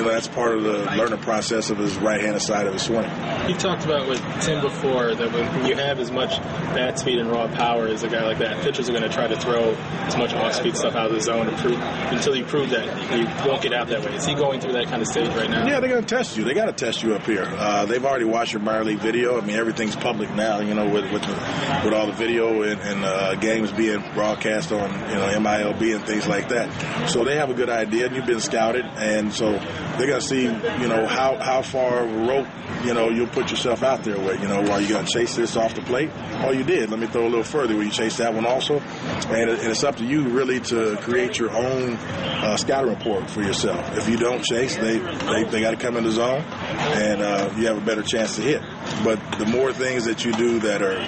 that's 0.03 0.29
part 0.29 0.57
of 0.57 0.65
the 0.65 0.79
learning 0.97 1.21
process 1.21 1.71
of 1.71 1.79
his 1.79 1.97
right-handed 1.97 2.43
side 2.43 2.67
of 2.67 2.73
his 2.73 2.83
swing. 2.83 3.09
You 3.49 3.55
talked 3.57 3.85
about 3.85 4.09
with 4.09 4.21
Tim 4.43 4.61
before 4.61 5.15
that 5.15 5.33
when 5.33 5.67
you 5.67 5.77
have 5.77 5.99
as 6.01 6.11
much 6.11 6.39
bat 6.75 6.99
speed 6.99 7.19
and 7.19 7.31
raw 7.31 7.47
power 7.49 7.87
as 7.87 8.03
a 8.03 8.09
guy 8.09 8.25
like 8.25 8.39
that, 8.39 8.63
pitchers 8.63 8.89
are 8.89 8.93
going 8.93 9.05
to 9.05 9.09
try 9.09 9.27
to 9.27 9.39
throw 9.39 9.71
as 10.07 10.17
much 10.17 10.33
off-speed 10.35 10.77
stuff 10.77 10.95
out 10.95 11.07
of 11.07 11.13
the 11.13 11.21
zone 11.21 11.47
prove, 11.57 11.79
until 11.81 12.37
you 12.37 12.45
prove 12.45 12.71
that 12.71 12.85
you 13.19 13.25
won't 13.49 13.63
get 13.63 13.73
out 13.73 13.89
that 13.89 14.05
way. 14.05 14.15
Is 14.15 14.27
he 14.27 14.35
going 14.35 14.61
through 14.61 14.73
that 14.73 14.87
kind 14.87 15.01
of 15.01 15.09
stage 15.09 15.29
right 15.37 15.49
now? 15.49 15.67
Yeah, 15.67 15.81
they're 15.81 15.91
going 15.91 16.05
to 16.05 16.15
test 16.15 16.37
you. 16.37 16.45
They 16.45 16.55
got 16.55 16.67
to 16.67 16.73
test 16.73 17.03
you 17.03 17.15
up 17.15 17.25
here. 17.25 17.45
Uh, 17.47 17.87
they've 17.87 18.05
already 18.05 18.25
watched 18.25 18.53
your 18.53 18.63
minor 18.63 18.85
league 18.85 18.99
video. 18.99 19.41
I 19.41 19.45
mean, 19.45 19.57
everything's 19.57 19.97
public 19.97 20.31
now. 20.35 20.61
You 20.61 20.75
know, 20.75 20.89
with 20.89 21.11
with, 21.13 21.23
the, 21.23 21.81
with 21.85 21.95
all 21.95 22.07
the 22.07 22.13
video 22.13 22.63
and, 22.63 22.81
and 22.81 23.05
uh, 23.05 23.35
games 23.37 23.73
being 23.73 24.03
broadcast 24.15 24.73
on 24.73 24.91
you 25.11 25.17
know 25.17 25.39
MILB 25.39 25.97
and 25.97 26.07
things 26.07 26.27
like 26.27 26.49
that. 26.49 27.11
So 27.11 27.25
they 27.25 27.37
have 27.37 27.51
a 27.51 27.55
good 27.55 27.71
idea. 27.71 28.07
And 28.07 28.17
you've 28.17 28.27
been 28.27 28.41
scouted, 28.41 28.85
and 28.85 29.33
so 29.33 29.53
they're 29.97 30.07
going 30.09 30.21
to 30.21 30.27
see 30.27 30.43
you 30.43 30.89
know 30.89 31.07
how 31.07 31.37
how 31.37 31.63
far 31.63 32.05
rope 32.05 32.47
you 32.85 32.95
know 32.95 33.09
you'll 33.09 33.29
put 33.29 33.51
yourself 33.51 33.83
out 33.83 34.05
there 34.05 34.19
with. 34.19 34.41
You 34.43 34.49
know, 34.49 34.71
are 34.71 34.81
you 34.81 34.89
going 34.89 35.07
to 35.07 35.13
chase 35.13 35.37
this 35.37 35.57
off 35.57 35.75
the 35.75 35.83
plate? 35.83 36.11
Oh, 36.45 36.51
you 36.51 36.65
did. 36.65 36.91
Let 36.91 36.99
me 36.99 37.07
throw 37.07 37.23
a 37.27 37.29
little 37.29 37.45
further. 37.45 37.75
Will 37.77 37.85
you 37.85 37.91
chase 37.91 38.17
that 38.19 38.35
one 38.35 38.47
also? 38.47 38.79
And, 38.79 39.51
and 39.51 39.71
it's 39.71 39.85
up 39.85 39.97
to 39.97 40.05
you 40.05 40.29
really 40.29 40.61
to 40.61 40.97
create 40.99 41.39
your 41.39 41.51
own 41.51 41.95
uh, 41.95 42.57
scouting 42.57 42.91
report 42.91 43.31
for 43.31 43.43
yourself. 43.43 43.97
If 43.97 44.09
you 44.09 44.17
don't 44.17 44.43
chase, 44.43 44.77
they 44.77 44.99
they, 44.99 45.45
they 45.45 45.61
got 45.61 45.71
to 45.71 45.77
come 45.77 45.97
in 45.97 46.05
the 46.05 46.13
zone, 46.13 46.43
and 46.43 47.23
uh, 47.23 47.53
you 47.57 47.67
have 47.67 47.79
a 47.79 47.85
better 47.85 48.03
chance 48.03 48.37
to 48.37 48.43
hit. 48.43 48.63
But 49.03 49.21
the 49.39 49.47
more 49.47 49.73
things 49.73 50.05
that 50.05 50.25
you 50.25 50.33
do 50.33 50.61
that 50.61 50.83
are 50.83 50.99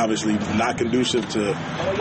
obviously 0.00 0.34
not 0.56 0.78
conducive 0.78 1.28
to 1.30 1.56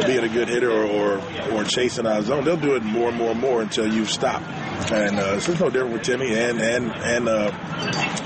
being 0.05 0.23
a 0.23 0.29
good 0.29 0.47
hitter 0.47 0.71
or, 0.71 0.83
or, 0.85 1.53
or 1.53 1.63
chasing 1.63 2.05
out 2.05 2.19
of 2.19 2.25
zone, 2.25 2.43
they'll 2.43 2.57
do 2.57 2.75
it 2.75 2.83
more 2.83 3.09
and 3.09 3.17
more 3.17 3.31
and 3.31 3.39
more 3.39 3.61
until 3.61 3.91
you 3.91 4.05
stop. 4.05 4.41
And 4.91 5.19
uh, 5.19 5.39
so 5.39 5.51
it's 5.51 5.61
no 5.61 5.69
different 5.69 5.93
with 5.93 6.03
Timmy 6.03 6.33
and 6.33 6.61
and 6.61 6.91
and 6.91 7.27
uh, 7.27 7.51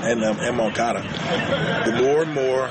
and 0.02 0.24
um, 0.24 0.38
and 0.38 0.56
Moncada. 0.56 1.02
The 1.90 2.02
more 2.02 2.22
and 2.22 2.32
more 2.32 2.70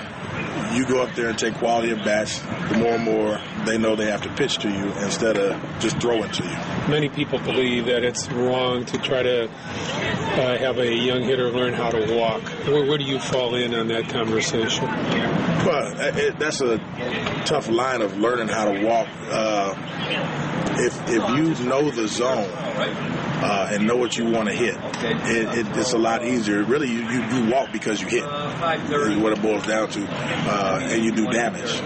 you 0.73 0.85
go 0.85 1.01
up 1.01 1.13
there 1.15 1.29
and 1.29 1.37
take 1.37 1.55
quality 1.55 1.91
at 1.91 2.03
bats, 2.05 2.39
the 2.69 2.77
more 2.77 2.93
and 2.93 3.03
more 3.03 3.39
they 3.65 3.77
know 3.77 3.95
they 3.95 4.09
have 4.09 4.21
to 4.21 4.29
pitch 4.35 4.57
to 4.59 4.69
you 4.69 4.91
instead 5.03 5.37
of 5.37 5.59
just 5.79 5.99
throw 5.99 6.23
it 6.23 6.33
to 6.33 6.43
you. 6.43 6.89
Many 6.89 7.09
people 7.09 7.39
believe 7.39 7.85
that 7.87 8.03
it's 8.03 8.29
wrong 8.31 8.85
to 8.85 8.97
try 8.99 9.23
to 9.23 9.49
uh, 9.49 10.57
have 10.57 10.77
a 10.79 10.93
young 10.93 11.23
hitter 11.23 11.49
learn 11.51 11.73
how 11.73 11.89
to 11.89 12.15
walk. 12.15 12.41
Where, 12.67 12.85
where 12.85 12.97
do 12.97 13.03
you 13.03 13.19
fall 13.19 13.55
in 13.55 13.73
on 13.75 13.87
that 13.89 14.07
conversation? 14.09 14.85
Well, 14.85 15.93
it, 16.17 16.39
that's 16.39 16.61
a 16.61 16.77
tough 17.45 17.69
line 17.69 18.01
of 18.01 18.17
learning 18.17 18.47
how 18.47 18.71
to 18.71 18.85
walk. 18.85 19.07
Uh, 19.29 19.75
if 20.77 20.97
if 21.09 21.59
you 21.59 21.65
know 21.65 21.91
the 21.91 22.07
zone 22.07 22.49
uh, 23.41 23.69
and 23.71 23.87
know 23.87 23.95
what 23.95 24.17
you 24.17 24.25
want 24.25 24.47
to 24.47 24.53
hit, 24.53 24.75
it, 24.75 25.57
it, 25.57 25.77
it's 25.77 25.93
a 25.93 25.97
lot 25.97 26.25
easier. 26.25 26.63
Really, 26.63 26.89
you, 26.89 27.01
you, 27.09 27.21
you 27.23 27.51
walk 27.51 27.71
because 27.71 28.01
you 28.01 28.07
hit. 28.07 28.23
Is 28.23 29.17
what 29.17 29.33
it 29.33 29.41
boils 29.41 29.65
down 29.65 29.89
to, 29.89 30.07
uh, 30.09 30.79
and 30.81 31.03
you 31.03 31.11
do 31.11 31.25
damage 31.27 31.79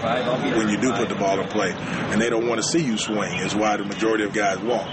when 0.56 0.68
you 0.68 0.76
do 0.76 0.92
put 0.92 1.08
the 1.08 1.14
ball 1.14 1.40
in 1.40 1.48
play. 1.48 1.72
And 1.72 2.20
they 2.20 2.30
don't 2.30 2.46
want 2.46 2.60
to 2.60 2.66
see 2.66 2.82
you 2.82 2.98
swing. 2.98 3.38
Is 3.38 3.54
why 3.54 3.76
the 3.76 3.84
majority 3.84 4.24
of 4.24 4.32
guys 4.32 4.58
walk. 4.58 4.88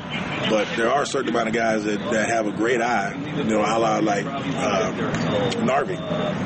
But 0.49 0.67
there 0.75 0.89
are 0.89 1.03
a 1.03 1.07
certain 1.07 1.29
amount 1.29 1.49
of 1.49 1.53
guys 1.53 1.83
that, 1.83 1.99
that 2.11 2.29
have 2.29 2.47
a 2.47 2.51
great 2.51 2.81
eye. 2.81 3.13
You 3.37 3.43
know, 3.43 3.59
a 3.59 3.77
la 3.79 3.99
like 3.99 4.25
uh, 4.25 4.91
Narvi, 5.61 5.99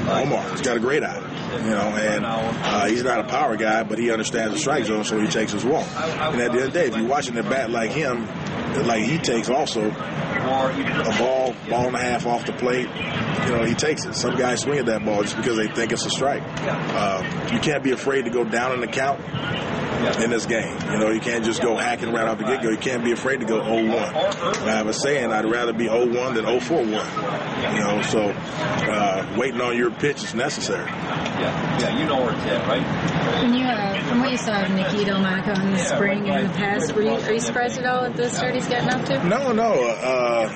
Omar. 0.07 0.49
He's 0.51 0.61
got 0.61 0.78
a 0.78 0.80
great 0.80 1.03
eye 1.03 1.38
you 1.53 1.70
know, 1.72 1.95
and 1.95 2.26
uh, 2.26 2.86
he's 2.86 3.03
not 3.03 3.20
a 3.20 3.24
power 3.24 3.55
guy, 3.55 3.84
but 3.84 3.97
he 3.97 4.11
understands 4.11 4.53
the 4.53 4.59
strike 4.59 4.86
zone, 4.86 5.03
so 5.03 5.20
he 5.20 5.28
takes 5.28 5.51
his 5.53 5.63
walk. 5.63 5.88
And 5.95 6.41
at 6.41 6.51
the 6.51 6.57
end 6.57 6.57
of 6.57 6.63
the 6.63 6.72
day, 6.72 6.88
if 6.88 6.95
you're 6.97 7.07
watching 7.07 7.36
the 7.36 7.43
bat 7.43 7.70
like 7.70 7.91
him, 7.91 8.28
like 8.86 9.03
he 9.03 9.18
takes 9.18 9.49
also 9.49 9.89
a 9.89 11.15
ball, 11.18 11.55
ball 11.70 11.88
and 11.88 11.95
a 11.95 11.99
half 11.99 12.26
off 12.26 12.45
the 12.45 12.53
plate, 12.53 12.88
you 13.45 13.55
know, 13.55 13.63
he 13.65 13.74
takes 13.74 14.05
it. 14.05 14.13
Some 14.15 14.38
guys 14.38 14.61
swing 14.61 14.80
at 14.80 14.86
that 14.88 15.03
ball 15.03 15.24
just 15.24 15.36
because 15.38 15.57
they 15.57 15.68
think 15.68 15.91
it's 15.91 16.05
a 16.05 16.09
strike. 16.09 16.43
Uh, 16.45 17.49
you 17.53 17.59
can't 17.59 17.84
be 17.84 17.91
afraid 17.91 18.26
to 18.26 18.32
go 18.32 18.43
down 18.43 18.74
in 18.74 18.82
the 18.82 18.88
count 18.88 19.20
in 20.24 20.30
this 20.30 20.45
game. 20.45 20.76
You 20.91 20.98
know, 20.98 21.10
you 21.10 21.20
can't 21.20 21.43
just 21.43 21.62
go 21.62 21.76
hacking 21.76 22.12
right 22.12 22.28
off 22.28 22.38
the 22.38 22.45
get 22.45 22.64
go. 22.64 22.70
You 22.70 22.78
can't 22.78 23.04
be 23.04 23.12
afraid 23.12 23.39
to 23.39 23.45
go 23.45 23.64
0 23.64 23.88
1. 23.88 23.95
I 23.95 24.72
have 24.72 24.88
a 24.88 24.93
saying, 24.93 25.32
I'd 25.32 25.45
rather 25.45 25.74
be 25.74 25.86
0 25.86 26.14
1 26.14 26.34
than 26.36 26.45
0 26.45 26.60
4 26.60 26.78
1. 26.78 26.88
You 26.88 27.84
know, 27.84 28.02
so 28.04 28.30
uh, 28.30 29.36
waiting 29.38 29.62
on 29.62 29.78
your 29.78 29.91
pitch 29.91 30.24
is 30.24 30.34
necessary. 30.34 30.86
Yeah, 30.86 31.80
yeah, 31.80 32.00
you 32.00 32.06
know 32.06 32.22
where 32.22 32.34
it's 32.34 32.45
at, 32.45 32.68
right? 32.68 33.43
When 33.43 33.54
you, 33.54 33.66
uh, 33.66 34.04
from 34.08 34.22
what 34.22 34.32
you 34.32 34.38
saw 34.38 34.64
of 34.64 34.72
Nicky 34.72 35.06
Delmonico 35.06 35.54
in 35.54 35.72
the 35.72 35.80
spring 35.80 36.30
and 36.30 36.45
in 36.45 36.48
the 36.48 36.54
past, 36.54 36.93
were 36.93 37.02
you, 37.02 37.12
are 37.12 37.34
you 37.34 37.39
surprised 37.39 37.80
at 37.80 37.86
all 37.86 38.06
at 38.06 38.16
the 38.16 38.30
start 38.30 38.56
he's 38.56 38.68
gotten 38.68 38.89
up 38.89 39.06
to? 39.06 39.24
No, 39.28 39.52
no. 39.52 39.74
Uh, 39.89 40.50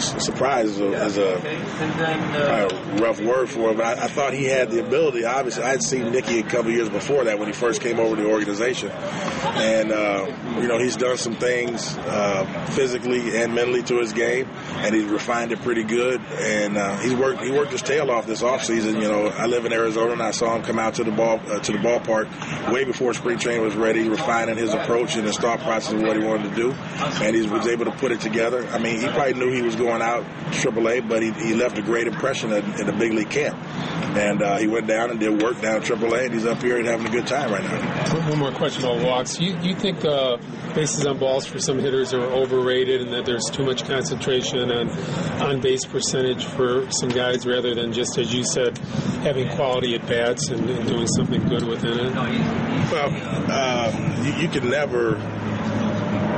surprise 0.00 0.70
is 0.70 0.80
a, 0.80 0.92
is 1.04 1.18
a, 1.18 1.36
a, 1.36 3.00
rough 3.00 3.20
word 3.20 3.48
for 3.48 3.70
him. 3.70 3.76
but 3.76 3.98
I, 3.98 4.04
I, 4.04 4.08
thought 4.08 4.32
he 4.32 4.44
had 4.44 4.70
the 4.70 4.84
ability. 4.84 5.24
Obviously, 5.24 5.62
I 5.64 5.70
had 5.70 5.82
seen 5.82 6.10
Nicky 6.12 6.40
a 6.40 6.42
couple 6.42 6.70
years 6.70 6.88
before 6.88 7.24
that 7.24 7.38
when 7.38 7.48
he 7.48 7.54
first 7.54 7.80
came 7.80 7.98
over 7.98 8.16
to 8.16 8.22
the 8.22 8.28
organization, 8.28 8.90
and 8.90 9.92
uh, 9.92 10.26
you 10.60 10.68
know 10.68 10.78
he's 10.78 10.96
done 10.96 11.16
some 11.16 11.34
things 11.34 11.96
uh, 11.98 12.66
physically 12.70 13.36
and 13.40 13.54
mentally 13.54 13.82
to 13.84 13.98
his 13.98 14.12
game, 14.12 14.48
and 14.76 14.94
he's 14.94 15.04
refined 15.04 15.52
it 15.52 15.60
pretty 15.62 15.84
good. 15.84 16.20
And 16.38 16.76
uh, 16.76 16.98
he's 16.98 17.14
worked 17.14 17.42
he 17.42 17.50
worked 17.50 17.72
his 17.72 17.82
tail 17.82 18.10
off 18.10 18.26
this 18.26 18.42
offseason. 18.42 19.00
You 19.02 19.08
know, 19.08 19.28
I 19.28 19.46
live 19.46 19.64
in 19.64 19.72
Arizona, 19.72 20.12
and 20.12 20.22
I 20.22 20.32
saw 20.32 20.54
him 20.54 20.62
come 20.62 20.78
out 20.78 20.94
to 20.94 21.04
the 21.04 21.12
ball 21.12 21.40
uh, 21.48 21.60
to 21.60 21.72
the 21.72 21.78
ballpark 21.78 22.72
way 22.72 22.84
before 22.84 23.14
spring 23.14 23.38
training 23.38 23.62
was 23.62 23.76
ready, 23.76 24.08
refining 24.08 24.56
his 24.56 24.74
approach 24.74 25.16
and 25.16 25.26
his 25.26 25.36
thought 25.36 25.60
process 25.60 25.92
of 25.92 26.02
what 26.02 26.16
he 26.16 26.24
wanted 26.24 26.50
to 26.50 26.56
do, 26.56 26.72
and 26.72 27.34
he 27.34 27.46
was 27.46 27.66
able 27.66 27.86
to 27.86 27.92
put 27.92 28.12
it 28.12 28.20
together. 28.20 28.66
I 28.68 28.78
mean, 28.78 29.00
he 29.00 29.06
probably 29.08 29.34
knew 29.34 29.52
he 29.52 29.62
was 29.62 29.76
going 29.78 30.02
out 30.02 30.24
AAA, 30.50 31.08
but 31.08 31.22
he, 31.22 31.30
he 31.32 31.54
left 31.54 31.78
a 31.78 31.82
great 31.82 32.06
impression 32.06 32.52
in, 32.52 32.64
in 32.80 32.86
the 32.86 32.92
big 32.92 33.12
league 33.12 33.30
camp. 33.30 33.56
And 34.16 34.42
uh, 34.42 34.58
he 34.58 34.66
went 34.66 34.86
down 34.86 35.10
and 35.10 35.20
did 35.20 35.40
work 35.42 35.60
down 35.60 35.80
AAA, 35.80 36.26
and 36.26 36.34
he's 36.34 36.46
up 36.46 36.60
here 36.62 36.78
and 36.78 36.86
having 36.86 37.06
a 37.06 37.10
good 37.10 37.26
time 37.26 37.52
right 37.52 37.62
now. 37.62 38.28
One 38.28 38.38
more 38.38 38.52
question 38.52 38.84
about 38.84 39.04
walks. 39.04 39.38
You, 39.40 39.56
you 39.62 39.74
think 39.74 40.04
uh, 40.04 40.38
bases 40.74 41.06
on 41.06 41.18
balls 41.18 41.46
for 41.46 41.58
some 41.58 41.78
hitters 41.78 42.12
are 42.14 42.22
overrated 42.22 43.02
and 43.02 43.12
that 43.12 43.26
there's 43.26 43.44
too 43.50 43.64
much 43.64 43.84
concentration 43.84 44.70
on 44.70 44.88
on 45.40 45.60
base 45.60 45.84
percentage 45.84 46.44
for 46.44 46.90
some 46.90 47.08
guys 47.08 47.46
rather 47.46 47.74
than 47.74 47.92
just, 47.92 48.18
as 48.18 48.34
you 48.34 48.44
said, 48.44 48.76
having 49.22 49.48
quality 49.50 49.94
at 49.94 50.06
bats 50.06 50.48
and, 50.48 50.68
and 50.68 50.88
doing 50.88 51.06
something 51.06 51.42
good 51.48 51.66
within 51.66 51.98
it? 51.98 52.14
Well, 52.14 53.10
uh, 53.50 54.22
you, 54.24 54.42
you 54.42 54.48
can 54.48 54.70
never 54.70 55.16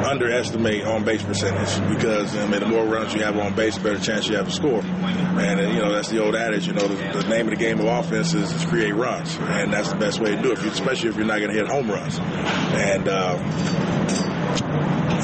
underestimate 0.05 0.85
on 0.85 1.05
base 1.05 1.23
percentage 1.23 1.97
because 1.97 2.37
I 2.37 2.47
mean 2.47 2.61
the 2.61 2.67
more 2.67 2.85
runs 2.85 3.15
you 3.15 3.23
have 3.23 3.39
on 3.39 3.55
base, 3.55 3.77
the 3.77 3.83
better 3.83 3.99
chance 3.99 4.29
you 4.29 4.37
have 4.37 4.47
to 4.47 4.53
score. 4.53 4.81
And 4.81 5.61
uh, 5.61 5.65
you 5.65 5.81
know 5.81 5.93
that's 5.93 6.09
the 6.09 6.23
old 6.23 6.35
adage. 6.35 6.67
You 6.67 6.73
know 6.73 6.87
the, 6.87 7.23
the 7.23 7.29
name 7.29 7.47
of 7.47 7.51
the 7.51 7.57
game 7.57 7.81
of 7.81 7.87
offense 7.87 8.35
is, 8.35 8.53
is, 8.53 8.65
create 8.65 8.95
runs, 8.95 9.37
and 9.37 9.73
that's 9.73 9.91
the 9.91 9.99
best 9.99 10.21
way 10.21 10.35
to 10.37 10.43
do 10.43 10.53
it, 10.53 10.59
especially 10.59 11.11
if 11.11 11.17
you're 11.17 11.27
not 11.27 11.39
going 11.39 11.51
to 11.51 11.57
hit 11.57 11.69
home 11.69 11.91
runs. 11.91 12.19
And 12.19 13.09
uh, 13.09 13.37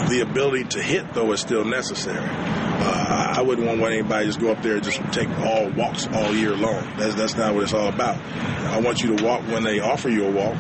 the 0.09 0.21
ability 0.21 0.65
to 0.65 0.83
hit 0.83 1.13
though 1.15 1.33
is 1.33 1.41
still 1.41 1.65
necessary. 1.65 2.27
Uh, 2.29 3.35
I 3.39 3.43
wouldn't 3.43 3.67
want 3.67 3.93
anybody 3.93 4.27
to 4.27 4.29
just 4.29 4.41
go 4.41 4.53
up 4.53 4.63
there 4.63 4.75
and 4.75 4.85
just 4.85 5.01
take 5.13 5.29
all 5.41 5.71
walks 5.71 6.07
all 6.09 6.35
year 6.35 6.55
long. 6.55 6.97
That's 6.97 7.15
that's 7.15 7.35
not 7.37 7.55
what 7.55 7.65
it's 7.65 7.75
all 7.75 7.89
about. 7.89 8.19
I 8.19 8.81
want 8.81 9.03
you 9.03 9.17
to 9.17 9.25
walk 9.25 9.43
when 9.49 9.63
they 9.63 9.81
offer 9.81 10.09
you 10.09 10.27
a 10.27 10.31
walk, 10.31 10.57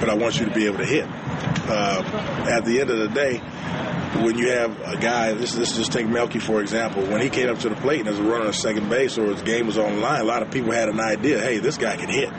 but 0.00 0.08
I 0.08 0.14
want 0.14 0.38
you 0.38 0.46
to 0.46 0.54
be 0.54 0.66
able 0.66 0.78
to 0.78 0.86
hit. 0.86 1.06
Uh, 1.66 2.02
at 2.50 2.64
the 2.64 2.80
end 2.80 2.90
of 2.90 2.98
the 2.98 3.08
day, 3.08 3.38
when 4.22 4.38
you 4.38 4.50
have 4.50 4.80
a 4.82 4.96
guy, 4.96 5.32
this, 5.32 5.54
this 5.54 5.76
just 5.76 5.92
take 5.92 6.06
Melky 6.06 6.38
for 6.38 6.60
example, 6.60 7.02
when 7.06 7.20
he 7.20 7.28
came 7.30 7.48
up 7.48 7.58
to 7.60 7.68
the 7.68 7.74
plate 7.76 8.00
and 8.00 8.08
as 8.08 8.18
a 8.18 8.22
runner 8.22 8.46
at 8.46 8.54
second 8.54 8.88
base 8.88 9.18
or 9.18 9.26
his 9.26 9.42
game 9.42 9.66
was 9.66 9.78
on 9.78 9.96
the 9.96 10.00
line, 10.00 10.20
a 10.20 10.24
lot 10.24 10.42
of 10.42 10.50
people 10.50 10.72
had 10.72 10.88
an 10.88 11.00
idea, 11.00 11.40
hey, 11.40 11.58
this 11.58 11.78
guy 11.78 11.96
can 11.96 12.08
hit. 12.08 12.30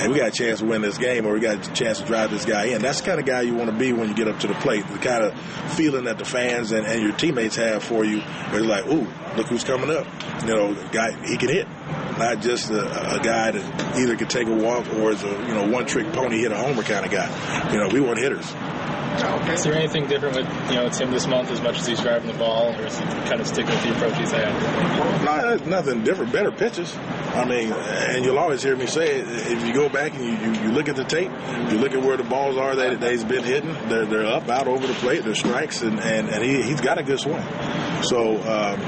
And 0.00 0.12
we 0.12 0.18
got 0.18 0.28
a 0.28 0.32
chance 0.32 0.60
to 0.60 0.64
win 0.64 0.80
this 0.80 0.96
game 0.96 1.26
or 1.26 1.32
we 1.34 1.40
got 1.40 1.66
a 1.66 1.72
chance 1.72 1.98
to 2.00 2.06
drive 2.06 2.30
this 2.30 2.44
guy 2.44 2.66
in. 2.66 2.82
That's 2.82 3.00
the 3.00 3.06
kind 3.06 3.20
of 3.20 3.26
guy 3.26 3.40
you 3.42 3.54
want 3.54 3.68
to 3.70 3.76
be 3.76 3.92
when 3.92 4.08
you 4.08 4.14
get 4.14 4.28
up 4.28 4.38
to 4.40 4.46
the 4.46 4.54
plate. 4.54 4.86
The 4.86 4.98
kind 4.98 5.24
of 5.24 5.38
feeling 5.74 6.04
that 6.04 6.18
the 6.18 6.24
fans 6.24 6.70
and, 6.70 6.86
and 6.86 7.02
your 7.02 7.12
teammates 7.12 7.56
have 7.56 7.82
for 7.82 8.04
you. 8.04 8.22
They're 8.52 8.62
like, 8.62 8.86
ooh, 8.86 9.08
look 9.36 9.48
who's 9.48 9.64
coming 9.64 9.90
up. 9.90 10.06
You 10.42 10.54
know, 10.54 10.74
guy, 10.92 11.16
he 11.26 11.36
can 11.36 11.48
hit. 11.48 11.66
Not 12.18 12.40
just 12.40 12.70
a, 12.70 13.16
a 13.16 13.20
guy 13.20 13.52
that 13.52 13.96
either 13.96 14.16
can 14.16 14.28
take 14.28 14.48
a 14.48 14.54
walk 14.54 14.92
or 14.94 15.12
is 15.12 15.22
a, 15.22 15.28
you 15.28 15.54
know, 15.54 15.68
one 15.68 15.86
trick 15.86 16.12
pony 16.12 16.38
hit 16.40 16.52
a 16.52 16.56
homer 16.56 16.82
kind 16.82 17.06
of 17.06 17.12
guy. 17.12 17.72
You 17.72 17.78
know, 17.78 17.88
we 17.88 18.00
want 18.00 18.18
hitters. 18.18 18.46
Is 19.48 19.64
there 19.64 19.74
anything 19.74 20.06
different 20.06 20.36
with 20.36 20.70
you 20.70 20.76
know 20.76 20.88
Tim 20.88 21.10
this 21.10 21.26
month 21.26 21.50
as 21.50 21.60
much 21.60 21.78
as 21.78 21.86
he's 21.86 22.00
driving 22.00 22.30
the 22.30 22.38
ball, 22.38 22.72
or 22.76 22.86
is 22.86 22.96
he 22.96 23.04
kind 23.04 23.40
of 23.40 23.48
sticking 23.48 23.70
with 23.70 23.82
the 23.82 23.92
approach 23.96 24.16
he's 24.16 24.30
had? 24.30 25.24
No, 25.24 25.56
nothing 25.64 26.04
different. 26.04 26.32
Better 26.32 26.52
pitches. 26.52 26.94
I 26.96 27.44
mean, 27.44 27.72
and 27.72 28.24
you'll 28.24 28.38
always 28.38 28.62
hear 28.62 28.76
me 28.76 28.86
say, 28.86 29.18
it, 29.20 29.26
if 29.28 29.66
you 29.66 29.72
go 29.72 29.88
back 29.88 30.14
and 30.14 30.24
you, 30.24 30.30
you, 30.30 30.66
you 30.66 30.72
look 30.72 30.88
at 30.88 30.96
the 30.96 31.04
tape, 31.04 31.30
you 31.70 31.78
look 31.78 31.92
at 31.92 32.02
where 32.02 32.16
the 32.16 32.24
balls 32.24 32.56
are 32.56 32.76
that, 32.76 33.00
that 33.00 33.10
he's 33.10 33.24
been 33.24 33.44
hitting, 33.44 33.72
they're, 33.88 34.06
they're 34.06 34.26
up, 34.26 34.48
out 34.48 34.68
over 34.68 34.86
the 34.86 34.94
plate, 34.94 35.24
they're 35.24 35.34
strikes, 35.34 35.82
and, 35.82 35.98
and, 36.00 36.28
and 36.28 36.42
he, 36.44 36.62
he's 36.62 36.80
got 36.80 36.98
a 36.98 37.02
good 37.02 37.18
swing. 37.20 37.42
So, 38.02 38.36
um, 38.42 38.80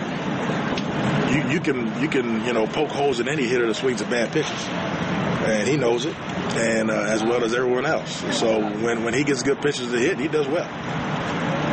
you, 1.31 1.55
you 1.55 1.61
can 1.61 2.02
you 2.02 2.09
can 2.09 2.44
you 2.44 2.52
know 2.52 2.66
poke 2.66 2.90
holes 2.90 3.20
in 3.20 3.28
any 3.28 3.47
hitter 3.47 3.66
that 3.66 3.74
swings 3.74 4.01
at 4.02 4.11
bad 4.11 4.32
pitches, 4.32 4.66
and 5.48 5.69
he 5.69 5.77
knows 5.77 6.05
it, 6.05 6.16
and 6.16 6.90
uh, 6.90 6.94
as 6.94 7.23
well 7.23 7.44
as 7.44 7.55
everyone 7.55 7.86
else. 7.86 8.16
So 8.39 8.61
when 8.61 9.05
when 9.05 9.15
he 9.15 9.24
gets 9.24 9.43
good 9.43 9.61
pitches 9.61 9.90
to 9.90 9.98
hit, 9.98 10.19
he 10.19 10.28
does 10.28 10.48
well. 10.48 10.69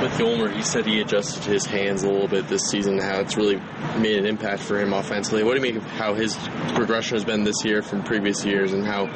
With 0.07 0.19
Yolmer, 0.19 0.55
he 0.55 0.61
said 0.61 0.85
he 0.85 1.01
adjusted 1.01 1.43
his 1.43 1.65
hands 1.65 2.03
a 2.03 2.09
little 2.09 2.29
bit 2.29 2.47
this 2.47 2.61
season. 2.69 2.97
How 2.97 3.19
it's 3.19 3.35
really 3.35 3.57
made 3.99 4.15
an 4.15 4.25
impact 4.25 4.61
for 4.61 4.79
him 4.79 4.93
offensively. 4.93 5.43
What 5.43 5.59
do 5.59 5.67
you 5.67 5.77
of 5.79 5.83
how 5.83 6.13
his 6.13 6.33
progression 6.75 7.17
has 7.17 7.25
been 7.25 7.43
this 7.43 7.65
year 7.65 7.81
from 7.81 8.03
previous 8.03 8.45
years, 8.45 8.71
and 8.71 8.85
how 8.85 9.07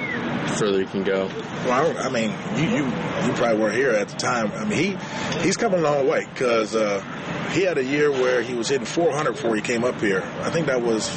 further 0.56 0.80
he 0.80 0.86
can 0.86 1.04
go? 1.04 1.28
Well, 1.66 1.98
I 1.98 2.10
mean, 2.10 2.34
you 2.58 2.76
you 2.76 2.84
you 2.84 3.34
probably 3.36 3.58
weren't 3.58 3.76
here 3.76 3.92
at 3.92 4.10
the 4.10 4.18
time. 4.18 4.52
I 4.52 4.66
mean, 4.66 4.78
he 4.78 5.40
he's 5.40 5.56
come 5.56 5.74
a 5.74 5.78
long 5.78 6.10
way 6.10 6.26
because 6.26 6.76
uh, 6.76 7.00
he 7.54 7.62
had 7.62 7.78
a 7.78 7.86
year 7.86 8.12
where 8.12 8.42
he 8.42 8.54
was 8.54 8.68
hitting 8.68 8.86
400 8.86 9.32
before 9.32 9.56
he 9.56 9.62
came 9.62 9.86
up 9.86 10.02
here. 10.02 10.22
I 10.42 10.50
think 10.50 10.68
that 10.68 10.82
was 10.82 11.08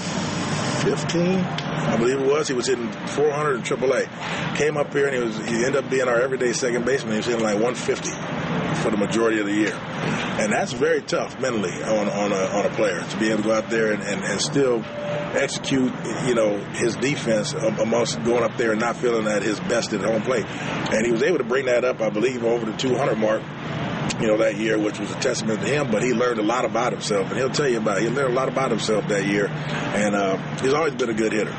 15, 0.84 1.40
I 1.40 1.96
believe 1.96 2.20
it 2.20 2.26
was. 2.28 2.46
He 2.46 2.54
was 2.54 2.68
hitting 2.68 2.92
400 3.08 3.56
in 3.56 3.62
AAA. 3.62 4.56
Came 4.56 4.76
up 4.76 4.92
here 4.92 5.08
and 5.08 5.16
he 5.16 5.20
was 5.20 5.36
he 5.48 5.64
ended 5.64 5.84
up 5.84 5.90
being 5.90 6.06
our 6.06 6.20
everyday 6.20 6.52
second 6.52 6.84
baseman. 6.84 7.14
He 7.14 7.16
was 7.16 7.26
hitting 7.26 7.42
like 7.42 7.60
150 7.60 8.63
for 8.82 8.90
the 8.90 8.96
majority 8.96 9.40
of 9.40 9.46
the 9.46 9.54
year, 9.54 9.74
and 9.74 10.52
that's 10.52 10.72
very 10.72 11.02
tough 11.02 11.38
mentally 11.40 11.72
on 11.82 12.08
on 12.08 12.32
a, 12.32 12.44
on 12.56 12.66
a 12.66 12.70
player 12.70 13.02
to 13.02 13.16
be 13.18 13.28
able 13.28 13.42
to 13.42 13.48
go 13.48 13.54
out 13.54 13.70
there 13.70 13.92
and, 13.92 14.02
and, 14.02 14.22
and 14.22 14.40
still 14.40 14.82
execute, 15.34 15.92
you 16.26 16.34
know, 16.34 16.58
his 16.74 16.96
defense 16.96 17.52
amongst 17.52 18.22
going 18.24 18.42
up 18.42 18.56
there 18.56 18.72
and 18.72 18.80
not 18.80 18.96
feeling 18.96 19.26
at 19.26 19.42
his 19.42 19.58
best 19.60 19.92
at 19.92 20.00
home 20.00 20.22
plate. 20.22 20.46
And 20.46 21.04
he 21.04 21.12
was 21.12 21.22
able 21.22 21.38
to 21.38 21.44
bring 21.44 21.66
that 21.66 21.84
up, 21.84 22.00
I 22.00 22.10
believe, 22.10 22.44
over 22.44 22.66
the 22.66 22.76
200 22.76 23.16
mark 23.16 23.42
you 24.20 24.28
know, 24.28 24.36
that 24.38 24.56
year, 24.56 24.78
which 24.78 24.98
was 24.98 25.10
a 25.10 25.20
testament 25.20 25.60
to 25.60 25.66
him. 25.66 25.90
But 25.90 26.02
he 26.02 26.12
learned 26.12 26.38
a 26.38 26.42
lot 26.42 26.64
about 26.64 26.92
himself, 26.92 27.28
and 27.28 27.36
he'll 27.36 27.50
tell 27.50 27.68
you 27.68 27.78
about 27.78 27.98
it. 27.98 28.04
He 28.04 28.10
learned 28.10 28.32
a 28.32 28.36
lot 28.36 28.48
about 28.48 28.70
himself 28.70 29.08
that 29.08 29.26
year, 29.26 29.48
and 29.48 30.14
uh, 30.14 30.36
he's 30.60 30.72
always 30.72 30.94
been 30.94 31.10
a 31.10 31.14
good 31.14 31.32
hitter. 31.32 31.52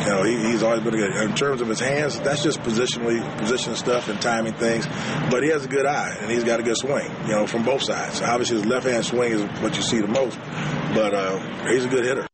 You 0.00 0.08
know, 0.08 0.22
he, 0.24 0.36
he's 0.50 0.62
always 0.62 0.82
been 0.82 0.94
a 0.94 0.96
good. 0.96 1.14
In 1.14 1.34
terms 1.34 1.60
of 1.60 1.68
his 1.68 1.80
hands, 1.80 2.18
that's 2.20 2.42
just 2.42 2.60
positionally, 2.60 3.20
position 3.38 3.76
stuff 3.76 4.08
and 4.08 4.20
timing 4.20 4.54
things. 4.54 4.86
But 5.30 5.42
he 5.42 5.50
has 5.50 5.64
a 5.64 5.68
good 5.68 5.86
eye, 5.86 6.16
and 6.20 6.30
he's 6.30 6.44
got 6.44 6.60
a 6.60 6.62
good 6.62 6.76
swing. 6.76 7.10
You 7.26 7.32
know, 7.32 7.46
from 7.46 7.64
both 7.64 7.82
sides. 7.82 8.20
Obviously, 8.20 8.56
his 8.56 8.66
left 8.66 8.86
hand 8.86 9.04
swing 9.04 9.32
is 9.32 9.42
what 9.60 9.76
you 9.76 9.82
see 9.82 10.00
the 10.00 10.08
most, 10.08 10.38
but 10.94 11.14
uh, 11.14 11.38
he's 11.68 11.84
a 11.84 11.88
good 11.88 12.04
hitter. 12.04 12.26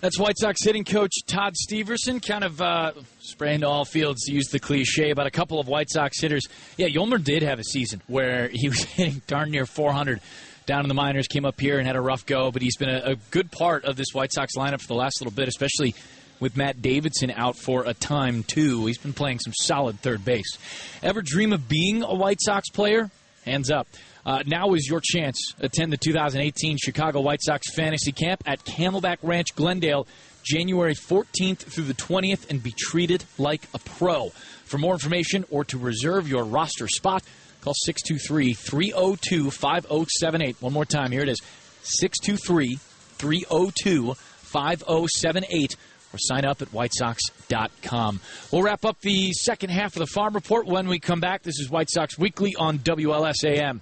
That's 0.00 0.18
White 0.18 0.38
Sox 0.38 0.62
hitting 0.62 0.84
coach 0.84 1.12
Todd 1.26 1.54
Steverson, 1.54 2.24
kind 2.24 2.44
of 2.44 2.60
uh, 2.60 2.92
spraying 3.18 3.60
to 3.60 3.66
all 3.66 3.84
fields 3.84 4.24
to 4.26 4.32
use 4.32 4.48
the 4.48 4.60
cliche 4.60 5.10
about 5.10 5.26
a 5.26 5.30
couple 5.30 5.58
of 5.58 5.68
White 5.68 5.90
Sox 5.90 6.20
hitters. 6.20 6.46
Yeah, 6.76 6.88
Yolmer 6.88 7.22
did 7.22 7.42
have 7.42 7.58
a 7.58 7.64
season 7.64 8.02
where 8.06 8.48
he 8.48 8.68
was 8.68 8.84
hitting 8.84 9.22
darn 9.26 9.50
near 9.50 9.66
400 9.66 10.20
down 10.66 10.82
in 10.82 10.88
the 10.88 10.94
minors, 10.94 11.28
came 11.28 11.44
up 11.44 11.60
here 11.60 11.78
and 11.78 11.86
had 11.86 11.96
a 11.96 12.00
rough 12.00 12.26
go, 12.26 12.50
but 12.50 12.60
he's 12.60 12.76
been 12.76 12.88
a, 12.88 13.12
a 13.12 13.16
good 13.30 13.50
part 13.50 13.84
of 13.84 13.96
this 13.96 14.08
White 14.12 14.32
Sox 14.32 14.56
lineup 14.56 14.80
for 14.80 14.88
the 14.88 14.94
last 14.94 15.20
little 15.20 15.32
bit, 15.32 15.48
especially 15.48 15.94
with 16.40 16.56
Matt 16.56 16.82
Davidson 16.82 17.30
out 17.30 17.56
for 17.56 17.84
a 17.84 17.94
time, 17.94 18.42
too. 18.42 18.86
He's 18.86 18.98
been 18.98 19.12
playing 19.12 19.38
some 19.38 19.54
solid 19.54 20.00
third 20.00 20.24
base. 20.24 20.58
Ever 21.02 21.22
dream 21.22 21.52
of 21.52 21.68
being 21.68 22.02
a 22.02 22.14
White 22.14 22.40
Sox 22.40 22.68
player? 22.68 23.10
Hands 23.44 23.70
up. 23.70 23.86
Uh, 24.26 24.42
now 24.44 24.74
is 24.74 24.88
your 24.88 25.00
chance. 25.00 25.54
Attend 25.60 25.92
the 25.92 25.96
2018 25.96 26.78
Chicago 26.78 27.20
White 27.20 27.40
Sox 27.42 27.72
Fantasy 27.74 28.10
Camp 28.10 28.42
at 28.44 28.64
Camelback 28.64 29.18
Ranch, 29.22 29.54
Glendale, 29.54 30.06
January 30.42 30.94
14th 30.94 31.58
through 31.58 31.84
the 31.84 31.94
20th, 31.94 32.50
and 32.50 32.62
be 32.62 32.74
treated 32.76 33.24
like 33.38 33.62
a 33.72 33.78
pro. 33.78 34.30
For 34.64 34.78
more 34.78 34.94
information 34.94 35.44
or 35.48 35.64
to 35.66 35.78
reserve 35.78 36.28
your 36.28 36.44
roster 36.44 36.88
spot, 36.88 37.22
call 37.66 37.74
623 37.74 38.54
302 38.54 39.50
5078. 39.50 40.56
One 40.60 40.72
more 40.72 40.84
time, 40.84 41.10
here 41.10 41.22
it 41.22 41.28
is 41.28 41.40
623 41.82 42.76
302 42.76 44.14
5078 44.14 45.76
or 46.12 46.18
sign 46.18 46.44
up 46.44 46.62
at 46.62 46.68
whitesox.com. 46.68 48.20
We'll 48.52 48.62
wrap 48.62 48.84
up 48.84 49.00
the 49.00 49.32
second 49.32 49.70
half 49.70 49.96
of 49.96 49.98
the 49.98 50.06
Farm 50.06 50.34
Report 50.34 50.66
when 50.66 50.86
we 50.86 51.00
come 51.00 51.18
back. 51.18 51.42
This 51.42 51.58
is 51.58 51.68
White 51.68 51.90
Sox 51.90 52.16
Weekly 52.16 52.54
on 52.56 52.78
WLSAM. 52.78 53.80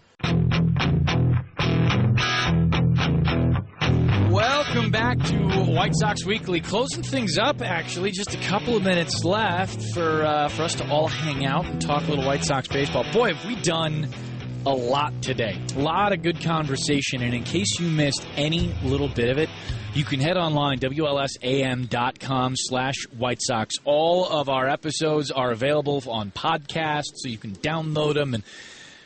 Back 5.14 5.26
to 5.28 5.72
White 5.72 5.94
Sox 5.94 6.24
Weekly. 6.24 6.60
Closing 6.60 7.02
things 7.02 7.38
up, 7.38 7.60
actually, 7.62 8.10
just 8.10 8.34
a 8.34 8.38
couple 8.38 8.76
of 8.76 8.82
minutes 8.82 9.24
left 9.24 9.82
for 9.94 10.24
uh, 10.24 10.48
for 10.48 10.62
us 10.62 10.74
to 10.74 10.88
all 10.88 11.08
hang 11.08 11.44
out 11.44 11.64
and 11.66 11.80
talk 11.80 12.06
a 12.06 12.10
little 12.10 12.24
White 12.24 12.44
Sox 12.44 12.68
baseball. 12.68 13.04
Boy, 13.12 13.34
have 13.34 13.44
we 13.44 13.56
done 13.56 14.08
a 14.66 14.72
lot 14.72 15.12
today. 15.22 15.60
A 15.76 15.78
lot 15.78 16.12
of 16.12 16.22
good 16.22 16.40
conversation, 16.40 17.22
and 17.22 17.34
in 17.34 17.44
case 17.44 17.78
you 17.78 17.88
missed 17.88 18.26
any 18.36 18.74
little 18.82 19.08
bit 19.08 19.30
of 19.30 19.38
it, 19.38 19.50
you 19.92 20.04
can 20.04 20.20
head 20.20 20.38
online, 20.38 20.78
WLSAM.com 20.78 22.54
slash 22.56 22.94
White 23.16 23.40
Sox. 23.42 23.74
All 23.84 24.26
of 24.26 24.48
our 24.48 24.66
episodes 24.68 25.30
are 25.30 25.50
available 25.50 26.02
on 26.08 26.30
podcasts, 26.30 27.12
so 27.16 27.28
you 27.28 27.36
can 27.36 27.52
download 27.52 28.14
them 28.14 28.32
and 28.32 28.42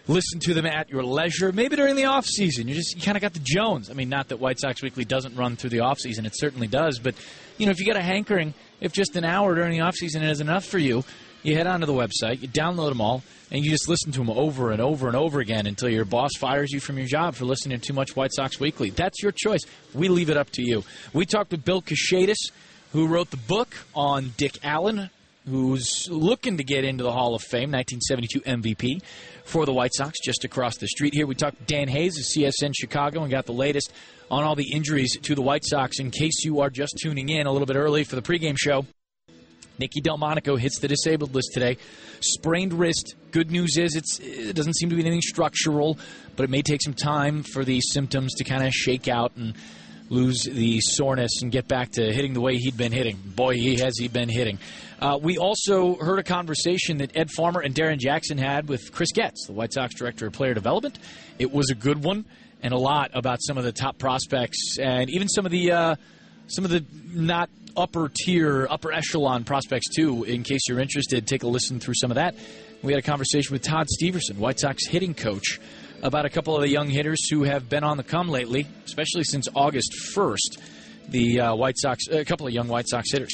listen 0.08 0.40
to 0.40 0.54
them 0.54 0.66
at 0.66 0.88
your 0.90 1.04
leisure. 1.04 1.52
Maybe 1.52 1.76
during 1.76 1.94
the 1.94 2.06
off 2.06 2.26
season, 2.26 2.66
you 2.66 2.74
just 2.74 2.96
you 2.96 3.02
kind 3.02 3.16
of 3.16 3.22
got 3.22 3.34
the 3.34 3.40
Jones. 3.42 3.90
I 3.90 3.92
mean, 3.92 4.08
not 4.08 4.28
that 4.28 4.40
White 4.40 4.58
Sox 4.58 4.82
Weekly 4.82 5.04
doesn't 5.04 5.36
run 5.36 5.56
through 5.56 5.70
the 5.70 5.80
off 5.80 5.98
season; 5.98 6.26
it 6.26 6.32
certainly 6.34 6.66
does. 6.66 6.98
But 6.98 7.14
you 7.58 7.66
know, 7.66 7.72
if 7.72 7.78
you 7.78 7.86
got 7.86 7.96
a 7.96 8.02
hankering, 8.02 8.54
if 8.80 8.92
just 8.92 9.14
an 9.16 9.24
hour 9.24 9.54
during 9.54 9.72
the 9.72 9.80
off 9.80 9.94
season 9.94 10.22
is 10.22 10.40
enough 10.40 10.64
for 10.64 10.78
you, 10.78 11.04
you 11.42 11.54
head 11.54 11.66
onto 11.66 11.86
the 11.86 11.92
website, 11.92 12.42
you 12.42 12.48
download 12.48 12.88
them 12.88 13.00
all, 13.00 13.22
and 13.50 13.64
you 13.64 13.70
just 13.70 13.88
listen 13.88 14.10
to 14.12 14.18
them 14.18 14.30
over 14.30 14.72
and 14.72 14.80
over 14.80 15.06
and 15.06 15.16
over 15.16 15.40
again 15.40 15.66
until 15.66 15.88
your 15.88 16.04
boss 16.04 16.30
fires 16.38 16.72
you 16.72 16.80
from 16.80 16.98
your 16.98 17.06
job 17.06 17.34
for 17.34 17.44
listening 17.44 17.78
to 17.78 17.86
too 17.86 17.94
much 17.94 18.16
White 18.16 18.32
Sox 18.32 18.58
Weekly. 18.58 18.90
That's 18.90 19.22
your 19.22 19.32
choice. 19.32 19.60
We 19.94 20.08
leave 20.08 20.30
it 20.30 20.36
up 20.36 20.50
to 20.50 20.62
you. 20.62 20.84
We 21.12 21.26
talked 21.26 21.52
with 21.52 21.64
Bill 21.64 21.82
Kashatus, 21.82 22.50
who 22.92 23.06
wrote 23.06 23.30
the 23.30 23.36
book 23.36 23.74
on 23.94 24.32
Dick 24.36 24.58
Allen, 24.64 25.10
who's 25.46 26.08
looking 26.10 26.58
to 26.58 26.64
get 26.64 26.84
into 26.84 27.04
the 27.04 27.12
Hall 27.12 27.34
of 27.34 27.42
Fame, 27.42 27.70
1972 27.70 28.40
MVP 28.40 29.00
for 29.48 29.64
the 29.64 29.72
White 29.72 29.94
Sox, 29.94 30.18
just 30.22 30.44
across 30.44 30.76
the 30.76 30.86
street 30.86 31.14
here. 31.14 31.26
We 31.26 31.34
talked 31.34 31.58
to 31.58 31.64
Dan 31.64 31.88
Hayes 31.88 32.18
of 32.18 32.24
CSN 32.24 32.74
Chicago 32.78 33.22
and 33.22 33.30
got 33.30 33.46
the 33.46 33.52
latest 33.52 33.92
on 34.30 34.44
all 34.44 34.54
the 34.54 34.72
injuries 34.72 35.16
to 35.22 35.34
the 35.34 35.40
White 35.40 35.64
Sox. 35.64 36.00
In 36.00 36.10
case 36.10 36.44
you 36.44 36.60
are 36.60 36.68
just 36.68 36.98
tuning 37.02 37.30
in 37.30 37.46
a 37.46 37.50
little 37.50 37.66
bit 37.66 37.76
early 37.76 38.04
for 38.04 38.14
the 38.14 38.22
pregame 38.22 38.56
show, 38.58 38.84
Nicky 39.78 40.02
Delmonico 40.02 40.56
hits 40.56 40.80
the 40.80 40.88
disabled 40.88 41.34
list 41.34 41.52
today. 41.54 41.78
Sprained 42.20 42.74
wrist. 42.74 43.14
Good 43.30 43.50
news 43.50 43.78
is 43.78 43.96
it 43.96 44.54
doesn't 44.54 44.76
seem 44.76 44.90
to 44.90 44.96
be 44.96 45.00
anything 45.00 45.22
structural, 45.22 45.98
but 46.36 46.42
it 46.44 46.50
may 46.50 46.60
take 46.60 46.82
some 46.82 46.94
time 46.94 47.42
for 47.42 47.64
these 47.64 47.84
symptoms 47.90 48.34
to 48.34 48.44
kind 48.44 48.66
of 48.66 48.72
shake 48.72 49.08
out 49.08 49.32
and 49.36 49.54
lose 50.10 50.42
the 50.42 50.80
soreness 50.80 51.42
and 51.42 51.52
get 51.52 51.68
back 51.68 51.92
to 51.92 52.12
hitting 52.12 52.32
the 52.32 52.40
way 52.40 52.56
he'd 52.56 52.76
been 52.76 52.92
hitting. 52.92 53.16
Boy, 53.16 53.54
he 53.54 53.76
has 53.76 53.96
he 53.98 54.08
been 54.08 54.28
hitting. 54.28 54.58
Uh, 55.00 55.16
we 55.20 55.38
also 55.38 55.94
heard 55.96 56.18
a 56.18 56.24
conversation 56.24 56.98
that 56.98 57.16
Ed 57.16 57.30
Farmer 57.30 57.60
and 57.60 57.72
Darrin 57.72 58.00
Jackson 58.00 58.36
had 58.36 58.68
with 58.68 58.90
Chris 58.90 59.12
Getz, 59.12 59.46
the 59.46 59.52
White 59.52 59.72
Sox 59.72 59.94
director 59.94 60.26
of 60.26 60.32
player 60.32 60.54
development. 60.54 60.98
It 61.38 61.52
was 61.52 61.70
a 61.70 61.76
good 61.76 62.02
one, 62.02 62.24
and 62.62 62.74
a 62.74 62.78
lot 62.78 63.12
about 63.14 63.38
some 63.40 63.56
of 63.56 63.64
the 63.64 63.70
top 63.70 63.98
prospects 63.98 64.76
and 64.80 65.08
even 65.10 65.28
some 65.28 65.46
of 65.46 65.52
the 65.52 65.70
uh, 65.70 65.96
some 66.48 66.64
of 66.64 66.70
the 66.70 66.84
not 67.12 67.48
upper 67.76 68.10
tier, 68.12 68.66
upper 68.68 68.92
echelon 68.92 69.44
prospects 69.44 69.86
too. 69.94 70.24
In 70.24 70.42
case 70.42 70.62
you're 70.68 70.80
interested, 70.80 71.28
take 71.28 71.44
a 71.44 71.46
listen 71.46 71.78
through 71.78 71.94
some 71.94 72.10
of 72.10 72.16
that. 72.16 72.34
We 72.82 72.92
had 72.92 72.98
a 72.98 73.06
conversation 73.06 73.52
with 73.52 73.62
Todd 73.62 73.86
Steverson, 73.86 74.38
White 74.38 74.58
Sox 74.58 74.84
hitting 74.88 75.14
coach, 75.14 75.60
about 76.02 76.24
a 76.24 76.30
couple 76.30 76.56
of 76.56 76.62
the 76.62 76.68
young 76.68 76.88
hitters 76.88 77.28
who 77.30 77.44
have 77.44 77.68
been 77.68 77.84
on 77.84 77.96
the 77.96 78.02
come 78.02 78.28
lately, 78.28 78.66
especially 78.84 79.24
since 79.24 79.46
August 79.54 79.94
1st. 80.14 80.58
The 81.08 81.40
uh, 81.40 81.54
White 81.54 81.78
Sox, 81.78 82.06
a 82.08 82.24
couple 82.24 82.46
of 82.46 82.52
young 82.52 82.68
White 82.68 82.88
Sox 82.88 83.12
hitters 83.12 83.32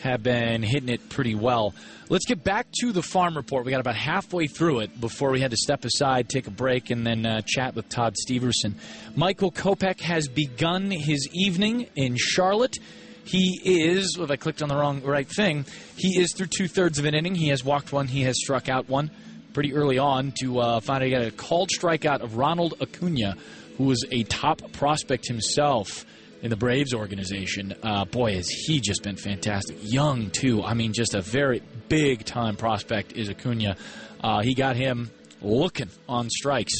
have 0.00 0.22
been 0.22 0.62
hitting 0.62 0.88
it 0.88 1.08
pretty 1.08 1.34
well. 1.34 1.74
Let's 2.08 2.26
get 2.26 2.44
back 2.44 2.66
to 2.80 2.92
the 2.92 3.02
farm 3.02 3.36
report. 3.36 3.64
We 3.64 3.70
got 3.70 3.80
about 3.80 3.96
halfway 3.96 4.46
through 4.46 4.80
it 4.80 5.00
before 5.00 5.30
we 5.30 5.40
had 5.40 5.50
to 5.50 5.56
step 5.56 5.84
aside, 5.84 6.28
take 6.28 6.46
a 6.46 6.50
break, 6.50 6.90
and 6.90 7.06
then 7.06 7.26
uh, 7.26 7.42
chat 7.44 7.74
with 7.74 7.88
Todd 7.88 8.14
Steverson. 8.14 8.74
Michael 9.16 9.50
Kopech 9.50 10.00
has 10.00 10.28
begun 10.28 10.90
his 10.90 11.28
evening 11.32 11.88
in 11.96 12.16
Charlotte. 12.16 12.76
He 13.24 13.60
is, 13.64 14.16
if 14.20 14.30
I 14.30 14.36
clicked 14.36 14.62
on 14.62 14.68
the 14.68 14.76
wrong 14.76 15.02
right 15.02 15.28
thing, 15.28 15.64
he 15.96 16.20
is 16.20 16.32
through 16.32 16.46
two 16.46 16.68
thirds 16.68 16.98
of 16.98 17.06
an 17.06 17.14
inning. 17.14 17.34
He 17.34 17.48
has 17.48 17.64
walked 17.64 17.92
one, 17.92 18.06
he 18.06 18.22
has 18.22 18.36
struck 18.38 18.68
out 18.68 18.88
one 18.88 19.10
pretty 19.56 19.72
early 19.72 19.96
on 19.96 20.32
to 20.42 20.58
uh, 20.58 20.80
finally 20.80 21.08
get 21.08 21.22
a 21.22 21.30
called 21.30 21.70
strikeout 21.70 22.20
of 22.20 22.36
Ronald 22.36 22.74
Acuna, 22.80 23.38
who 23.78 23.84
was 23.84 24.04
a 24.10 24.22
top 24.24 24.60
prospect 24.72 25.26
himself 25.26 26.04
in 26.42 26.50
the 26.50 26.56
Braves 26.56 26.94
organization. 26.94 27.74
Uh, 27.82 28.04
boy, 28.04 28.34
has 28.34 28.48
he 28.48 28.80
just 28.80 29.02
been 29.02 29.16
fantastic. 29.16 29.76
Young, 29.80 30.30
too. 30.30 30.62
I 30.62 30.74
mean, 30.74 30.92
just 30.92 31.14
a 31.14 31.20
very 31.20 31.62
big 31.88 32.24
time 32.24 32.56
prospect 32.56 33.12
is 33.12 33.28
Acuna. 33.28 33.76
Uh, 34.22 34.42
he 34.42 34.54
got 34.54 34.76
him 34.76 35.10
looking 35.40 35.90
on 36.08 36.30
strikes. 36.30 36.74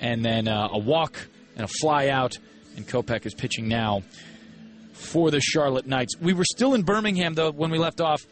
And 0.00 0.24
then 0.24 0.48
uh, 0.48 0.68
a 0.72 0.78
walk 0.78 1.16
and 1.56 1.64
a 1.64 1.68
fly 1.68 2.08
out, 2.08 2.36
and 2.76 2.86
Kopech 2.86 3.26
is 3.26 3.34
pitching 3.34 3.68
now 3.68 4.02
for 4.92 5.30
the 5.30 5.40
Charlotte 5.40 5.86
Knights. 5.86 6.16
We 6.20 6.32
were 6.32 6.44
still 6.44 6.74
in 6.74 6.82
Birmingham, 6.82 7.34
though, 7.34 7.50
when 7.50 7.70
we 7.70 7.78
left 7.78 8.00
off. 8.00 8.26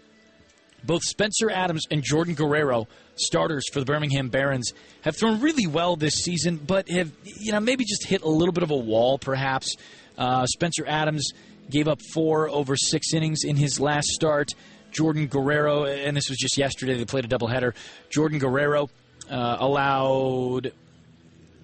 Both 0.84 1.02
Spencer 1.02 1.50
Adams 1.50 1.84
and 1.90 2.02
Jordan 2.02 2.34
Guerrero, 2.34 2.88
starters 3.16 3.64
for 3.72 3.80
the 3.80 3.86
Birmingham 3.86 4.28
Barons, 4.28 4.72
have 5.02 5.16
thrown 5.16 5.40
really 5.40 5.66
well 5.66 5.96
this 5.96 6.14
season, 6.14 6.56
but 6.56 6.88
have 6.88 7.10
you 7.24 7.52
know 7.52 7.60
maybe 7.60 7.84
just 7.84 8.06
hit 8.06 8.22
a 8.22 8.28
little 8.28 8.52
bit 8.52 8.62
of 8.62 8.70
a 8.70 8.76
wall, 8.76 9.18
perhaps. 9.18 9.76
Uh, 10.18 10.46
Spencer 10.46 10.84
Adams 10.86 11.30
gave 11.70 11.88
up 11.88 12.00
four 12.12 12.48
over 12.48 12.76
six 12.76 13.14
innings 13.14 13.44
in 13.44 13.56
his 13.56 13.80
last 13.80 14.08
start. 14.08 14.50
Jordan 14.90 15.26
Guerrero, 15.26 15.84
and 15.84 16.16
this 16.16 16.28
was 16.28 16.38
just 16.38 16.58
yesterday, 16.58 16.96
they 16.96 17.04
played 17.04 17.24
a 17.24 17.28
doubleheader. 17.28 17.74
Jordan 18.10 18.38
Guerrero 18.38 18.90
uh, 19.30 19.56
allowed 19.58 20.72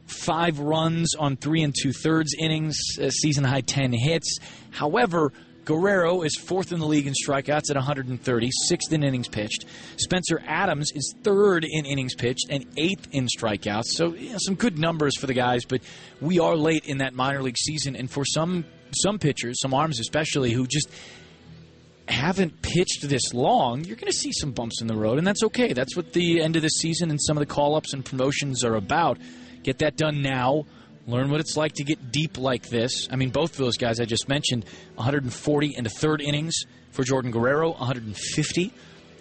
five 0.07 0.59
runs 0.59 1.15
on 1.15 1.37
three 1.37 1.63
and 1.63 1.75
two 1.79 1.93
thirds 1.93 2.35
innings, 2.39 2.79
season 3.11 3.45
high 3.45 3.61
10 3.61 3.93
hits. 3.93 4.39
However, 4.71 5.33
Guerrero 5.69 6.23
is 6.23 6.35
fourth 6.35 6.73
in 6.73 6.81
the 6.81 6.87
league 6.87 7.07
in 7.07 7.13
strikeouts 7.13 7.69
at 7.69 7.77
130, 7.77 8.51
sixth 8.69 8.91
in 8.91 9.05
innings 9.05 9.29
pitched. 9.29 9.67
Spencer 9.99 10.43
Adams 10.47 10.91
is 10.95 11.15
third 11.23 11.67
in 11.69 11.85
innings 11.85 12.15
pitched 12.15 12.47
and 12.49 12.65
eighth 12.79 13.07
in 13.13 13.27
strikeouts. 13.27 13.89
So 13.89 14.15
you 14.15 14.31
know, 14.31 14.39
some 14.41 14.55
good 14.55 14.79
numbers 14.79 15.19
for 15.19 15.27
the 15.27 15.35
guys, 15.35 15.67
but 15.67 15.83
we 16.23 16.39
are 16.39 16.57
late 16.57 16.87
in 16.87 16.99
that 16.99 17.13
minor 17.13 17.43
league 17.43 17.59
season, 17.59 17.97
and 17.97 18.11
for 18.11 18.25
some 18.25 18.65
some 18.97 19.19
pitchers, 19.19 19.61
some 19.61 19.75
arms 19.75 20.01
especially, 20.01 20.53
who 20.53 20.67
just 20.67 20.89
haven't 22.09 22.63
pitched 22.63 23.07
this 23.07 23.35
long, 23.35 23.85
you're 23.85 23.97
going 23.97 24.11
to 24.11 24.19
see 24.19 24.33
some 24.33 24.53
bumps 24.53 24.81
in 24.81 24.87
the 24.87 24.97
road, 24.97 25.19
and 25.19 25.27
that's 25.27 25.43
okay. 25.43 25.75
That's 25.75 25.95
what 25.95 26.15
the 26.15 26.41
end 26.41 26.57
of 26.57 26.63
the 26.63 26.71
season 26.71 27.11
and 27.11 27.21
some 27.21 27.37
of 27.37 27.47
the 27.47 27.55
call 27.55 27.75
ups 27.75 27.93
and 27.93 28.03
promotions 28.03 28.65
are 28.65 28.77
about. 28.77 29.19
Get 29.65 29.81
that 29.81 29.99
done 29.99 30.23
now. 30.23 30.65
Learn 31.09 31.31
what 31.31 31.41
it's 31.41 31.57
like 31.57 31.73
to 31.77 31.85
get 31.85 32.13
deep 32.13 32.37
like 32.37 32.69
this. 32.69 33.09
I 33.11 33.17
mean, 33.17 33.31
both 33.31 33.53
of 33.53 33.57
those 33.57 33.79
guys 33.79 33.99
I 33.99 34.05
just 34.05 34.29
mentioned 34.29 34.67
140 34.97 35.75
in 35.75 35.85
the 35.85 35.91
third 35.91 36.21
innings 36.21 36.55
for 36.91 37.03
Jordan 37.03 37.31
Guerrero, 37.31 37.71
150 37.71 38.73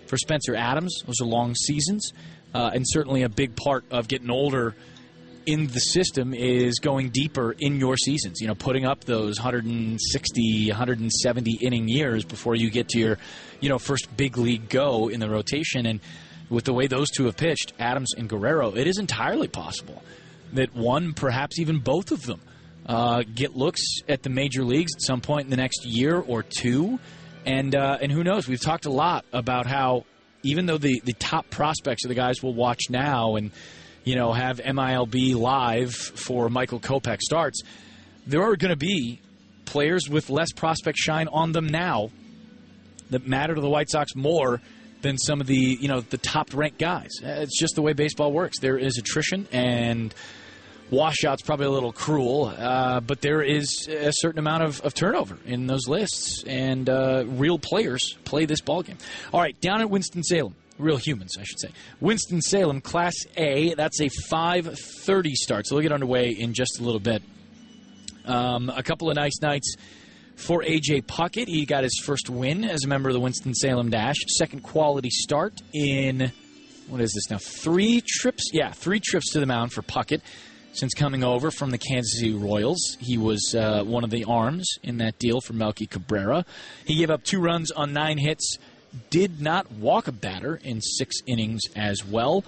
for 0.05 0.17
Spencer 0.17 0.53
Adams. 0.53 1.01
Those 1.05 1.21
are 1.21 1.25
long 1.25 1.55
seasons. 1.55 2.11
Uh, 2.53 2.71
and 2.73 2.83
certainly 2.85 3.23
a 3.23 3.29
big 3.29 3.55
part 3.55 3.85
of 3.89 4.09
getting 4.09 4.29
older 4.29 4.75
in 5.45 5.67
the 5.67 5.79
system 5.79 6.33
is 6.33 6.79
going 6.79 7.09
deeper 7.09 7.55
in 7.57 7.79
your 7.79 7.95
seasons. 7.95 8.41
You 8.41 8.47
know, 8.47 8.55
putting 8.55 8.85
up 8.85 9.05
those 9.05 9.39
160, 9.39 10.67
170 10.67 11.51
inning 11.61 11.87
years 11.87 12.25
before 12.25 12.55
you 12.55 12.69
get 12.69 12.89
to 12.89 12.99
your, 12.99 13.17
you 13.61 13.69
know, 13.69 13.79
first 13.79 14.15
big 14.17 14.37
league 14.37 14.67
go 14.67 15.07
in 15.07 15.21
the 15.21 15.29
rotation. 15.29 15.85
And 15.85 16.01
with 16.49 16.65
the 16.65 16.73
way 16.73 16.87
those 16.87 17.09
two 17.11 17.27
have 17.27 17.37
pitched, 17.37 17.71
Adams 17.79 18.13
and 18.17 18.27
Guerrero, 18.27 18.75
it 18.75 18.87
is 18.87 18.97
entirely 18.97 19.47
possible 19.47 20.03
that 20.53 20.75
one, 20.75 21.13
perhaps 21.13 21.59
even 21.59 21.79
both 21.79 22.11
of 22.11 22.25
them, 22.25 22.41
uh, 22.85 23.23
get 23.23 23.55
looks 23.55 23.81
at 24.07 24.23
the 24.23 24.29
major 24.29 24.63
leagues 24.63 24.93
at 24.95 25.01
some 25.01 25.21
point 25.21 25.45
in 25.45 25.49
the 25.49 25.57
next 25.57 25.85
year 25.85 26.17
or 26.17 26.43
two. 26.43 26.99
And 27.45 27.75
uh, 27.75 27.97
and 28.01 28.11
who 28.11 28.23
knows? 28.23 28.47
We've 28.47 28.61
talked 28.61 28.85
a 28.85 28.91
lot 28.91 29.25
about 29.31 29.65
how 29.65 30.05
even 30.43 30.65
though 30.65 30.77
the, 30.77 31.01
the 31.03 31.13
top 31.13 31.49
prospects 31.49 32.05
are 32.05 32.07
the 32.07 32.15
guys 32.15 32.41
we'll 32.41 32.53
watch 32.53 32.83
now 32.89 33.35
and 33.35 33.51
you 34.03 34.15
know 34.15 34.33
have 34.33 34.59
MILB 34.59 35.35
live 35.35 35.93
for 35.93 36.49
Michael 36.49 36.79
Kopech 36.79 37.21
starts, 37.21 37.61
there 38.25 38.41
are 38.41 38.55
going 38.55 38.69
to 38.69 38.77
be 38.77 39.21
players 39.65 40.09
with 40.09 40.29
less 40.29 40.51
prospect 40.51 40.97
shine 40.97 41.27
on 41.27 41.51
them 41.51 41.67
now 41.67 42.09
that 43.09 43.27
matter 43.27 43.55
to 43.55 43.61
the 43.61 43.69
White 43.69 43.89
Sox 43.89 44.15
more 44.15 44.61
than 45.01 45.17
some 45.17 45.41
of 45.41 45.47
the 45.47 45.77
you 45.79 45.87
know 45.87 46.01
the 46.01 46.17
top 46.17 46.53
ranked 46.53 46.79
guys. 46.79 47.09
It's 47.21 47.59
just 47.59 47.75
the 47.75 47.81
way 47.81 47.93
baseball 47.93 48.31
works. 48.31 48.59
There 48.59 48.77
is 48.77 48.97
attrition 48.97 49.47
and 49.51 50.13
washout's 50.89 51.41
probably 51.41 51.65
a 51.65 51.71
little 51.71 51.91
cruel, 51.91 52.45
uh, 52.57 52.99
but 53.01 53.21
there 53.21 53.41
is 53.41 53.87
a 53.89 54.11
certain 54.13 54.39
amount 54.39 54.63
of, 54.63 54.81
of 54.81 54.93
turnover 54.93 55.37
in 55.45 55.67
those 55.67 55.87
lists, 55.87 56.43
and 56.47 56.89
uh, 56.89 57.25
real 57.27 57.59
players 57.59 58.15
play 58.23 58.45
this 58.45 58.61
ball 58.61 58.81
game. 58.81 58.97
All 59.33 59.41
right, 59.41 59.59
down 59.61 59.81
at 59.81 59.89
Winston 59.89 60.23
Salem. 60.23 60.55
Real 60.77 60.97
humans, 60.97 61.35
I 61.39 61.43
should 61.43 61.59
say. 61.59 61.69
Winston 61.99 62.39
Salem, 62.39 62.81
Class 62.81 63.15
A. 63.35 63.73
That's 63.73 63.99
a 63.99 64.09
5:30 64.31 65.33
start, 65.33 65.65
so 65.67 65.75
we'll 65.75 65.81
get 65.81 65.91
underway 65.91 66.29
in 66.29 66.53
just 66.53 66.79
a 66.79 66.83
little 66.83 66.99
bit. 66.99 67.23
Um, 68.25 68.69
a 68.69 68.83
couple 68.83 69.09
of 69.09 69.15
nice 69.15 69.41
nights 69.41 69.75
for 70.37 70.61
AJ 70.61 71.05
Puckett. 71.05 71.47
He 71.47 71.65
got 71.65 71.83
his 71.83 72.01
first 72.05 72.29
win 72.29 72.63
as 72.63 72.83
a 72.85 72.87
member 72.87 73.09
of 73.09 73.13
the 73.13 73.19
Winston 73.19 73.53
Salem 73.53 73.89
Dash. 73.89 74.15
Second 74.37 74.61
quality 74.61 75.09
start 75.09 75.61
in 75.73 76.31
what 76.87 77.01
is 77.01 77.11
this 77.13 77.29
now? 77.29 77.37
Three 77.37 78.01
trips? 78.05 78.43
Yeah, 78.53 78.71
three 78.71 79.01
trips 79.01 79.33
to 79.33 79.41
the 79.41 79.45
mound 79.45 79.73
for 79.73 79.81
Puckett 79.81 80.21
since 80.71 80.93
coming 80.93 81.23
over 81.23 81.51
from 81.51 81.71
the 81.71 81.77
Kansas 81.77 82.19
City 82.19 82.33
Royals. 82.33 82.97
He 82.99 83.17
was 83.17 83.53
uh, 83.57 83.83
one 83.83 84.03
of 84.03 84.09
the 84.09 84.23
arms 84.25 84.69
in 84.83 84.97
that 84.97 85.19
deal 85.19 85.41
for 85.41 85.53
Melky 85.53 85.85
Cabrera. 85.85 86.45
He 86.85 86.95
gave 86.95 87.09
up 87.09 87.23
two 87.23 87.41
runs 87.41 87.71
on 87.71 87.91
nine 87.91 88.17
hits. 88.17 88.57
Did 89.09 89.41
not 89.41 89.69
walk 89.71 90.07
a 90.07 90.11
batter 90.13 90.55
in 90.63 90.81
six 90.81 91.17
innings 91.25 91.61
as 91.75 92.05
well. 92.05 92.45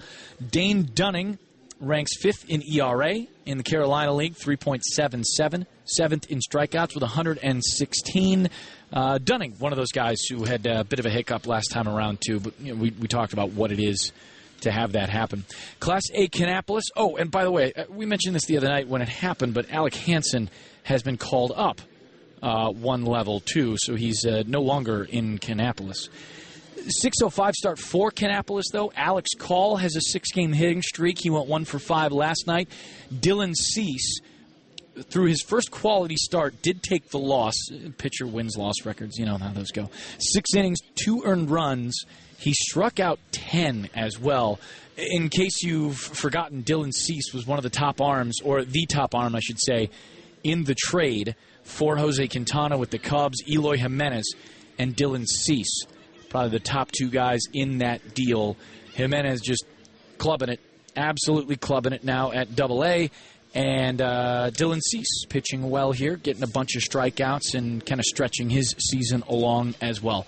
Dane 0.50 0.88
Dunning 0.94 1.38
ranks 1.80 2.12
fifth 2.20 2.44
in 2.48 2.62
ERA 2.62 3.26
in 3.46 3.58
the 3.58 3.64
Carolina 3.64 4.12
League, 4.12 4.34
3.77. 4.34 5.66
Seventh 5.84 6.30
in 6.30 6.38
strikeouts 6.38 6.94
with 6.94 7.02
116. 7.02 8.50
Uh, 8.92 9.18
Dunning, 9.18 9.54
one 9.58 9.72
of 9.72 9.76
those 9.76 9.92
guys 9.92 10.20
who 10.30 10.44
had 10.44 10.66
a 10.66 10.84
bit 10.84 10.98
of 10.98 11.06
a 11.06 11.10
hiccup 11.10 11.46
last 11.46 11.70
time 11.70 11.88
around, 11.88 12.20
too, 12.24 12.38
but 12.40 12.54
you 12.60 12.74
know, 12.74 12.80
we, 12.80 12.90
we 12.90 13.08
talked 13.08 13.32
about 13.32 13.50
what 13.50 13.72
it 13.72 13.80
is 13.80 14.12
to 14.60 14.70
have 14.70 14.92
that 14.92 15.08
happen. 15.08 15.44
Class 15.80 16.02
A 16.12 16.28
Kannapolis. 16.28 16.84
Oh, 16.96 17.16
and 17.16 17.30
by 17.30 17.44
the 17.44 17.50
way, 17.50 17.72
uh, 17.72 17.84
we 17.88 18.06
mentioned 18.06 18.34
this 18.34 18.44
the 18.44 18.56
other 18.56 18.68
night 18.68 18.88
when 18.88 19.02
it 19.02 19.08
happened, 19.08 19.54
but 19.54 19.70
Alec 19.70 19.94
Hansen 19.94 20.50
has 20.84 21.02
been 21.02 21.16
called 21.16 21.52
up 21.56 21.80
uh, 22.42 22.70
one 22.70 23.04
level, 23.04 23.40
too, 23.40 23.76
so 23.78 23.94
he's 23.94 24.24
uh, 24.24 24.42
no 24.46 24.60
longer 24.60 25.04
in 25.04 25.38
Kannapolis. 25.38 26.08
605 26.88 27.54
start 27.54 27.78
for 27.78 28.10
Kannapolis, 28.10 28.64
though. 28.72 28.92
Alex 28.96 29.30
Call 29.38 29.76
has 29.76 29.96
a 29.96 30.00
six 30.00 30.32
game 30.32 30.52
hitting 30.52 30.82
streak. 30.82 31.18
He 31.20 31.30
went 31.30 31.46
one 31.46 31.64
for 31.64 31.78
five 31.78 32.12
last 32.12 32.46
night. 32.46 32.68
Dylan 33.12 33.54
Cease, 33.54 34.20
through 35.02 35.26
his 35.26 35.42
first 35.42 35.70
quality 35.70 36.16
start, 36.16 36.62
did 36.62 36.82
take 36.82 37.10
the 37.10 37.18
loss. 37.18 37.54
Pitcher 37.98 38.26
wins 38.26 38.56
loss 38.56 38.84
records, 38.84 39.18
you 39.18 39.26
know 39.26 39.38
how 39.38 39.50
those 39.50 39.70
go. 39.70 39.90
Six 40.18 40.54
innings, 40.54 40.78
two 40.94 41.22
earned 41.24 41.50
runs. 41.50 42.04
He 42.38 42.54
struck 42.54 42.98
out 43.00 43.18
10 43.32 43.90
as 43.94 44.18
well. 44.18 44.58
In 44.96 45.28
case 45.28 45.62
you've 45.62 45.98
forgotten, 45.98 46.62
Dylan 46.62 46.92
Cease 46.92 47.32
was 47.32 47.46
one 47.46 47.58
of 47.58 47.62
the 47.62 47.70
top 47.70 48.00
arms, 48.00 48.40
or 48.42 48.64
the 48.64 48.86
top 48.86 49.14
arm, 49.14 49.34
I 49.34 49.40
should 49.40 49.60
say, 49.60 49.90
in 50.42 50.64
the 50.64 50.74
trade 50.74 51.36
for 51.62 51.96
Jose 51.96 52.26
Quintana 52.28 52.78
with 52.78 52.90
the 52.90 52.98
Cubs, 52.98 53.38
Eloy 53.48 53.76
Jimenez, 53.76 54.34
and 54.78 54.96
Dylan 54.96 55.26
Cease 55.26 55.84
probably 56.30 56.50
the 56.50 56.60
top 56.60 56.90
two 56.92 57.10
guys 57.10 57.40
in 57.52 57.78
that 57.78 58.14
deal. 58.14 58.56
Jimenez 58.94 59.42
just 59.42 59.64
clubbing 60.16 60.48
it, 60.48 60.60
absolutely 60.96 61.56
clubbing 61.56 61.92
it 61.92 62.04
now 62.04 62.32
at 62.32 62.56
Double 62.56 62.82
A. 62.84 63.10
And 63.52 64.00
uh, 64.00 64.50
Dylan 64.52 64.80
Cease 64.80 65.26
pitching 65.28 65.68
well 65.68 65.90
here, 65.92 66.16
getting 66.16 66.44
a 66.44 66.48
bunch 66.48 66.76
of 66.76 66.82
strikeouts 66.82 67.54
and 67.54 67.84
kind 67.84 67.98
of 68.00 68.04
stretching 68.04 68.48
his 68.48 68.76
season 68.78 69.24
along 69.28 69.74
as 69.80 70.00
well. 70.00 70.26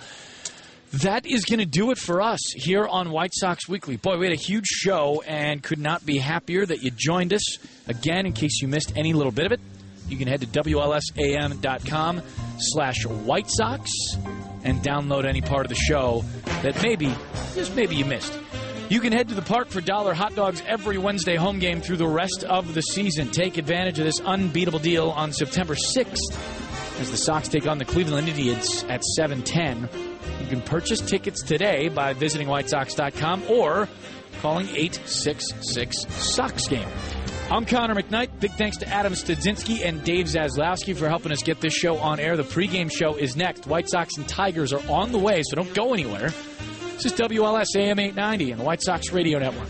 That 0.92 1.24
is 1.24 1.44
going 1.44 1.60
to 1.60 1.64
do 1.64 1.90
it 1.90 1.98
for 1.98 2.20
us 2.20 2.40
here 2.52 2.86
on 2.86 3.12
White 3.12 3.32
Sox 3.32 3.66
Weekly. 3.66 3.96
Boy, 3.96 4.18
we 4.18 4.26
had 4.26 4.34
a 4.34 4.40
huge 4.40 4.66
show 4.66 5.22
and 5.26 5.62
could 5.62 5.78
not 5.78 6.04
be 6.04 6.18
happier 6.18 6.66
that 6.66 6.82
you 6.82 6.90
joined 6.90 7.32
us. 7.32 7.58
Again, 7.86 8.26
in 8.26 8.34
case 8.34 8.60
you 8.60 8.68
missed 8.68 8.92
any 8.94 9.14
little 9.14 9.32
bit 9.32 9.46
of 9.46 9.52
it, 9.52 9.60
you 10.08 10.16
can 10.16 10.28
head 10.28 10.40
to 10.40 10.46
WLSAM.com 10.46 12.22
slash 12.58 13.06
White 13.06 13.48
Sox 13.48 13.90
and 14.64 14.80
download 14.80 15.24
any 15.24 15.40
part 15.40 15.66
of 15.66 15.70
the 15.70 15.74
show 15.74 16.24
that 16.62 16.80
maybe, 16.82 17.14
just 17.54 17.74
maybe 17.74 17.96
you 17.96 18.04
missed. 18.04 18.38
You 18.88 19.00
can 19.00 19.12
head 19.12 19.28
to 19.30 19.34
the 19.34 19.42
park 19.42 19.68
for 19.68 19.80
dollar 19.80 20.12
hot 20.12 20.34
dogs 20.34 20.62
every 20.66 20.98
Wednesday 20.98 21.36
home 21.36 21.58
game 21.58 21.80
through 21.80 21.96
the 21.96 22.06
rest 22.06 22.44
of 22.44 22.74
the 22.74 22.82
season. 22.82 23.30
Take 23.30 23.56
advantage 23.56 23.98
of 23.98 24.04
this 24.04 24.20
unbeatable 24.20 24.80
deal 24.80 25.10
on 25.10 25.32
September 25.32 25.74
6th 25.74 27.00
as 27.00 27.10
the 27.10 27.16
Sox 27.16 27.48
take 27.48 27.66
on 27.66 27.78
the 27.78 27.84
Cleveland 27.84 28.28
Indians 28.28 28.84
at 28.90 29.02
710. 29.02 29.88
You 30.40 30.46
can 30.46 30.60
purchase 30.60 31.00
tickets 31.00 31.42
today 31.42 31.88
by 31.88 32.12
visiting 32.12 32.48
whitesox.com 32.48 33.44
or 33.48 33.88
calling 34.42 34.68
866 34.68 36.06
Sox 36.08 36.68
Game. 36.68 36.88
I'm 37.52 37.66
Connor 37.66 37.94
McKnight. 37.94 38.40
Big 38.40 38.52
thanks 38.52 38.78
to 38.78 38.88
Adam 38.88 39.12
Stadzinski 39.12 39.84
and 39.84 40.02
Dave 40.02 40.24
Zaslowski 40.24 40.96
for 40.96 41.06
helping 41.06 41.32
us 41.32 41.42
get 41.42 41.60
this 41.60 41.74
show 41.74 41.98
on 41.98 42.18
air. 42.18 42.34
The 42.34 42.44
pregame 42.44 42.90
show 42.90 43.14
is 43.14 43.36
next. 43.36 43.66
White 43.66 43.90
Sox 43.90 44.16
and 44.16 44.26
Tigers 44.26 44.72
are 44.72 44.80
on 44.90 45.12
the 45.12 45.18
way, 45.18 45.42
so 45.44 45.56
don't 45.56 45.74
go 45.74 45.92
anywhere. 45.92 46.30
This 46.94 47.04
is 47.04 47.12
WLS 47.12 47.66
AM 47.76 47.98
890 47.98 48.52
and 48.52 48.60
the 48.60 48.64
White 48.64 48.80
Sox 48.80 49.12
Radio 49.12 49.38
Network. 49.38 49.68